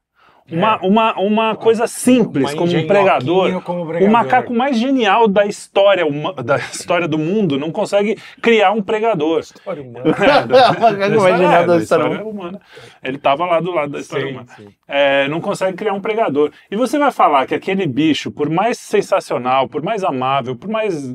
Uma, 0.51 0.77
uma, 0.83 1.19
uma 1.19 1.57
coisa 1.57 1.87
simples, 1.87 2.51
Uma 2.53 2.59
como 2.59 2.77
um 2.77 2.87
pregador. 2.87 3.63
como 3.63 3.83
O 3.83 3.87
pregador. 3.87 4.11
macaco 4.13 4.53
mais 4.53 4.77
genial 4.79 5.27
da 5.27 5.47
história, 5.47 6.07
huma- 6.07 6.35
da 6.35 6.57
história 6.59 7.09
do 7.09 7.17
mundo 7.17 7.59
não 7.59 7.73
consegue 7.73 8.19
criar 8.43 8.73
um 8.73 8.83
pregador. 8.83 9.41
História 9.41 9.83
humana. 9.83 10.05
O 10.05 10.11
macaco 10.53 10.81
mais 11.23 11.39
genial 11.39 11.63
é, 11.63 11.67
da 11.67 11.77
história 11.79 12.23
humana. 12.25 12.61
Ele 13.03 13.17
estava 13.17 13.47
lá 13.47 13.59
do 13.59 13.71
lado 13.73 13.93
da 13.93 14.01
história 14.01 14.27
Sim, 14.27 14.33
humana. 14.33 14.47
sim. 14.55 14.69
É, 14.87 15.29
não 15.29 15.41
consegue 15.41 15.79
criar 15.79 15.95
um 15.95 16.01
pregador. 16.01 16.51
E 16.71 16.77
você 16.77 16.99
vai 16.99 17.11
falar 17.11 17.47
que 17.47 17.55
aquele 17.55 17.87
bicho, 17.87 18.31
por 18.31 18.51
mais 18.51 18.77
sensacional, 18.79 19.67
por 19.67 19.83
mais 19.83 20.05
amável, 20.05 20.55
por 20.55 20.69
mais 20.69 21.11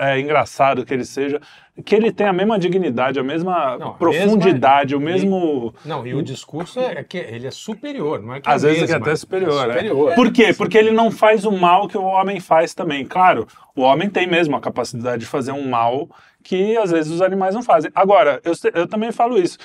é, 0.00 0.18
engraçado 0.18 0.84
que 0.84 0.92
ele 0.92 1.04
seja, 1.04 1.40
que 1.84 1.94
ele 1.94 2.10
tem 2.10 2.26
a 2.26 2.32
mesma 2.32 2.58
dignidade, 2.58 3.18
a 3.18 3.22
mesma 3.22 3.76
Não, 3.76 3.88
a 3.88 3.94
profundidade, 3.94 4.96
mesma- 4.96 5.36
o 5.36 5.40
mesmo. 5.40 5.74
Não, 5.84 6.06
e 6.06 6.14
o 6.14 6.22
discurso 6.22 6.80
é 6.80 7.02
que 7.04 7.18
ele 7.18 7.46
é 7.46 7.50
superior, 7.50 8.22
não 8.22 8.34
é 8.34 8.40
que 8.40 8.48
é 8.48 8.52
Às 8.52 8.62
vezes 8.62 8.80
mesma, 8.82 8.96
é 8.96 8.98
até 8.98 9.16
superior, 9.16 9.68
é 9.70 9.72
superior. 9.74 10.14
Por 10.14 10.32
quê? 10.32 10.52
Porque 10.54 10.78
ele 10.78 10.90
não 10.90 11.10
faz 11.10 11.44
o 11.44 11.52
mal 11.52 11.86
que 11.88 11.98
o 11.98 12.02
homem 12.02 12.40
faz 12.40 12.74
também. 12.74 13.04
Claro, 13.04 13.46
o 13.74 13.82
homem 13.82 14.08
tem 14.08 14.26
mesmo 14.26 14.56
a 14.56 14.60
capacidade 14.60 15.20
de 15.20 15.26
fazer 15.26 15.52
um 15.52 15.68
mal 15.68 16.08
que 16.42 16.76
às 16.76 16.90
vezes 16.90 17.12
os 17.12 17.20
animais 17.20 17.54
não 17.54 17.62
fazem. 17.62 17.90
Agora, 17.94 18.40
eu, 18.44 18.52
eu 18.74 18.86
também 18.86 19.12
falo 19.12 19.36
isso. 19.38 19.58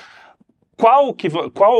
Qual, 0.76 1.14
que, 1.14 1.28
qual, 1.54 1.76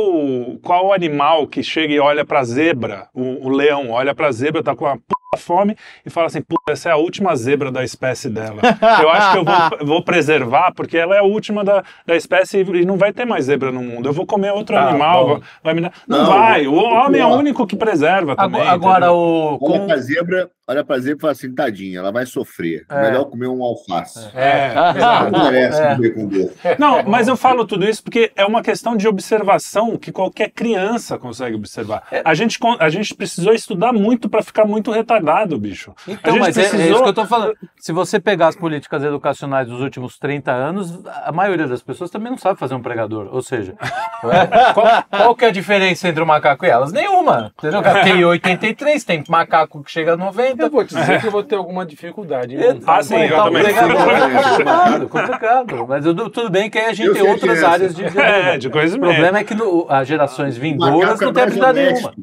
qual 0.63 0.93
animal 0.93 1.47
que 1.47 1.63
chega 1.63 1.93
e 1.93 1.99
olha 1.99 2.25
pra 2.25 2.45
zebra, 2.45 3.09
o, 3.13 3.47
o 3.47 3.49
leão 3.49 3.91
olha 3.91 4.15
pra 4.15 4.31
zebra, 4.31 4.63
tá 4.63 4.77
com 4.77 4.85
uma 4.85 4.99
fome 5.39 5.77
e 6.05 6.11
fala 6.11 6.27
assim, 6.27 6.43
puta, 6.43 6.73
essa 6.73 6.91
é 6.91 6.93
a 6.93 6.97
última 6.97 7.35
zebra 7.35 7.71
da 7.71 7.83
espécie 7.83 8.29
dela. 8.29 8.61
Eu 9.01 9.09
acho 9.09 9.33
que 9.33 9.39
eu 9.39 9.45
vou, 9.45 9.55
vou 9.87 10.03
preservar 10.05 10.73
porque 10.75 10.99
ela 10.99 11.15
é 11.15 11.19
a 11.21 11.23
última 11.25 11.65
da, 11.65 11.83
da 12.07 12.15
espécie 12.15 12.59
e 12.61 12.85
não 12.85 12.97
vai 12.97 13.13
ter 13.13 13.25
mais 13.25 13.47
zebra 13.47 13.73
no 13.73 13.83
mundo. 13.83 14.09
Eu 14.09 14.13
vou 14.13 14.27
comer 14.27 14.53
outro 14.53 14.77
Tá 14.77 14.89
animal, 14.89 15.27
vai, 15.29 15.41
vai 15.65 15.75
me 15.75 15.81
dar... 15.83 15.93
Não, 16.07 16.19
Não, 16.19 16.27
vai, 16.27 16.67
o 16.67 16.75
homem 16.75 17.21
é 17.21 17.27
o 17.27 17.31
único 17.35 17.67
que 17.67 17.77
preserva 17.77 18.37
também. 18.37 18.61
Agora, 18.63 19.11
o. 19.13 19.59
Olha 19.61 19.81
com- 19.81 19.87
pra 19.87 19.97
zebra, 19.99 20.51
olha 20.69 20.85
pra 20.85 20.99
zebra 20.99 21.17
e 21.17 21.21
fala 21.21 21.33
assim, 21.33 21.55
tadinha, 21.55 21.99
ela 21.99 22.13
vai 22.13 22.27
sofrer. 22.27 22.85
É. 22.91 23.03
Melhor 23.03 23.25
comer 23.27 23.49
um 23.49 23.63
alface. 23.63 24.29
É, 24.35 24.73
Ela 24.75 25.31
não 25.31 25.45
merece 25.51 25.81
É. 25.81 25.95
comer 25.95 26.11
com 26.15 26.27
dor. 26.27 26.51
Não, 26.79 27.03
mas 27.05 27.27
eu 27.29 27.37
falo 27.37 27.65
tudo 27.67 27.89
isso 27.89 28.03
porque 28.03 28.31
é 28.37 28.45
uma 28.45 28.63
questão 28.63 28.97
de 28.97 29.09
observação 29.09 29.97
que 29.97 30.13
qualquer 30.13 30.51
criança 30.51 31.19
consegue 31.19 31.57
observar. 31.57 32.03
A, 32.25 32.35
gente, 32.35 32.59
a 32.79 32.89
gente 32.91 33.15
precisou 33.15 33.53
estudar 33.53 33.93
muito 33.93 34.29
para 34.29 34.43
ficar 34.43 34.65
muito 34.67 34.91
retardado, 34.91 35.22
bicho. 35.59 35.93
a 36.07 36.11
Então, 36.11 36.39
mas 36.39 36.57
é- 36.57 36.63
é, 36.63 36.69
precisou... 36.69 36.93
isso 36.95 37.03
que 37.03 37.09
eu 37.09 37.13
tô 37.15 37.27
falando. 37.27 37.55
Se 37.79 37.93
você 37.93 38.21
pegar 38.21 38.49
as 38.49 38.57
políticas 38.57 39.03
educacionais 39.03 39.69
dos 39.69 39.81
últimos 39.81 40.19
30 40.19 40.51
anos, 40.53 41.01
a 41.25 41.33
maioria 41.33 41.67
das 41.67 41.83
pessoas 41.83 42.11
também 42.11 42.31
não 42.31 42.39
sabe 42.39 42.59
fazer 42.59 42.75
um 42.75 42.83
pregador. 42.83 43.29
Ou 43.33 43.43
seja, 43.43 43.75
é, 43.81 44.47
qual, 44.75 45.05
qual 45.11 45.35
que 45.37 45.45
é 45.45 45.49
a 45.49 45.53
diferença 45.53 46.09
entre 46.09 46.23
o 46.23 46.27
macaco 46.27 46.65
e 46.65 46.69
elas? 46.69 46.93
Nenhuma. 46.93 47.53
Entendeu? 47.59 47.83
Tem 48.05 48.25
83, 48.25 49.05
tem 49.05 49.25
macaco 49.29 49.83
que 49.83 49.91
chega 49.91 50.13
a 50.15 50.17
90. 50.17 50.63
Eu 50.63 50.71
vou 50.71 50.85
te 50.85 50.95
dizer 50.95 51.21
que 51.21 51.27
eu 51.27 51.31
vou 51.31 51.43
ter 51.43 51.57
alguma 51.57 51.85
dificuldade. 51.87 52.55
em 52.55 52.59
É, 52.59 52.77
Ah, 52.87 53.03
sim, 53.03 53.17
eu 53.17 53.41
um 53.41 53.45
também. 53.45 53.63
pregador 53.63 53.93
é 54.13 54.31
complicado, 54.31 55.09
complicado. 55.09 55.87
Mas 55.89 56.07
eu- 56.07 56.15
tudo 56.31 56.51
bem 56.51 56.71
que 56.71 56.79
aí 56.79 56.87
a 56.87 56.93
gente 56.93 57.09
Eu 57.09 57.15
tem 57.15 57.23
outras 57.23 57.41
diferença. 57.59 57.69
áreas 57.69 57.95
de 57.95 58.03
É, 58.19 58.59
de 58.59 58.69
O 58.69 58.71
conhecimento. 58.71 59.11
problema 59.13 59.39
é 59.39 59.45
que 59.45 59.55
no- 59.55 59.87
as 59.89 60.07
gerações 60.07 60.57
O 60.57 60.61
vindouras 60.61 61.21
macaco 61.21 61.25
não 61.25 61.31
é 61.31 61.33
tem 61.35 61.43
mais 61.59 61.63
habilidade 61.65 61.93
nenhuma. 61.93 62.15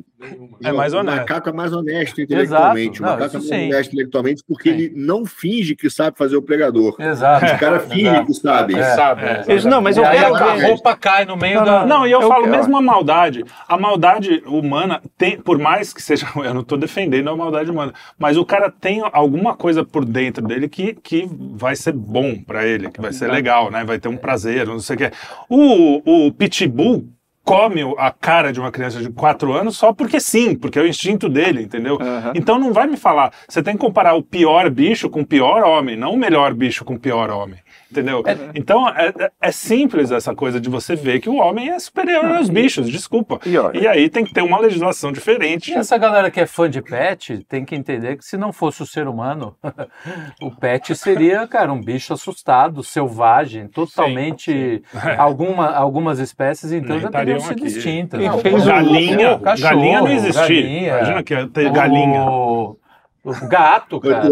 É 0.64 0.72
mais 0.72 0.94
O 0.94 0.98
honesto. 1.00 1.18
macaco 1.18 1.50
é 1.50 1.54
mais 1.54 1.72
honesto 1.74 2.20
intelectualmente. 2.22 2.98
Exato. 3.02 3.04
O 3.04 3.06
macaco 3.20 3.34
Não, 3.38 3.40
é 3.40 3.48
mais 3.50 3.62
sim. 3.62 3.68
honesto 3.74 3.90
intelectualmente 3.94 4.44
porque 4.48 4.70
Sim. 4.70 4.76
ele 4.76 4.94
não 4.96 5.26
finge 5.26 5.76
que 5.76 5.90
sabe 5.90 6.18
fazer 6.18 6.36
o 6.36 6.42
pregador. 6.42 6.96
Exato. 7.00 7.46
Os 7.46 7.52
caras 7.54 7.86
fingem 7.86 8.08
Exato. 8.08 8.26
que 8.26 8.34
sabem. 8.34 8.78
É. 8.78 8.84
Sabe? 8.96 9.22
É. 9.24 9.62
não, 9.70 9.82
mas 9.82 9.96
eu 9.98 10.06
aí 10.06 10.20
quero 10.20 10.36
a 10.36 10.54
roupa 10.68 10.96
cai 10.96 11.24
no 11.26 11.38
meio 11.38 11.60
Não, 11.60 11.66
da. 11.66 11.86
Não, 11.86 12.06
e 12.08 12.12
eu, 12.12 12.22
Eu 12.22 12.28
falo 12.28 12.44
quero- 12.44 12.58
mesmo 12.58 12.76
a 12.78 12.82
maldade. 12.82 13.46
A 13.68 13.78
maldade 13.78 14.44
humana 14.46 15.02
tem, 15.18 15.40
por 15.40 15.58
mais 15.58 15.94
que 15.94 16.02
seja, 16.02 16.28
eu 16.36 16.54
não 16.54 16.62
estou 16.62 16.78
defendendo 16.78 17.30
a 17.30 17.36
maldade 17.36 17.72
humana, 17.72 17.94
mas 18.18 18.36
o 18.36 18.46
cara 18.46 18.70
tem 18.70 19.02
alguma 19.14 19.56
coisa 19.56 19.86
por 19.86 20.04
dentro 20.04 20.46
dele 20.46 20.68
que, 20.68 20.94
que 20.96 21.30
vai 21.54 21.76
ser 21.76 21.94
bom 21.94 22.36
para 22.46 22.66
ele, 22.66 22.90
que 22.92 23.00
vai 23.02 23.14
ser 23.14 23.32
legal, 23.32 23.72
né? 23.72 23.84
Vai 23.86 24.00
ter 24.00 24.10
um 24.10 24.18
prazer, 24.18 24.68
não 24.68 24.80
sei 24.80 24.96
o 24.96 25.00
que. 25.00 25.12
O, 25.50 26.28
o 26.28 26.32
pitbull 26.34 27.08
come 27.44 27.82
a 27.98 28.12
cara 28.12 28.54
de 28.54 28.60
uma 28.60 28.72
criança 28.72 29.00
de 29.02 29.10
4 29.10 29.54
anos 29.54 29.78
só 29.78 29.92
porque 29.92 30.20
sim, 30.20 30.56
porque 30.56 30.78
é 30.78 30.82
o 30.82 30.88
instinto 30.88 31.28
dele, 31.28 31.62
entendeu? 31.62 31.98
Aham. 32.00 32.34
Então 32.36 32.60
não 32.60 32.72
vai 32.72 32.88
me 32.88 32.98
falar, 32.98 33.32
você 33.48 33.64
tem 33.64 33.74
que 33.74 33.80
comparar 33.80 34.14
o 34.14 34.24
pior 34.24 34.70
bicho 34.70 35.10
com 35.10 35.22
o 35.22 35.26
pior 35.26 35.64
homem, 35.64 35.96
não 35.96 36.14
o 36.14 36.18
melhor 36.18 36.54
bicho 36.54 36.86
com 36.86 36.94
o 36.96 37.00
pior 37.00 37.30
homem. 37.30 37.60
Entendeu? 37.92 38.24
Então 38.54 38.88
é, 38.90 39.08
é- 39.18 39.32
é 39.42 39.52
simples 39.52 40.12
essa 40.12 40.36
coisa 40.36 40.60
de 40.62 40.70
você 40.70 40.96
ver 40.96 41.20
que 41.20 41.28
o 41.30 41.38
homem 41.38 41.70
é 41.72 41.80
superior 41.80 42.24
aos 42.26 42.48
bichos, 42.48 42.88
desculpa. 42.88 43.40
E 43.46 43.58
olha- 43.58 43.80
E 43.80 43.88
aí 43.88 44.10
tem 44.10 44.24
que 44.24 44.32
ter 44.32 44.42
uma 44.44 44.60
legislação 44.60 45.12
diferente. 45.12 45.72
E 45.72 45.74
essa 45.74 45.98
galera 45.98 46.30
que 46.30 46.40
é 46.40 46.46
fã 46.46 46.70
de 46.70 46.82
pet 46.84 47.44
tem 47.50 47.66
que 47.66 47.76
entender 47.76 48.18
que 48.18 48.24
se 48.24 48.38
não 48.38 48.54
fosse 48.54 48.84
o 48.84 48.86
ser 48.86 49.08
humano, 49.08 49.56
o 50.42 50.52
pet 50.52 50.96
seria, 50.96 51.48
cara, 51.48 51.74
um 51.74 51.82
bicho 51.82 52.14
assustado, 52.14 52.84
selvagem, 52.84 53.68
totalmente. 53.68 54.84
Alguma, 55.18 55.68
algumas 55.72 56.20
espécies, 56.20 56.72
então, 56.72 56.90
Nem 56.96 57.00
já 57.00 57.10
teriam 57.10 57.40
sido 57.40 57.52
aqui. 57.54 57.66
extintas. 57.68 58.20
Não, 58.24 58.38
fez 58.40 58.64
o 58.64 58.68
galinha, 58.68 59.34
o 59.36 59.40
cachorro, 59.40 59.70
galinha 59.76 60.00
não 60.02 60.08
existia. 60.12 60.42
galinha, 60.42 60.90
Imagina 60.98 61.24
que 61.24 61.48
ter 61.48 61.68
o- 61.68 61.74
galinha. 61.74 62.22
O, 62.24 62.78
o 63.24 63.48
gato, 63.48 64.00
cara. 64.00 64.30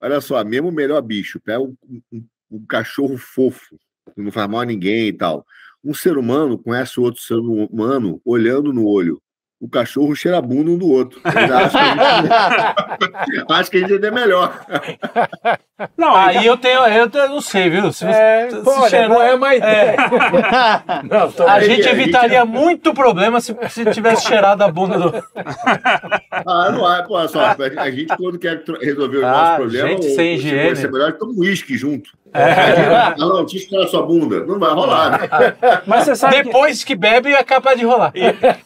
Olha 0.00 0.20
só, 0.20 0.42
mesmo 0.44 0.68
o 0.68 0.72
melhor 0.72 1.00
bicho, 1.00 1.40
pega 1.40 1.60
um, 1.60 1.74
um- 2.12 2.24
um 2.56 2.64
cachorro 2.66 3.16
fofo, 3.16 3.76
que 4.14 4.20
não 4.22 4.30
faz 4.32 4.48
mal 4.48 4.60
a 4.60 4.64
ninguém 4.64 5.08
e 5.08 5.12
tal. 5.12 5.44
Um 5.84 5.94
ser 5.94 6.16
humano 6.16 6.58
conhece 6.58 7.00
o 7.00 7.02
outro 7.02 7.20
ser 7.22 7.34
humano 7.34 8.20
olhando 8.24 8.72
no 8.72 8.86
olho. 8.86 9.20
O 9.60 9.68
cachorro 9.68 10.12
cheira 10.16 10.38
a 10.38 10.42
bunda 10.42 10.72
um 10.72 10.76
do 10.76 10.88
outro. 10.88 11.20
Acho, 11.22 11.70
que 11.70 11.78
a 11.78 13.24
gente, 13.24 13.44
acho 13.52 13.70
que 13.70 13.76
a 13.76 13.86
gente 13.86 14.04
é 14.04 14.10
melhor. 14.10 14.60
Não, 15.96 16.16
Aí 16.16 16.44
eu 16.44 16.56
tenho, 16.56 16.80
eu 16.86 17.08
tenho- 17.08 17.28
não 17.28 17.40
sei, 17.40 17.70
viu? 17.70 17.92
Se, 17.92 18.04
É, 18.04 18.50
se 18.50 18.56
pô, 18.62 18.72
olha, 18.72 18.90
cheirar- 18.90 19.08
não 19.08 19.22
é 19.22 19.34
uma 19.36 19.54
ideia. 19.54 19.96
Não, 21.08 21.30
tô 21.30 21.44
A 21.44 21.54
Aí, 21.54 21.64
gente 21.66 21.82
a 21.88 21.94
gente- 21.94 22.00
evitaria 22.02 22.44
muito 22.44 22.92
problema 22.92 23.40
se, 23.40 23.56
se 23.70 23.84
tivesse 23.92 24.26
cheirado 24.26 24.62
a 24.64 24.68
bunda 24.68 24.98
do. 24.98 25.12
Ah, 26.44 26.72
não 26.72 26.92
é, 26.92 27.02
pô, 27.06 27.28
só, 27.28 27.54
a 27.78 27.90
gente 27.90 28.16
quando 28.16 28.38
quer 28.38 28.64
resolver 28.80 29.18
o 29.18 29.26
Ah, 29.26 29.30
nosso 29.30 29.56
problema, 29.58 29.88
gente 29.90 30.08
ou- 30.08 30.14
sem 30.16 30.34
higiene. 30.34 30.66
vai 30.66 30.76
ser 30.76 30.90
melhor, 30.90 31.12
toma 31.12 31.32
um 31.32 31.38
uísque 31.38 31.76
junto. 31.76 32.10
Ah, 32.34 33.14
não, 33.18 33.44
deixa 33.44 33.56
eu 33.56 33.60
estourar 33.60 33.88
sua 33.88 34.02
bunda. 34.06 34.44
Não 34.46 34.58
vai 34.58 34.70
rolar, 34.72 35.10
né? 35.10 35.18
mas 35.86 36.04
você 36.04 36.16
sabe 36.16 36.36
que... 36.36 36.42
Depois 36.44 36.82
que 36.84 36.94
bebe, 36.94 37.32
é 37.32 37.42
capaz 37.42 37.78
de 37.78 37.84
rolar. 37.84 38.12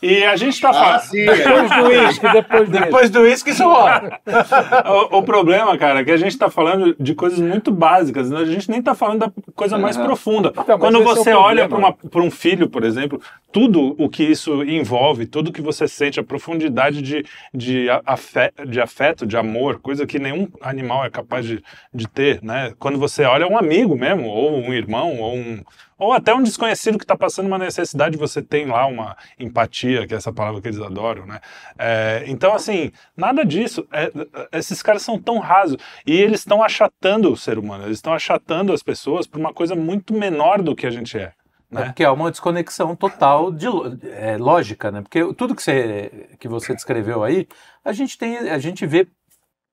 E 0.03 0.25
a 0.25 0.37
gente 0.37 0.61
tá 0.61 0.71
Ah, 0.71 0.73
falando... 0.73 1.01
sim. 1.01 1.25
Depois 1.27 1.71
do 1.71 1.83
uísque, 1.89 2.33
depois. 2.33 2.69
Depois 2.69 3.11
do 3.11 3.21
uísque, 3.21 3.51
isso 3.51 3.65
rola. 3.65 4.19
O, 5.13 5.19
o 5.19 5.23
problema, 5.23 5.77
cara, 5.77 6.01
é 6.01 6.05
que 6.05 6.11
a 6.11 6.17
gente 6.17 6.37
tá 6.39 6.49
falando 6.49 6.95
de 6.99 7.15
coisas 7.15 7.39
muito 7.41 7.71
básicas, 7.71 8.31
né? 8.31 8.41
a 8.41 8.45
gente 8.45 8.71
nem 8.71 8.81
tá 8.83 8.95
falando 8.95 9.21
da 9.21 9.33
coisa 9.55 9.77
mais 9.79 9.97
Aham. 9.97 10.07
profunda. 10.07 10.53
Então, 10.57 10.79
Quando 10.79 11.01
é 11.01 11.05
você 11.05 11.33
olha 11.33 11.69
problema. 11.69 11.97
para 12.11 12.23
um 12.23 12.31
filho, 12.31 12.69
por 12.69 12.85
exemplo, 12.85 13.21
tudo 13.57 13.97
o 13.97 14.07
que 14.11 14.23
isso 14.23 14.63
envolve, 14.65 15.25
tudo 15.25 15.51
que 15.51 15.63
você 15.63 15.89
sente, 15.89 16.21
a 16.21 16.23
profundidade 16.23 17.01
de, 17.01 17.25
de, 17.55 17.87
afé, 18.05 18.53
de 18.69 18.79
afeto, 18.79 19.27
de 19.27 19.35
amor, 19.35 19.81
coisa 19.81 20.07
que 20.07 20.19
nenhum 20.19 20.47
animal 20.61 21.07
é 21.07 21.09
capaz 21.09 21.47
de, 21.47 21.65
de 21.95 22.07
ter, 22.07 22.43
né? 22.43 22.75
Quando 22.79 22.99
você 22.99 23.25
olha 23.25 23.49
um 23.49 23.57
amigo 23.57 23.97
mesmo, 23.97 24.27
ou 24.27 24.59
um 24.59 24.75
irmão, 24.75 25.19
ou 25.19 25.35
um, 25.35 25.65
ou 25.99 26.13
até 26.13 26.35
um 26.35 26.43
desconhecido 26.43 26.99
que 26.99 27.05
está 27.05 27.17
passando 27.17 27.47
uma 27.47 27.57
necessidade, 27.57 28.19
você 28.19 28.43
tem 28.43 28.67
lá 28.67 28.85
uma 28.85 29.17
empatia, 29.41 30.07
que 30.07 30.13
é 30.13 30.19
essa 30.19 30.35
palavra 30.35 30.61
que 30.61 30.69
eles 30.69 30.83
adoram, 30.83 31.25
né? 31.25 31.41
É, 31.79 32.25
então, 32.27 32.53
assim, 32.53 32.93
nada 33.17 33.43
disso. 33.43 33.89
É, 33.91 34.13
esses 34.53 34.83
caras 34.83 35.01
são 35.01 35.19
tão 35.19 35.39
rasos 35.39 35.79
e 36.07 36.15
eles 36.15 36.41
estão 36.41 36.63
achatando 36.63 37.33
o 37.33 37.37
ser 37.39 37.59
humano, 37.59 37.85
eles 37.85 37.97
estão 37.97 38.13
achatando 38.13 38.71
as 38.75 38.83
pessoas 38.83 39.27
para 39.27 39.41
uma 39.41 39.55
coisa 39.55 39.75
muito 39.75 40.13
menor 40.13 40.61
do 40.61 40.77
que 40.77 40.87
a 40.87 40.91
gente 40.91 41.17
é. 41.17 41.33
Né? 41.77 41.83
É 41.83 41.85
porque 41.87 42.05
é 42.05 42.11
uma 42.11 42.31
desconexão 42.31 42.97
total 42.97 43.53
de 43.53 43.67
é, 44.11 44.37
lógica, 44.37 44.91
né? 44.91 45.03
Porque 45.03 45.33
tudo 45.35 45.55
que 45.55 45.63
você, 45.63 46.29
que 46.39 46.49
você 46.49 46.75
descreveu 46.75 47.23
aí, 47.23 47.47
a 47.85 47.93
gente 47.93 48.19
tem, 48.19 48.37
a 48.39 48.59
gente 48.59 48.87
vê 48.87 49.09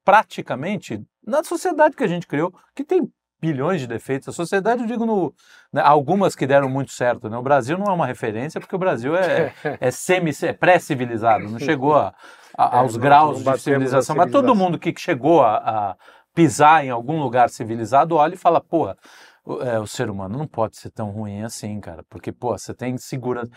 praticamente 0.03 1.01
na 1.25 1.43
sociedade 1.43 1.95
que 1.95 2.03
a 2.03 2.07
gente 2.07 2.27
criou, 2.27 2.53
que 2.75 2.83
tem 2.83 3.09
bilhões 3.43 3.81
de 3.81 3.87
defeitos. 3.87 4.29
A 4.29 4.31
sociedade, 4.31 4.81
eu 4.81 4.87
digo, 4.87 5.05
no, 5.05 5.33
né, 5.71 5.81
algumas 5.83 6.33
que 6.33 6.47
deram 6.47 6.69
muito 6.69 6.93
certo. 6.93 7.29
Né? 7.29 7.37
O 7.37 7.41
Brasil 7.41 7.77
não 7.77 7.87
é 7.87 7.91
uma 7.91 8.05
referência, 8.05 8.61
porque 8.61 8.75
o 8.75 8.79
Brasil 8.79 9.15
é, 9.17 9.53
é, 9.81 9.91
semi, 9.91 10.31
é 10.43 10.53
pré-civilizado, 10.53 11.49
não 11.49 11.59
chegou 11.59 11.95
a, 11.95 12.13
a, 12.57 12.77
é, 12.77 12.79
aos 12.79 12.95
graus 12.95 13.43
de 13.43 13.59
civilização. 13.59 14.15
Mas 14.15 14.31
todo 14.31 14.55
mundo 14.55 14.79
que 14.79 14.93
chegou 14.97 15.43
a, 15.43 15.57
a, 15.57 15.95
pisar 16.33 16.85
em 16.85 16.89
algum 16.89 17.19
lugar 17.21 17.49
civilizado 17.49 18.15
olha 18.15 18.33
e 18.33 18.37
fala, 18.37 18.61
porra, 18.61 18.97
o, 19.43 19.61
é, 19.61 19.79
o 19.79 19.87
ser 19.87 20.09
humano 20.09 20.37
não 20.37 20.47
pode 20.47 20.77
ser 20.77 20.89
tão 20.91 21.09
ruim 21.09 21.43
assim, 21.43 21.79
cara, 21.79 22.03
porque, 22.09 22.31
pô, 22.31 22.57
você 22.57 22.73
tem 22.73 22.97
segurança 22.97 23.51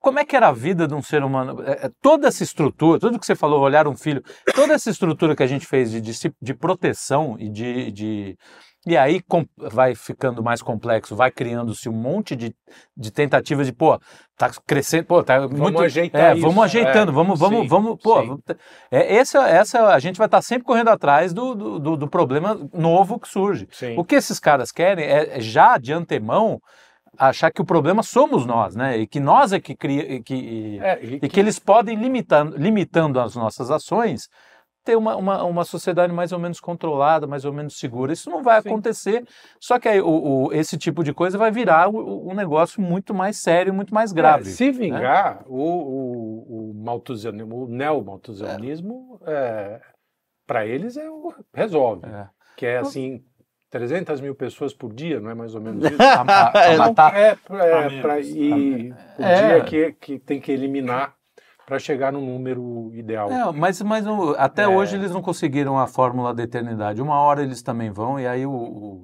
como 0.00 0.18
é 0.18 0.24
que 0.24 0.34
era 0.34 0.48
a 0.48 0.52
vida 0.52 0.88
de 0.88 0.94
um 0.94 1.02
ser 1.02 1.22
humano? 1.22 1.62
É, 1.62 1.90
toda 2.00 2.28
essa 2.28 2.42
estrutura, 2.42 2.98
tudo 2.98 3.18
que 3.18 3.26
você 3.26 3.34
falou, 3.34 3.60
olhar 3.60 3.86
um 3.86 3.96
filho, 3.96 4.22
toda 4.54 4.72
essa 4.72 4.90
estrutura 4.90 5.36
que 5.36 5.42
a 5.42 5.46
gente 5.46 5.66
fez 5.66 5.90
de, 5.90 6.00
de, 6.00 6.34
de 6.40 6.54
proteção 6.54 7.36
e 7.38 7.50
de, 7.50 7.92
de, 7.92 8.38
e 8.86 8.96
aí 8.96 9.22
vai 9.56 9.94
ficando 9.94 10.42
mais 10.42 10.60
complexo, 10.60 11.16
vai 11.16 11.30
criando-se 11.30 11.88
um 11.88 11.92
monte 11.92 12.36
de, 12.36 12.54
de 12.94 13.10
tentativas 13.10 13.66
de, 13.66 13.72
pô, 13.72 13.98
tá 14.36 14.50
crescendo, 14.66 15.06
pô, 15.06 15.22
tá 15.22 15.40
vamos 15.40 15.58
muito. 15.58 15.82
Ajeitar 15.82 16.20
é, 16.20 16.32
isso. 16.34 16.42
vamos 16.42 16.64
ajeitando, 16.64 17.10
é, 17.10 17.14
vamos, 17.14 17.38
vamos, 17.38 17.60
sim, 17.62 17.68
vamos, 17.68 17.98
pô. 18.02 18.22
Sim. 18.22 18.38
É, 18.90 19.16
essa, 19.16 19.48
essa, 19.48 19.86
a 19.86 19.98
gente 19.98 20.18
vai 20.18 20.26
estar 20.26 20.38
tá 20.38 20.42
sempre 20.42 20.64
correndo 20.64 20.88
atrás 20.88 21.32
do, 21.32 21.54
do, 21.54 21.96
do, 21.96 22.08
problema 22.08 22.60
novo 22.74 23.18
que 23.18 23.28
surge. 23.28 23.66
Sim. 23.72 23.96
O 23.96 24.04
que 24.04 24.16
esses 24.16 24.38
caras 24.38 24.70
querem 24.70 25.06
é, 25.06 25.38
é 25.38 25.40
já 25.40 25.78
de 25.78 25.92
antemão 25.92 26.60
achar 27.16 27.50
que 27.50 27.62
o 27.62 27.64
problema 27.64 28.02
somos 28.02 28.44
nós, 28.44 28.74
né? 28.74 28.98
E 28.98 29.06
que 29.06 29.20
nós 29.20 29.52
é 29.52 29.60
que 29.60 29.74
cria, 29.74 30.22
que, 30.22 30.78
é, 30.82 30.98
e, 31.02 31.20
que... 31.20 31.26
e 31.26 31.28
que 31.28 31.40
eles 31.40 31.58
podem 31.58 31.96
limitando, 31.96 32.56
limitando 32.56 33.18
as 33.18 33.34
nossas 33.34 33.70
ações 33.70 34.28
ter 34.84 34.96
uma, 34.96 35.16
uma, 35.16 35.42
uma 35.44 35.64
sociedade 35.64 36.12
mais 36.12 36.30
ou 36.30 36.38
menos 36.38 36.60
controlada, 36.60 37.26
mais 37.26 37.44
ou 37.44 37.52
menos 37.52 37.78
segura. 37.78 38.12
Isso 38.12 38.30
não 38.30 38.42
vai 38.42 38.60
Sim. 38.60 38.68
acontecer, 38.68 39.24
só 39.58 39.78
que 39.78 39.88
aí, 39.88 40.00
o, 40.00 40.08
o, 40.08 40.52
esse 40.52 40.76
tipo 40.76 41.02
de 41.02 41.12
coisa 41.12 41.38
vai 41.38 41.50
virar 41.50 41.88
um, 41.88 42.30
um 42.30 42.34
negócio 42.34 42.80
muito 42.80 43.14
mais 43.14 43.38
sério, 43.38 43.72
muito 43.72 43.94
mais 43.94 44.12
grave. 44.12 44.42
É, 44.48 44.52
se 44.52 44.66
né? 44.66 44.72
vingar, 44.72 45.36
né? 45.36 45.44
o, 45.46 45.58
o, 45.58 46.70
o, 46.70 46.74
maltusianismo, 46.74 47.64
o 47.64 47.68
neomaltusianismo, 47.68 49.18
é. 49.26 49.32
é, 49.32 49.80
para 50.46 50.66
eles, 50.66 50.96
é, 50.96 51.08
resolve. 51.54 52.06
É. 52.06 52.28
Que 52.56 52.66
é 52.66 52.78
assim, 52.78 53.24
300 53.70 54.20
mil 54.20 54.34
pessoas 54.34 54.74
por 54.74 54.92
dia, 54.92 55.18
não 55.18 55.30
é 55.30 55.34
mais 55.34 55.54
ou 55.54 55.60
menos 55.60 55.82
isso? 55.90 56.02
a, 56.02 56.24
matar. 56.76 57.16
É, 57.16 57.30
é, 57.30 58.00
pra, 58.02 58.20
e 58.20 58.92
o 59.18 59.22
dia 59.22 59.64
que, 59.64 59.92
que 59.92 60.18
tem 60.18 60.40
que 60.40 60.52
eliminar 60.52 61.16
para 61.66 61.78
chegar 61.78 62.12
no 62.12 62.20
número 62.20 62.90
ideal. 62.94 63.30
É, 63.30 63.52
mas 63.52 63.80
mas 63.82 64.04
até 64.36 64.62
é. 64.62 64.68
hoje 64.68 64.96
eles 64.96 65.10
não 65.10 65.22
conseguiram 65.22 65.78
a 65.78 65.86
fórmula 65.86 66.34
da 66.34 66.42
eternidade. 66.42 67.00
Uma 67.00 67.18
hora 67.20 67.42
eles 67.42 67.62
também 67.62 67.90
vão 67.90 68.18
e 68.18 68.26
aí 68.26 68.46
o. 68.46 68.52
o 68.52 69.02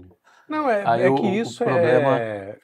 não, 0.48 0.68
é, 0.68 0.82
é 0.82 1.14
que 1.14 1.22
o, 1.22 1.26
isso 1.26 1.62
o 1.62 1.66
problema 1.66 2.18
é. 2.18 2.56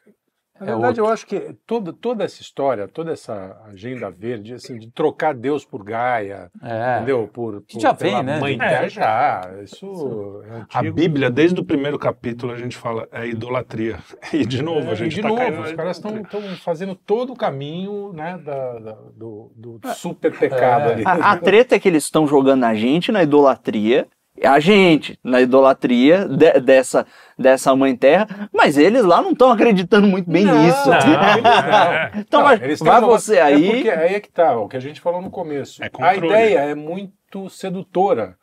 Na 0.61 0.67
é 0.67 0.73
verdade, 0.73 1.01
eu 1.01 1.07
acho 1.07 1.27
que 1.27 1.55
toda, 1.67 1.93
toda 1.93 2.25
essa 2.25 2.41
história, 2.41 2.89
toda 2.89 3.13
essa 3.13 3.57
agenda 3.67 4.11
verde, 4.11 4.55
assim, 4.55 4.79
de 4.79 4.91
trocar 4.91 5.35
Deus 5.35 5.65
por 5.65 5.85
Gaia, 5.85 6.51
é. 6.63 6.97
entendeu? 6.97 7.29
Por, 7.33 7.61
por 7.61 7.81
já 7.81 7.93
vem, 7.93 8.23
né? 8.23 8.41
Mãe 8.41 8.59
é, 8.61 8.89
já. 8.89 9.43
Isso 9.63 10.43
é 10.45 10.65
A 10.73 10.83
Bíblia, 10.83 11.31
desde 11.31 11.61
o 11.61 11.65
primeiro 11.65 11.99
capítulo, 11.99 12.53
a 12.53 12.57
gente 12.57 12.77
fala 12.77 13.07
é 13.13 13.27
idolatria. 13.27 13.99
E 14.33 14.45
de 14.45 14.61
novo, 14.61 14.89
é, 14.89 14.93
a 14.93 14.95
gente 14.95 15.15
de 15.15 15.23
tá 15.23 15.29
novo, 15.29 15.63
os 15.63 15.73
caras 15.73 15.97
estão 15.97 16.25
fazendo 16.57 16.95
todo 16.95 17.33
o 17.33 17.37
caminho, 17.37 18.13
né, 18.13 18.39
da, 18.45 18.79
da 18.79 18.93
do, 19.15 19.53
do 19.55 19.81
super 19.95 20.37
pecado 20.37 20.91
ali. 20.91 21.03
A, 21.07 21.33
a 21.33 21.37
treta 21.39 21.77
é 21.77 21.79
que 21.79 21.89
eles 21.89 22.05
estão 22.05 22.27
jogando 22.27 22.65
a 22.65 22.75
gente 22.75 23.13
na 23.13 23.23
idolatria 23.23 24.07
a 24.43 24.61
gente 24.61 25.19
na 25.23 25.41
idolatria 25.41 26.27
de, 26.27 26.61
dessa, 26.61 27.07
dessa 27.39 27.75
mãe 27.75 27.97
terra, 27.97 28.49
mas 28.53 28.77
eles 28.77 29.05
lá 29.05 29.23
não 29.23 29.33
estão 29.33 29.51
acreditando 29.51 30.07
muito 30.07 30.31
bem 30.31 30.45
não, 30.45 30.63
nisso. 30.63 30.89
Não, 30.89 30.99
não. 30.99 32.21
então, 32.21 32.41
não, 32.41 32.49
mas 32.49 32.79
vai 32.79 33.01
você 33.01 33.39
aí. 33.39 33.69
É 33.69 33.73
porque 33.73 33.91
aí 33.91 34.15
é 34.15 34.21
que 34.21 34.31
tá, 34.31 34.57
o 34.57 34.69
que 34.69 34.77
a 34.77 34.81
gente 34.81 35.01
falou 35.01 35.21
no 35.21 35.31
começo. 35.31 35.83
É 35.83 35.91
a 36.01 36.15
ideia 36.15 36.59
é 36.59 36.75
muito 36.75 37.49
sedutora 37.49 38.37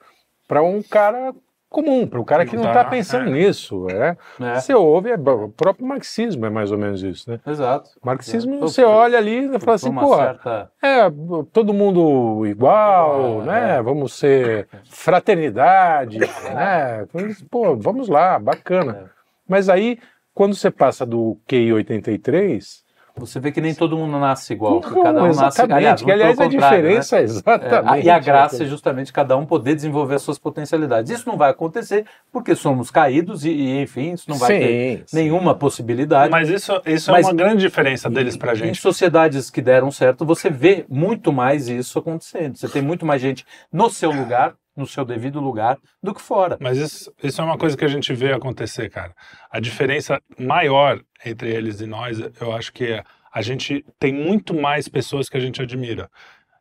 para 0.47 0.61
um 0.63 0.81
cara 0.81 1.33
comum, 1.73 2.05
para 2.05 2.21
o 2.21 2.23
cara 2.23 2.45
que 2.45 2.55
não 2.55 2.67
está 2.67 2.83
tá, 2.83 2.89
pensando 2.89 3.27
é. 3.29 3.31
nisso. 3.31 3.87
É. 3.89 4.15
é. 4.39 4.55
Você 4.55 4.75
ouve, 4.75 5.09
é, 5.09 5.15
o 5.15 5.49
próprio 5.49 5.87
marxismo 5.87 6.45
é 6.45 6.49
mais 6.49 6.71
ou 6.71 6.77
menos 6.77 7.01
isso, 7.01 7.29
né? 7.29 7.39
Exato. 7.45 7.89
Marxismo, 8.01 8.55
é. 8.55 8.59
você 8.59 8.83
olha 8.83 9.17
ali 9.17 9.47
e 9.53 9.59
fala 9.59 9.75
assim, 9.75 9.93
pô, 9.93 10.15
certa... 10.15 10.71
é 10.81 11.09
todo 11.51 11.73
mundo 11.73 12.45
igual, 12.45 13.17
igual 13.17 13.41
né? 13.41 13.77
É. 13.77 13.81
Vamos 13.81 14.13
ser 14.13 14.67
fraternidade, 14.85 16.19
né? 16.53 17.07
Pô, 17.49 17.75
vamos 17.75 18.07
lá, 18.07 18.37
bacana. 18.37 19.09
É. 19.09 19.23
Mas 19.49 19.67
aí, 19.67 19.97
quando 20.33 20.55
você 20.55 20.69
passa 20.69 21.05
do 21.05 21.39
QI 21.47 21.73
83 21.73 22.82
você 23.15 23.39
vê 23.39 23.51
que 23.51 23.61
nem 23.61 23.75
todo 23.75 23.95
mundo 23.95 24.17
nasce 24.17 24.53
igual. 24.53 24.81
Não, 24.81 25.03
cada 25.03 25.23
um 25.23 25.33
nasce 25.33 25.61
aliás, 25.61 26.01
que, 26.01 26.11
aliás 26.11 26.39
a 26.39 26.47
diferença 26.47 27.15
né? 27.15 27.21
é 27.21 27.25
exatamente. 27.25 28.01
É, 28.01 28.03
e 28.05 28.09
a 28.09 28.17
graça 28.17 28.63
é 28.63 28.65
justamente 28.65 29.13
cada 29.13 29.37
um 29.37 29.45
poder 29.45 29.75
desenvolver 29.75 30.15
as 30.15 30.23
suas 30.23 30.39
potencialidades. 30.39 31.11
Isso 31.11 31.29
não 31.29 31.37
vai 31.37 31.51
acontecer 31.51 32.05
porque 32.31 32.55
somos 32.55 32.89
caídos 32.89 33.45
e, 33.45 33.51
e 33.51 33.81
enfim, 33.81 34.13
isso 34.13 34.27
não 34.27 34.37
vai 34.37 34.53
sim, 34.53 34.59
ter 34.59 35.03
sim. 35.05 35.15
nenhuma 35.15 35.53
possibilidade. 35.53 36.31
Mas 36.31 36.49
isso, 36.49 36.73
isso 36.87 37.11
Mas, 37.11 37.27
é 37.27 37.29
uma 37.29 37.35
grande 37.35 37.61
diferença 37.61 38.09
deles 38.09 38.35
pra 38.35 38.55
gente. 38.55 38.71
Em 38.71 38.73
sociedades 38.73 39.51
que 39.51 39.61
deram 39.61 39.91
certo, 39.91 40.25
você 40.25 40.49
vê 40.49 40.83
muito 40.89 41.31
mais 41.31 41.69
isso 41.69 41.99
acontecendo. 41.99 42.57
Você 42.57 42.67
tem 42.67 42.81
muito 42.81 43.05
mais 43.05 43.21
gente 43.21 43.45
no 43.71 43.91
seu 43.91 44.11
lugar 44.11 44.55
no 44.75 44.87
seu 44.87 45.05
devido 45.05 45.39
lugar 45.39 45.77
do 46.01 46.13
que 46.13 46.21
fora. 46.21 46.57
Mas 46.59 46.77
isso, 46.77 47.13
isso 47.21 47.41
é 47.41 47.43
uma 47.43 47.57
coisa 47.57 47.77
que 47.77 47.85
a 47.85 47.89
gente 47.89 48.13
vê 48.13 48.33
acontecer, 48.33 48.89
cara. 48.89 49.13
A 49.49 49.59
diferença 49.59 50.21
maior 50.37 50.99
entre 51.25 51.53
eles 51.53 51.81
e 51.81 51.85
nós, 51.85 52.19
eu 52.39 52.51
acho 52.53 52.73
que 52.73 52.85
é, 52.85 53.03
a 53.31 53.41
gente 53.41 53.85
tem 53.99 54.13
muito 54.13 54.53
mais 54.53 54.87
pessoas 54.87 55.29
que 55.29 55.37
a 55.37 55.39
gente 55.39 55.61
admira 55.61 56.09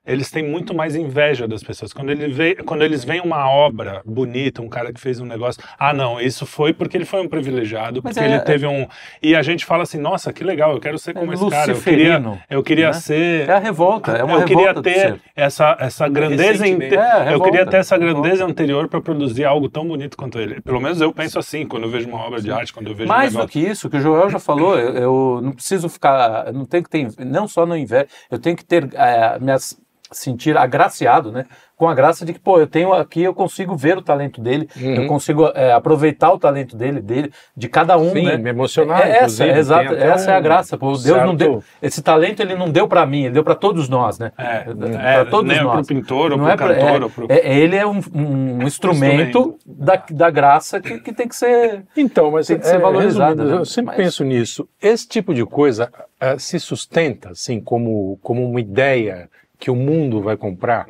eles 0.04 0.30
têm 0.30 0.42
muito 0.42 0.74
mais 0.74 0.96
inveja 0.96 1.46
das 1.46 1.62
pessoas. 1.62 1.92
Quando, 1.92 2.10
ele 2.10 2.28
vê, 2.28 2.56
quando 2.56 2.82
eles 2.82 3.04
veem 3.04 3.20
uma 3.20 3.48
obra 3.48 4.02
bonita, 4.04 4.60
um 4.60 4.68
cara 4.68 4.92
que 4.92 5.00
fez 5.00 5.20
um 5.20 5.24
negócio, 5.24 5.62
ah, 5.78 5.92
não, 5.92 6.20
isso 6.20 6.44
foi 6.44 6.72
porque 6.74 6.96
ele 6.96 7.04
foi 7.04 7.20
um 7.20 7.28
privilegiado, 7.28 8.00
Mas 8.02 8.14
porque 8.14 8.28
é, 8.28 8.32
ele 8.32 8.40
teve 8.40 8.66
um. 8.66 8.86
E 9.22 9.36
a 9.36 9.42
gente 9.42 9.64
fala 9.64 9.84
assim, 9.84 9.98
nossa, 9.98 10.32
que 10.32 10.42
legal, 10.42 10.72
eu 10.72 10.80
quero 10.80 10.98
ser 10.98 11.12
é 11.12 11.14
como 11.14 11.30
é 11.30 11.34
esse 11.34 11.48
cara. 11.48 11.70
Eu 11.70 11.80
queria, 11.80 12.40
eu 12.50 12.62
queria 12.62 12.86
né? 12.88 12.92
ser. 12.94 13.48
É 13.48 13.52
a 13.52 13.58
revolta, 13.58 14.12
é 14.12 14.24
uma 14.24 14.40
Eu 14.40 14.44
queria 14.44 14.74
ter 14.82 15.20
essa, 15.36 15.76
essa 15.78 16.08
grandeza. 16.08 16.66
Inte... 16.66 16.96
É, 16.96 17.32
eu 17.32 17.40
queria 17.40 17.64
ter 17.64 17.76
essa 17.76 17.96
grandeza 17.96 18.44
anterior 18.44 18.88
para 18.88 19.00
produzir 19.00 19.44
algo 19.44 19.68
tão 19.68 19.86
bonito 19.86 20.16
quanto 20.16 20.38
ele. 20.40 20.60
Pelo 20.60 20.80
menos 20.80 21.00
eu 21.00 21.12
penso 21.12 21.38
assim, 21.38 21.64
quando 21.64 21.84
eu 21.84 21.90
vejo 21.90 22.08
uma 22.08 22.18
obra 22.18 22.40
de 22.40 22.50
arte, 22.50 22.72
quando 22.72 22.88
eu 22.88 22.94
vejo 22.94 23.08
Mais 23.08 23.36
um 23.36 23.40
do 23.40 23.48
que 23.48 23.60
isso, 23.60 23.88
que 23.88 23.96
o 23.96 24.00
Joel 24.00 24.30
já 24.30 24.40
falou, 24.40 24.76
eu, 24.76 24.94
eu 24.94 25.40
não 25.42 25.52
preciso 25.52 25.88
ficar. 25.88 26.52
Não 26.52 26.64
tenho 26.64 26.82
que 26.82 26.90
ter. 26.90 27.08
Não 27.24 27.46
só 27.46 27.64
no 27.64 27.76
inveja, 27.76 28.08
eu 28.30 28.38
tenho 28.38 28.56
que 28.56 28.64
ter 28.64 28.88
é, 28.94 29.38
minhas 29.38 29.80
sentir 30.12 30.56
agraciado, 30.56 31.32
né? 31.32 31.44
Com 31.76 31.88
a 31.88 31.94
graça 31.94 32.24
de 32.24 32.32
que, 32.32 32.38
pô, 32.38 32.60
eu 32.60 32.66
tenho 32.66 32.92
aqui, 32.92 33.22
eu 33.22 33.34
consigo 33.34 33.74
ver 33.74 33.98
o 33.98 34.02
talento 34.02 34.40
dele, 34.40 34.68
uhum. 34.76 34.94
eu 34.94 35.06
consigo 35.08 35.50
é, 35.52 35.72
aproveitar 35.72 36.30
o 36.32 36.38
talento 36.38 36.76
dele, 36.76 37.00
dele, 37.00 37.32
de 37.56 37.68
cada 37.68 37.98
um, 37.98 38.12
Sim, 38.12 38.26
né? 38.26 38.36
me 38.36 38.50
emocionar, 38.50 39.04
é, 39.04 39.18
essa, 39.18 39.44
é, 39.44 39.58
exato, 39.58 39.94
essa 39.94 40.30
um 40.30 40.34
é 40.34 40.36
a 40.36 40.40
graça. 40.40 40.78
Pô, 40.78 40.88
Deus 40.88 41.02
certo. 41.02 41.26
não 41.26 41.34
deu, 41.34 41.62
esse 41.80 42.00
talento 42.00 42.40
ele 42.40 42.54
não 42.54 42.70
deu 42.70 42.86
para 42.86 43.04
mim, 43.04 43.24
ele 43.24 43.34
deu 43.34 43.42
para 43.42 43.56
todos 43.56 43.88
nós, 43.88 44.18
né? 44.18 44.30
É, 44.38 44.60
para 44.60 45.24
todos 45.24 45.52
nem 45.52 45.62
nós. 45.62 45.84
Pro 45.86 45.96
pintor, 45.96 46.30
ou 46.30 46.38
não 46.38 46.44
pro 46.44 46.52
é 46.52 46.56
cantor, 46.56 47.00
é, 47.00 47.04
ou 47.04 47.10
pro... 47.10 47.26
É, 47.28 47.58
ele 47.58 47.74
é 47.74 47.86
um, 47.86 48.00
um 48.14 48.62
instrumento, 48.62 49.38
instrumento, 49.38 49.58
Da, 49.66 50.04
da 50.10 50.30
graça 50.30 50.80
que, 50.80 51.00
que 51.00 51.12
tem 51.12 51.26
que 51.26 51.34
ser 51.34 51.84
então, 51.96 52.30
mas 52.30 52.46
tem 52.46 52.58
que 52.58 52.66
ser 52.66 52.78
valorizado. 52.78 53.42
Né? 53.44 53.54
Eu 53.54 53.64
sempre 53.64 53.96
mas... 53.96 53.96
penso 53.96 54.22
nisso. 54.22 54.68
Esse 54.80 55.08
tipo 55.08 55.34
de 55.34 55.44
coisa 55.44 55.90
uh, 56.22 56.38
se 56.38 56.60
sustenta, 56.60 57.30
assim, 57.30 57.60
como, 57.60 58.18
como 58.22 58.48
uma 58.48 58.60
ideia 58.60 59.28
que 59.62 59.70
o 59.70 59.76
mundo 59.76 60.20
vai 60.20 60.36
comprar. 60.36 60.88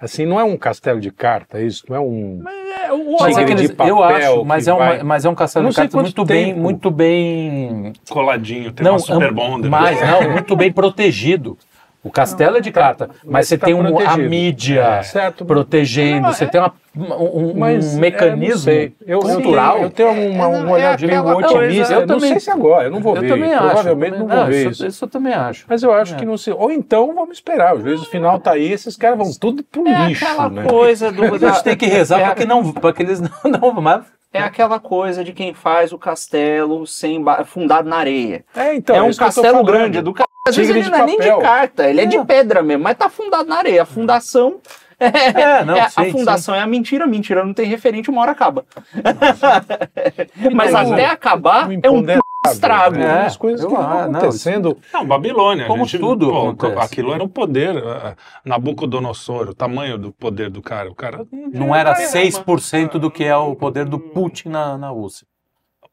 Assim, 0.00 0.26
não 0.26 0.40
é 0.40 0.42
um 0.42 0.56
castelo 0.56 0.98
de 0.98 1.12
carta, 1.12 1.62
isso, 1.62 1.84
não 1.88 1.96
é 1.96 2.00
um. 2.00 2.42
é 2.84 2.92
o 2.92 3.16
mas 3.20 3.36
é 3.38 3.42
aqueles, 3.42 3.72
eu 3.86 4.02
acho, 4.02 4.44
mas 4.44 4.66
é, 4.66 4.74
um, 4.74 5.04
mas 5.04 5.24
é 5.24 5.28
um 5.28 5.34
castelo 5.36 5.68
de 5.68 5.76
cartas 5.76 5.94
muito 5.94 6.24
tempo. 6.24 6.26
bem, 6.26 6.52
muito 6.52 6.90
bem 6.90 7.92
coladinho, 8.10 8.72
tem 8.72 8.84
não, 8.84 8.94
uma 8.94 8.98
super 8.98 9.32
bonder. 9.32 9.68
Mas 9.68 10.00
não, 10.00 10.32
muito 10.32 10.56
bem 10.56 10.72
protegido. 10.72 11.56
O 12.04 12.10
castelo 12.10 12.56
é 12.56 12.60
de 12.60 12.72
carta, 12.72 13.08
mas, 13.08 13.32
mas 13.32 13.48
você 13.48 13.56
tá 13.56 13.66
tem 13.66 13.74
um, 13.74 13.98
a 13.98 14.16
mídia 14.16 15.00
é. 15.14 15.30
protegendo, 15.44 16.26
você 16.28 16.44
é. 16.44 16.48
tem 16.48 16.60
uma, 16.60 16.74
um, 16.96 17.54
mas, 17.56 17.94
um 17.94 18.00
mecanismo 18.00 18.70
é, 18.72 18.90
eu, 19.06 19.20
cultural. 19.20 19.78
Eu 19.78 19.90
tenho, 19.90 20.08
eu 20.08 20.14
tenho 20.14 20.32
uma, 20.32 20.48
um 20.48 20.70
olhar 20.70 20.96
de 20.96 21.06
língua 21.06 21.36
otimista. 21.36 21.94
Eu, 21.94 22.06
não 22.06 22.18
sei 22.18 22.40
se 22.40 22.50
agora, 22.50 22.88
eu 22.88 22.90
não 22.90 23.00
vou 23.00 23.14
eu 23.14 23.22
ver. 23.22 23.28
Também 23.28 23.56
Provavelmente 23.56 24.14
acho, 24.14 24.24
não 24.24 24.36
vou 24.36 24.46
ver 24.46 24.70
isso. 24.70 24.86
Isso 24.86 25.04
eu 25.04 25.08
também 25.08 25.32
acho. 25.32 25.64
Mas 25.68 25.82
eu 25.84 25.92
acho 25.92 26.16
que 26.16 26.24
não 26.26 26.36
sei. 26.36 26.52
Ou 26.52 26.72
então 26.72 27.14
vamos 27.14 27.36
esperar. 27.36 27.76
O 27.76 27.80
juízo 27.80 28.04
final 28.06 28.40
tá 28.40 28.52
aí, 28.52 28.72
esses 28.72 28.96
caras 28.96 29.16
vão 29.16 29.30
tudo 29.32 29.62
pro 29.62 29.84
lixo. 29.84 30.24
Aquela 30.24 30.50
né? 30.50 30.64
coisa 30.64 31.12
do. 31.12 31.22
A 31.32 31.38
gente 31.38 31.62
tem 31.62 31.76
que 31.76 31.86
rezar 31.86 32.20
para 32.20 32.34
que, 32.34 32.44
não, 32.44 32.72
para 32.72 32.92
que 32.92 33.02
eles 33.02 33.20
não, 33.22 33.30
não 33.44 33.80
mas 33.80 34.04
é 34.32 34.40
aquela 34.40 34.80
coisa 34.80 35.22
de 35.22 35.32
quem 35.32 35.52
faz 35.52 35.92
o 35.92 35.98
castelo 35.98 36.86
sem 36.86 37.22
fundado 37.46 37.88
na 37.88 37.96
areia. 37.96 38.44
É, 38.54 38.74
então, 38.74 38.96
é 38.96 39.02
um 39.02 39.14
castelo 39.14 39.62
grande, 39.62 39.98
é 39.98 40.02
do 40.02 40.14
às 40.46 40.56
vezes 40.56 40.74
ele 40.74 40.88
não 40.88 40.98
é 40.98 41.06
nem 41.06 41.18
de 41.18 41.40
carta, 41.40 41.88
ele 41.88 42.00
é. 42.00 42.04
é. 42.04 42.06
de 42.06 42.24
pedra 42.24 42.62
mesmo, 42.62 42.82
mas 42.82 42.96
tá 42.96 43.08
fundado 43.08 43.48
na 43.48 43.56
areia. 43.56 43.82
A 43.82 43.86
fundação. 43.86 44.60
É, 45.02 45.40
é, 45.40 45.64
não, 45.64 45.74
é, 45.74 45.88
sim, 45.88 46.00
a 46.00 46.12
fundação 46.12 46.54
é 46.54 46.60
a 46.60 46.66
mentira, 46.66 47.08
mentira 47.08 47.44
não 47.44 47.52
tem 47.52 47.66
referente, 47.66 48.08
uma 48.08 48.22
hora 48.22 48.30
acaba. 48.30 48.64
mas 50.54 50.72
até 50.72 51.06
acabar 51.06 51.68
é 51.82 51.90
um 51.90 52.04
estrago. 52.50 52.96
Né? 52.96 53.26
As 53.26 53.36
coisas 53.36 53.64
que 53.64 53.72
estão 53.72 54.00
acontecendo. 54.00 54.78
Não, 54.92 55.00
não, 55.00 55.06
Babilônia. 55.06 55.66
Como 55.66 55.84
gente, 55.84 56.00
tudo 56.00 56.54
pô, 56.54 56.66
Aquilo 56.78 57.12
era 57.12 57.22
um 57.22 57.28
poder. 57.28 57.76
Uh, 57.76 58.16
Nabucodonosor, 58.44 59.50
o 59.50 59.54
tamanho 59.54 59.96
do 59.96 60.12
poder 60.12 60.50
do 60.50 60.60
cara. 60.60 60.90
O 60.90 60.94
cara 60.94 61.26
não, 61.30 61.66
não 61.66 61.74
era 61.74 61.94
6% 61.94 62.98
do 62.98 63.10
que 63.10 63.24
é 63.24 63.36
o 63.36 63.54
poder 63.54 63.84
do 63.84 63.98
Putin 63.98 64.48
na, 64.48 64.76
na 64.76 64.88
Rússia. 64.88 65.26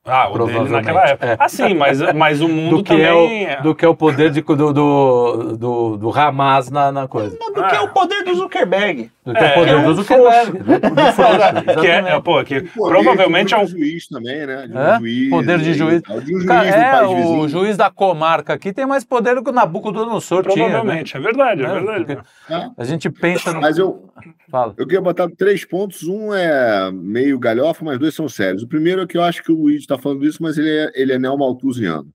Ah, 0.05 0.29
o 0.29 0.45
dele 0.45 0.69
naquela 0.69 1.05
época. 1.05 1.27
É. 1.27 1.37
Ah, 1.39 1.49
sim, 1.49 1.73
mas, 1.73 1.99
mas 2.13 2.41
o 2.41 2.47
mundo 2.47 2.77
do 2.77 2.83
que 2.83 2.93
também... 2.93 3.45
É 3.45 3.59
o, 3.59 3.63
do 3.63 3.75
que 3.75 3.85
é 3.85 3.87
o 3.87 3.95
poder 3.95 4.31
de, 4.31 4.41
do, 4.41 4.73
do, 4.73 5.57
do, 5.57 5.97
do 5.97 6.19
Hamas 6.19 6.71
na, 6.71 6.91
na 6.91 7.07
coisa. 7.07 7.37
Do 7.37 7.63
que 7.67 7.75
é 7.75 7.81
o 7.81 7.89
poder 7.89 8.23
do 8.23 8.33
Zuckerberg. 8.33 9.11
Do 9.29 9.35
que 9.35 9.43
é, 9.43 9.51
o 9.51 9.53
poder 9.53 9.77
é 9.77 9.83
do 9.83 9.93
Zuckerberg. 9.93 11.81
que 11.81 11.87
é, 11.87 12.19
pô, 12.19 12.43
que 12.43 12.61
provavelmente 12.61 13.53
é 13.53 13.57
um... 13.59 13.67
juiz 13.67 14.07
também, 14.07 14.45
né? 14.45 14.67
De 14.67 14.73
um 14.73 14.79
é? 14.79 14.99
juiz, 14.99 15.29
poder 15.29 15.59
de 15.59 15.73
juiz. 15.73 16.01
De 16.01 16.35
um 16.35 16.39
juiz 16.39 16.45
Cara, 16.45 16.67
é, 16.67 17.05
o 17.05 17.15
vizinho. 17.15 17.49
juiz 17.49 17.77
da 17.77 17.91
comarca 17.91 18.53
aqui 18.53 18.73
tem 18.73 18.85
mais 18.85 19.03
poder 19.03 19.35
do 19.35 19.43
que 19.43 19.49
o 19.49 19.53
Nabucodonosor 19.53 20.43
tinha. 20.43 20.55
Né? 20.55 20.71
Provavelmente, 20.71 21.13
né? 21.13 21.19
é 21.19 21.23
verdade, 21.23 21.61
é, 21.61 21.65
é 21.65 21.73
verdade. 21.73 22.05
Porque 22.05 22.71
a 22.77 22.83
gente 22.83 23.09
pensa 23.09 23.53
no... 23.53 23.61
Mas 23.61 23.77
eu... 23.77 24.09
Fala. 24.49 24.73
Eu 24.77 24.85
queria 24.85 25.01
botar 25.01 25.29
três 25.29 25.63
pontos. 25.63 26.03
Um 26.03 26.33
é 26.33 26.91
meio 26.91 27.37
galhofa, 27.37 27.85
mas 27.85 27.99
dois 27.99 28.15
são 28.15 28.27
sérios. 28.27 28.63
O 28.63 28.67
primeiro 28.67 29.01
é 29.03 29.07
que 29.07 29.17
eu 29.17 29.23
acho 29.23 29.43
que 29.43 29.51
o 29.51 29.55
Luiz 29.55 29.81
está 29.81 29.97
falando 29.97 30.25
isso, 30.25 30.41
mas 30.41 30.57
ele 30.57 30.69
é, 30.69 30.91
ele 30.95 31.13
é 31.13 31.19
neomalthusiano. 31.19 32.07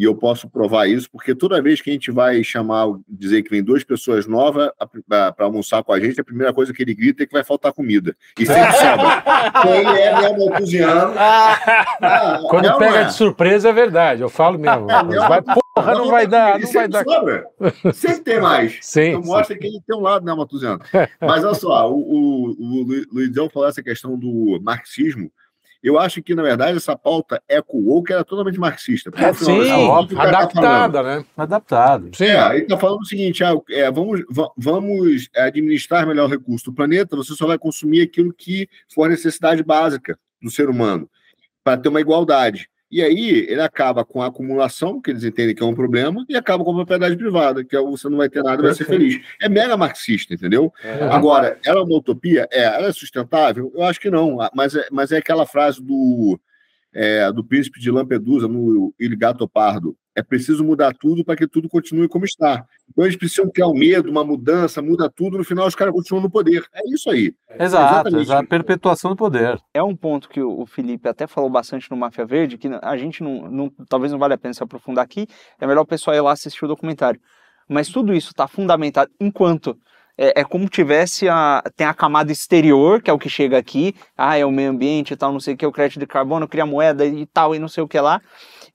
E 0.00 0.04
eu 0.04 0.14
posso 0.14 0.48
provar 0.48 0.86
isso, 0.86 1.10
porque 1.10 1.34
toda 1.34 1.60
vez 1.60 1.82
que 1.82 1.90
a 1.90 1.92
gente 1.92 2.10
vai 2.10 2.42
chamar, 2.42 2.86
dizer 3.06 3.42
que 3.42 3.50
vem 3.50 3.62
duas 3.62 3.84
pessoas 3.84 4.26
novas 4.26 4.70
para 5.06 5.34
almoçar 5.40 5.84
com 5.84 5.92
a 5.92 6.00
gente, 6.00 6.18
a 6.18 6.24
primeira 6.24 6.54
coisa 6.54 6.72
que 6.72 6.82
ele 6.82 6.94
grita 6.94 7.22
é 7.22 7.26
que 7.26 7.34
vai 7.34 7.44
faltar 7.44 7.70
comida. 7.74 8.16
E 8.38 8.46
sempre 8.46 8.72
sobra. 8.72 9.22
Então 9.60 9.74
ele 9.74 10.00
é 10.00 10.20
neomalthusiano. 10.20 11.12
Ah, 11.18 12.40
Quando 12.48 12.78
pega 12.78 12.98
é. 12.98 13.04
de 13.04 13.14
surpresa 13.14 13.68
é 13.68 13.72
verdade, 13.74 14.22
eu 14.22 14.30
falo 14.30 14.58
mesmo. 14.58 14.86
vai, 15.28 15.42
porra, 15.42 15.92
não, 15.92 16.04
não 16.04 16.10
vai 16.10 16.26
dar, 16.26 16.58
não 16.58 16.72
vai 16.72 16.88
dar. 16.88 17.04
Sobra. 17.04 17.46
Sempre 17.92 18.20
tem 18.20 18.40
mais. 18.40 18.78
Sim, 18.80 19.00
então 19.00 19.22
mostra 19.22 19.54
sim. 19.54 19.60
que 19.60 19.66
ele 19.66 19.82
tem 19.86 19.96
um 19.96 20.00
lado 20.00 20.24
neomalthusiano. 20.24 20.80
Mas 21.20 21.44
olha 21.44 21.54
só, 21.54 21.92
o, 21.92 21.98
o, 21.98 22.50
o 22.50 23.04
Luizão 23.12 23.50
falou 23.50 23.68
essa 23.68 23.82
questão 23.82 24.18
do 24.18 24.58
marxismo. 24.62 25.30
Eu 25.82 25.98
acho 25.98 26.22
que, 26.22 26.34
na 26.34 26.42
verdade, 26.42 26.76
essa 26.76 26.96
pauta 26.96 27.42
eco-woke 27.48 28.12
era 28.12 28.24
totalmente 28.24 28.58
marxista. 28.58 29.10
É, 29.16 29.32
sim, 29.32 29.58
tá 30.14 30.22
adaptada, 30.22 30.92
tá 30.92 31.02
né? 31.02 31.24
Adaptada. 31.36 32.10
Sim. 32.14 32.24
É, 32.24 32.54
ele 32.54 32.62
está 32.62 32.76
falando 32.76 33.00
o 33.00 33.06
seguinte, 33.06 33.42
ah, 33.42 33.54
é, 33.70 33.90
vamos, 33.90 34.22
vamos 34.56 35.28
administrar 35.34 36.06
melhor 36.06 36.26
o 36.26 36.30
recurso 36.30 36.66
do 36.66 36.74
planeta, 36.74 37.16
você 37.16 37.34
só 37.34 37.46
vai 37.46 37.58
consumir 37.58 38.02
aquilo 38.02 38.32
que 38.32 38.68
for 38.92 39.08
necessidade 39.08 39.62
básica 39.62 40.18
do 40.40 40.50
ser 40.50 40.68
humano, 40.68 41.08
para 41.64 41.76
ter 41.76 41.88
uma 41.88 42.00
igualdade. 42.00 42.69
E 42.90 43.02
aí 43.02 43.46
ele 43.48 43.60
acaba 43.60 44.04
com 44.04 44.20
a 44.20 44.26
acumulação, 44.26 45.00
que 45.00 45.10
eles 45.10 45.22
entendem 45.22 45.54
que 45.54 45.62
é 45.62 45.66
um 45.66 45.74
problema, 45.74 46.24
e 46.28 46.36
acaba 46.36 46.64
com 46.64 46.72
a 46.72 46.74
propriedade 46.74 47.16
privada, 47.16 47.64
que 47.64 47.76
é 47.76 47.80
você 47.80 48.08
não 48.08 48.16
vai 48.18 48.28
ter 48.28 48.42
nada 48.42 48.60
e 48.60 48.66
vai 48.66 48.74
ser 48.74 48.84
feliz. 48.84 49.20
É 49.40 49.48
mega 49.48 49.76
marxista, 49.76 50.34
entendeu? 50.34 50.72
É. 50.82 51.04
Agora, 51.04 51.58
ela 51.64 51.80
é 51.80 51.82
uma 51.82 51.96
utopia? 51.96 52.48
É. 52.50 52.64
Ela 52.64 52.88
é 52.88 52.92
sustentável? 52.92 53.72
Eu 53.74 53.84
acho 53.84 54.00
que 54.00 54.10
não. 54.10 54.38
Mas 54.54 54.74
é, 54.74 54.88
mas 54.90 55.12
é 55.12 55.18
aquela 55.18 55.46
frase 55.46 55.80
do, 55.80 56.38
é, 56.92 57.30
do 57.32 57.44
príncipe 57.44 57.78
de 57.78 57.90
Lampedusa, 57.90 58.48
no 58.48 58.92
Il 58.98 59.16
Gato 59.16 59.48
Pardo. 59.48 59.96
É 60.20 60.22
preciso 60.22 60.62
mudar 60.62 60.92
tudo 60.94 61.24
para 61.24 61.34
que 61.34 61.48
tudo 61.48 61.66
continue 61.66 62.06
como 62.06 62.26
está. 62.26 62.62
Então 62.90 63.04
eles 63.04 63.16
precisam 63.16 63.50
criar 63.50 63.68
um 63.68 63.74
medo, 63.74 64.10
uma 64.10 64.22
mudança, 64.22 64.82
muda 64.82 65.08
tudo, 65.08 65.38
no 65.38 65.44
final 65.44 65.66
os 65.66 65.74
caras 65.74 65.94
continuam 65.94 66.22
no 66.24 66.30
poder. 66.30 66.62
É 66.74 66.80
isso 66.92 67.08
aí. 67.10 67.34
Exato, 67.58 68.14
é 68.14 68.20
exato. 68.20 68.48
perpetuação 68.48 69.12
do 69.12 69.16
poder. 69.16 69.58
É 69.72 69.82
um 69.82 69.96
ponto 69.96 70.28
que 70.28 70.42
o 70.42 70.66
Felipe 70.66 71.08
até 71.08 71.26
falou 71.26 71.48
bastante 71.48 71.90
no 71.90 71.96
Máfia 71.96 72.26
Verde, 72.26 72.58
que 72.58 72.68
a 72.82 72.96
gente 72.98 73.22
não, 73.22 73.50
não 73.50 73.72
talvez 73.88 74.12
não 74.12 74.18
vale 74.18 74.34
a 74.34 74.38
pena 74.38 74.52
se 74.52 74.62
aprofundar 74.62 75.02
aqui, 75.02 75.26
é 75.58 75.66
melhor 75.66 75.82
o 75.82 75.86
pessoal 75.86 76.14
ir 76.14 76.20
lá 76.20 76.32
assistir 76.32 76.64
o 76.64 76.68
documentário. 76.68 77.18
Mas 77.66 77.88
tudo 77.88 78.12
isso 78.12 78.30
está 78.30 78.46
fundamentado 78.46 79.10
enquanto 79.18 79.78
é, 80.22 80.40
é, 80.40 80.44
como 80.44 80.68
tivesse 80.68 81.30
a 81.30 81.62
tem 81.74 81.86
a 81.86 81.94
camada 81.94 82.30
exterior, 82.30 83.00
que 83.00 83.08
é 83.08 83.12
o 83.12 83.18
que 83.18 83.30
chega 83.30 83.56
aqui, 83.56 83.94
ah, 84.14 84.36
é 84.36 84.44
o 84.44 84.50
meio 84.50 84.70
ambiente 84.70 85.14
e 85.14 85.16
tal, 85.16 85.32
não 85.32 85.40
sei 85.40 85.54
o 85.54 85.56
que, 85.56 85.64
o 85.64 85.72
crédito 85.72 85.98
de 85.98 86.06
carbono, 86.06 86.46
cria 86.46 86.66
moeda 86.66 87.06
e 87.06 87.24
tal, 87.24 87.54
e 87.54 87.58
não 87.58 87.68
sei 87.68 87.82
o 87.82 87.88
que 87.88 87.98
lá. 87.98 88.20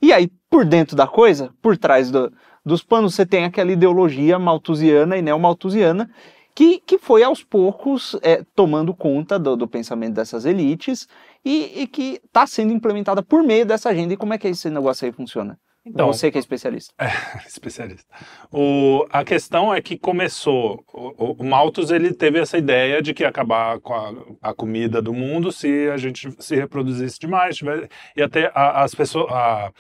E 0.01 0.11
aí, 0.13 0.29
por 0.49 0.65
dentro 0.65 0.95
da 0.95 1.07
coisa, 1.07 1.53
por 1.61 1.77
trás 1.77 2.11
do, 2.11 2.31
dos 2.65 2.83
panos, 2.83 3.15
você 3.15 3.25
tem 3.25 3.45
aquela 3.45 3.71
ideologia 3.71 4.37
malthusiana 4.39 5.17
e 5.17 5.21
neomalthusiana 5.21 6.09
que, 6.55 6.79
que 6.79 6.97
foi 6.97 7.21
aos 7.21 7.43
poucos 7.43 8.17
é, 8.21 8.43
tomando 8.55 8.93
conta 8.93 9.37
do, 9.37 9.57
do, 9.57 9.67
pensamento 9.67 10.13
dessas 10.13 10.45
elites 10.45 11.05
e, 11.43 11.81
e 11.81 11.87
que 11.87 12.21
está 12.23 12.47
sendo 12.47 12.71
implementada 12.71 13.21
por 13.21 13.43
meio 13.43 13.65
dessa 13.65 13.89
agenda. 13.89 14.13
E 14.13 14.17
como 14.17 14.33
é 14.33 14.37
que 14.37 14.47
esse 14.47 14.69
negócio 14.69 15.05
aí 15.05 15.11
funciona? 15.11 15.59
Então, 15.85 16.07
você 16.07 16.31
que 16.31 16.37
é 16.37 16.39
especialista. 16.39 16.93
É, 16.97 17.11
especialista. 17.47 18.07
O, 18.51 19.05
a 19.11 19.23
questão 19.23 19.71
é 19.71 19.79
que 19.79 19.97
começou, 19.97 20.83
o, 20.91 21.35
o, 21.39 21.43
Malthus 21.43 21.91
ele 21.91 22.11
teve 22.11 22.39
essa 22.39 22.57
ideia 22.57 23.01
de 23.01 23.13
que 23.13 23.21
ia 23.21 23.29
acabar 23.29 23.79
com 23.79 23.93
a, 23.93 24.49
a 24.49 24.53
comida 24.53 24.99
do 25.01 25.13
mundo 25.13 25.51
se 25.51 25.87
a 25.89 25.97
gente 25.97 26.29
se 26.39 26.55
reproduzisse 26.55 27.19
demais, 27.19 27.55
tiver, 27.55 27.87
ia 28.17 28.27
ter 28.27 28.51
a, 28.55 28.83
as 28.83 28.95
pessoas, 28.95 29.31
a, 29.31 29.71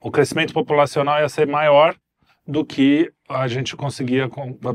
o 0.00 0.10
crescimento 0.10 0.54
populacional 0.54 1.20
ia 1.20 1.28
ser 1.28 1.46
maior 1.46 1.94
do 2.46 2.64
que 2.64 3.12
a 3.28 3.46
gente 3.46 3.76
conseguia 3.76 4.28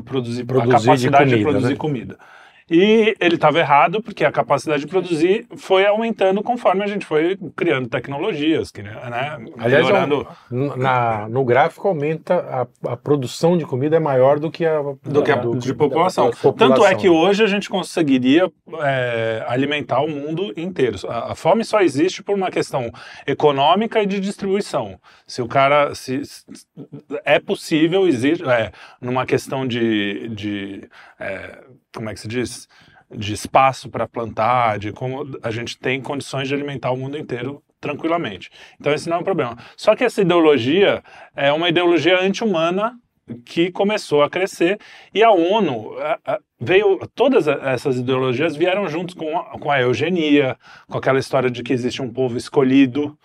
produzir, 0.06 0.46
produzir 0.46 0.76
a 0.76 0.80
capacidade 0.80 1.30
de, 1.30 1.36
comida, 1.36 1.38
de 1.38 1.44
produzir 1.44 1.74
né? 1.74 1.76
comida. 1.76 2.20
E 2.70 3.16
ele 3.20 3.36
estava 3.36 3.60
errado 3.60 4.02
porque 4.02 4.26
a 4.26 4.32
capacidade 4.32 4.82
de 4.82 4.88
produzir 4.88 5.46
foi 5.56 5.86
aumentando 5.86 6.42
conforme 6.42 6.84
a 6.84 6.88
gente 6.88 7.06
foi 7.06 7.38
criando 7.56 7.88
tecnologias, 7.88 8.72
que, 8.72 8.82
né? 8.82 8.98
Aliás, 9.60 9.86
melhorando... 9.86 10.28
na, 10.50 11.30
no 11.30 11.46
gráfico 11.46 11.88
aumenta 11.88 12.68
a, 12.84 12.94
a, 12.94 12.98
produção 12.98 13.56
de 13.56 13.66
comida 13.66 13.98
é 13.98 14.00
maior 14.00 14.40
do 14.40 14.50
que 14.50 14.66
a, 14.66 14.82
do 15.04 15.22
que 15.22 15.32
a 15.32 15.36
do, 15.36 15.56
de 15.56 15.76
população. 15.76 16.32
população. 16.32 16.54
Tanto 16.54 16.84
é 16.84 16.96
que 16.96 17.08
hoje 17.08 17.44
a 17.44 17.48
gente 17.48 17.70
conseguiria 17.70 18.52
é, 18.82 19.46
alimentar 19.48 20.02
o 20.02 20.10
mundo 20.10 20.52
inteiro. 20.58 20.98
A, 21.08 21.34
a, 21.34 21.36
fome 21.36 21.64
só 21.64 21.82
existe 21.82 22.24
por 22.24 22.34
uma 22.34 22.50
questão 22.50 22.92
econômica 23.28 24.02
e 24.02 24.08
de 24.08 24.20
distribuição. 24.20 25.00
Se 25.28 25.40
o 25.40 25.48
cara 25.48 25.94
se, 25.94 26.26
se 26.26 26.44
é 27.24 27.40
possível 27.40 28.08
existe 28.08 28.44
é, 28.44 28.72
numa 29.00 29.24
questão 29.24 29.68
de, 29.68 30.30
de 30.30 30.90
é, 31.20 31.60
como 31.96 32.10
é 32.10 32.14
que 32.14 32.20
se 32.20 32.28
diz? 32.28 32.68
De 33.10 33.34
espaço 33.34 33.90
para 33.90 34.08
plantar, 34.08 34.80
de 34.80 34.92
como 34.92 35.38
a 35.42 35.52
gente 35.52 35.78
tem 35.78 36.02
condições 36.02 36.48
de 36.48 36.54
alimentar 36.54 36.92
o 36.92 36.98
mundo 36.98 37.18
inteiro 37.18 37.64
tranquilamente. 37.80 38.50
Então 38.80 38.94
esse 38.94 39.10
não 39.10 39.18
é 39.18 39.20
um 39.20 39.24
problema. 39.24 39.58
Só 39.78 39.96
que 39.96 40.04
essa 40.04 40.22
ideologia 40.22 41.04
é 41.36 41.52
uma 41.52 41.70
ideologia 41.70 42.20
anti-humana 42.20 43.00
que 43.44 43.72
começou 43.72 44.22
a 44.22 44.30
crescer 44.30 44.80
e 45.14 45.24
a 45.24 45.32
ONU 45.32 45.96
veio 46.60 47.00
todas 47.16 47.48
essas 47.48 47.98
ideologias 47.98 48.56
vieram 48.56 48.88
juntos 48.88 49.16
com 49.16 49.38
a, 49.38 49.58
com 49.58 49.72
a 49.72 49.82
eugenia 49.82 50.58
com 50.88 50.98
aquela 50.98 51.18
história 51.18 51.50
de 51.50 51.64
que 51.64 51.74
existe 51.74 52.02
um 52.02 52.12
povo 52.12 52.38
escolhido 52.38 53.18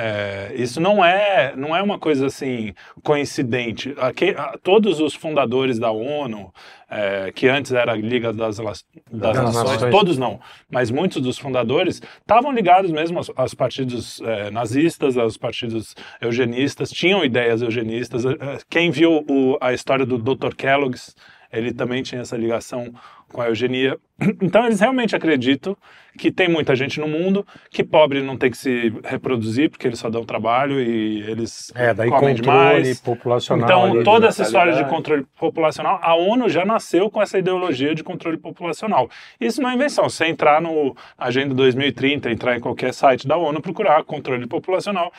é, 0.00 0.52
isso 0.54 0.80
não 0.80 1.04
é, 1.04 1.56
não 1.56 1.74
é 1.74 1.82
uma 1.82 1.98
coisa 1.98 2.26
assim 2.26 2.72
coincidente. 3.02 3.92
Aqui, 3.98 4.32
todos 4.62 5.00
os 5.00 5.12
fundadores 5.12 5.76
da 5.76 5.90
ONU, 5.90 6.54
é, 6.88 7.32
que 7.34 7.48
antes 7.48 7.72
era 7.72 7.94
a 7.94 7.96
Liga 7.96 8.32
das, 8.32 8.58
das, 8.58 8.84
das 9.10 9.36
Nações, 9.36 9.72
Nações, 9.72 9.90
todos 9.90 10.16
não, 10.16 10.38
mas 10.70 10.88
muitos 10.92 11.20
dos 11.20 11.36
fundadores 11.36 12.00
estavam 12.20 12.52
ligados 12.52 12.92
mesmo 12.92 13.18
aos, 13.18 13.28
aos 13.34 13.54
partidos 13.54 14.20
é, 14.20 14.52
nazistas, 14.52 15.18
aos 15.18 15.36
partidos 15.36 15.96
eugenistas, 16.20 16.90
tinham 16.90 17.24
ideias 17.24 17.60
eugenistas. 17.60 18.24
É, 18.24 18.36
quem 18.70 18.92
viu 18.92 19.24
o, 19.28 19.58
a 19.60 19.72
história 19.72 20.06
do 20.06 20.16
Dr. 20.16 20.54
Kellogg's 20.54 21.16
ele 21.52 21.72
também 21.72 22.02
tinha 22.02 22.20
essa 22.20 22.36
ligação 22.36 22.92
com 23.32 23.40
a 23.40 23.48
eugenia. 23.48 23.98
Então 24.42 24.66
eles 24.66 24.80
realmente 24.80 25.14
acreditam 25.14 25.76
que 26.18 26.32
tem 26.32 26.48
muita 26.48 26.74
gente 26.74 26.98
no 26.98 27.06
mundo, 27.06 27.46
que 27.70 27.84
pobre 27.84 28.20
não 28.20 28.36
tem 28.36 28.50
que 28.50 28.56
se 28.56 28.92
reproduzir 29.04 29.70
porque 29.70 29.86
eles 29.86 30.00
só 30.00 30.10
dão 30.10 30.24
trabalho 30.24 30.80
e 30.80 31.22
eles 31.22 31.72
é, 31.74 31.94
daí 31.94 32.10
comem 32.10 32.34
demais. 32.34 33.00
populacional. 33.00 33.88
Então 33.88 34.02
toda 34.02 34.26
essa 34.26 34.42
história 34.42 34.74
de 34.74 34.84
controle 34.90 35.24
populacional, 35.38 36.00
a 36.02 36.16
ONU 36.16 36.48
já 36.48 36.64
nasceu 36.64 37.08
com 37.08 37.22
essa 37.22 37.38
ideologia 37.38 37.94
de 37.94 38.02
controle 38.02 38.36
populacional. 38.36 39.08
Isso 39.40 39.62
não 39.62 39.70
é 39.70 39.74
invenção. 39.74 40.08
Você 40.08 40.26
entrar 40.26 40.60
no 40.60 40.96
Agenda 41.16 41.54
2030, 41.54 42.30
entrar 42.30 42.56
em 42.56 42.60
qualquer 42.60 42.92
site 42.92 43.26
da 43.26 43.36
ONU, 43.36 43.62
procurar 43.62 44.02
controle 44.02 44.46
populacional, 44.48 45.12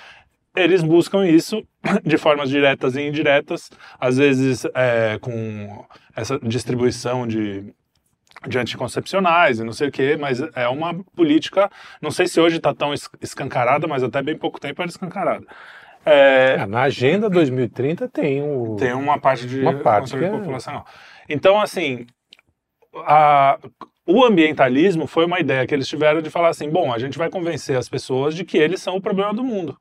eles 0.56 0.84
buscam 0.84 1.26
isso 1.26 1.64
de 2.04 2.18
formas 2.18 2.50
diretas 2.50 2.96
e 2.96 3.02
indiretas, 3.02 3.70
às 4.00 4.18
vezes 4.18 4.66
é, 4.76 5.18
com 5.20 5.86
essa 6.16 6.40
distribuição 6.40 7.26
de 7.28 7.74
de 8.48 8.58
anticoncepcionais 8.58 9.60
e 9.60 9.64
não 9.64 9.74
sei 9.74 9.90
o 9.90 9.92
quê, 9.92 10.18
mas 10.20 10.42
é 10.56 10.68
uma 10.68 10.94
política, 11.16 11.70
não 12.02 12.12
sei 12.12 12.28
se 12.28 12.40
hoje 12.40 12.58
está 12.58 12.74
tão 12.74 12.94
escancarada, 13.22 13.88
mas 13.88 14.04
até 14.04 14.22
bem 14.22 14.38
pouco 14.38 14.60
tempo 14.60 14.82
era 14.82 14.90
escancarada. 14.90 15.46
É, 16.06 16.56
é, 16.60 16.66
na 16.66 16.84
Agenda 16.84 17.30
2030 17.30 18.08
tem 18.08 18.42
o... 18.42 18.76
Tem 18.78 18.94
uma 18.94 19.20
parte 19.20 19.46
de 19.46 19.62
uma 19.62 19.74
parte 19.76 20.12
controle 20.12 20.26
é... 20.26 20.38
populacional. 20.38 20.86
Então, 21.28 21.60
assim, 21.60 22.06
a, 23.06 23.60
o 24.06 24.24
ambientalismo 24.24 25.06
foi 25.06 25.26
uma 25.26 25.40
ideia 25.40 25.68
que 25.68 25.74
eles 25.74 25.88
tiveram 25.88 26.22
de 26.22 26.30
falar 26.30 26.50
assim, 26.50 26.70
bom, 26.70 26.94
a 26.94 26.98
gente 26.98 27.18
vai 27.18 27.30
convencer 27.30 27.78
as 27.78 27.90
pessoas 27.90 28.34
de 28.34 28.46
que 28.46 28.58
eles 28.58 28.82
são 28.82 28.96
o 28.96 29.02
problema 29.02 29.34
do 29.34 29.44
mundo 29.44 29.78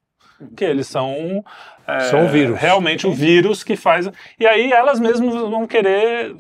que 0.57 0.65
eles 0.65 0.87
são 0.87 1.45
é, 1.87 2.01
são 2.01 2.29
vírus. 2.29 2.59
realmente 2.59 3.07
o 3.07 3.13
vírus 3.13 3.65
que 3.65 3.77
faz 3.77 4.09
e 4.39 4.47
aí 4.47 4.71
elas 4.71 5.01
mesmas 5.01 5.35
vão 5.35 5.67
querer 5.67 6.35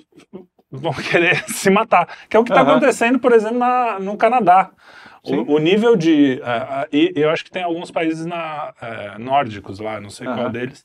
vão 0.70 0.92
querer 0.92 1.44
se 1.48 1.70
matar. 1.70 2.08
Que 2.28 2.36
é 2.36 2.40
o 2.40 2.44
que 2.44 2.50
está 2.50 2.62
uhum. 2.62 2.70
acontecendo, 2.70 3.18
por 3.18 3.32
exemplo, 3.32 3.58
na, 3.58 3.98
no 3.98 4.16
Canadá. 4.16 4.70
O, 5.24 5.56
o, 5.56 5.58
nível 5.58 5.96
de. 5.96 6.40
Uh, 6.40 6.82
uh, 6.82 6.86
e 6.92 7.12
eu 7.16 7.28
acho 7.28 7.44
que 7.44 7.50
tem 7.50 7.62
alguns 7.62 7.90
países 7.90 8.24
na, 8.24 8.72
uh, 8.80 9.20
nórdicos 9.20 9.78
lá, 9.78 10.00
não 10.00 10.08
sei 10.08 10.26
uhum. 10.26 10.34
qual 10.34 10.50
deles, 10.50 10.82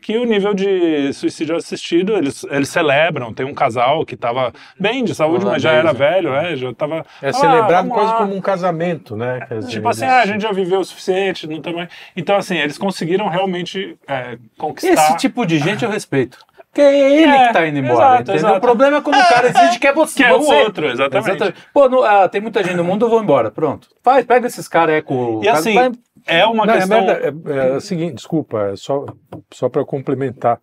que 0.00 0.18
o 0.18 0.24
nível 0.24 0.54
de 0.54 1.12
suicídio 1.12 1.56
assistido, 1.56 2.12
eles, 2.16 2.44
eles 2.50 2.68
celebram. 2.68 3.32
Tem 3.32 3.46
um 3.46 3.54
casal 3.54 4.04
que 4.04 4.14
estava 4.14 4.52
bem 4.78 5.02
de 5.02 5.14
saúde, 5.14 5.44
mas 5.44 5.62
já 5.62 5.72
era 5.72 5.92
velho, 5.92 6.34
é, 6.34 6.54
já 6.56 6.70
estava. 6.70 7.04
É 7.22 7.32
celebrado 7.32 7.88
quase 7.88 8.14
como 8.14 8.34
um 8.34 8.40
casamento, 8.40 9.16
né? 9.16 9.46
Dizer, 9.50 9.70
tipo 9.70 9.88
assim, 9.88 10.04
ah, 10.04 10.20
a 10.20 10.26
gente 10.26 10.42
já 10.42 10.52
viveu 10.52 10.80
o 10.80 10.84
suficiente, 10.84 11.46
não 11.46 11.60
tem 11.60 11.74
mais. 11.74 11.88
Então, 12.16 12.36
assim, 12.36 12.56
eles 12.56 12.78
conseguiram 12.78 13.28
realmente 13.28 13.96
é, 14.06 14.38
conquistar. 14.58 14.92
Esse 14.92 15.16
tipo 15.16 15.46
de 15.46 15.58
gente 15.58 15.84
eu 15.84 15.90
respeito. 15.90 16.38
Porque 16.76 16.82
é 16.82 17.22
ele 17.22 17.32
é, 17.32 17.46
que 17.46 17.52
tá 17.54 17.66
indo 17.66 17.78
embora. 17.78 18.16
Exato, 18.16 18.32
exato. 18.32 18.58
O 18.58 18.60
problema 18.60 18.98
é 18.98 19.00
quando 19.00 19.16
o 19.16 19.28
cara 19.28 19.48
exige 19.48 19.78
que 19.78 19.86
é 19.86 19.94
você. 19.94 20.16
Que 20.16 20.24
é 20.24 20.34
o 20.34 20.42
outro, 20.42 20.90
exatamente. 20.90 21.30
exatamente. 21.30 21.58
Pô, 21.72 21.88
no, 21.88 22.02
ah, 22.02 22.28
tem 22.28 22.42
muita 22.42 22.62
gente 22.62 22.76
no 22.76 22.84
mundo, 22.84 23.06
eu 23.06 23.08
vou 23.08 23.22
embora. 23.22 23.50
Pronto. 23.50 23.88
Faz, 24.02 24.26
pega 24.26 24.46
esses 24.46 24.68
caras 24.68 25.02
com 25.02 25.42
E 25.42 25.48
assim, 25.48 25.74
vai... 25.74 25.92
é 26.26 26.44
uma 26.44 26.66
Não, 26.66 26.74
é 26.74 26.76
questão... 26.76 26.98
É, 26.98 27.12
é, 27.12 27.68
é, 27.68 27.76
o 27.76 27.80
seguinte, 27.80 28.16
desculpa, 28.16 28.72
é 28.72 28.76
só, 28.76 29.06
só 29.54 29.70
para 29.70 29.86
complementar. 29.86 30.60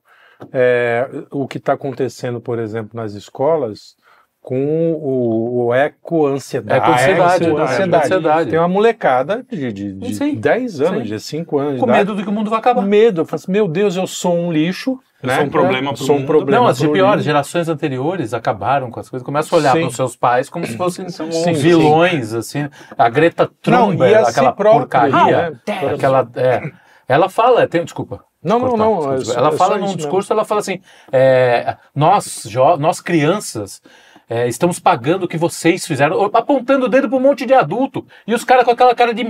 É, 0.51 1.09
o 1.31 1.47
que 1.47 1.57
está 1.57 1.73
acontecendo, 1.73 2.39
por 2.39 2.59
exemplo, 2.59 2.91
nas 2.93 3.13
escolas 3.13 3.95
com 4.39 4.91
o, 4.91 5.67
o 5.67 5.73
eco-ansiedade. 5.73 6.83
Eco-ansiedade. 6.83 7.45
Eco 7.45 7.57
ansiedade. 7.57 8.05
ansiedade. 8.05 8.49
Tem 8.51 8.59
uma 8.59 8.67
molecada 8.67 9.43
de, 9.49 9.71
de, 9.71 9.93
de 9.93 10.15
sim, 10.15 10.35
10 10.35 10.81
anos, 10.81 11.03
sim. 11.03 11.15
de 11.15 11.19
5 11.19 11.57
anos. 11.57 11.79
Com 11.79 11.87
medo 11.87 12.13
do 12.13 12.21
que 12.21 12.29
o 12.29 12.31
mundo 12.31 12.51
vai 12.51 12.59
acabar. 12.59 12.83
Medo. 12.83 13.21
Eu 13.21 13.25
falo 13.25 13.41
assim, 13.41 13.51
meu 13.51 13.67
Deus, 13.67 13.95
eu 13.95 14.05
sou 14.05 14.35
um 14.35 14.51
lixo. 14.51 14.99
Eu 15.23 15.27
né? 15.27 15.35
sou 15.37 15.45
um 15.45 15.49
problema 15.49 15.91
é, 15.91 15.95
sou 15.95 16.15
um 16.17 16.25
problema 16.25 16.63
Não, 16.63 16.67
as 16.67 16.77
de 16.77 16.87
piores 16.89 17.23
gerações 17.23 17.69
anteriores 17.69 18.33
acabaram 18.33 18.91
com 18.91 18.99
as 18.99 19.09
coisas. 19.09 19.25
Começam 19.25 19.57
a 19.57 19.61
olhar 19.61 19.71
para 19.71 19.87
os 19.87 19.95
seus 19.95 20.17
pais 20.17 20.49
como 20.49 20.67
se 20.67 20.75
fossem 20.75 21.07
sim, 21.07 21.53
vilões, 21.53 22.27
sim. 22.27 22.37
assim. 22.37 22.69
A 22.97 23.09
Greta 23.09 23.49
Thunberg, 23.61 24.15
aquela 24.15 24.51
própria, 24.51 24.81
porcaria. 24.81 25.51
Né? 25.65 25.93
Aquela, 25.93 26.29
é, 26.35 26.71
ela 27.07 27.29
fala, 27.29 27.65
tem, 27.67 27.85
desculpa. 27.85 28.25
Não, 28.43 28.59
não, 28.59 28.75
não. 28.75 29.13
É, 29.13 29.17
ela 29.33 29.53
fala 29.53 29.77
num 29.77 29.95
discurso, 29.95 30.27
mesmo. 30.27 30.33
ela 30.33 30.45
fala 30.45 30.59
assim, 30.59 30.81
é, 31.09 31.77
nós, 31.95 32.45
nós 32.77 32.99
crianças, 32.99 33.81
é, 34.29 34.49
estamos 34.49 34.77
pagando 34.77 35.23
o 35.23 35.27
que 35.27 35.37
vocês 35.37 35.87
fizeram, 35.87 36.21
apontando 36.33 36.87
o 36.87 36.89
dedo 36.89 37.07
para 37.07 37.17
um 37.17 37.21
monte 37.21 37.45
de 37.45 37.53
adulto. 37.53 38.05
E 38.27 38.33
os 38.33 38.43
caras 38.43 38.65
com 38.65 38.71
aquela 38.71 38.93
cara 38.93 39.13
de 39.13 39.23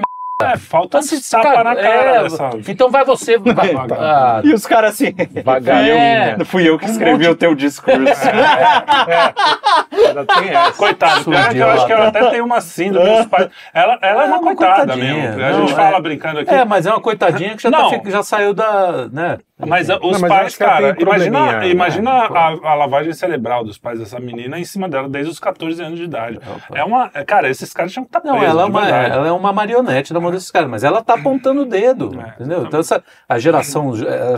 é, 0.51 0.57
falta 0.57 0.99
então, 0.99 1.01
se 1.01 1.31
tapa 1.31 1.63
na 1.63 1.75
cara. 1.75 2.27
É, 2.27 2.71
então 2.71 2.89
vai 2.89 3.03
você. 3.05 3.37
Vai, 3.53 3.75
ah, 3.75 4.41
e 4.43 4.53
os 4.53 4.65
caras 4.65 4.93
assim. 4.93 5.13
Vagarinho. 5.43 5.93
É, 5.93 6.37
fui 6.45 6.67
eu 6.67 6.77
que 6.77 6.85
escrevi 6.85 7.27
um 7.27 7.31
o 7.31 7.35
teu 7.35 7.53
discurso. 7.55 7.93
É, 8.03 9.33
é, 9.91 10.39
tem 10.39 10.49
essa. 10.49 10.73
Coitado, 10.73 11.25
pior 11.25 11.49
que 11.49 11.57
eu 11.57 11.69
acho 11.69 11.85
que 11.85 11.91
ela 11.91 12.07
até 12.07 12.29
tem 12.29 12.41
uma 12.41 12.61
síndrome 12.61 13.17
dos 13.17 13.25
pais. 13.27 13.49
Ela, 13.73 13.99
ela 14.01 14.23
é 14.23 14.27
uma, 14.27 14.39
uma 14.39 14.55
coitada 14.55 14.95
mesmo. 14.95 15.37
Não, 15.37 15.45
a 15.45 15.53
gente 15.53 15.73
fala 15.73 15.99
brincando 15.99 16.39
aqui. 16.39 16.53
É, 16.53 16.65
mas 16.65 16.85
é 16.85 16.91
uma 16.91 17.01
coitadinha 17.01 17.55
que 17.55 17.63
já, 17.63 17.71
tá, 17.71 18.01
já 18.05 18.23
saiu 18.23 18.53
da. 18.53 19.07
Né, 19.11 19.37
mas 19.65 19.87
os 19.89 19.99
não, 19.99 20.19
mas 20.19 20.21
pais, 20.21 20.57
cara, 20.57 20.95
imagina, 20.99 21.59
né? 21.59 21.69
imagina 21.69 22.11
a, 22.11 22.47
a, 22.47 22.73
lavagem 22.73 23.13
cerebral 23.13 23.63
dos 23.63 23.77
pais 23.77 23.99
dessa 23.99 24.19
menina 24.19 24.59
em 24.59 24.65
cima 24.65 24.89
dela 24.89 25.07
desde 25.07 25.31
os 25.31 25.39
14 25.39 25.81
anos 25.81 25.99
de 25.99 26.05
idade. 26.05 26.37
Opa. 26.37 26.77
É 26.77 26.83
uma. 26.83 27.09
É, 27.13 27.23
cara, 27.23 27.49
esses 27.49 27.71
caras 27.71 27.91
tinham 27.91 28.03
que 28.03 28.09
estar 28.09 28.21
tá 28.21 28.31
presos. 28.31 28.47
Não, 28.47 28.51
ela 28.51 28.63
é, 28.63 28.65
uma, 28.65 28.89
ela 28.89 29.27
é 29.27 29.31
uma 29.31 29.53
marionete 29.53 30.13
da 30.13 30.19
mão 30.19 30.31
desses 30.31 30.49
caras, 30.51 30.69
mas 30.69 30.83
ela 30.83 31.03
tá 31.03 31.13
apontando 31.13 31.61
o 31.61 31.65
dedo. 31.65 32.19
É, 32.19 32.29
entendeu? 32.29 32.63
Então, 32.63 32.79
essa, 32.79 33.03
a 33.27 33.39
geração. 33.39 33.93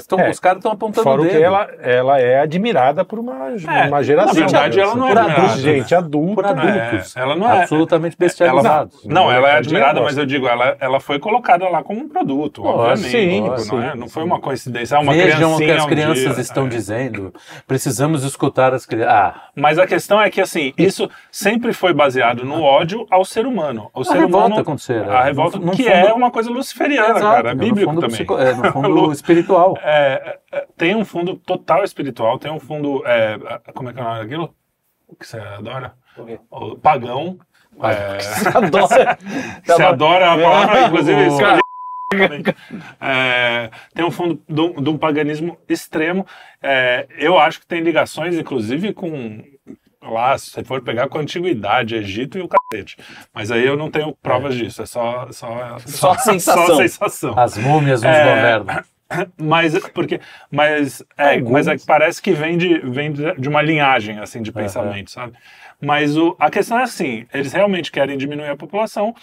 Tão, 0.08 0.20
é, 0.20 0.30
os 0.30 0.40
caras 0.40 0.58
estão 0.58 0.72
apontando 0.72 1.04
fora 1.04 1.22
o 1.22 1.24
dedo. 1.24 1.38
que 1.38 1.44
ela, 1.44 1.70
ela 1.82 2.20
é 2.20 2.42
admirada 2.42 3.04
por 3.04 3.18
uma, 3.18 3.52
é, 3.52 3.88
uma 3.88 4.04
geração. 4.04 4.34
Na 4.34 4.40
verdade, 4.40 4.80
ela 4.80 4.96
não 4.96 5.10
é 5.10 5.14
admirada. 5.26 5.62
Gente 5.62 5.96
adulta. 5.96 6.36
Por 6.36 6.46
adultos. 6.46 7.16
ela 7.16 7.36
não 7.36 7.52
é. 7.52 7.62
Absolutamente 7.62 8.16
bestializados. 8.18 9.06
Ela, 9.06 9.14
não, 9.14 9.32
ela 9.32 9.50
é 9.50 9.58
admirada, 9.58 10.02
mas 10.02 10.18
eu 10.18 10.26
digo, 10.26 10.48
ela, 10.48 10.78
ela 10.80 11.00
foi 11.00 11.20
colocada 11.20 11.68
lá 11.70 11.84
como 11.84 12.02
um 12.02 12.10
produto, 12.10 12.64
obviamente. 12.64 13.10
Sim, 13.10 13.42
não, 13.42 13.84
é, 13.84 13.96
não 13.96 14.10
foi 14.10 14.24
uma 14.24 14.40
coincidência. 14.40 14.96
É 14.96 15.00
uma 15.00 15.14
criancinha 15.14 15.76
as 15.78 15.86
crianças 15.86 16.34
dia. 16.34 16.42
estão 16.42 16.66
é. 16.66 16.70
dizendo. 16.70 17.34
Precisamos 17.68 18.24
escutar 18.24 18.74
as 18.74 18.86
crianças. 18.86 19.14
Ah. 19.14 19.50
Mas 19.56 19.80
a 19.80 19.88
questão 19.88 20.22
é 20.22 20.30
que, 20.30 20.42
assim, 20.42 20.74
isso 20.78 21.10
sempre 21.32 21.74
foi 21.74 21.94
baseado 21.94 22.44
no 22.44 22.62
ódio 22.62 23.06
ao 23.10 23.24
ser 23.24 23.46
humano. 23.46 23.90
O 23.94 24.02
a 24.02 24.06
ser 24.06 24.14
revolta 24.14 24.48
humano, 24.48 24.62
acontecer. 24.62 25.08
A 25.10 25.24
revolta, 25.24 25.58
no, 25.58 25.68
no 25.68 25.72
que 25.72 25.84
fundo, 25.84 25.96
é 25.96 26.14
uma 26.14 26.32
coisa 26.32 26.50
luciferiana, 26.50 27.18
exato, 27.20 27.36
cara. 27.36 27.52
É 27.52 27.56
bíblico 27.56 27.94
no 27.94 28.02
também. 28.02 28.16
Psico, 28.16 28.38
é, 28.38 28.54
no 28.54 28.72
fundo 28.72 29.12
espiritual. 29.12 29.78
É, 29.82 30.40
é, 30.52 30.66
tem 30.78 30.96
um 30.96 31.06
fundo 31.06 31.36
total 31.36 31.84
espiritual, 31.84 32.38
tem 32.40 32.52
um 32.52 32.60
fundo. 32.60 33.04
É, 33.06 33.38
como 33.74 33.90
é 33.90 33.94
que 33.94 34.00
é 34.00 34.02
o 34.02 34.06
nome 34.06 34.20
daquilo? 34.20 34.56
O 35.08 35.16
que 35.16 35.28
você 35.28 35.38
adora? 35.38 35.94
O 36.50 36.78
pagão. 36.78 37.40
É... 37.82 38.20
Você 38.24 38.58
adora. 38.58 39.18
Você 39.64 39.84
adora 39.84 40.32
a 40.32 40.38
palavra, 40.38 40.82
inclusive, 40.88 41.22
é, 43.02 43.70
tem 43.94 44.06
um 44.06 44.12
fundo 44.12 44.42
de, 44.48 44.82
de 44.82 44.90
um 44.90 44.98
paganismo 44.98 45.58
extremo. 45.68 46.26
É, 46.64 47.06
eu 47.18 47.38
acho 47.38 47.60
que 47.60 47.68
tem 47.68 47.82
ligações, 47.82 48.36
inclusive, 48.36 48.94
com 48.94 49.44
lá, 50.02 50.38
se 50.38 50.52
você 50.52 50.64
for 50.64 50.82
pegar 50.82 51.10
com 51.10 51.18
a 51.18 51.22
antiguidade, 51.22 51.96
Egito 51.96 52.38
e 52.38 52.42
o 52.42 52.48
cacete. 52.48 52.98
Mas 53.34 53.52
aí 53.52 53.66
eu 53.66 53.76
não 53.76 53.90
tenho 53.90 54.16
provas 54.22 54.54
é. 54.56 54.58
disso, 54.60 54.84
é 54.84 54.86
só, 54.86 55.28
só, 55.32 55.80
só, 55.80 55.88
só 55.88 56.18
sensação. 56.20 56.68
Só 56.68 56.76
sensação. 56.78 57.40
As 57.40 57.58
múmias 57.58 58.02
nos 58.02 58.12
é, 58.12 58.24
governam. 58.24 58.84
Mas 59.38 59.78
porque, 59.90 60.20
mas 60.50 61.04
é, 61.16 61.40
mas 61.40 61.68
é, 61.68 61.76
parece 61.86 62.20
que 62.20 62.32
vem 62.32 62.58
de, 62.58 62.80
vem 62.80 63.14
de 63.14 63.48
uma 63.48 63.62
linhagem 63.62 64.18
assim 64.20 64.42
de 64.42 64.52
pensamento, 64.52 65.12
sabe? 65.12 65.34
Mas 65.80 66.18
o, 66.18 66.36
a 66.40 66.50
questão 66.50 66.80
é 66.80 66.84
assim, 66.84 67.28
eles 67.32 67.54
realmente 67.54 67.92
querem 67.92 68.18
diminuir 68.18 68.50
a 68.50 68.58
população 68.58 69.14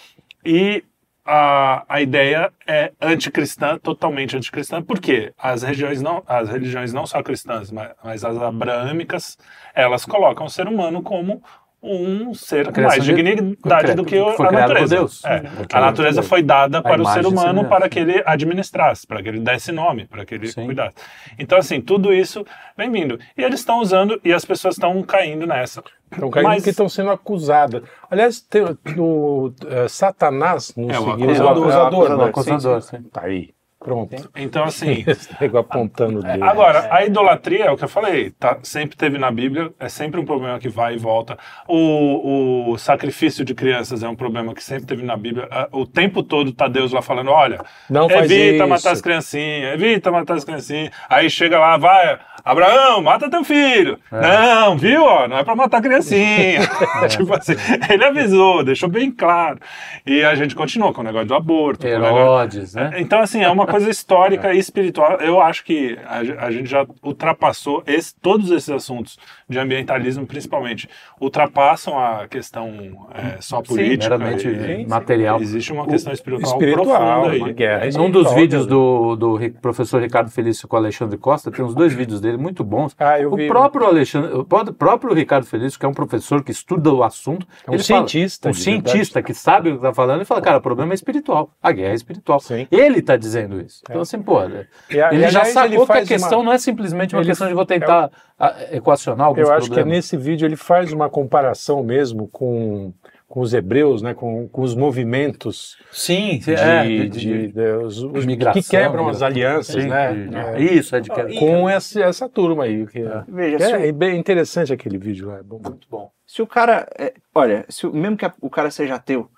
e 0.44 0.84
a, 1.24 1.84
a 1.88 2.00
ideia 2.00 2.52
é 2.66 2.92
anticristã, 3.00 3.78
totalmente 3.78 4.36
anticristã, 4.36 4.82
porque 4.82 5.32
as 5.38 5.62
religiões 5.62 6.02
não, 6.02 6.22
as 6.26 6.48
religiões 6.48 6.92
não 6.92 7.06
só 7.06 7.22
cristãs, 7.22 7.70
mas, 7.70 7.92
mas 8.02 8.24
as 8.24 8.36
abraâmicas, 8.36 9.38
elas 9.74 10.04
colocam 10.04 10.46
o 10.46 10.50
ser 10.50 10.66
humano 10.66 11.02
como 11.02 11.42
um 11.82 12.32
ser 12.32 12.72
com 12.72 12.80
mais 12.80 13.02
dignidade 13.04 13.94
do 13.94 14.04
que 14.04 14.16
a 14.16 14.52
natureza. 14.52 14.94
Deus. 14.94 15.24
É. 15.24 15.42
A 15.72 15.80
natureza 15.80 16.22
foi 16.22 16.42
dada 16.42 16.80
para 16.80 17.02
o 17.02 17.06
ser 17.06 17.26
humano 17.26 17.64
para 17.64 17.88
que 17.88 17.98
ele 17.98 18.22
administrasse, 18.24 19.06
para 19.06 19.20
que 19.22 19.28
ele 19.28 19.40
desse 19.40 19.72
nome, 19.72 20.06
para 20.06 20.24
que 20.24 20.34
ele 20.34 20.46
Sim. 20.46 20.66
cuidasse. 20.66 20.94
Então, 21.38 21.58
assim, 21.58 21.80
tudo 21.80 22.14
isso 22.14 22.46
vem 22.76 22.90
vindo. 22.90 23.18
E 23.36 23.42
eles 23.42 23.60
estão 23.60 23.80
usando, 23.80 24.20
e 24.24 24.32
as 24.32 24.44
pessoas 24.44 24.76
estão 24.76 25.02
caindo 25.02 25.46
nessa. 25.46 25.82
Estão 26.10 26.30
caindo 26.30 26.46
Mas... 26.46 26.56
porque 26.58 26.70
estão 26.70 26.88
sendo 26.88 27.10
acusadas. 27.10 27.82
Aliás, 28.08 28.40
tem, 28.40 28.62
no, 28.94 29.46
uh, 29.48 29.88
Satanás 29.88 30.74
no 30.76 30.90
é, 30.90 31.00
o 31.00 31.10
acusador, 31.10 31.50
acusador, 31.50 31.66
acusador, 31.66 32.18
né? 32.18 32.24
acusador, 32.24 32.82
sim. 32.82 33.02
Tá 33.10 33.22
aí. 33.22 33.50
Pronto. 33.82 34.30
Então, 34.36 34.64
assim. 34.64 35.04
apontando 35.58 36.24
é, 36.26 36.40
Agora, 36.40 36.88
a 36.90 37.04
idolatria 37.04 37.64
é 37.64 37.70
o 37.70 37.76
que 37.76 37.84
eu 37.84 37.88
falei, 37.88 38.30
tá, 38.30 38.58
sempre 38.62 38.96
teve 38.96 39.18
na 39.18 39.30
Bíblia, 39.30 39.70
é 39.78 39.88
sempre 39.88 40.20
um 40.20 40.24
problema 40.24 40.58
que 40.58 40.68
vai 40.68 40.94
e 40.94 40.98
volta. 40.98 41.36
O, 41.68 42.72
o 42.72 42.78
sacrifício 42.78 43.44
de 43.44 43.54
crianças 43.54 44.02
é 44.02 44.08
um 44.08 44.14
problema 44.14 44.54
que 44.54 44.62
sempre 44.62 44.86
teve 44.86 45.02
na 45.02 45.16
Bíblia. 45.16 45.48
O 45.72 45.86
tempo 45.86 46.22
todo 46.22 46.52
tá 46.52 46.68
Deus 46.68 46.92
lá 46.92 47.02
falando: 47.02 47.30
olha, 47.30 47.60
Não 47.90 48.10
evita 48.10 48.66
matar 48.66 48.92
as 48.92 49.00
criancinhas, 49.00 49.74
evita 49.74 50.10
matar 50.10 50.34
as 50.34 50.44
criancinhas. 50.44 50.90
Aí 51.08 51.28
chega 51.28 51.58
lá, 51.58 51.76
vai, 51.76 52.18
Abraão, 52.44 53.00
mata 53.02 53.30
teu 53.30 53.44
filho. 53.44 53.98
É. 54.10 54.20
Não, 54.20 54.76
viu? 54.76 55.04
Ó, 55.04 55.28
não 55.28 55.38
é 55.38 55.44
para 55.44 55.54
matar 55.54 55.80
criancinha. 55.80 56.60
É. 57.02 57.06
tipo 57.08 57.32
assim, 57.34 57.54
ele 57.88 58.04
avisou, 58.04 58.64
deixou 58.64 58.88
bem 58.88 59.10
claro. 59.10 59.58
E 60.04 60.24
a 60.24 60.34
gente 60.34 60.54
continuou 60.54 60.92
com 60.92 61.00
o 61.00 61.04
negócio 61.04 61.28
do 61.28 61.34
aborto. 61.34 61.86
Herodes, 61.86 62.74
né? 62.74 62.92
Então, 62.96 63.20
assim, 63.20 63.42
é 63.42 63.48
uma 63.48 63.66
coisa 63.66 63.88
histórica 63.90 64.48
é. 64.48 64.56
e 64.56 64.58
espiritual. 64.58 65.18
Eu 65.20 65.40
acho 65.40 65.64
que 65.64 65.98
a, 66.04 66.46
a 66.46 66.50
gente 66.50 66.68
já 66.68 66.86
ultrapassou 67.02 67.82
esse, 67.86 68.14
todos 68.20 68.50
esses 68.50 68.70
assuntos 68.70 69.18
de 69.52 69.58
ambientalismo, 69.58 70.26
principalmente, 70.26 70.88
ultrapassam 71.20 71.98
a 71.98 72.26
questão 72.26 73.06
é, 73.14 73.40
só 73.40 73.62
política. 73.62 74.18
Sim, 74.38 74.82
e, 74.82 74.86
material. 74.86 75.40
Existe 75.40 75.72
uma 75.72 75.86
questão 75.86 76.12
espiritual, 76.12 76.52
espiritual 76.52 77.22
profunda 77.22 77.46
aí. 77.46 77.52
Guerra. 77.52 77.90
Num 77.96 78.10
dos 78.10 78.32
vídeos 78.32 78.66
do, 78.66 79.16
do 79.16 79.38
professor 79.60 80.00
Ricardo 80.00 80.30
Felício 80.30 80.66
com 80.66 80.76
o 80.76 80.78
Alexandre 80.78 81.16
Costa, 81.16 81.50
tem 81.50 81.64
uns 81.64 81.74
dois 81.74 81.92
vídeos 81.92 82.20
dele 82.20 82.36
muito 82.36 82.64
bons. 82.64 82.94
Ah, 82.98 83.20
eu 83.20 83.32
o 83.32 83.36
vi. 83.36 83.46
próprio 83.46 83.86
Alexandre, 83.86 84.32
o 84.34 84.44
próprio 84.44 85.14
Ricardo 85.14 85.46
Felício, 85.46 85.78
que 85.78 85.86
é 85.86 85.88
um 85.88 85.94
professor 85.94 86.42
que 86.42 86.50
estuda 86.50 86.92
o 86.92 87.02
assunto, 87.02 87.46
é 87.66 87.70
um 87.70 87.78
cientista, 87.78 88.48
fala, 88.48 88.52
um 88.52 88.54
cientista 88.54 89.22
que 89.22 89.34
sabe 89.34 89.68
o 89.68 89.72
que 89.72 89.78
está 89.78 89.92
falando, 89.92 90.18
ele 90.18 90.24
fala, 90.24 90.40
cara, 90.40 90.58
o 90.58 90.62
problema 90.62 90.92
é 90.92 90.94
espiritual, 90.94 91.50
a 91.62 91.70
guerra 91.72 91.92
é 91.92 91.94
espiritual. 91.94 92.40
Sim. 92.40 92.66
Ele 92.70 92.98
está 92.98 93.16
dizendo 93.16 93.60
isso. 93.60 93.82
Então, 93.84 93.98
é. 93.98 94.02
assim, 94.02 94.20
pô, 94.22 94.42
ele 94.42 94.66
e, 94.90 95.30
já 95.30 95.44
sacou 95.44 95.72
ele 95.72 95.86
que 95.86 95.92
a 95.92 96.06
questão 96.06 96.38
uma... 96.38 96.44
não 96.46 96.52
é 96.52 96.58
simplesmente 96.58 97.14
uma 97.14 97.20
ele... 97.20 97.28
questão 97.28 97.48
de 97.48 97.54
vou 97.54 97.66
tentar 97.66 98.06
é 98.06 98.31
equacionar 98.70 99.28
alguns 99.28 99.48
Eu 99.48 99.52
acho 99.52 99.66
problemas. 99.66 99.90
que 99.90 99.96
nesse 99.96 100.16
vídeo 100.16 100.46
ele 100.46 100.56
faz 100.56 100.92
uma 100.92 101.08
comparação 101.08 101.82
mesmo 101.82 102.28
com 102.28 102.92
com 103.32 103.40
os 103.40 103.54
hebreus, 103.54 104.02
né, 104.02 104.12
com, 104.12 104.46
com 104.46 104.60
os 104.60 104.74
movimentos 104.74 105.78
sim, 105.90 106.38
de, 106.38 106.52
é, 106.54 106.84
de, 106.84 107.08
de, 107.08 107.48
de 107.48 107.60
os, 107.82 108.02
os 108.02 108.26
migração, 108.26 108.60
que 108.60 108.68
quebram 108.68 109.08
as 109.08 109.22
alianças, 109.22 109.82
sim, 109.82 109.88
né? 109.88 110.28
É, 110.54 110.60
isso, 110.60 110.94
é 110.94 111.00
de 111.00 111.08
que... 111.08 111.38
com 111.38 111.66
essa, 111.66 112.02
essa 112.02 112.28
turma 112.28 112.64
aí. 112.64 112.86
Que, 112.86 112.98
é, 113.00 113.24
Veja, 113.26 113.56
que 113.56 113.64
é, 113.64 113.90
bem 113.90 114.18
interessante 114.18 114.70
aquele 114.70 114.98
vídeo 114.98 115.28
lá, 115.28 115.38
é 115.38 115.42
bom, 115.42 115.58
muito 115.64 115.88
bom. 115.90 116.10
Se 116.26 116.42
o 116.42 116.46
cara, 116.46 116.86
é, 116.98 117.14
olha, 117.34 117.64
se, 117.70 117.86
mesmo 117.86 118.18
que 118.18 118.30
o 118.38 118.50
cara 118.50 118.70
seja 118.70 118.96
ateu, 118.96 119.30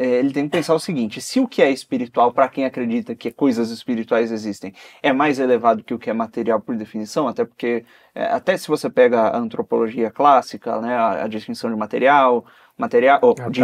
é, 0.00 0.06
ele 0.18 0.32
tem 0.32 0.44
que 0.44 0.50
pensar 0.50 0.74
o 0.74 0.80
seguinte: 0.80 1.20
se 1.20 1.38
o 1.38 1.46
que 1.46 1.60
é 1.60 1.70
espiritual, 1.70 2.32
para 2.32 2.48
quem 2.48 2.64
acredita 2.64 3.14
que 3.14 3.30
coisas 3.30 3.70
espirituais 3.70 4.32
existem, 4.32 4.72
é 5.02 5.12
mais 5.12 5.38
elevado 5.38 5.84
que 5.84 5.92
o 5.92 5.98
que 5.98 6.08
é 6.08 6.12
material 6.14 6.58
por 6.58 6.74
definição, 6.74 7.28
até 7.28 7.44
porque, 7.44 7.84
é, 8.14 8.24
até 8.24 8.56
se 8.56 8.66
você 8.66 8.88
pega 8.88 9.20
a 9.20 9.36
antropologia 9.36 10.10
clássica, 10.10 10.80
né, 10.80 10.96
a, 10.96 11.24
a 11.24 11.28
distinção 11.28 11.68
de 11.68 11.76
material, 11.76 12.46
material, 12.78 13.20
oh, 13.22 13.34
de, 13.50 13.60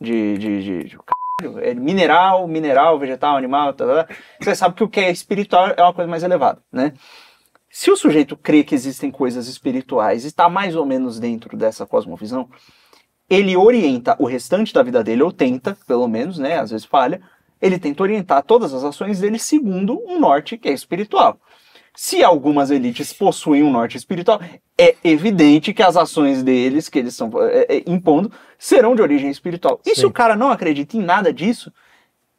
de, 0.00 0.38
de, 0.38 0.62
de, 0.62 0.84
de 0.84 0.98
é 1.60 1.74
mineral, 1.74 2.48
mineral, 2.48 2.98
vegetal, 2.98 3.36
animal, 3.36 3.74
tá, 3.74 3.84
tá, 3.84 4.04
tá, 4.04 4.14
você 4.40 4.54
sabe 4.54 4.76
que 4.76 4.84
o 4.84 4.88
que 4.88 5.00
é 5.00 5.10
espiritual 5.10 5.68
é 5.76 5.82
uma 5.82 5.92
coisa 5.92 6.08
mais 6.08 6.22
elevada, 6.22 6.62
né? 6.72 6.94
Se 7.68 7.90
o 7.90 7.96
sujeito 7.96 8.36
crê 8.36 8.62
que 8.62 8.74
existem 8.74 9.10
coisas 9.10 9.48
espirituais 9.48 10.24
e 10.24 10.28
está 10.28 10.48
mais 10.48 10.76
ou 10.76 10.86
menos 10.86 11.20
dentro 11.20 11.56
dessa 11.58 11.84
cosmovisão, 11.84 12.48
ele 13.34 13.56
orienta 13.56 14.16
o 14.18 14.26
restante 14.26 14.72
da 14.72 14.82
vida 14.82 15.02
dele, 15.02 15.22
ou 15.22 15.32
tenta, 15.32 15.76
pelo 15.86 16.06
menos, 16.06 16.38
né? 16.38 16.58
Às 16.58 16.70
vezes 16.70 16.86
falha, 16.86 17.20
ele 17.60 17.78
tenta 17.78 18.02
orientar 18.02 18.42
todas 18.42 18.74
as 18.74 18.84
ações 18.84 19.20
dele 19.20 19.38
segundo 19.38 20.00
um 20.06 20.18
norte 20.18 20.56
que 20.56 20.68
é 20.68 20.72
espiritual. 20.72 21.38
Se 21.96 22.24
algumas 22.24 22.70
elites 22.70 23.12
possuem 23.12 23.62
um 23.62 23.70
norte 23.70 23.96
espiritual, 23.96 24.40
é 24.76 24.96
evidente 25.04 25.72
que 25.72 25.82
as 25.82 25.96
ações 25.96 26.42
deles, 26.42 26.88
que 26.88 26.98
eles 26.98 27.12
estão 27.12 27.30
é, 27.42 27.76
é, 27.76 27.82
impondo, 27.86 28.32
serão 28.58 28.96
de 28.96 29.02
origem 29.02 29.30
espiritual. 29.30 29.80
E 29.86 29.90
Sim. 29.90 30.00
se 30.00 30.06
o 30.06 30.10
cara 30.10 30.34
não 30.34 30.50
acredita 30.50 30.96
em 30.96 31.00
nada 31.00 31.32
disso, 31.32 31.72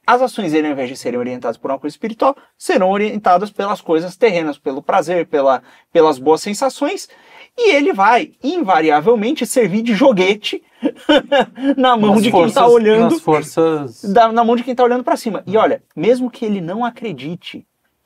as 0.06 0.22
ações 0.22 0.52
dele, 0.52 0.68
ao 0.68 0.74
invés 0.74 0.90
de 0.90 0.96
serem 0.96 1.20
orientadas 1.20 1.58
por 1.58 1.72
uma 1.72 1.80
coisa 1.80 1.94
espiritual, 1.94 2.36
serão 2.58 2.90
orientadas 2.90 3.50
pelas 3.50 3.82
coisas 3.82 4.16
terrenas, 4.16 4.58
pelo 4.58 4.82
prazer, 4.82 5.28
pela, 5.28 5.64
pelas 5.92 6.20
boas 6.20 6.42
sensações, 6.42 7.10
e 7.58 7.72
ele 7.72 7.94
vai, 7.94 8.34
invariavelmente, 8.44 9.46
servir 9.46 9.82
de 9.82 9.94
joguete 9.94 10.62
na 11.78 11.96
mão 11.96 12.16
nas 12.16 12.24
de 12.24 12.32
forças, 12.32 12.54
quem 12.54 12.64
está 12.64 12.68
olhando. 12.68 13.20
Forças... 13.20 14.04
Da, 14.04 14.32
na 14.32 14.44
mão 14.44 14.56
de 14.56 14.64
quem 14.64 14.72
está 14.74 14.84
olhando 14.84 15.04
para 15.04 15.16
cima. 15.16 15.42
E 15.48 15.56
olha, 15.58 15.82
mesmo 15.96 16.30
que 16.30 16.46
ele 16.46 16.60
não 16.60 16.84
acredite 16.84 17.66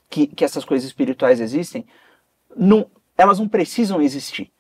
que, 0.10 0.28
que 0.28 0.46
essas 0.46 0.64
coisas 0.64 0.88
espirituais 0.88 1.42
existem, 1.42 1.86
não, 2.56 2.86
elas 3.18 3.40
não 3.40 3.48
precisam 3.48 4.02
existir. 4.02 4.52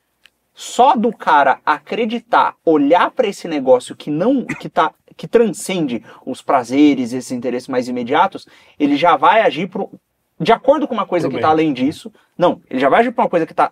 Só 0.53 0.95
do 0.95 1.13
cara 1.13 1.61
acreditar, 1.65 2.55
olhar 2.65 3.11
para 3.11 3.27
esse 3.27 3.47
negócio 3.47 3.95
que 3.95 4.09
não 4.09 4.43
que 4.43 4.67
tá 4.67 4.91
que 5.20 5.28
transcende 5.28 6.01
os 6.26 6.41
prazeres, 6.41 7.11
esses 7.11 7.34
interesses 7.34 7.67
mais 7.67 7.89
imediatos, 7.89 8.47
ele 8.80 8.95
já 8.95 9.17
vai 9.17 9.41
agir 9.41 9.67
pro, 9.67 9.91
de 10.39 10.53
acordo 10.53 10.88
com 10.88 10.93
uma 10.93 11.05
coisa 11.05 11.28
pro 11.28 11.32
que 11.32 11.39
está 11.39 11.49
além 11.49 11.74
disso. 11.74 12.09
Não, 12.38 12.61
ele 12.70 12.80
já 12.80 12.88
vai 12.88 13.01
agir 13.01 13.11
para 13.11 13.26
uma 13.26 13.30
coisa 13.30 13.45
que 13.45 13.51
está 13.51 13.70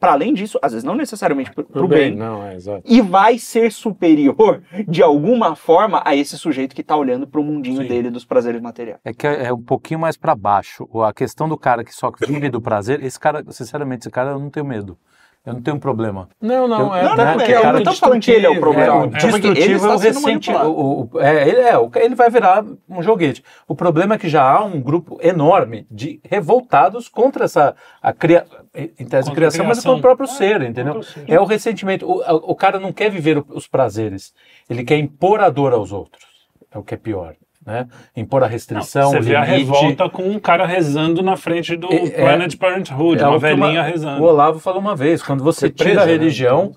para 0.00 0.12
além 0.12 0.32
disso, 0.32 0.58
às 0.62 0.72
vezes 0.72 0.84
não 0.84 0.94
necessariamente 0.94 1.50
para 1.52 1.64
o 1.84 1.86
bem, 1.86 2.10
bem 2.10 2.16
não, 2.16 2.42
é, 2.42 2.56
e 2.84 3.00
vai 3.00 3.38
ser 3.38 3.70
superior 3.70 4.62
de 4.86 5.02
alguma 5.02 5.54
forma 5.54 6.02
a 6.04 6.14
esse 6.14 6.36
sujeito 6.36 6.74
que 6.74 6.80
está 6.80 6.96
olhando 6.96 7.26
para 7.26 7.40
o 7.40 7.44
mundinho 7.44 7.82
Sim. 7.82 7.88
dele 7.88 8.10
dos 8.10 8.24
prazeres 8.24 8.60
materiais. 8.60 8.98
É 9.04 9.12
que 9.12 9.26
é, 9.26 9.44
é 9.44 9.52
um 9.52 9.62
pouquinho 9.62 10.00
mais 10.00 10.16
para 10.16 10.34
baixo. 10.34 10.88
A 11.02 11.12
questão 11.12 11.48
do 11.48 11.56
cara 11.56 11.84
que 11.84 11.94
só 11.94 12.10
vive 12.26 12.48
do 12.50 12.60
prazer, 12.60 13.02
esse 13.02 13.20
cara, 13.20 13.44
sinceramente, 13.50 14.02
esse 14.02 14.10
cara 14.10 14.30
eu 14.30 14.38
não 14.38 14.50
tenho 14.50 14.66
medo. 14.66 14.98
Eu 15.46 15.54
não 15.54 15.62
tenho 15.62 15.78
problema. 15.78 16.28
Não, 16.40 16.66
não, 16.66 16.88
eu, 16.96 17.12
é, 17.12 17.16
não, 17.16 17.32
porque 17.34 17.52
é, 17.52 17.58
eu 17.58 17.72
não 17.72 17.78
estou 17.78 17.94
falando 17.94 18.20
que 18.20 18.32
ele 18.32 18.46
é 18.46 18.50
o 18.50 18.58
problema. 18.58 18.94
É, 18.94 19.04
o 19.04 19.06
destrutivo 19.06 19.86
é 19.86 19.94
o 19.94 19.96
recente. 19.96 20.50
O, 20.50 21.08
o, 21.12 21.20
é, 21.20 21.48
ele, 21.48 21.60
é, 21.60 22.04
ele 22.04 22.14
vai 22.16 22.28
virar 22.28 22.64
um 22.88 23.00
joguete. 23.00 23.44
O 23.68 23.74
problema 23.74 24.16
é 24.16 24.18
que 24.18 24.28
já 24.28 24.42
há 24.42 24.64
um 24.64 24.80
grupo 24.80 25.20
enorme 25.22 25.86
de 25.88 26.20
revoltados 26.24 27.08
contra 27.08 27.44
essa 27.44 27.76
a 28.02 28.12
cria, 28.12 28.44
em 28.74 29.06
tese 29.06 29.28
de 29.30 29.36
criação, 29.36 29.64
mas 29.64 29.78
contra 29.78 29.92
o 29.96 30.00
próprio 30.00 30.26
ser, 30.26 30.62
entendeu? 30.62 31.00
É 31.28 31.38
o 31.38 31.44
ressentimento. 31.44 32.04
O, 32.10 32.50
o 32.50 32.54
cara 32.56 32.80
não 32.80 32.92
quer 32.92 33.08
viver 33.08 33.44
os 33.50 33.68
prazeres, 33.68 34.34
ele 34.68 34.82
quer 34.82 34.98
impor 34.98 35.40
a 35.40 35.48
dor 35.48 35.72
aos 35.72 35.92
outros. 35.92 36.26
É 36.72 36.78
o 36.78 36.82
que 36.82 36.94
é 36.94 36.96
pior 36.96 37.36
né? 37.66 37.88
Impor 38.16 38.44
a 38.44 38.46
restrição. 38.46 39.02
Não, 39.02 39.10
você 39.10 39.20
vê 39.20 39.32
limite. 39.32 39.36
a 39.36 39.56
revolta 39.56 40.08
com 40.08 40.22
um 40.22 40.38
cara 40.38 40.64
rezando 40.64 41.20
na 41.22 41.36
frente 41.36 41.76
do 41.76 41.92
é, 41.92 42.10
Planet 42.10 42.56
Parenthood, 42.56 43.20
é, 43.20 43.26
uma 43.26 43.38
velhinha 43.38 43.80
uma, 43.80 43.82
rezando. 43.82 44.22
O 44.22 44.26
Olavo 44.26 44.60
falou 44.60 44.80
uma 44.80 44.94
vez: 44.94 45.22
quando 45.22 45.42
você 45.42 45.68
tira 45.68 46.02
a 46.02 46.06
né? 46.06 46.12
religião. 46.12 46.66
Né? 46.66 46.72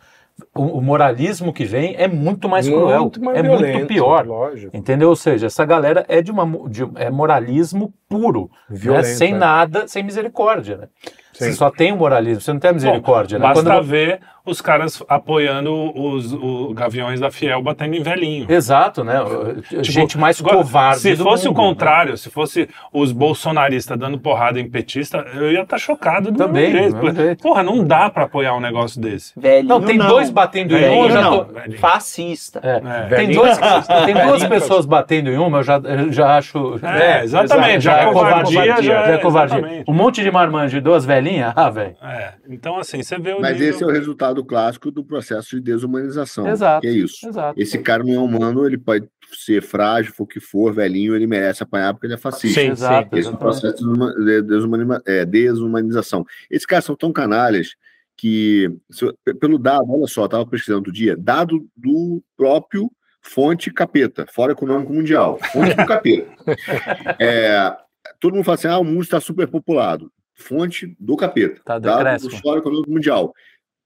O, 0.56 0.78
o, 0.78 0.82
moralismo 0.82 1.52
que 1.52 1.66
vem 1.66 1.96
é 1.98 2.08
muito 2.08 2.48
mais 2.48 2.66
muito 2.66 2.82
cruel, 2.82 3.12
mais 3.20 3.38
é 3.38 3.44
violento, 3.44 3.74
muito 3.74 3.88
pior. 3.88 4.26
Lógico. 4.26 4.76
Entendeu? 4.76 5.10
Ou 5.10 5.16
seja, 5.16 5.48
essa 5.48 5.66
galera 5.66 6.06
é 6.08 6.22
de 6.22 6.32
uma 6.32 6.46
de, 6.70 6.90
é 6.96 7.10
moralismo 7.10 7.94
puro, 8.08 8.50
né? 8.70 9.04
sem 9.04 9.34
é. 9.34 9.38
nada, 9.38 9.86
sem 9.86 10.02
misericórdia. 10.02 10.78
Né? 10.78 10.88
Você 11.46 11.54
só 11.54 11.70
tem 11.70 11.92
o 11.92 11.98
moralismo, 11.98 12.42
você 12.42 12.54
não 12.54 12.60
tem 12.60 12.72
a 12.72 12.74
misericórdia. 12.74 13.40
Bom, 13.40 13.48
né? 13.48 13.54
Basta 13.54 13.70
Quando... 13.70 13.84
ver 13.84 14.20
os 14.46 14.62
caras 14.62 15.04
apoiando 15.08 15.72
os, 15.98 16.34
os 16.34 16.74
gaviões 16.74 17.20
da 17.20 17.30
Fiel 17.30 17.62
batendo 17.62 17.96
em 17.96 18.02
velhinho. 18.02 18.46
Exato, 18.50 19.04
né? 19.04 19.20
Tipo, 19.68 19.84
Gente 19.84 20.18
mais 20.18 20.42
covarde. 20.42 21.02
Se 21.02 21.16
fosse 21.16 21.48
mundo, 21.48 21.54
o 21.54 21.62
contrário, 21.62 22.12
né? 22.12 22.18
se 22.18 22.30
fosse 22.30 22.68
os 22.92 23.12
bolsonaristas 23.12 23.98
dando 23.98 24.18
porrada 24.20 24.60
em 24.60 24.70
petista, 24.70 25.26
eu 25.36 25.52
ia 25.52 25.62
estar 25.62 25.76
tá 25.76 25.78
chocado 25.78 26.32
também. 26.34 26.72
Jeito. 26.72 27.16
jeito. 27.16 27.44
Porra, 27.44 27.64
não 27.64 27.84
dá 27.84 28.10
para 28.10 28.24
apoiar 28.24 28.56
um 28.56 28.60
negócio 28.60 29.00
desse. 29.00 29.40
Velhinho 29.40 29.68
não, 29.68 29.82
tem 29.82 29.98
não. 29.98 30.08
dois 30.08 30.30
batendo 30.30 30.76
em 30.76 30.90
um, 30.90 31.04
eu 31.04 31.12
já 31.12 31.30
tô... 31.30 31.46
Fascista. 31.78 32.60
É. 32.64 33.14
É. 33.14 33.16
Tem, 33.16 33.32
dois, 33.32 33.58
tem 34.06 34.16
duas 34.16 34.44
pessoas 34.46 34.86
batendo 34.86 35.30
em 35.30 35.38
uma, 35.38 35.60
eu 35.60 35.64
já, 35.64 35.78
eu 35.78 36.12
já 36.12 36.38
acho. 36.38 36.80
É, 36.84 37.24
exatamente. 37.24 37.82
Já, 37.82 37.92
já, 37.92 38.02
é 38.02 38.14
covardia, 38.14 38.62
covardia, 38.62 38.84
já, 38.84 39.08
é, 39.08 39.18
covardia. 39.18 39.84
Um 39.88 39.94
monte 39.94 40.24
de 40.24 40.32
marmanjo 40.32 40.78
e 40.78 40.82
duas 40.82 41.06
velhinhas, 41.06 41.29
ah, 41.42 41.70
velho. 41.70 41.96
É. 42.02 42.36
Então, 42.48 42.78
assim, 42.78 43.04
você 43.04 43.18
vê 43.20 43.34
o. 43.34 43.42
Mas 43.42 43.54
nível... 43.54 43.70
esse 43.70 43.84
é 43.84 43.86
o 43.88 43.92
resultado 43.92 44.44
clássico 44.44 44.90
do 44.90 45.04
processo 45.04 45.56
de 45.56 45.62
desumanização. 45.62 46.48
Exato. 46.48 46.88
é 46.88 46.90
isso. 46.90 47.28
Exato. 47.28 47.62
Esse 47.62 47.78
cara 47.80 48.04
não 48.04 48.14
é 48.14 48.20
humano, 48.20 48.66
ele 48.66 48.78
pode 48.78 49.08
ser 49.34 49.62
frágil, 49.62 50.14
for 50.14 50.24
o 50.24 50.28
que 50.28 50.40
for, 50.40 50.74
velhinho, 50.74 51.16
ele 51.16 51.28
merece 51.28 51.64
apanhar 51.64 51.94
porque 51.94 52.08
ele 52.08 52.16
é 52.16 52.18
fascista. 52.18 52.62
Sim, 52.62 52.70
exato. 52.70 53.18
Esse 53.18 53.28
é 53.28 53.32
o 53.32 53.38
processo 53.38 53.78
de 53.78 54.42
desumaniza 54.42 55.02
é, 55.06 55.26
desumanização. 55.26 56.26
Esses 56.50 56.66
caras 56.66 56.86
são 56.86 56.96
tão 56.96 57.12
canalhas 57.12 57.76
que, 58.18 58.70
pelo 59.40 59.58
dado, 59.58 59.86
olha 59.90 60.08
só, 60.08 60.26
estava 60.26 60.46
pesquisando 60.46 60.82
do 60.82 60.92
dia, 60.92 61.16
dado 61.16 61.66
do 61.76 62.22
próprio 62.36 62.92
fonte 63.22 63.72
capeta, 63.72 64.26
Fórum 64.34 64.54
Econômico 64.54 64.94
Mundial, 64.94 65.40
fonte 65.52 65.76
do 65.76 65.86
capeta. 65.86 66.30
É, 67.20 67.76
todo 68.20 68.34
mundo 68.34 68.44
fala 68.44 68.56
assim, 68.56 68.68
ah, 68.68 68.80
o 68.80 68.84
mundo 68.84 69.04
está 69.04 69.20
superpopulado 69.20 70.12
fonte 70.40 70.96
do 71.00 71.16
capeta, 71.16 71.62
tá, 71.64 71.78
dado 71.78 72.28
do 72.28 72.38
Fórum 72.38 72.60
Econômico 72.60 72.92
Mundial. 72.92 73.34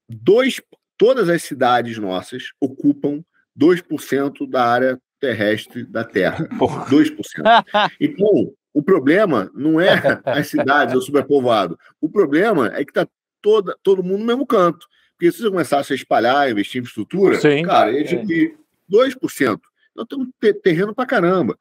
Dois, 0.08 0.60
todas 0.96 1.28
as 1.28 1.42
cidades 1.42 1.98
nossas 1.98 2.50
ocupam 2.60 3.22
2% 3.58 4.48
da 4.48 4.64
área 4.64 4.98
terrestre 5.20 5.84
da 5.84 6.04
Terra. 6.04 6.48
2%. 6.58 7.64
Então, 8.00 8.52
o 8.72 8.82
problema 8.82 9.50
não 9.54 9.80
é 9.80 9.90
as 10.24 10.48
cidades, 10.48 10.94
o 10.94 11.00
superpovoado. 11.00 11.78
O 12.00 12.08
problema 12.08 12.68
é 12.74 12.84
que 12.84 12.90
está 12.90 13.06
todo 13.40 14.02
mundo 14.02 14.18
no 14.18 14.26
mesmo 14.26 14.46
canto. 14.46 14.86
Porque 15.12 15.30
se 15.30 15.42
você 15.42 15.50
começasse 15.50 15.92
a 15.92 15.96
espalhar, 15.96 16.50
investir 16.50 16.80
em 16.80 16.82
infraestrutura, 16.82 17.40
Sim. 17.40 17.62
cara, 17.62 17.92
ia 17.92 18.04
diminuir 18.04 18.56
2%. 18.90 19.60
Nós 19.94 20.06
temos 20.08 20.28
terreno 20.62 20.94
para 20.94 21.06
caramba. 21.06 21.56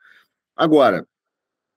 Agora, 0.55 1.05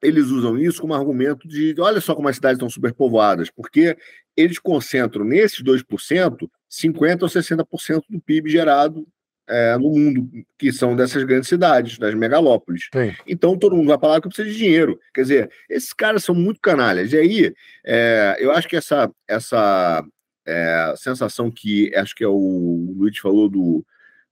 eles 0.07 0.27
usam 0.27 0.57
isso 0.57 0.81
como 0.81 0.95
argumento 0.95 1.49
de 1.49 1.75
olha 1.81 2.01
só 2.01 2.15
como 2.15 2.29
as 2.29 2.37
cidades 2.37 2.57
estão 2.57 2.71
superpovoadas, 2.71 3.51
porque 3.51 3.97
eles 4.37 4.59
concentram 4.59 5.25
nesses 5.25 5.63
2% 5.63 6.49
50% 6.71 7.23
ou 7.23 7.29
60% 7.29 8.03
do 8.09 8.21
PIB 8.21 8.51
gerado 8.51 9.07
é, 9.49 9.77
no 9.77 9.91
mundo, 9.91 10.29
que 10.59 10.73
são 10.73 10.95
dessas 10.95 11.23
grandes 11.25 11.49
cidades, 11.49 11.99
das 11.99 12.15
megalópolis. 12.15 12.89
Sim. 12.93 13.15
Então 13.27 13.59
todo 13.59 13.77
mundo 13.77 13.89
vai 13.89 13.99
falar 13.99 14.21
que 14.21 14.29
precisa 14.29 14.49
de 14.49 14.57
dinheiro. 14.57 14.99
Quer 15.13 15.23
dizer, 15.23 15.51
esses 15.69 15.93
caras 15.93 16.25
são 16.25 16.35
muito 16.35 16.61
canalhas. 16.61 17.13
E 17.13 17.17
aí, 17.17 17.55
é, 17.85 18.37
eu 18.39 18.53
acho 18.53 18.69
que 18.69 18.77
essa, 18.77 19.11
essa 19.27 20.05
é, 20.47 20.95
sensação 20.97 21.51
que 21.51 21.93
acho 21.97 22.15
que 22.15 22.25
é 22.25 22.29
o 22.29 22.95
Luiz 22.97 23.19
falou 23.19 23.49
do, 23.49 23.85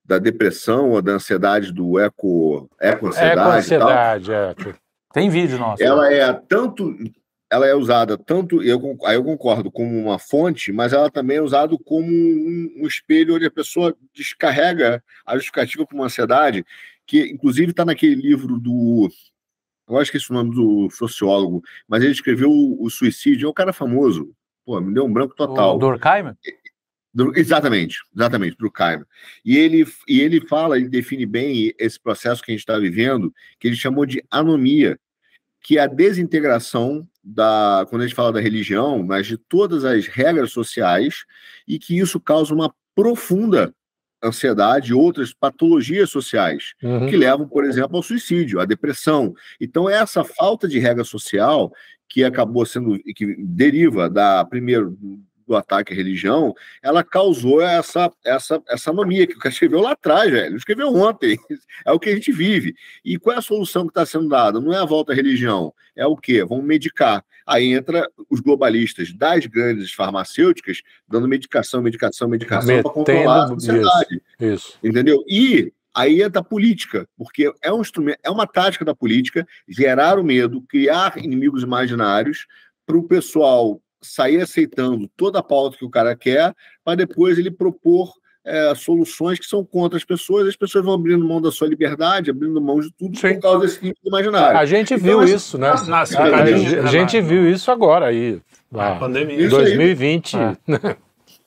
da 0.05 0.19
depressão 0.19 0.91
ou 0.91 1.03
da 1.03 1.13
ansiedade 1.13 1.73
do 1.73 1.99
eco, 1.99 2.69
eco-ansiedade. 2.81 3.41
Eco-ansiedade, 3.41 4.33
é. 4.33 4.84
Tem 5.15 5.31
vídeo 5.31 5.59
nosso. 5.59 5.83
Ela 5.83 6.13
é 6.13 6.33
tanto 6.33 6.95
ela 7.55 7.69
é 7.69 7.75
usada 7.75 8.19
tanto, 8.19 8.61
eu, 8.63 8.99
aí 9.05 9.15
eu 9.15 9.23
concordo, 9.23 9.71
como 9.71 9.97
uma 9.97 10.19
fonte, 10.19 10.73
mas 10.73 10.93
ela 10.93 11.09
também 11.09 11.37
é 11.37 11.43
usada 11.43 11.77
como 11.85 12.09
um, 12.09 12.75
um 12.79 12.87
espelho 12.87 13.37
onde 13.37 13.47
a 13.47 13.51
pessoa 13.51 13.97
descarrega 14.13 15.03
a 15.25 15.37
justificativa 15.37 15.87
para 15.87 15.95
uma 15.95 16.07
ansiedade, 16.07 16.67
que 17.07 17.21
inclusive 17.21 17.71
está 17.71 17.85
naquele 17.85 18.17
livro 18.17 18.59
do. 18.59 19.09
Eu 19.89 19.99
acho 19.99 20.11
que 20.11 20.17
esse 20.17 20.33
é 20.33 20.35
o 20.35 20.37
nome 20.37 20.53
do 20.53 20.91
sociólogo, 20.91 21.63
mas 21.87 22.03
ele 22.03 22.13
escreveu 22.13 22.51
o, 22.51 22.85
o 22.85 22.91
Suicídio, 22.91 23.47
é 23.47 23.51
um 23.51 23.55
cara 23.55 23.73
famoso. 23.73 24.35
Pô, 24.65 24.81
me 24.81 24.93
deu 24.93 25.05
um 25.05 25.13
branco 25.13 25.37
total. 25.37 25.77
O 25.77 25.79
Durkheim? 25.79 26.35
Exatamente, 27.37 27.99
exatamente, 28.17 28.57
Durkheim. 28.57 29.05
E 29.45 29.57
ele, 29.57 29.87
e 30.09 30.21
ele 30.21 30.41
fala, 30.49 30.77
ele 30.77 30.89
define 30.89 31.25
bem 31.25 31.73
esse 31.79 32.01
processo 32.01 32.43
que 32.43 32.51
a 32.51 32.55
gente 32.55 32.63
está 32.63 32.77
vivendo, 32.79 33.33
que 33.61 33.69
ele 33.69 33.77
chamou 33.77 34.05
de 34.05 34.25
anomia, 34.29 34.99
que 35.65 35.79
é 35.79 35.81
a 35.81 35.87
desintegração 35.87 37.09
da, 37.25 37.87
quando 37.89 38.03
a 38.03 38.07
gente 38.07 38.15
fala 38.15 38.31
da 38.31 38.41
religião, 38.41 39.03
mas 39.03 39.27
de 39.27 39.39
todas 39.39 39.83
as 39.83 40.07
regras 40.07 40.53
sociais, 40.53 41.25
e 41.67 41.79
que 41.79 41.99
isso 41.99 42.21
causa 42.21 42.55
uma 42.55 42.73
profunda 42.95 43.75
ansiedade 44.23 44.91
e 44.91 44.95
outras 44.95 45.33
patologias 45.33 46.11
sociais, 46.11 46.75
uhum. 46.83 47.07
que 47.07 47.17
levam, 47.17 47.49
por 47.49 47.65
exemplo, 47.65 47.97
ao 47.97 48.03
suicídio, 48.03 48.61
à 48.61 48.67
depressão. 48.67 49.35
Então, 49.59 49.89
essa 49.89 50.23
falta 50.23 50.69
de 50.69 50.79
regra 50.79 51.03
social 51.03 51.73
que 52.11 52.23
acabou 52.23 52.67
sendo, 52.67 52.99
que 53.17 53.35
deriva 53.39 54.09
da, 54.11 54.45
primeiro, 54.45 54.99
do 55.47 55.57
ataque 55.57 55.93
à 55.93 55.97
religião, 55.97 56.55
ela 56.83 57.03
causou 57.03 57.61
essa, 57.61 58.11
essa, 58.25 58.63
essa 58.69 58.91
anomia 58.91 59.27
que 59.27 59.35
o 59.35 59.39
cara 59.39 59.53
escreveu 59.53 59.81
lá 59.81 59.93
atrás, 59.93 60.31
velho. 60.31 60.57
Escreveu 60.57 60.95
ontem. 60.95 61.39
É 61.85 61.91
o 61.93 61.99
que 61.99 62.09
a 62.09 62.15
gente 62.15 62.31
vive. 62.31 62.75
E 63.05 63.19
qual 63.19 63.35
é 63.35 63.39
a 63.39 63.43
solução 63.43 63.83
que 63.85 63.91
está 63.91 64.07
sendo 64.07 64.29
dada? 64.29 64.61
Não 64.61 64.73
é 64.73 64.79
a 64.79 64.85
volta 64.85 65.13
à 65.13 65.15
religião. 65.15 65.75
É 65.95 66.07
o 66.07 66.17
quê? 66.17 66.45
Vamos 66.45 66.65
medicar. 66.65 67.23
Aí 67.47 67.73
entra 67.73 68.09
os 68.31 68.41
globalistas 68.41 69.13
das 69.13 69.45
grandes 69.47 69.93
farmacêuticas 69.93 70.83
dando 71.07 71.29
medicação, 71.29 71.83
medicação, 71.83 72.29
medicação 72.29 72.83
para 72.83 72.91
controlar 72.91 73.45
a 73.45 73.49
sociedade. 73.49 74.23
Isso, 74.41 74.55
isso. 74.55 74.79
Entendeu? 74.83 75.23
E 75.29 75.73
aí 75.95 76.23
entra 76.23 76.41
a 76.41 76.45
política, 76.45 77.07
porque 77.17 77.53
é 77.63 77.73
um 77.73 77.81
instrumento, 77.81 78.19
é 78.23 78.31
uma 78.31 78.47
tática 78.47 78.85
da 78.85 78.95
política 78.95 79.47
gerar 79.69 80.19
o 80.19 80.25
medo, 80.25 80.63
criar 80.63 81.19
inimigos 81.19 81.63
imaginários 81.63 82.47
para 82.87 82.97
o 82.97 83.05
pessoal 83.05 83.81
sair 84.05 84.41
aceitando 84.41 85.09
toda 85.17 85.39
a 85.39 85.43
pauta 85.43 85.77
que 85.77 85.85
o 85.85 85.91
cara 85.91 86.15
quer, 86.15 86.55
para 86.85 86.97
depois 86.97 87.39
ele 87.39 87.51
propor 87.51 88.13
é, 88.45 88.75
soluções 88.75 89.39
que 89.39 89.47
são 89.47 89.65
contra 89.65 89.97
as 89.97 90.05
pessoas, 90.05 90.47
as 90.47 90.57
pessoas 90.57 90.85
vão 90.85 90.95
abrindo 90.95 91.25
mão 91.25 91.41
da 91.41 91.51
sua 91.51 91.67
liberdade, 91.67 92.31
abrindo 92.31 92.61
mão 92.61 92.79
de 92.79 92.93
tudo 92.93 93.17
Sim. 93.17 93.35
por 93.35 93.41
causa 93.41 93.61
desse 93.61 93.81
tipo 93.81 93.99
de 94.03 94.09
imaginário. 94.09 94.59
A 94.59 94.67
gente 94.67 94.95
então, 94.95 95.05
viu 95.05 95.25
isso, 95.25 95.57
né? 95.57 95.69
a, 95.69 95.97
a, 95.97 96.03
a, 96.83 96.87
gente 96.87 97.21
viu 97.21 97.51
isso 97.51 97.71
agora 97.71 98.07
aí. 98.07 98.41
Na 98.71 98.97
pandemia. 98.97 99.47
Em 99.47 99.49
2020. 99.49 100.37
É. 100.37 100.57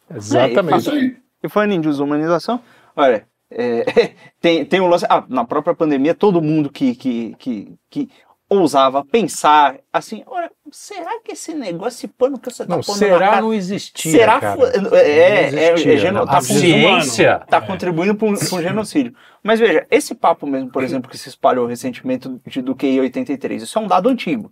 Exatamente. 0.16 0.90
É, 0.90 1.16
e 1.44 1.50
falando 1.50 1.74
em 1.74 1.82
desumanização, 1.82 2.60
olha, 2.96 3.28
é, 3.52 4.14
tem, 4.42 4.66
tem 4.66 4.82
um 4.82 4.88
lance. 4.88 5.06
Ah, 5.10 5.24
na 5.30 5.46
própria 5.46 5.76
pandemia, 5.76 6.16
todo 6.16 6.42
mundo 6.42 6.70
que, 6.70 6.96
que, 6.96 7.36
que, 7.38 7.76
que 7.90 8.10
ousava 8.50 9.06
pensar 9.06 9.78
assim, 9.92 10.24
olha, 10.26 10.50
será 10.72 11.20
que 11.24 11.34
esse 11.34 11.54
negócio, 11.54 11.98
esse 11.98 12.08
pano 12.08 12.38
que 12.38 12.52
você 12.52 12.66
tá 12.66 12.76
não, 12.76 12.82
pondo 12.82 12.98
será 12.98 13.20
cara, 13.20 13.42
não 13.42 13.54
existia, 13.54 14.12
será 14.12 14.40
cara. 14.40 14.62
É, 14.70 14.82
não 14.82 14.96
é, 14.96 15.44
existia, 15.44 15.92
é, 15.92 16.08
é, 16.08 16.12
tá 16.14 16.38
a 16.38 16.42
ciência 16.42 17.42
está 17.44 17.62
contribuindo 17.62 18.16
para 18.16 18.28
um, 18.28 18.34
um, 18.34 18.36
genocídio. 18.62 19.14
Mas 19.44 19.60
veja, 19.60 19.86
esse 19.90 20.14
papo 20.16 20.46
mesmo, 20.46 20.70
por 20.70 20.84
exemplo, 20.84 21.10
que 21.10 21.18
se 21.18 21.30
espalhou 21.30 21.68
recentemente 21.68 22.30
de, 22.46 22.62
do 22.62 22.76
QI 22.76 23.00
83, 23.00 23.64
isso 23.64 23.78
é 23.78 23.82
um 23.82 23.88
dado 23.88 24.10
antigo. 24.10 24.52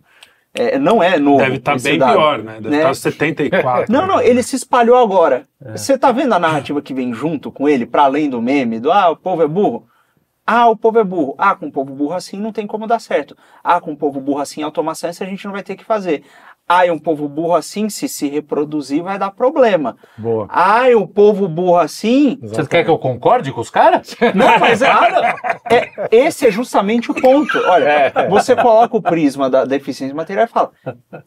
É, 0.54 0.78
não 0.78 1.02
é 1.02 1.18
novo. 1.18 1.38
Deve 1.38 1.56
estar 1.56 1.76
tá 1.76 1.82
bem 1.82 1.98
dado, 1.98 2.12
pior, 2.12 2.42
né? 2.42 2.54
Deve 2.54 2.70
né? 2.70 2.76
estar 2.78 2.88
tá 2.88 2.94
74. 2.94 3.92
Não, 3.92 4.06
não, 4.06 4.20
ele 4.20 4.42
se 4.42 4.56
espalhou 4.56 4.96
agora. 4.96 5.46
É. 5.62 5.76
Você 5.76 5.94
está 5.94 6.10
vendo 6.10 6.32
a 6.32 6.38
narrativa 6.38 6.80
que 6.80 6.94
vem 6.94 7.12
junto 7.12 7.52
com 7.52 7.68
ele, 7.68 7.84
para 7.84 8.04
além 8.04 8.30
do 8.30 8.40
meme, 8.40 8.80
do 8.80 8.90
ah, 8.90 9.10
o 9.10 9.16
povo 9.16 9.42
é 9.42 9.46
burro? 9.46 9.86
Ah, 10.48 10.68
o 10.68 10.76
povo 10.76 10.98
é 11.00 11.04
burro. 11.04 11.34
Ah, 11.38 11.56
com 11.56 11.66
o 11.66 11.72
povo 11.72 11.92
burro 11.94 12.14
assim 12.14 12.38
não 12.38 12.52
tem 12.52 12.66
como 12.66 12.86
dar 12.86 13.00
certo. 13.00 13.36
Ah, 13.64 13.80
com 13.80 13.92
o 13.92 13.96
povo 13.96 14.20
burro 14.20 14.40
assim, 14.40 14.62
automação 14.62 15.10
a 15.10 15.12
gente 15.12 15.44
não 15.44 15.52
vai 15.52 15.62
ter 15.62 15.74
que 15.76 15.84
fazer. 15.84 16.24
Ai, 16.68 16.90
um 16.90 16.98
povo 16.98 17.28
burro 17.28 17.54
assim, 17.54 17.88
se 17.88 18.08
se 18.08 18.28
reproduzir, 18.28 19.00
vai 19.00 19.16
dar 19.18 19.30
problema. 19.30 19.96
Boa. 20.18 20.48
Ai, 20.50 20.96
o 20.96 21.06
povo 21.06 21.46
burro 21.46 21.78
assim. 21.78 22.38
Você 22.42 22.66
quer 22.66 22.82
que 22.82 22.90
eu 22.90 22.98
concorde 22.98 23.52
com 23.52 23.60
os 23.60 23.70
caras? 23.70 24.16
Não, 24.34 24.58
mas 24.58 24.82
é, 24.82 24.90
é, 25.70 26.08
esse 26.10 26.48
é 26.48 26.50
justamente 26.50 27.08
o 27.08 27.14
ponto. 27.14 27.56
Olha, 27.68 27.84
é. 27.84 28.28
você 28.28 28.56
coloca 28.56 28.96
o 28.96 29.02
prisma 29.02 29.48
da 29.48 29.64
deficiência 29.64 30.14
material 30.14 30.46
e 30.46 30.48
fala: 30.48 30.72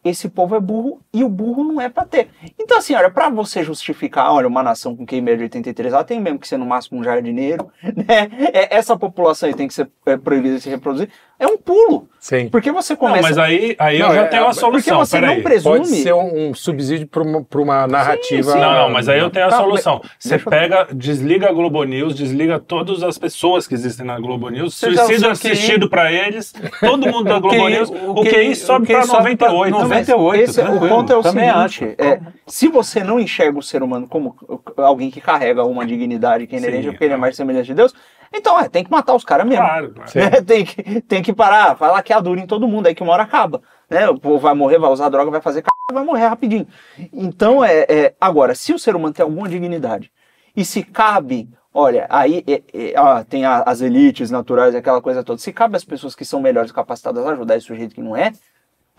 esse 0.04 0.28
povo 0.28 0.54
é 0.54 0.60
burro 0.60 1.00
e 1.10 1.24
o 1.24 1.28
burro 1.28 1.64
não 1.64 1.80
é 1.80 1.88
para 1.88 2.04
ter. 2.04 2.28
Então, 2.58 2.76
assim, 2.76 2.94
olha, 2.94 3.10
para 3.10 3.30
você 3.30 3.64
justificar, 3.64 4.30
olha, 4.32 4.46
uma 4.46 4.62
nação 4.62 4.94
com 4.94 5.06
médio 5.10 5.38
de 5.38 5.44
83, 5.44 5.94
ela 5.94 6.04
tem 6.04 6.20
mesmo 6.20 6.38
que 6.38 6.48
ser 6.48 6.58
no 6.58 6.66
máximo 6.66 7.00
um 7.00 7.04
jardineiro, 7.04 7.70
né? 7.82 8.30
É, 8.52 8.76
essa 8.76 8.94
população 8.94 9.48
aí 9.48 9.54
tem 9.54 9.66
que 9.66 9.72
ser 9.74 9.90
é, 10.04 10.18
proibida 10.18 10.56
de 10.56 10.60
se 10.60 10.68
reproduzir 10.68 11.08
é 11.40 11.46
um 11.46 11.56
pulo. 11.56 12.06
Sim. 12.18 12.50
Porque 12.50 12.70
você 12.70 12.94
começa. 12.94 13.22
Não, 13.22 13.28
mas 13.28 13.38
aí, 13.38 13.74
aí 13.78 13.98
não, 13.98 14.08
eu 14.08 14.14
já 14.14 14.20
é, 14.20 14.26
tenho 14.26 14.46
a 14.46 14.52
solução. 14.52 14.98
Porque 14.98 15.06
você 15.06 15.16
Pera 15.16 15.26
não 15.28 15.34
aí. 15.36 15.42
presume. 15.42 15.78
Pode 15.78 15.88
ser 15.88 16.12
um, 16.12 16.50
um 16.50 16.54
subsídio 16.54 17.06
para 17.06 17.22
uma, 17.22 17.46
uma 17.54 17.86
narrativa. 17.86 18.42
Sim, 18.42 18.58
sim. 18.58 18.60
Não, 18.60 18.74
não, 18.74 18.90
mas 18.90 19.08
aí 19.08 19.18
eu 19.18 19.30
tenho 19.30 19.46
a 19.46 19.48
tá, 19.48 19.56
solução. 19.56 20.02
Você 20.18 20.38
pega, 20.38 20.86
desliga 20.92 21.48
a 21.48 21.52
Globo 21.52 21.82
News, 21.82 22.14
desliga 22.14 22.60
todas 22.60 23.02
as 23.02 23.16
pessoas 23.16 23.66
que 23.66 23.72
existem 23.72 24.04
na 24.04 24.20
Globo 24.20 24.50
News, 24.50 24.74
suicídio 24.74 25.30
assistido 25.30 25.88
para 25.88 26.12
eles, 26.12 26.52
todo 26.78 27.06
mundo 27.06 27.24
da 27.24 27.38
Globo 27.40 27.68
News, 27.70 27.88
o 27.88 28.22
QI 28.22 28.54
sobe 28.54 28.88
para 28.88 29.06
98. 29.06 29.78
98. 29.78 30.42
Esse, 30.42 30.60
o 30.60 30.78
ponto 30.78 31.10
é 31.10 31.16
o 31.16 31.22
Também 31.22 31.50
seguinte: 31.50 31.94
é, 31.96 32.20
se 32.46 32.68
você 32.68 33.02
não 33.02 33.18
enxerga 33.18 33.58
o 33.58 33.62
ser 33.62 33.82
humano 33.82 34.06
como 34.06 34.36
alguém 34.76 35.10
que 35.10 35.22
carrega 35.22 35.64
uma 35.64 35.86
dignidade 35.86 36.46
que 36.46 36.54
é 36.54 36.58
inerente, 36.58 36.88
porque 36.88 37.04
ele 37.04 37.14
é 37.14 37.16
mais 37.16 37.34
semelhante 37.34 37.68
de 37.68 37.74
Deus 37.74 37.94
então, 38.32 38.58
é, 38.60 38.68
tem 38.68 38.84
que 38.84 38.90
matar 38.90 39.14
os 39.14 39.24
caras 39.24 39.46
mesmo. 39.46 39.64
Claro, 39.64 39.92
claro. 39.92 40.10
É, 40.18 40.40
tem, 40.42 40.64
que, 40.64 41.00
tem 41.02 41.22
que 41.22 41.32
parar, 41.32 41.76
falar 41.76 42.02
que 42.02 42.12
é 42.12 42.22
dura 42.22 42.40
em 42.40 42.46
todo 42.46 42.68
mundo, 42.68 42.86
aí 42.86 42.94
que 42.94 43.02
uma 43.02 43.12
hora 43.12 43.24
acaba. 43.24 43.60
Né? 43.88 44.08
O 44.08 44.18
povo 44.18 44.38
vai 44.38 44.54
morrer, 44.54 44.78
vai 44.78 44.90
usar 44.90 45.08
droga, 45.08 45.30
vai 45.30 45.40
fazer 45.40 45.60
c... 45.60 45.66
vai 45.92 46.04
morrer 46.04 46.26
rapidinho. 46.26 46.66
Então, 47.12 47.64
é, 47.64 47.86
é, 47.88 48.14
agora, 48.20 48.54
se 48.54 48.72
o 48.72 48.78
ser 48.78 48.94
humano 48.94 49.12
tem 49.12 49.24
alguma 49.24 49.48
dignidade 49.48 50.12
e 50.56 50.64
se 50.64 50.82
cabe, 50.84 51.48
olha, 51.74 52.06
aí 52.08 52.44
é, 52.46 52.62
é, 52.72 53.00
ó, 53.00 53.24
tem 53.24 53.44
a, 53.44 53.62
as 53.62 53.80
elites 53.80 54.30
naturais, 54.30 54.74
aquela 54.76 55.02
coisa 55.02 55.24
toda, 55.24 55.38
se 55.38 55.52
cabe 55.52 55.76
as 55.76 55.84
pessoas 55.84 56.14
que 56.14 56.24
são 56.24 56.40
melhores 56.40 56.70
capacitadas 56.70 57.26
a 57.26 57.32
ajudar 57.32 57.56
esse 57.56 57.66
sujeito 57.66 57.94
que 57.94 58.02
não 58.02 58.16
é, 58.16 58.32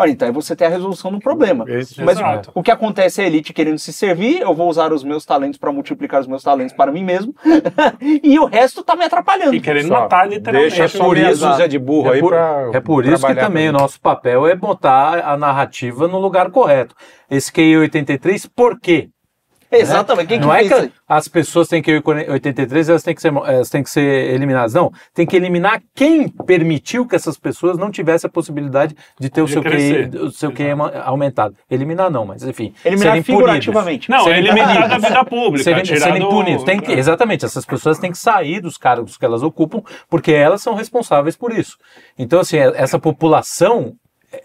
Olha, 0.01 0.11
então 0.11 0.27
aí 0.27 0.33
você 0.33 0.55
tem 0.55 0.65
a 0.65 0.69
resolução 0.69 1.11
do 1.11 1.19
problema. 1.19 1.63
Esse, 1.67 2.01
Mas 2.03 2.17
exato. 2.17 2.51
o 2.55 2.63
que 2.63 2.71
acontece 2.71 3.21
é 3.21 3.25
a 3.25 3.27
elite 3.27 3.53
querendo 3.53 3.77
se 3.77 3.93
servir, 3.93 4.41
eu 4.41 4.53
vou 4.55 4.67
usar 4.67 4.91
os 4.91 5.03
meus 5.03 5.23
talentos 5.25 5.59
para 5.59 5.71
multiplicar 5.71 6.21
os 6.21 6.27
meus 6.27 6.41
talentos 6.41 6.73
para 6.73 6.91
mim 6.91 7.03
mesmo, 7.03 7.35
e 8.01 8.39
o 8.39 8.45
resto 8.45 8.83
tá 8.83 8.95
me 8.95 9.05
atrapalhando. 9.05 9.53
E 9.53 9.61
querendo 9.61 9.89
Só 9.89 10.01
matar 10.01 10.27
literalmente. 10.27 10.75
Deixa 10.75 10.97
por 10.97 11.17
isso 11.17 11.53
Zé 11.53 11.67
de 11.67 11.77
burro 11.77 12.09
é 12.09 12.13
aí 12.15 12.19
por, 12.19 12.33
É 12.73 12.79
por 12.79 13.05
isso 13.05 13.25
que 13.25 13.35
também 13.35 13.69
o 13.69 13.73
nosso 13.73 14.01
papel 14.01 14.47
é 14.47 14.55
botar 14.55 15.19
a 15.23 15.37
narrativa 15.37 16.07
no 16.07 16.19
lugar 16.19 16.49
correto. 16.49 16.95
Esse 17.29 17.51
QI 17.51 17.77
83, 17.77 18.47
por 18.47 18.79
quê? 18.79 19.09
Exatamente. 19.79 20.27
Quem 20.27 20.39
não 20.39 20.49
que 20.49 20.55
é 20.55 20.67
que 20.67 20.91
as 21.07 21.27
pessoas 21.27 21.67
têm 21.67 21.81
que 21.81 21.91
ir 21.91 22.03
83, 22.05 22.89
elas 22.89 23.03
têm 23.03 23.15
que, 23.15 23.21
ser, 23.21 23.33
elas 23.33 23.69
têm 23.69 23.83
que 23.83 23.89
ser 23.89 24.33
eliminadas. 24.33 24.73
Não, 24.73 24.91
tem 25.13 25.25
que 25.25 25.35
eliminar 25.35 25.81
quem 25.95 26.27
permitiu 26.27 27.07
que 27.07 27.15
essas 27.15 27.37
pessoas 27.37 27.77
não 27.77 27.89
tivessem 27.89 28.27
a 28.27 28.31
possibilidade 28.31 28.95
de 29.19 29.29
ter 29.29 29.41
o 29.41 29.47
seu, 29.47 29.61
QI, 29.61 30.17
o 30.17 30.31
seu 30.31 30.51
QI 30.51 30.71
aumentado. 31.03 31.55
Eliminar 31.69 32.11
não, 32.11 32.25
mas 32.25 32.43
enfim. 32.43 32.73
Eliminar 32.83 33.21
figurativamente. 33.23 34.09
Não, 34.09 34.23
serem 34.23 34.39
eliminar 34.39 34.89
da 34.89 34.97
vida 34.97 35.25
pública. 35.25 35.63
Serem, 35.63 35.85
serem 35.85 36.29
punidos. 36.29 36.63
Tem 36.63 36.79
que, 36.79 36.91
exatamente, 36.91 37.45
essas 37.45 37.65
pessoas 37.65 37.97
têm 37.97 38.11
que 38.11 38.17
sair 38.17 38.59
dos 38.59 38.77
cargos 38.77 39.17
que 39.17 39.25
elas 39.25 39.43
ocupam, 39.43 39.81
porque 40.09 40.31
elas 40.31 40.61
são 40.61 40.75
responsáveis 40.75 41.35
por 41.35 41.51
isso. 41.51 41.77
Então, 42.17 42.39
assim, 42.39 42.57
essa 42.57 42.99
população 42.99 43.95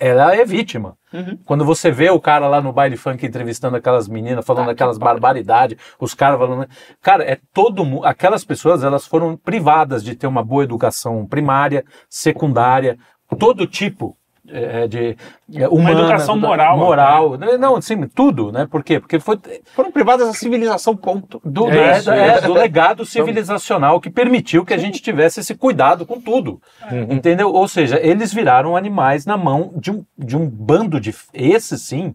ela 0.00 0.34
é 0.34 0.44
vítima. 0.44 0.96
Uhum. 1.12 1.38
Quando 1.44 1.64
você 1.64 1.90
vê 1.90 2.10
o 2.10 2.20
cara 2.20 2.48
lá 2.48 2.60
no 2.60 2.72
baile 2.72 2.96
funk 2.96 3.24
entrevistando 3.24 3.76
aquelas 3.76 4.08
meninas, 4.08 4.44
falando 4.44 4.68
ah, 4.68 4.72
aquelas 4.72 4.98
barbaridades, 4.98 5.78
os 6.00 6.14
caras 6.14 6.38
falando. 6.38 6.68
Cara, 7.00 7.24
é 7.24 7.38
todo 7.52 7.84
mundo. 7.84 8.04
Aquelas 8.04 8.44
pessoas, 8.44 8.82
elas 8.82 9.06
foram 9.06 9.36
privadas 9.36 10.02
de 10.02 10.16
ter 10.16 10.26
uma 10.26 10.44
boa 10.44 10.64
educação 10.64 11.26
primária, 11.26 11.84
secundária, 12.08 12.98
todo 13.38 13.66
tipo 13.66 14.16
é, 14.50 14.86
de 14.86 15.16
é, 15.54 15.68
humana, 15.68 15.90
uma 15.90 15.90
educação 15.92 16.36
moral, 16.36 16.78
moral, 16.78 17.38
né? 17.38 17.56
não, 17.56 17.80
sim, 17.80 18.06
tudo, 18.08 18.52
né? 18.52 18.66
Por 18.70 18.82
quê? 18.82 19.00
Porque 19.00 19.18
foi 19.18 19.38
foram 19.74 19.90
privadas 19.90 20.26
da 20.26 20.32
civilização 20.32 20.96
ponto. 20.96 21.40
Do, 21.44 21.68
é, 21.70 21.98
isso, 21.98 22.10
é, 22.10 22.40
do 22.40 22.52
legado 22.52 23.04
civilizacional 23.04 24.00
que 24.00 24.10
permitiu 24.10 24.64
que 24.64 24.74
a 24.74 24.78
gente 24.78 25.00
tivesse 25.00 25.40
esse 25.40 25.54
cuidado 25.54 26.06
com 26.06 26.20
tudo, 26.20 26.60
uhum. 26.90 27.12
entendeu? 27.12 27.52
Ou 27.52 27.68
seja, 27.68 27.98
eles 28.02 28.32
viraram 28.32 28.76
animais 28.76 29.26
na 29.26 29.36
mão 29.36 29.72
de 29.76 29.90
um, 29.90 30.04
de 30.18 30.36
um 30.36 30.48
bando 30.48 31.00
de 31.00 31.14
esses 31.32 31.82
sim 31.82 32.14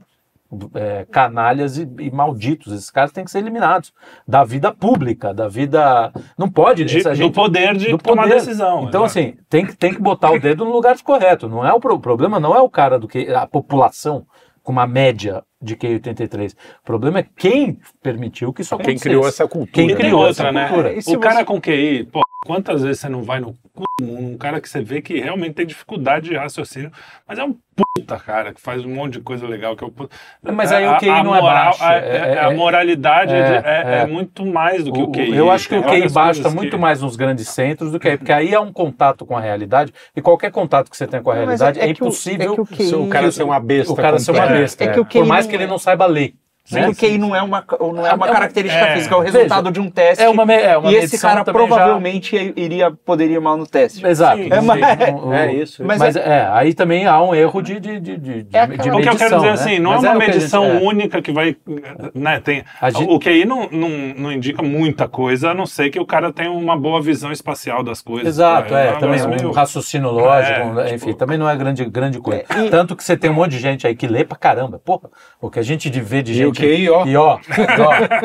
é, 0.76 1.06
canalhas 1.12 1.78
e, 1.78 1.90
e, 2.00 2.12
malditos. 2.12 2.74
Esses 2.74 2.90
caras 2.90 3.12
têm 3.12 3.24
que 3.24 3.32
ser 3.32 3.40
eliminados 3.40 3.94
da 4.28 4.44
vida 4.44 4.72
pública, 4.72 5.34
da 5.34 5.48
vida. 5.48 6.12
Não 6.38 6.50
pode. 6.50 6.84
De, 6.84 7.02
gente, 7.02 7.20
do 7.20 7.32
poder 7.32 7.76
de 7.76 7.92
do 7.92 7.98
tomar 7.98 8.24
poder. 8.24 8.36
decisão. 8.36 8.86
Então, 8.88 9.04
assim, 9.04 9.36
tem, 9.50 9.66
tem 9.66 9.94
que 9.94 10.02
botar 10.02 10.32
o 10.32 10.40
dedo 10.40 10.66
no 10.66 10.72
lugar 10.72 10.96
correto. 11.02 11.48
Não 11.48 11.66
é 11.66 11.74
o, 11.74 11.78
o 11.78 12.00
problema 12.00 12.40
não 12.40 12.56
é 12.56 12.62
o 12.62 12.70
cara 12.70 13.00
do 13.00 13.08
que. 13.08 13.34
a 13.34 13.48
população 13.48 14.26
com 14.64 14.72
uma 14.72 14.86
média 14.86 15.44
de 15.62 15.76
QI 15.76 15.94
83. 15.94 16.54
O 16.54 16.58
problema 16.84 17.20
é 17.20 17.26
quem 17.38 17.80
permitiu 18.02 18.52
que 18.52 18.62
isso 18.62 18.74
acontecesse. 18.74 19.04
Quem 19.04 19.12
criou 19.12 19.28
essa 19.28 19.48
cultura. 19.48 19.72
Quem 19.72 19.96
criou 19.96 20.28
essa 20.28 20.52
né? 20.52 20.68
cultura. 20.68 20.96
O 21.08 21.20
cara 21.20 21.46
com 21.46 21.62
QI, 21.62 22.06
pô, 22.06 22.22
quantas 22.46 22.82
vezes 22.82 23.00
você 23.00 23.10
não 23.10 23.24
vai 23.24 23.40
no 23.40 23.56
um 24.02 24.38
cara 24.38 24.60
que 24.60 24.68
você 24.68 24.82
vê 24.82 25.02
que 25.02 25.20
realmente 25.20 25.54
tem 25.54 25.66
dificuldade 25.66 26.30
de 26.30 26.36
raciocínio, 26.36 26.92
mas 27.28 27.40
é 27.40 27.44
um 27.44 27.56
puta 27.76 28.20
cara 28.20 28.54
que 28.54 28.62
faz 28.62 28.84
um 28.86 28.94
monte 28.94 29.14
de 29.14 29.22
coisa 29.22 29.48
legal 29.48 29.76
que 29.76 29.84
é 29.84 29.88
o 29.88 29.94
Mas 30.52 30.72
aí 30.72 30.88
o 30.88 30.98
QI 30.98 31.10
a, 31.10 31.24
não 31.24 31.36
é 31.36 31.42
baixo. 31.42 31.84
A, 31.84 31.94
é, 31.94 32.40
a 32.40 32.52
moralidade 32.52 33.34
é, 33.34 33.62
é, 33.64 33.98
é, 34.02 34.06
muito 34.06 34.46
mais 34.46 34.84
do 34.84 34.92
que 34.92 35.00
o, 35.00 35.04
o 35.04 35.12
QI. 35.12 35.36
Eu 35.36 35.50
acho 35.50 35.70
que 35.70 35.76
o 35.76 35.84
QI 35.84 36.10
baixo 36.10 36.40
está 36.40 36.50
muito 36.50 36.72
que... 36.72 36.78
mais 36.78 37.02
nos 37.02 37.16
grandes 37.16 37.48
centros 37.48 37.92
do 37.92 38.00
que 38.00 38.10
aí, 38.10 38.18
porque 38.18 38.32
aí 38.32 38.54
é 38.54 38.60
um 38.60 38.74
contato 38.74 39.26
com 39.26 39.38
a 39.38 39.42
realidade 39.42 39.94
e 40.16 40.22
qualquer 40.22 40.52
contato 40.52 40.90
que 40.90 40.98
você 40.98 41.08
tem 41.08 41.22
com 41.24 41.32
a 41.32 41.36
realidade 41.36 41.80
é, 41.80 41.88
impossível 41.88 42.54
o, 42.54 42.66
QI, 42.66 42.94
o 42.94 43.08
cara 43.08 43.32
ser 43.32 43.44
uma 43.44 43.60
besta. 43.60 43.94
O 43.94 43.96
cara 43.96 44.20
ser 44.20 44.32
uma 44.32 44.48
besta. 44.48 45.06
Por 45.06 45.26
mais 45.26 45.48
que 45.52 45.56
ele 45.58 45.68
não 45.68 45.78
saiba 45.78 46.06
ler. 46.06 46.34
Né? 46.70 46.86
Porque 46.86 47.06
aí 47.06 47.18
não 47.18 47.36
é 47.36 47.42
uma, 47.42 47.66
não 47.80 48.06
é 48.06 48.14
uma 48.14 48.28
é 48.28 48.32
característica 48.32 48.86
é, 48.86 48.94
física, 48.94 49.16
é 49.16 49.18
o 49.18 49.22
resultado 49.22 49.64
veja, 49.64 49.72
de 49.72 49.80
um 49.80 49.90
teste. 49.90 50.24
É 50.24 50.30
uma, 50.30 50.54
é 50.54 50.78
uma 50.78 50.92
e 50.92 50.96
esse 50.96 51.20
cara 51.20 51.44
provavelmente 51.44 52.38
já... 52.38 52.54
iria, 52.56 52.92
poderia 52.92 53.36
ir 53.38 53.42
mal 53.42 53.58
no 53.58 53.66
teste. 53.66 54.06
Exato. 54.06 54.38
Sim, 54.38 54.50
é, 54.52 54.62
mas, 54.62 54.82
é, 55.34 55.54
isso. 55.54 55.84
Mas, 55.84 55.98
mas 55.98 56.16
é, 56.16 56.20
é, 56.20 56.50
aí 56.52 56.74
também 56.74 57.08
há 57.08 57.22
um 57.22 57.34
erro 57.34 57.62
de, 57.62 57.80
de, 57.80 58.00
de, 58.00 58.18
de, 58.18 58.48
é 58.54 58.68
de 58.68 58.72
medição. 58.72 58.98
O 58.98 59.02
que 59.02 59.10
eu 59.10 59.16
quero 59.16 59.36
dizer 59.36 59.48
né? 59.48 59.54
assim, 59.54 59.80
não 59.80 59.92
mas 59.92 60.04
é 60.04 60.10
uma 60.10 60.20
medição 60.20 60.72
gente, 60.72 60.84
única 60.84 61.22
que 61.22 61.32
vai. 61.32 61.58
Né, 62.14 62.40
tem, 62.40 62.64
gente... 62.84 63.10
O 63.10 63.20
que 63.20 63.30
aí 63.30 63.44
não, 63.44 63.68
não, 63.70 63.90
não 63.90 64.32
indica 64.32 64.62
muita 64.62 65.08
coisa, 65.08 65.50
a 65.50 65.54
não 65.54 65.66
ser 65.66 65.90
que 65.90 66.00
o 66.00 66.06
cara 66.06 66.32
tenha 66.32 66.52
uma 66.52 66.78
boa 66.78 67.02
visão 67.02 67.32
espacial 67.32 67.84
das 67.84 68.02
coisas. 68.02 68.28
Exato, 68.28 68.74
é. 68.76 68.94
também 68.98 69.20
um 69.46 69.52
raciocínio 69.52 70.12
lógico, 70.12 70.80
enfim, 70.82 71.08
tipo... 71.08 71.14
também 71.16 71.38
não 71.38 71.50
é 71.50 71.56
grande, 71.58 71.84
grande 71.86 72.20
coisa. 72.20 72.44
Tanto 72.70 72.96
que 72.96 73.04
você 73.04 73.18
tem 73.18 73.30
um 73.30 73.34
monte 73.34 73.52
de 73.52 73.60
gente 73.60 73.86
aí 73.88 73.96
que 73.96 74.08
lê 74.08 74.24
pra 74.24 74.38
caramba. 74.38 74.80
Porra, 74.80 75.10
o 75.42 75.50
que 75.50 75.60
a 75.60 75.64
gente 75.64 75.90
vê 76.00 76.22
de 76.22 76.34
gente. 76.34 76.51
E 77.06 77.16
ó 77.16 77.40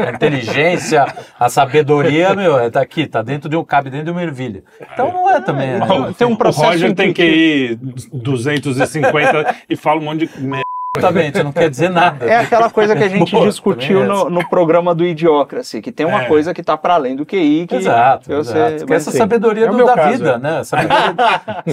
a 0.06 0.10
inteligência, 0.10 1.06
a 1.38 1.48
sabedoria, 1.48 2.34
meu, 2.34 2.58
é 2.58 2.70
tá 2.70 2.80
aqui, 2.80 3.06
tá 3.06 3.22
dentro 3.22 3.48
de 3.48 3.56
um, 3.56 3.64
cabe 3.64 3.90
dentro 3.90 4.06
de 4.06 4.10
uma 4.10 4.22
ervilha. 4.22 4.62
Então 4.92 5.12
não 5.12 5.30
é 5.30 5.40
também. 5.40 5.70
É, 5.70 6.12
tem 6.16 6.26
um 6.26 6.36
processo. 6.36 6.66
O 6.66 6.70
Roger 6.70 6.94
tem 6.94 7.12
que 7.12 7.22
ir 7.22 7.78
250 8.12 9.56
e 9.68 9.76
fala 9.76 10.00
um 10.00 10.04
monte 10.04 10.26
de 10.26 10.40
merda. 10.40 10.66
Exatamente, 10.98 11.42
não 11.42 11.52
quer 11.52 11.68
dizer 11.68 11.90
nada. 11.90 12.24
É 12.24 12.36
aquela 12.36 12.70
coisa 12.70 12.96
que 12.96 13.04
a 13.04 13.08
gente 13.08 13.30
Boa, 13.30 13.46
discutiu 13.46 14.02
é 14.02 14.06
no, 14.06 14.30
no, 14.30 14.48
programa 14.48 14.94
do 14.94 15.04
Idiocracy, 15.04 15.82
que 15.82 15.92
tem 15.92 16.06
uma 16.06 16.22
é. 16.22 16.26
coisa 16.26 16.54
que 16.54 16.60
está 16.60 16.76
para 16.76 16.94
além 16.94 17.14
do 17.14 17.26
QI. 17.26 17.66
Que 17.66 17.76
exato, 17.76 18.32
exato. 18.32 18.86
Que 18.86 18.94
essa 18.94 19.10
sabedoria 19.10 19.66
é 19.66 19.68
do, 19.68 19.84
da 19.84 19.94
caso. 19.94 20.12
vida, 20.12 20.38
né? 20.38 20.64
Sabedoria, 20.64 21.14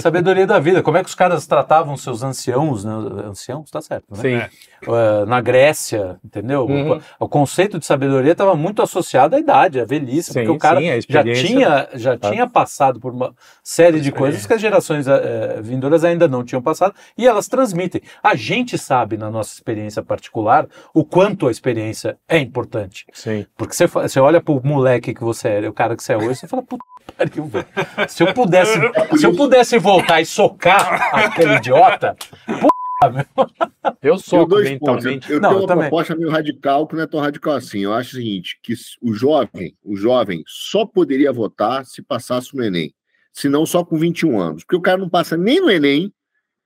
sabedoria, 0.00 0.46
da 0.46 0.58
vida. 0.58 0.82
Como 0.82 0.96
é 0.98 1.02
que 1.02 1.08
os 1.08 1.14
caras 1.14 1.46
tratavam 1.46 1.96
seus 1.96 2.22
anciãos, 2.22 2.84
né? 2.84 2.92
Anciãos, 3.26 3.70
tá 3.70 3.80
certo, 3.80 4.04
né? 4.10 4.18
Sim. 4.20 4.42
Uh, 4.86 5.26
na 5.26 5.40
Grécia, 5.40 6.18
entendeu? 6.24 6.66
Uhum. 6.66 6.96
O, 6.96 7.24
o, 7.24 7.28
conceito 7.28 7.78
de 7.78 7.86
sabedoria 7.86 8.32
estava 8.32 8.54
muito 8.54 8.82
associado 8.82 9.36
à 9.36 9.38
idade, 9.38 9.80
à 9.80 9.84
velhice, 9.84 10.32
sim, 10.32 10.40
porque 10.40 10.50
o 10.50 10.58
cara 10.58 10.80
sim, 10.80 11.00
já, 11.08 11.22
tinha, 11.22 11.88
já 11.94 12.18
tá. 12.18 12.30
tinha 12.30 12.46
passado 12.46 13.00
por 13.00 13.12
uma 13.12 13.34
série 13.62 14.00
de 14.00 14.12
coisas 14.12 14.46
que 14.46 14.52
as 14.52 14.60
gerações 14.60 15.06
uh, 15.06 15.62
vindouras 15.62 16.04
ainda 16.04 16.28
não 16.28 16.44
tinham 16.44 16.62
passado 16.62 16.94
e 17.16 17.26
elas 17.26 17.48
transmitem. 17.48 18.02
A 18.22 18.34
gente 18.34 18.76
sabe, 18.78 19.16
na 19.16 19.30
nossa 19.30 19.54
experiência 19.54 20.02
particular, 20.02 20.66
o 20.92 21.04
quanto 21.04 21.48
a 21.48 21.50
experiência 21.50 22.16
é 22.28 22.38
importante. 22.38 23.06
Sim. 23.12 23.46
Porque 23.56 23.74
você, 23.74 23.86
você 23.86 24.20
olha 24.20 24.40
pro 24.40 24.60
moleque 24.64 25.14
que 25.14 25.22
você 25.22 25.48
é, 25.48 25.68
o 25.68 25.72
cara 25.72 25.96
que 25.96 26.02
você 26.02 26.12
é 26.12 26.16
hoje, 26.16 26.36
você 26.36 26.48
fala, 26.48 26.62
puta 26.62 26.84
pariu, 27.16 27.46
velho. 27.46 27.66
Se 28.08 28.22
eu 28.22 28.32
pudesse, 28.32 28.78
se 29.16 29.26
eu 29.26 29.34
pudesse 29.34 29.78
voltar 29.78 30.20
e 30.20 30.26
socar 30.26 31.10
aquele 31.14 31.56
idiota, 31.56 32.16
puta 32.46 32.83
eu 34.02 34.18
sou 34.18 34.46
mentalmente. 34.48 35.30
Eu, 35.30 35.36
eu 35.36 35.40
não, 35.40 35.48
tenho 35.50 35.60
uma 35.60 35.68
também. 35.68 35.88
proposta 35.88 36.16
meio 36.16 36.30
radical, 36.30 36.86
que 36.86 36.94
não 36.94 37.02
é 37.02 37.06
tão 37.06 37.20
radical 37.20 37.54
assim. 37.54 37.80
Eu 37.80 37.92
acho 37.92 38.10
o 38.10 38.16
seguinte, 38.16 38.58
que 38.62 38.74
o 39.00 39.12
jovem, 39.12 39.76
o 39.82 39.96
jovem 39.96 40.42
só 40.46 40.84
poderia 40.86 41.32
votar 41.32 41.84
se 41.84 42.02
passasse 42.02 42.54
no 42.56 42.62
Enem. 42.62 42.94
Se 43.32 43.48
não, 43.48 43.66
só 43.66 43.84
com 43.84 43.96
21 43.96 44.40
anos. 44.40 44.64
Porque 44.64 44.76
o 44.76 44.80
cara 44.80 44.98
não 44.98 45.08
passa 45.08 45.36
nem 45.36 45.60
no 45.60 45.70
Enem, 45.70 46.12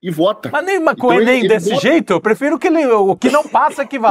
e 0.03 0.11
vota. 0.11 0.49
Mas 0.53 0.65
nem 0.65 0.85
com 0.85 0.91
então, 0.91 1.09
o 1.09 1.13
Enem 1.13 1.41
ele, 1.41 1.49
desse 1.49 1.71
ele 1.71 1.81
jeito, 1.81 2.13
eu 2.13 2.21
prefiro 2.21 2.59
que 2.59 2.69
ele, 2.69 2.87
o 2.87 3.17
que 3.17 3.31
não 3.31 3.43
passa 3.43 3.85
que 3.85 3.97
ele, 3.97 4.05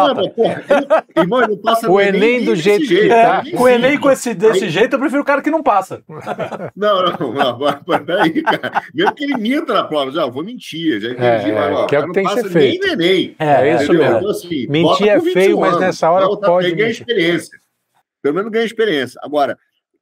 irmão, 1.15 1.39
ele 1.41 1.51
não 1.51 1.57
passa 1.57 1.89
o 1.89 1.99
Enem, 1.99 2.35
Enem 2.35 2.45
do 2.45 2.55
jeito 2.55 2.81
que 2.81 2.87
jeito, 2.87 3.09
tá. 3.09 3.43
Com 3.55 3.63
o 3.63 3.67
Enem 3.67 3.97
com 3.97 4.11
esse, 4.11 4.33
desse 4.33 4.65
aí... 4.65 4.69
jeito, 4.69 4.93
eu 4.95 4.99
prefiro 4.99 5.21
o 5.21 5.25
cara 5.25 5.41
que 5.41 5.49
não 5.49 5.63
passa. 5.63 6.03
Não, 6.75 7.03
não, 7.03 7.33
não, 7.33 7.59
não 7.59 8.05
peraí, 8.05 8.41
cara. 8.43 8.83
Mesmo 8.93 9.15
que 9.15 9.23
ele 9.23 9.37
minta 9.37 9.73
na 9.73 9.83
prova, 9.83 10.11
já, 10.11 10.25
vou 10.25 10.43
mentir, 10.43 10.99
já 10.99 11.09
entendi. 11.09 11.51
É, 11.51 11.53
mas, 11.53 11.77
ó, 11.77 11.85
que 11.85 11.95
é 11.95 11.99
o 11.99 12.07
que 12.07 12.13
tem 12.13 12.25
que 12.25 12.33
ser 12.33 12.49
feito. 12.49 12.85
Nem 12.85 12.93
Enem. 12.93 13.35
É, 13.39 13.69
é 13.69 13.75
isso 13.75 13.93
mesmo. 13.93 14.17
Então, 14.17 14.29
assim, 14.29 14.67
mentir 14.67 15.07
é 15.07 15.19
feio, 15.19 15.59
mas 15.59 15.79
nessa 15.79 16.09
hora 16.09 16.27
pode. 16.27 16.71
Ganha 16.75 16.89
experiência. 16.89 17.57
Pelo 18.21 18.35
menos 18.35 18.51
ganha 18.51 18.65
experiência. 18.65 19.19
Agora, 19.23 19.57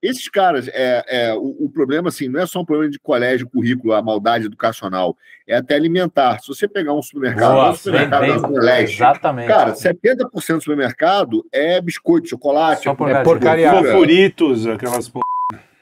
esses 0.08 0.28
caras, 0.30 0.68
é, 0.68 1.04
é 1.08 1.34
o, 1.34 1.66
o, 1.66 1.70
problema 1.70 2.10
assim, 2.10 2.28
não 2.28 2.40
é 2.40 2.46
só 2.46 2.62
um 2.62 2.66
problema 2.66 2.92
de 2.92 3.00
colégio, 3.00 3.50
currículo, 3.50 3.94
a 3.94 4.02
maldade 4.02 4.46
educacional, 4.46 5.18
é 5.48 5.56
até 5.56 5.76
alimentar. 5.76 6.40
Se 6.40 6.48
você 6.48 6.68
pegar 6.68 6.94
um 6.94 7.02
supermercado, 7.02 7.54
Nossa, 7.54 7.72
um 7.72 7.76
supermercado 7.76 8.22
bem, 8.22 8.42
bem, 8.42 8.60
leste, 8.60 8.96
exatamente. 8.96 9.48
cara, 9.48 9.74
70% 9.74 10.32
do 10.32 10.62
supermercado 10.62 11.46
é 11.52 11.82
biscoito, 11.82 12.30
chocolate, 12.30 12.88
é 12.88 13.24
porcaria. 13.24 13.72
Fofuritos, 13.72 14.68
aquelas 14.68 15.12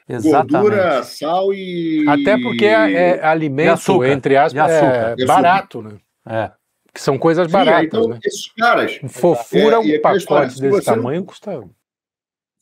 Exatamente. 0.08 0.52
Gordura, 0.52 1.02
sal 1.02 1.54
e. 1.54 2.04
Até 2.06 2.38
porque 2.38 2.66
é, 2.66 2.92
é 2.92 3.24
alimento, 3.24 4.04
entre 4.04 4.36
aspas, 4.36 4.70
é 4.70 5.24
barato, 5.24 5.82
né? 5.82 5.92
É. 6.26 6.50
Que 6.92 7.00
são 7.00 7.18
coisas 7.18 7.50
baratas. 7.50 7.80
Sim, 7.80 7.86
então, 7.86 8.08
né? 8.08 8.18
esses 8.22 8.52
caras. 8.52 9.00
Fofura, 9.08 9.76
é, 9.76 9.78
um 9.78 10.00
pacote 10.00 10.60
desse 10.60 10.84
tamanho 10.84 11.20
não... 11.20 11.26
custa 11.26 11.52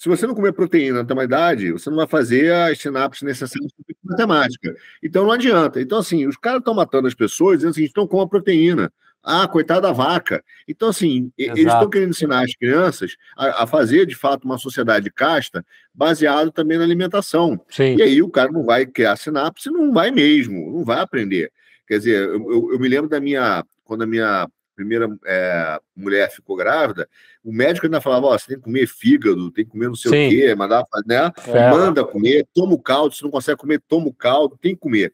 se 0.03 0.09
você 0.09 0.27
não 0.27 0.35
comer 0.35 0.53
proteína 0.53 0.99
na 0.99 1.05
tua 1.05 1.23
idade, 1.23 1.71
você 1.71 1.89
não 1.89 1.99
vai 1.99 2.09
fazer 2.09 2.53
as 2.53 2.77
sinapses 2.81 3.23
necessárias 3.23 3.71
para 3.73 3.95
matemática. 4.03 4.75
Então 5.01 5.23
não 5.23 5.31
adianta. 5.31 5.81
Então, 5.81 5.99
assim, 5.99 6.27
os 6.27 6.37
caras 6.37 6.59
estão 6.59 6.75
matando 6.75 7.07
as 7.07 7.15
pessoas 7.15 7.59
dizendo 7.59 7.71
assim, 7.71 7.85
então 7.85 8.09
coma 8.09 8.29
proteína. 8.29 8.93
Ah, 9.23 9.47
coitada 9.47 9.83
da 9.83 9.93
vaca. 9.93 10.43
Então, 10.67 10.89
assim, 10.89 11.31
Exato. 11.39 11.61
eles 11.61 11.73
estão 11.73 11.89
querendo 11.89 12.11
ensinar 12.11 12.43
as 12.43 12.53
crianças 12.53 13.15
a, 13.37 13.63
a, 13.63 13.67
fazer, 13.69 14.05
de 14.05 14.17
fato, 14.17 14.45
uma 14.45 14.59
sociedade 14.59 15.09
casta 15.09 15.65
baseado 15.95 16.51
também 16.51 16.79
na 16.79 16.83
alimentação. 16.83 17.65
Sim. 17.69 17.95
E 17.95 18.03
aí 18.03 18.21
o 18.21 18.29
cara 18.29 18.51
não 18.51 18.65
vai 18.65 18.85
criar 18.85 19.15
sinapse, 19.15 19.71
não 19.71 19.93
vai 19.93 20.11
mesmo, 20.11 20.79
não 20.79 20.85
vai 20.85 20.99
aprender. 20.99 21.53
Quer 21.87 21.99
dizer, 21.99 22.29
eu, 22.29 22.51
eu, 22.51 22.73
eu 22.73 22.81
me 22.81 22.89
lembro 22.89 23.09
da 23.09 23.21
minha, 23.21 23.65
quando 23.85 24.03
a 24.03 24.07
minha 24.07 24.49
primeira 24.75 25.09
é, 25.25 25.81
mulher 25.95 26.31
ficou 26.31 26.57
grávida, 26.57 27.09
o 27.45 27.53
médico 27.53 27.87
ainda 27.87 28.01
falava: 28.01 28.27
ó, 28.27 28.39
você 28.39 28.49
tem 28.49 28.57
que 28.57 28.65
comer 28.65 28.87
fígado, 28.87 29.51
tem 29.51 29.65
que 29.65 29.71
comer 29.71 29.89
não 29.89 29.95
sei 29.95 30.11
Sim. 30.11 30.27
o 30.27 30.31
quê, 30.31 30.55
mandava, 30.55 30.87
né? 31.07 31.31
manda 31.71 32.05
comer, 32.05 32.47
toma 32.55 32.75
o 32.75 32.83
caldo, 32.83 33.15
se 33.15 33.23
não 33.23 33.31
consegue 33.31 33.59
comer, 33.59 33.81
toma 33.89 34.09
o 34.09 34.15
caldo, 34.15 34.59
tem 34.61 34.75
que 34.75 34.81
comer. 34.81 35.13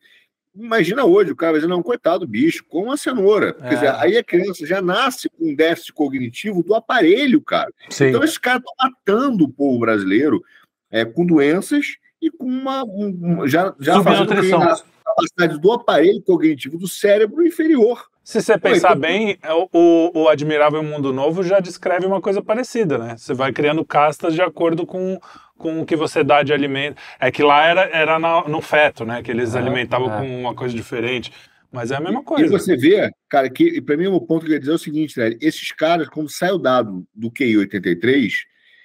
Imagina 0.59 1.05
hoje, 1.05 1.31
o 1.31 1.37
cara 1.37 1.53
vai 1.53 1.61
dizer, 1.61 1.71
não, 1.71 1.83
coitado 1.83 2.21
do 2.21 2.27
bicho, 2.27 2.65
com 2.65 2.85
uma 2.85 2.97
cenoura. 2.97 3.57
É. 3.61 3.69
Quer 3.69 3.75
dizer, 3.75 3.95
aí 3.95 4.17
a 4.17 4.25
criança 4.25 4.67
já 4.67 4.83
nasce 4.83 5.29
com 5.29 5.51
um 5.51 5.55
déficit 5.55 5.93
cognitivo 5.93 6.65
do 6.65 6.75
aparelho, 6.75 7.41
cara. 7.41 7.73
Sim. 7.91 8.07
Então, 8.07 8.25
esses 8.25 8.39
caras 8.39 8.63
estão 8.63 8.75
matando 8.83 9.45
o 9.45 9.49
povo 9.49 9.79
brasileiro 9.79 10.43
é, 10.91 11.05
com 11.05 11.25
doenças 11.25 11.97
e 12.21 12.31
com 12.31 12.45
uma. 12.45 12.85
Um, 12.85 13.47
já 13.47 13.73
já 13.79 14.03
fazendo 14.03 14.33
a 14.33 14.83
capacidade 15.05 15.61
do 15.61 15.73
aparelho 15.73 16.23
cognitivo 16.23 16.77
do 16.77 16.89
cérebro 16.89 17.47
inferior. 17.47 18.09
Se 18.29 18.43
você 18.43 18.59
pensar 18.59 18.91
então... 18.91 19.01
bem, 19.01 19.39
é, 19.43 19.55
o, 19.55 20.13
o 20.15 20.29
Admirável 20.29 20.83
Mundo 20.83 21.15
Novo 21.15 21.43
já 21.43 21.61
descreve 21.61 22.05
uma 22.05 22.21
coisa 22.21 22.43
parecida, 22.43 22.99
né? 22.99 23.17
Você 23.17 23.33
vai 23.33 23.55
criando 23.55 23.83
castas 23.87 24.35
de 24.35 24.43
acordo 24.43 24.85
com, 24.85 25.19
com 25.57 25.81
o 25.81 25.87
que 25.87 25.97
você 25.97 26.23
dá 26.23 26.43
de 26.43 26.53
alimento. 26.53 27.01
É 27.19 27.31
que 27.31 27.43
lá 27.43 27.65
era, 27.67 27.89
era 27.89 28.19
no 28.47 28.61
feto, 28.61 29.07
né? 29.07 29.23
Que 29.23 29.31
eles 29.31 29.57
alimentavam 29.57 30.13
é. 30.13 30.19
com 30.19 30.41
uma 30.41 30.55
coisa 30.55 30.75
diferente. 30.75 31.33
Mas 31.73 31.91
é 31.91 31.97
a 31.97 32.01
mesma 32.01 32.23
coisa. 32.23 32.45
E 32.45 32.51
você 32.51 32.77
vê, 32.77 33.11
cara, 33.31 33.49
que 33.49 33.81
para 33.81 33.97
mim 33.97 34.09
o 34.09 34.21
ponto 34.21 34.41
que 34.41 34.45
eu 34.45 34.49
queria 34.49 34.61
dizer 34.61 34.73
é 34.73 34.75
o 34.75 34.79
seguinte, 34.79 35.19
né? 35.19 35.35
Esses 35.41 35.73
caras, 35.73 36.07
como 36.11 36.29
sai 36.29 36.51
o 36.51 36.59
dado 36.59 37.07
do 37.15 37.31
QI 37.31 37.57
83, 37.57 38.45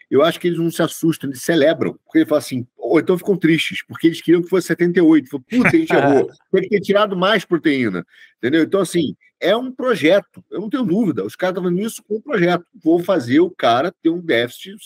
eu 0.10 0.24
acho 0.24 0.40
que 0.40 0.48
eles 0.48 0.60
não 0.60 0.72
se 0.72 0.82
assustam, 0.82 1.30
eles 1.30 1.44
celebram. 1.44 2.00
Porque 2.06 2.20
ele 2.20 2.26
fala 2.26 2.40
assim, 2.40 2.66
ou 2.78 2.98
então 2.98 3.18
ficam 3.18 3.36
tristes, 3.36 3.84
porque 3.86 4.08
eles 4.08 4.22
queriam 4.22 4.42
que 4.42 4.48
fosse 4.48 4.68
78. 4.68 5.30
Falei, 5.30 5.46
puta, 5.50 5.68
a 5.68 5.80
gente 5.80 5.92
errou. 5.94 6.32
Tem 6.50 6.62
que 6.62 6.70
ter 6.70 6.80
tirado 6.80 7.18
mais 7.18 7.44
proteína. 7.44 8.06
Entendeu? 8.38 8.64
Então, 8.64 8.80
assim, 8.80 9.14
é 9.44 9.56
um 9.56 9.70
projeto, 9.70 10.42
eu 10.50 10.62
não 10.62 10.70
tenho 10.70 10.86
dúvida. 10.86 11.24
Os 11.24 11.36
caras 11.36 11.52
estão 11.52 11.64
fazendo 11.64 11.86
isso 11.86 12.02
com 12.04 12.16
um 12.16 12.22
projeto. 12.22 12.66
Vou 12.82 13.00
fazer 13.04 13.42
o 13.42 13.52
cara 13.52 13.94
ter 14.02 14.10
um 14.10 14.22
déficit 14.22 14.78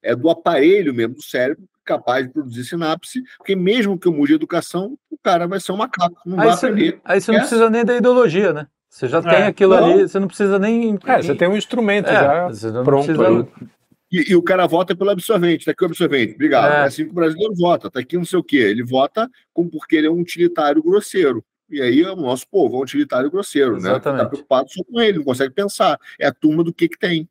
é, 0.00 0.14
do 0.14 0.30
aparelho 0.30 0.94
mesmo, 0.94 1.16
do 1.16 1.22
cérebro, 1.22 1.64
capaz 1.84 2.24
de 2.24 2.32
produzir 2.32 2.64
sinapse, 2.64 3.22
porque 3.36 3.56
mesmo 3.56 3.98
que 3.98 4.06
eu 4.06 4.12
mude 4.12 4.32
a 4.32 4.36
educação, 4.36 4.96
o 5.10 5.18
cara 5.18 5.46
vai 5.46 5.58
ser 5.58 5.72
um 5.72 5.76
macaco, 5.76 6.16
não 6.24 6.38
aí 6.38 6.48
vai 6.48 6.56
cê, 6.56 6.66
aprender. 6.66 7.00
Aí 7.04 7.20
você 7.20 7.32
não 7.32 7.38
é. 7.38 7.40
precisa 7.40 7.70
nem 7.70 7.84
da 7.84 7.96
ideologia, 7.96 8.52
né? 8.52 8.66
Você 8.88 9.08
já 9.08 9.18
é, 9.18 9.22
tem 9.22 9.42
aquilo 9.42 9.76
não. 9.76 9.84
ali, 9.84 10.08
você 10.08 10.18
não 10.18 10.28
precisa 10.28 10.58
nem. 10.58 10.98
É, 11.04 11.22
você 11.22 11.34
tem 11.34 11.48
um 11.48 11.56
instrumento 11.56 12.08
é, 12.08 12.14
já 12.14 12.82
pronto. 12.84 13.06
Precisa... 13.06 13.48
E, 14.10 14.30
e, 14.30 14.36
o 14.36 14.42
cara 14.42 14.66
vota 14.66 14.94
pelo 14.94 15.10
absorvente, 15.10 15.64
tá 15.64 15.72
aqui 15.72 15.82
o 15.82 15.86
absorvente, 15.86 16.34
obrigado. 16.34 16.72
É, 16.72 16.76
é 16.76 16.80
assim 16.84 17.04
que 17.04 17.10
o 17.10 17.14
brasileiro 17.14 17.54
vota, 17.56 17.90
tá 17.90 17.98
aqui 17.98 18.16
não 18.16 18.24
sei 18.24 18.38
o 18.38 18.44
quê. 18.44 18.58
Ele 18.58 18.84
vota 18.84 19.28
com, 19.52 19.68
porque 19.68 19.96
ele 19.96 20.06
é 20.06 20.10
um 20.10 20.20
utilitário 20.20 20.82
grosseiro. 20.82 21.44
E 21.68 21.82
aí 21.82 22.02
o 22.04 22.16
nosso 22.16 22.46
povo 22.48 22.76
é 22.76 22.78
um 22.78 22.82
utilitário 22.82 23.30
grosseiro, 23.30 23.76
Exatamente. 23.76 24.18
né? 24.18 24.24
Tá 24.24 24.28
preocupado 24.28 24.70
só 24.70 24.82
com 24.84 25.00
ele, 25.00 25.18
não 25.18 25.24
consegue 25.24 25.52
pensar. 25.52 25.98
É 26.18 26.26
a 26.26 26.32
turma 26.32 26.62
do 26.62 26.72
que 26.72 26.88
que 26.88 26.98
tem. 26.98 27.28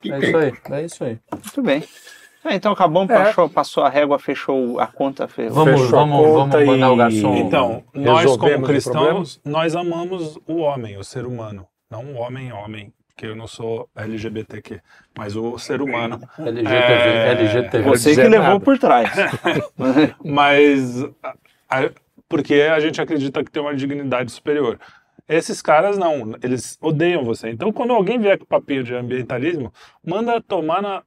Que 0.00 0.12
é 0.12 0.18
que 0.18 0.26
isso 0.26 0.38
tem. 0.38 0.74
aí, 0.74 0.82
é 0.82 0.84
isso 0.84 1.04
aí. 1.04 1.18
Muito 1.32 1.62
bem. 1.62 1.84
É, 2.44 2.54
então 2.54 2.72
acabamos, 2.72 3.10
é. 3.10 3.24
passou, 3.24 3.48
passou, 3.50 3.84
a 3.84 3.88
régua, 3.88 4.18
fechou 4.18 4.78
a 4.78 4.86
conta. 4.86 5.26
Fechou. 5.26 5.52
Vamos, 5.52 5.80
fechou 5.82 5.98
vamos, 5.98 6.32
vamos 6.32 6.66
mandar 6.66 6.92
o 6.92 6.96
garçom. 6.96 7.36
Então, 7.36 7.84
nós 7.92 8.36
como 8.36 8.62
cristãos, 8.62 9.40
nós 9.44 9.74
amamos 9.74 10.38
o 10.46 10.58
homem, 10.58 10.96
o 10.96 11.04
ser 11.04 11.26
humano. 11.26 11.66
Não 11.90 12.04
o 12.04 12.14
homem, 12.16 12.52
homem, 12.52 12.92
que 13.16 13.26
eu 13.26 13.34
não 13.34 13.48
sou 13.48 13.88
LGBTQ, 13.96 14.80
mas 15.16 15.34
o 15.34 15.58
ser 15.58 15.82
humano. 15.82 16.20
LGTV, 16.38 16.70
é... 16.70 17.30
LGTV. 17.32 17.84
Você 17.90 18.14
que 18.14 18.22
levou 18.22 18.46
nada. 18.46 18.60
por 18.60 18.78
trás. 18.78 19.10
mas 20.24 21.02
a, 21.68 21.90
porque 22.28 22.54
a 22.54 22.80
gente 22.80 23.00
acredita 23.00 23.42
que 23.42 23.50
tem 23.50 23.62
uma 23.62 23.74
dignidade 23.74 24.30
superior. 24.32 24.78
Esses 25.28 25.60
caras 25.60 25.98
não, 25.98 26.34
eles 26.42 26.78
odeiam 26.80 27.24
você. 27.24 27.50
Então, 27.50 27.72
quando 27.72 27.92
alguém 27.92 28.18
vier 28.18 28.38
com 28.38 28.46
papinho 28.46 28.82
de 28.82 28.94
ambientalismo, 28.94 29.72
manda 30.02 30.40
tomar 30.40 30.80
na, 30.80 31.02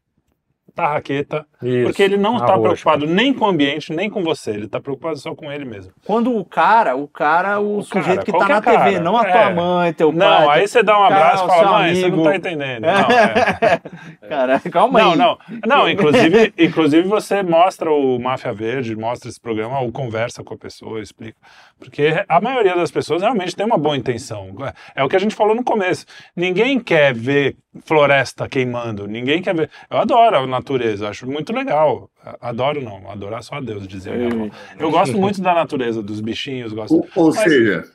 tarraqueta, 0.73 1.45
Isso, 1.61 1.85
porque 1.85 2.01
ele 2.01 2.17
não 2.17 2.38
está 2.38 2.57
preocupado 2.57 3.05
nem 3.05 3.33
com 3.33 3.45
o 3.45 3.47
ambiente, 3.49 3.93
nem 3.93 4.09
com 4.09 4.23
você, 4.23 4.51
ele 4.51 4.65
está 4.65 4.79
preocupado 4.79 5.17
só 5.17 5.35
com 5.35 5.51
ele 5.51 5.63
mesmo. 5.63 5.91
Quando 6.05 6.35
o 6.35 6.43
cara, 6.43 6.95
o 6.95 7.07
cara, 7.07 7.59
o, 7.59 7.77
o 7.77 7.83
sujeito 7.83 8.07
cara, 8.07 8.23
que 8.23 8.31
está 8.31 8.47
na 8.47 8.61
cara, 8.61 8.85
TV, 8.85 8.99
não 8.99 9.15
a 9.15 9.23
tua 9.23 9.41
é. 9.41 9.53
mãe, 9.53 9.93
teu 9.93 10.11
não, 10.11 10.19
pai. 10.27 10.41
Não, 10.41 10.49
aí 10.49 10.67
você 10.67 10.81
dá 10.81 10.99
um 10.99 11.03
abraço 11.03 11.45
e 11.45 11.47
fala, 11.47 11.71
mãe, 11.79 11.91
amigo. 11.91 12.01
você 12.01 12.09
não 12.09 12.17
está 12.19 12.35
entendendo. 12.35 12.81
Não, 12.81 12.91
é. 12.91 13.81
cara, 14.27 14.59
calma 14.71 14.99
aí. 14.99 15.05
Não, 15.05 15.15
não, 15.15 15.38
não 15.65 15.89
inclusive, 15.89 16.53
inclusive 16.57 17.07
você 17.07 17.43
mostra 17.43 17.91
o 17.91 18.17
Máfia 18.19 18.53
Verde, 18.53 18.95
mostra 18.95 19.29
esse 19.29 19.39
programa, 19.39 19.79
ou 19.79 19.91
conversa 19.91 20.43
com 20.43 20.53
a 20.53 20.57
pessoa, 20.57 21.01
explica. 21.01 21.38
Porque 21.79 22.23
a 22.27 22.41
maioria 22.41 22.75
das 22.75 22.91
pessoas 22.91 23.21
realmente 23.21 23.55
tem 23.55 23.65
uma 23.65 23.77
boa 23.77 23.97
intenção. 23.97 24.55
É 24.95 25.03
o 25.03 25.09
que 25.09 25.15
a 25.15 25.19
gente 25.19 25.35
falou 25.35 25.55
no 25.55 25.63
começo. 25.63 26.05
Ninguém 26.35 26.79
quer 26.79 27.13
ver 27.13 27.55
floresta 27.85 28.49
queimando, 28.49 29.07
ninguém 29.07 29.41
quer 29.41 29.55
ver. 29.55 29.69
Eu 29.89 29.97
adoro 29.97 30.38
a 30.38 30.47
natureza, 30.47 31.09
acho 31.09 31.25
muito 31.25 31.51
legal. 31.52 32.10
Adoro 32.40 32.82
não, 32.82 33.10
adorar 33.10 33.44
só 33.44 33.56
a 33.56 33.61
Deus, 33.61 33.88
dizia 33.88 34.14
minha 34.14 34.28
avó. 34.28 34.56
Eu 34.80 34.91
gosto 34.91 35.18
muito 35.18 35.41
da 35.41 35.53
natureza, 35.53 36.02
dos 36.03 36.22
bichinhos, 36.22 36.72
gosto. 36.73 36.95
Ou, 36.95 37.07
ou 37.15 37.28
Mas... 37.34 37.40
seja, 37.40 37.86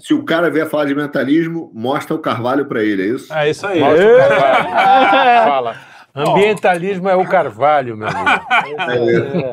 se 0.00 0.14
o 0.14 0.24
cara 0.24 0.50
vier 0.50 0.68
falar 0.68 0.84
de 0.84 0.94
mentalismo, 0.94 1.70
mostra 1.74 2.14
o 2.14 2.18
carvalho 2.18 2.66
para 2.66 2.82
ele, 2.82 3.02
é 3.02 3.06
isso? 3.06 3.32
É 3.32 3.50
isso 3.50 3.66
aí. 3.66 3.80
Mostra 3.80 4.14
o 4.14 4.18
carvalho. 4.18 5.48
Fala. 5.50 5.76
Ambientalismo 6.16 7.08
oh. 7.08 7.10
é 7.10 7.14
o 7.14 7.26
Carvalho, 7.26 7.94
meu 7.94 8.08
amigo. 8.08 8.46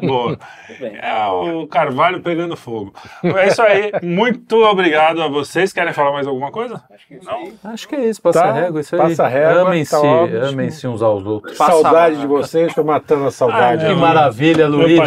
é, 0.02 0.07
Boa. 0.07 0.38
É 0.81 1.27
o 1.27 1.68
Carvalho 1.68 2.22
pegando 2.22 2.56
fogo. 2.56 2.94
É 3.22 3.48
isso 3.48 3.61
aí. 3.61 3.91
Muito 4.02 4.64
obrigado 4.64 5.22
a 5.22 5.27
vocês. 5.27 5.73
Querem 5.73 5.91
falar 5.91 6.14
mais 6.14 6.26
alguma 6.26 6.52
coisa? 6.52 6.81
Acho 6.90 7.07
que, 7.07 7.26
Não? 7.26 7.72
Acho 7.72 7.88
que 7.88 7.95
é 7.95 8.06
isso. 8.06 8.22
Passa 8.22 8.41
tá, 8.41 8.52
régua. 8.53 8.80
Isso 8.80 8.95
aí. 8.95 9.02
Passa 9.02 9.27
régua. 9.27 9.61
Amem-se 9.64 9.91
tá 9.91 10.48
amem-se 10.48 10.88
uns 10.88 11.02
aos 11.02 11.26
outros. 11.26 11.57
Passa 11.57 11.81
saudade 11.81 12.18
de 12.18 12.27
vocês. 12.27 12.68
Estou 12.69 12.85
matando 12.85 13.26
a 13.26 13.31
saudade. 13.31 13.85
Ah, 13.85 13.90
que 13.90 13.95
maravilha, 13.95 14.68
Luiz. 14.68 14.99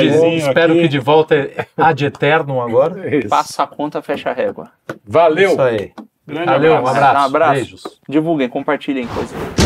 Espero 0.45 0.75
aqui. 0.75 0.83
que 0.83 0.89
de 0.89 0.99
volta 0.99 1.49
ad 1.77 2.05
eterno 2.05 2.61
agora. 2.61 3.09
Isso. 3.17 3.29
Passa 3.29 3.63
a 3.63 3.67
conta, 3.67 4.03
fecha 4.03 4.31
a 4.31 4.33
régua. 4.35 4.71
Valeu. 5.07 5.53
Isso 5.53 5.63
aí. 5.63 5.93
Grande 6.27 6.47
Valeu, 6.47 6.77
abraço. 6.77 6.95
Um 6.95 6.97
abraço. 6.97 7.17
Um 7.17 7.27
abraço. 7.27 7.55
Beijos. 7.55 8.01
Divulguem, 8.09 8.49
compartilhem 8.49 9.07
coisas. 9.07 9.66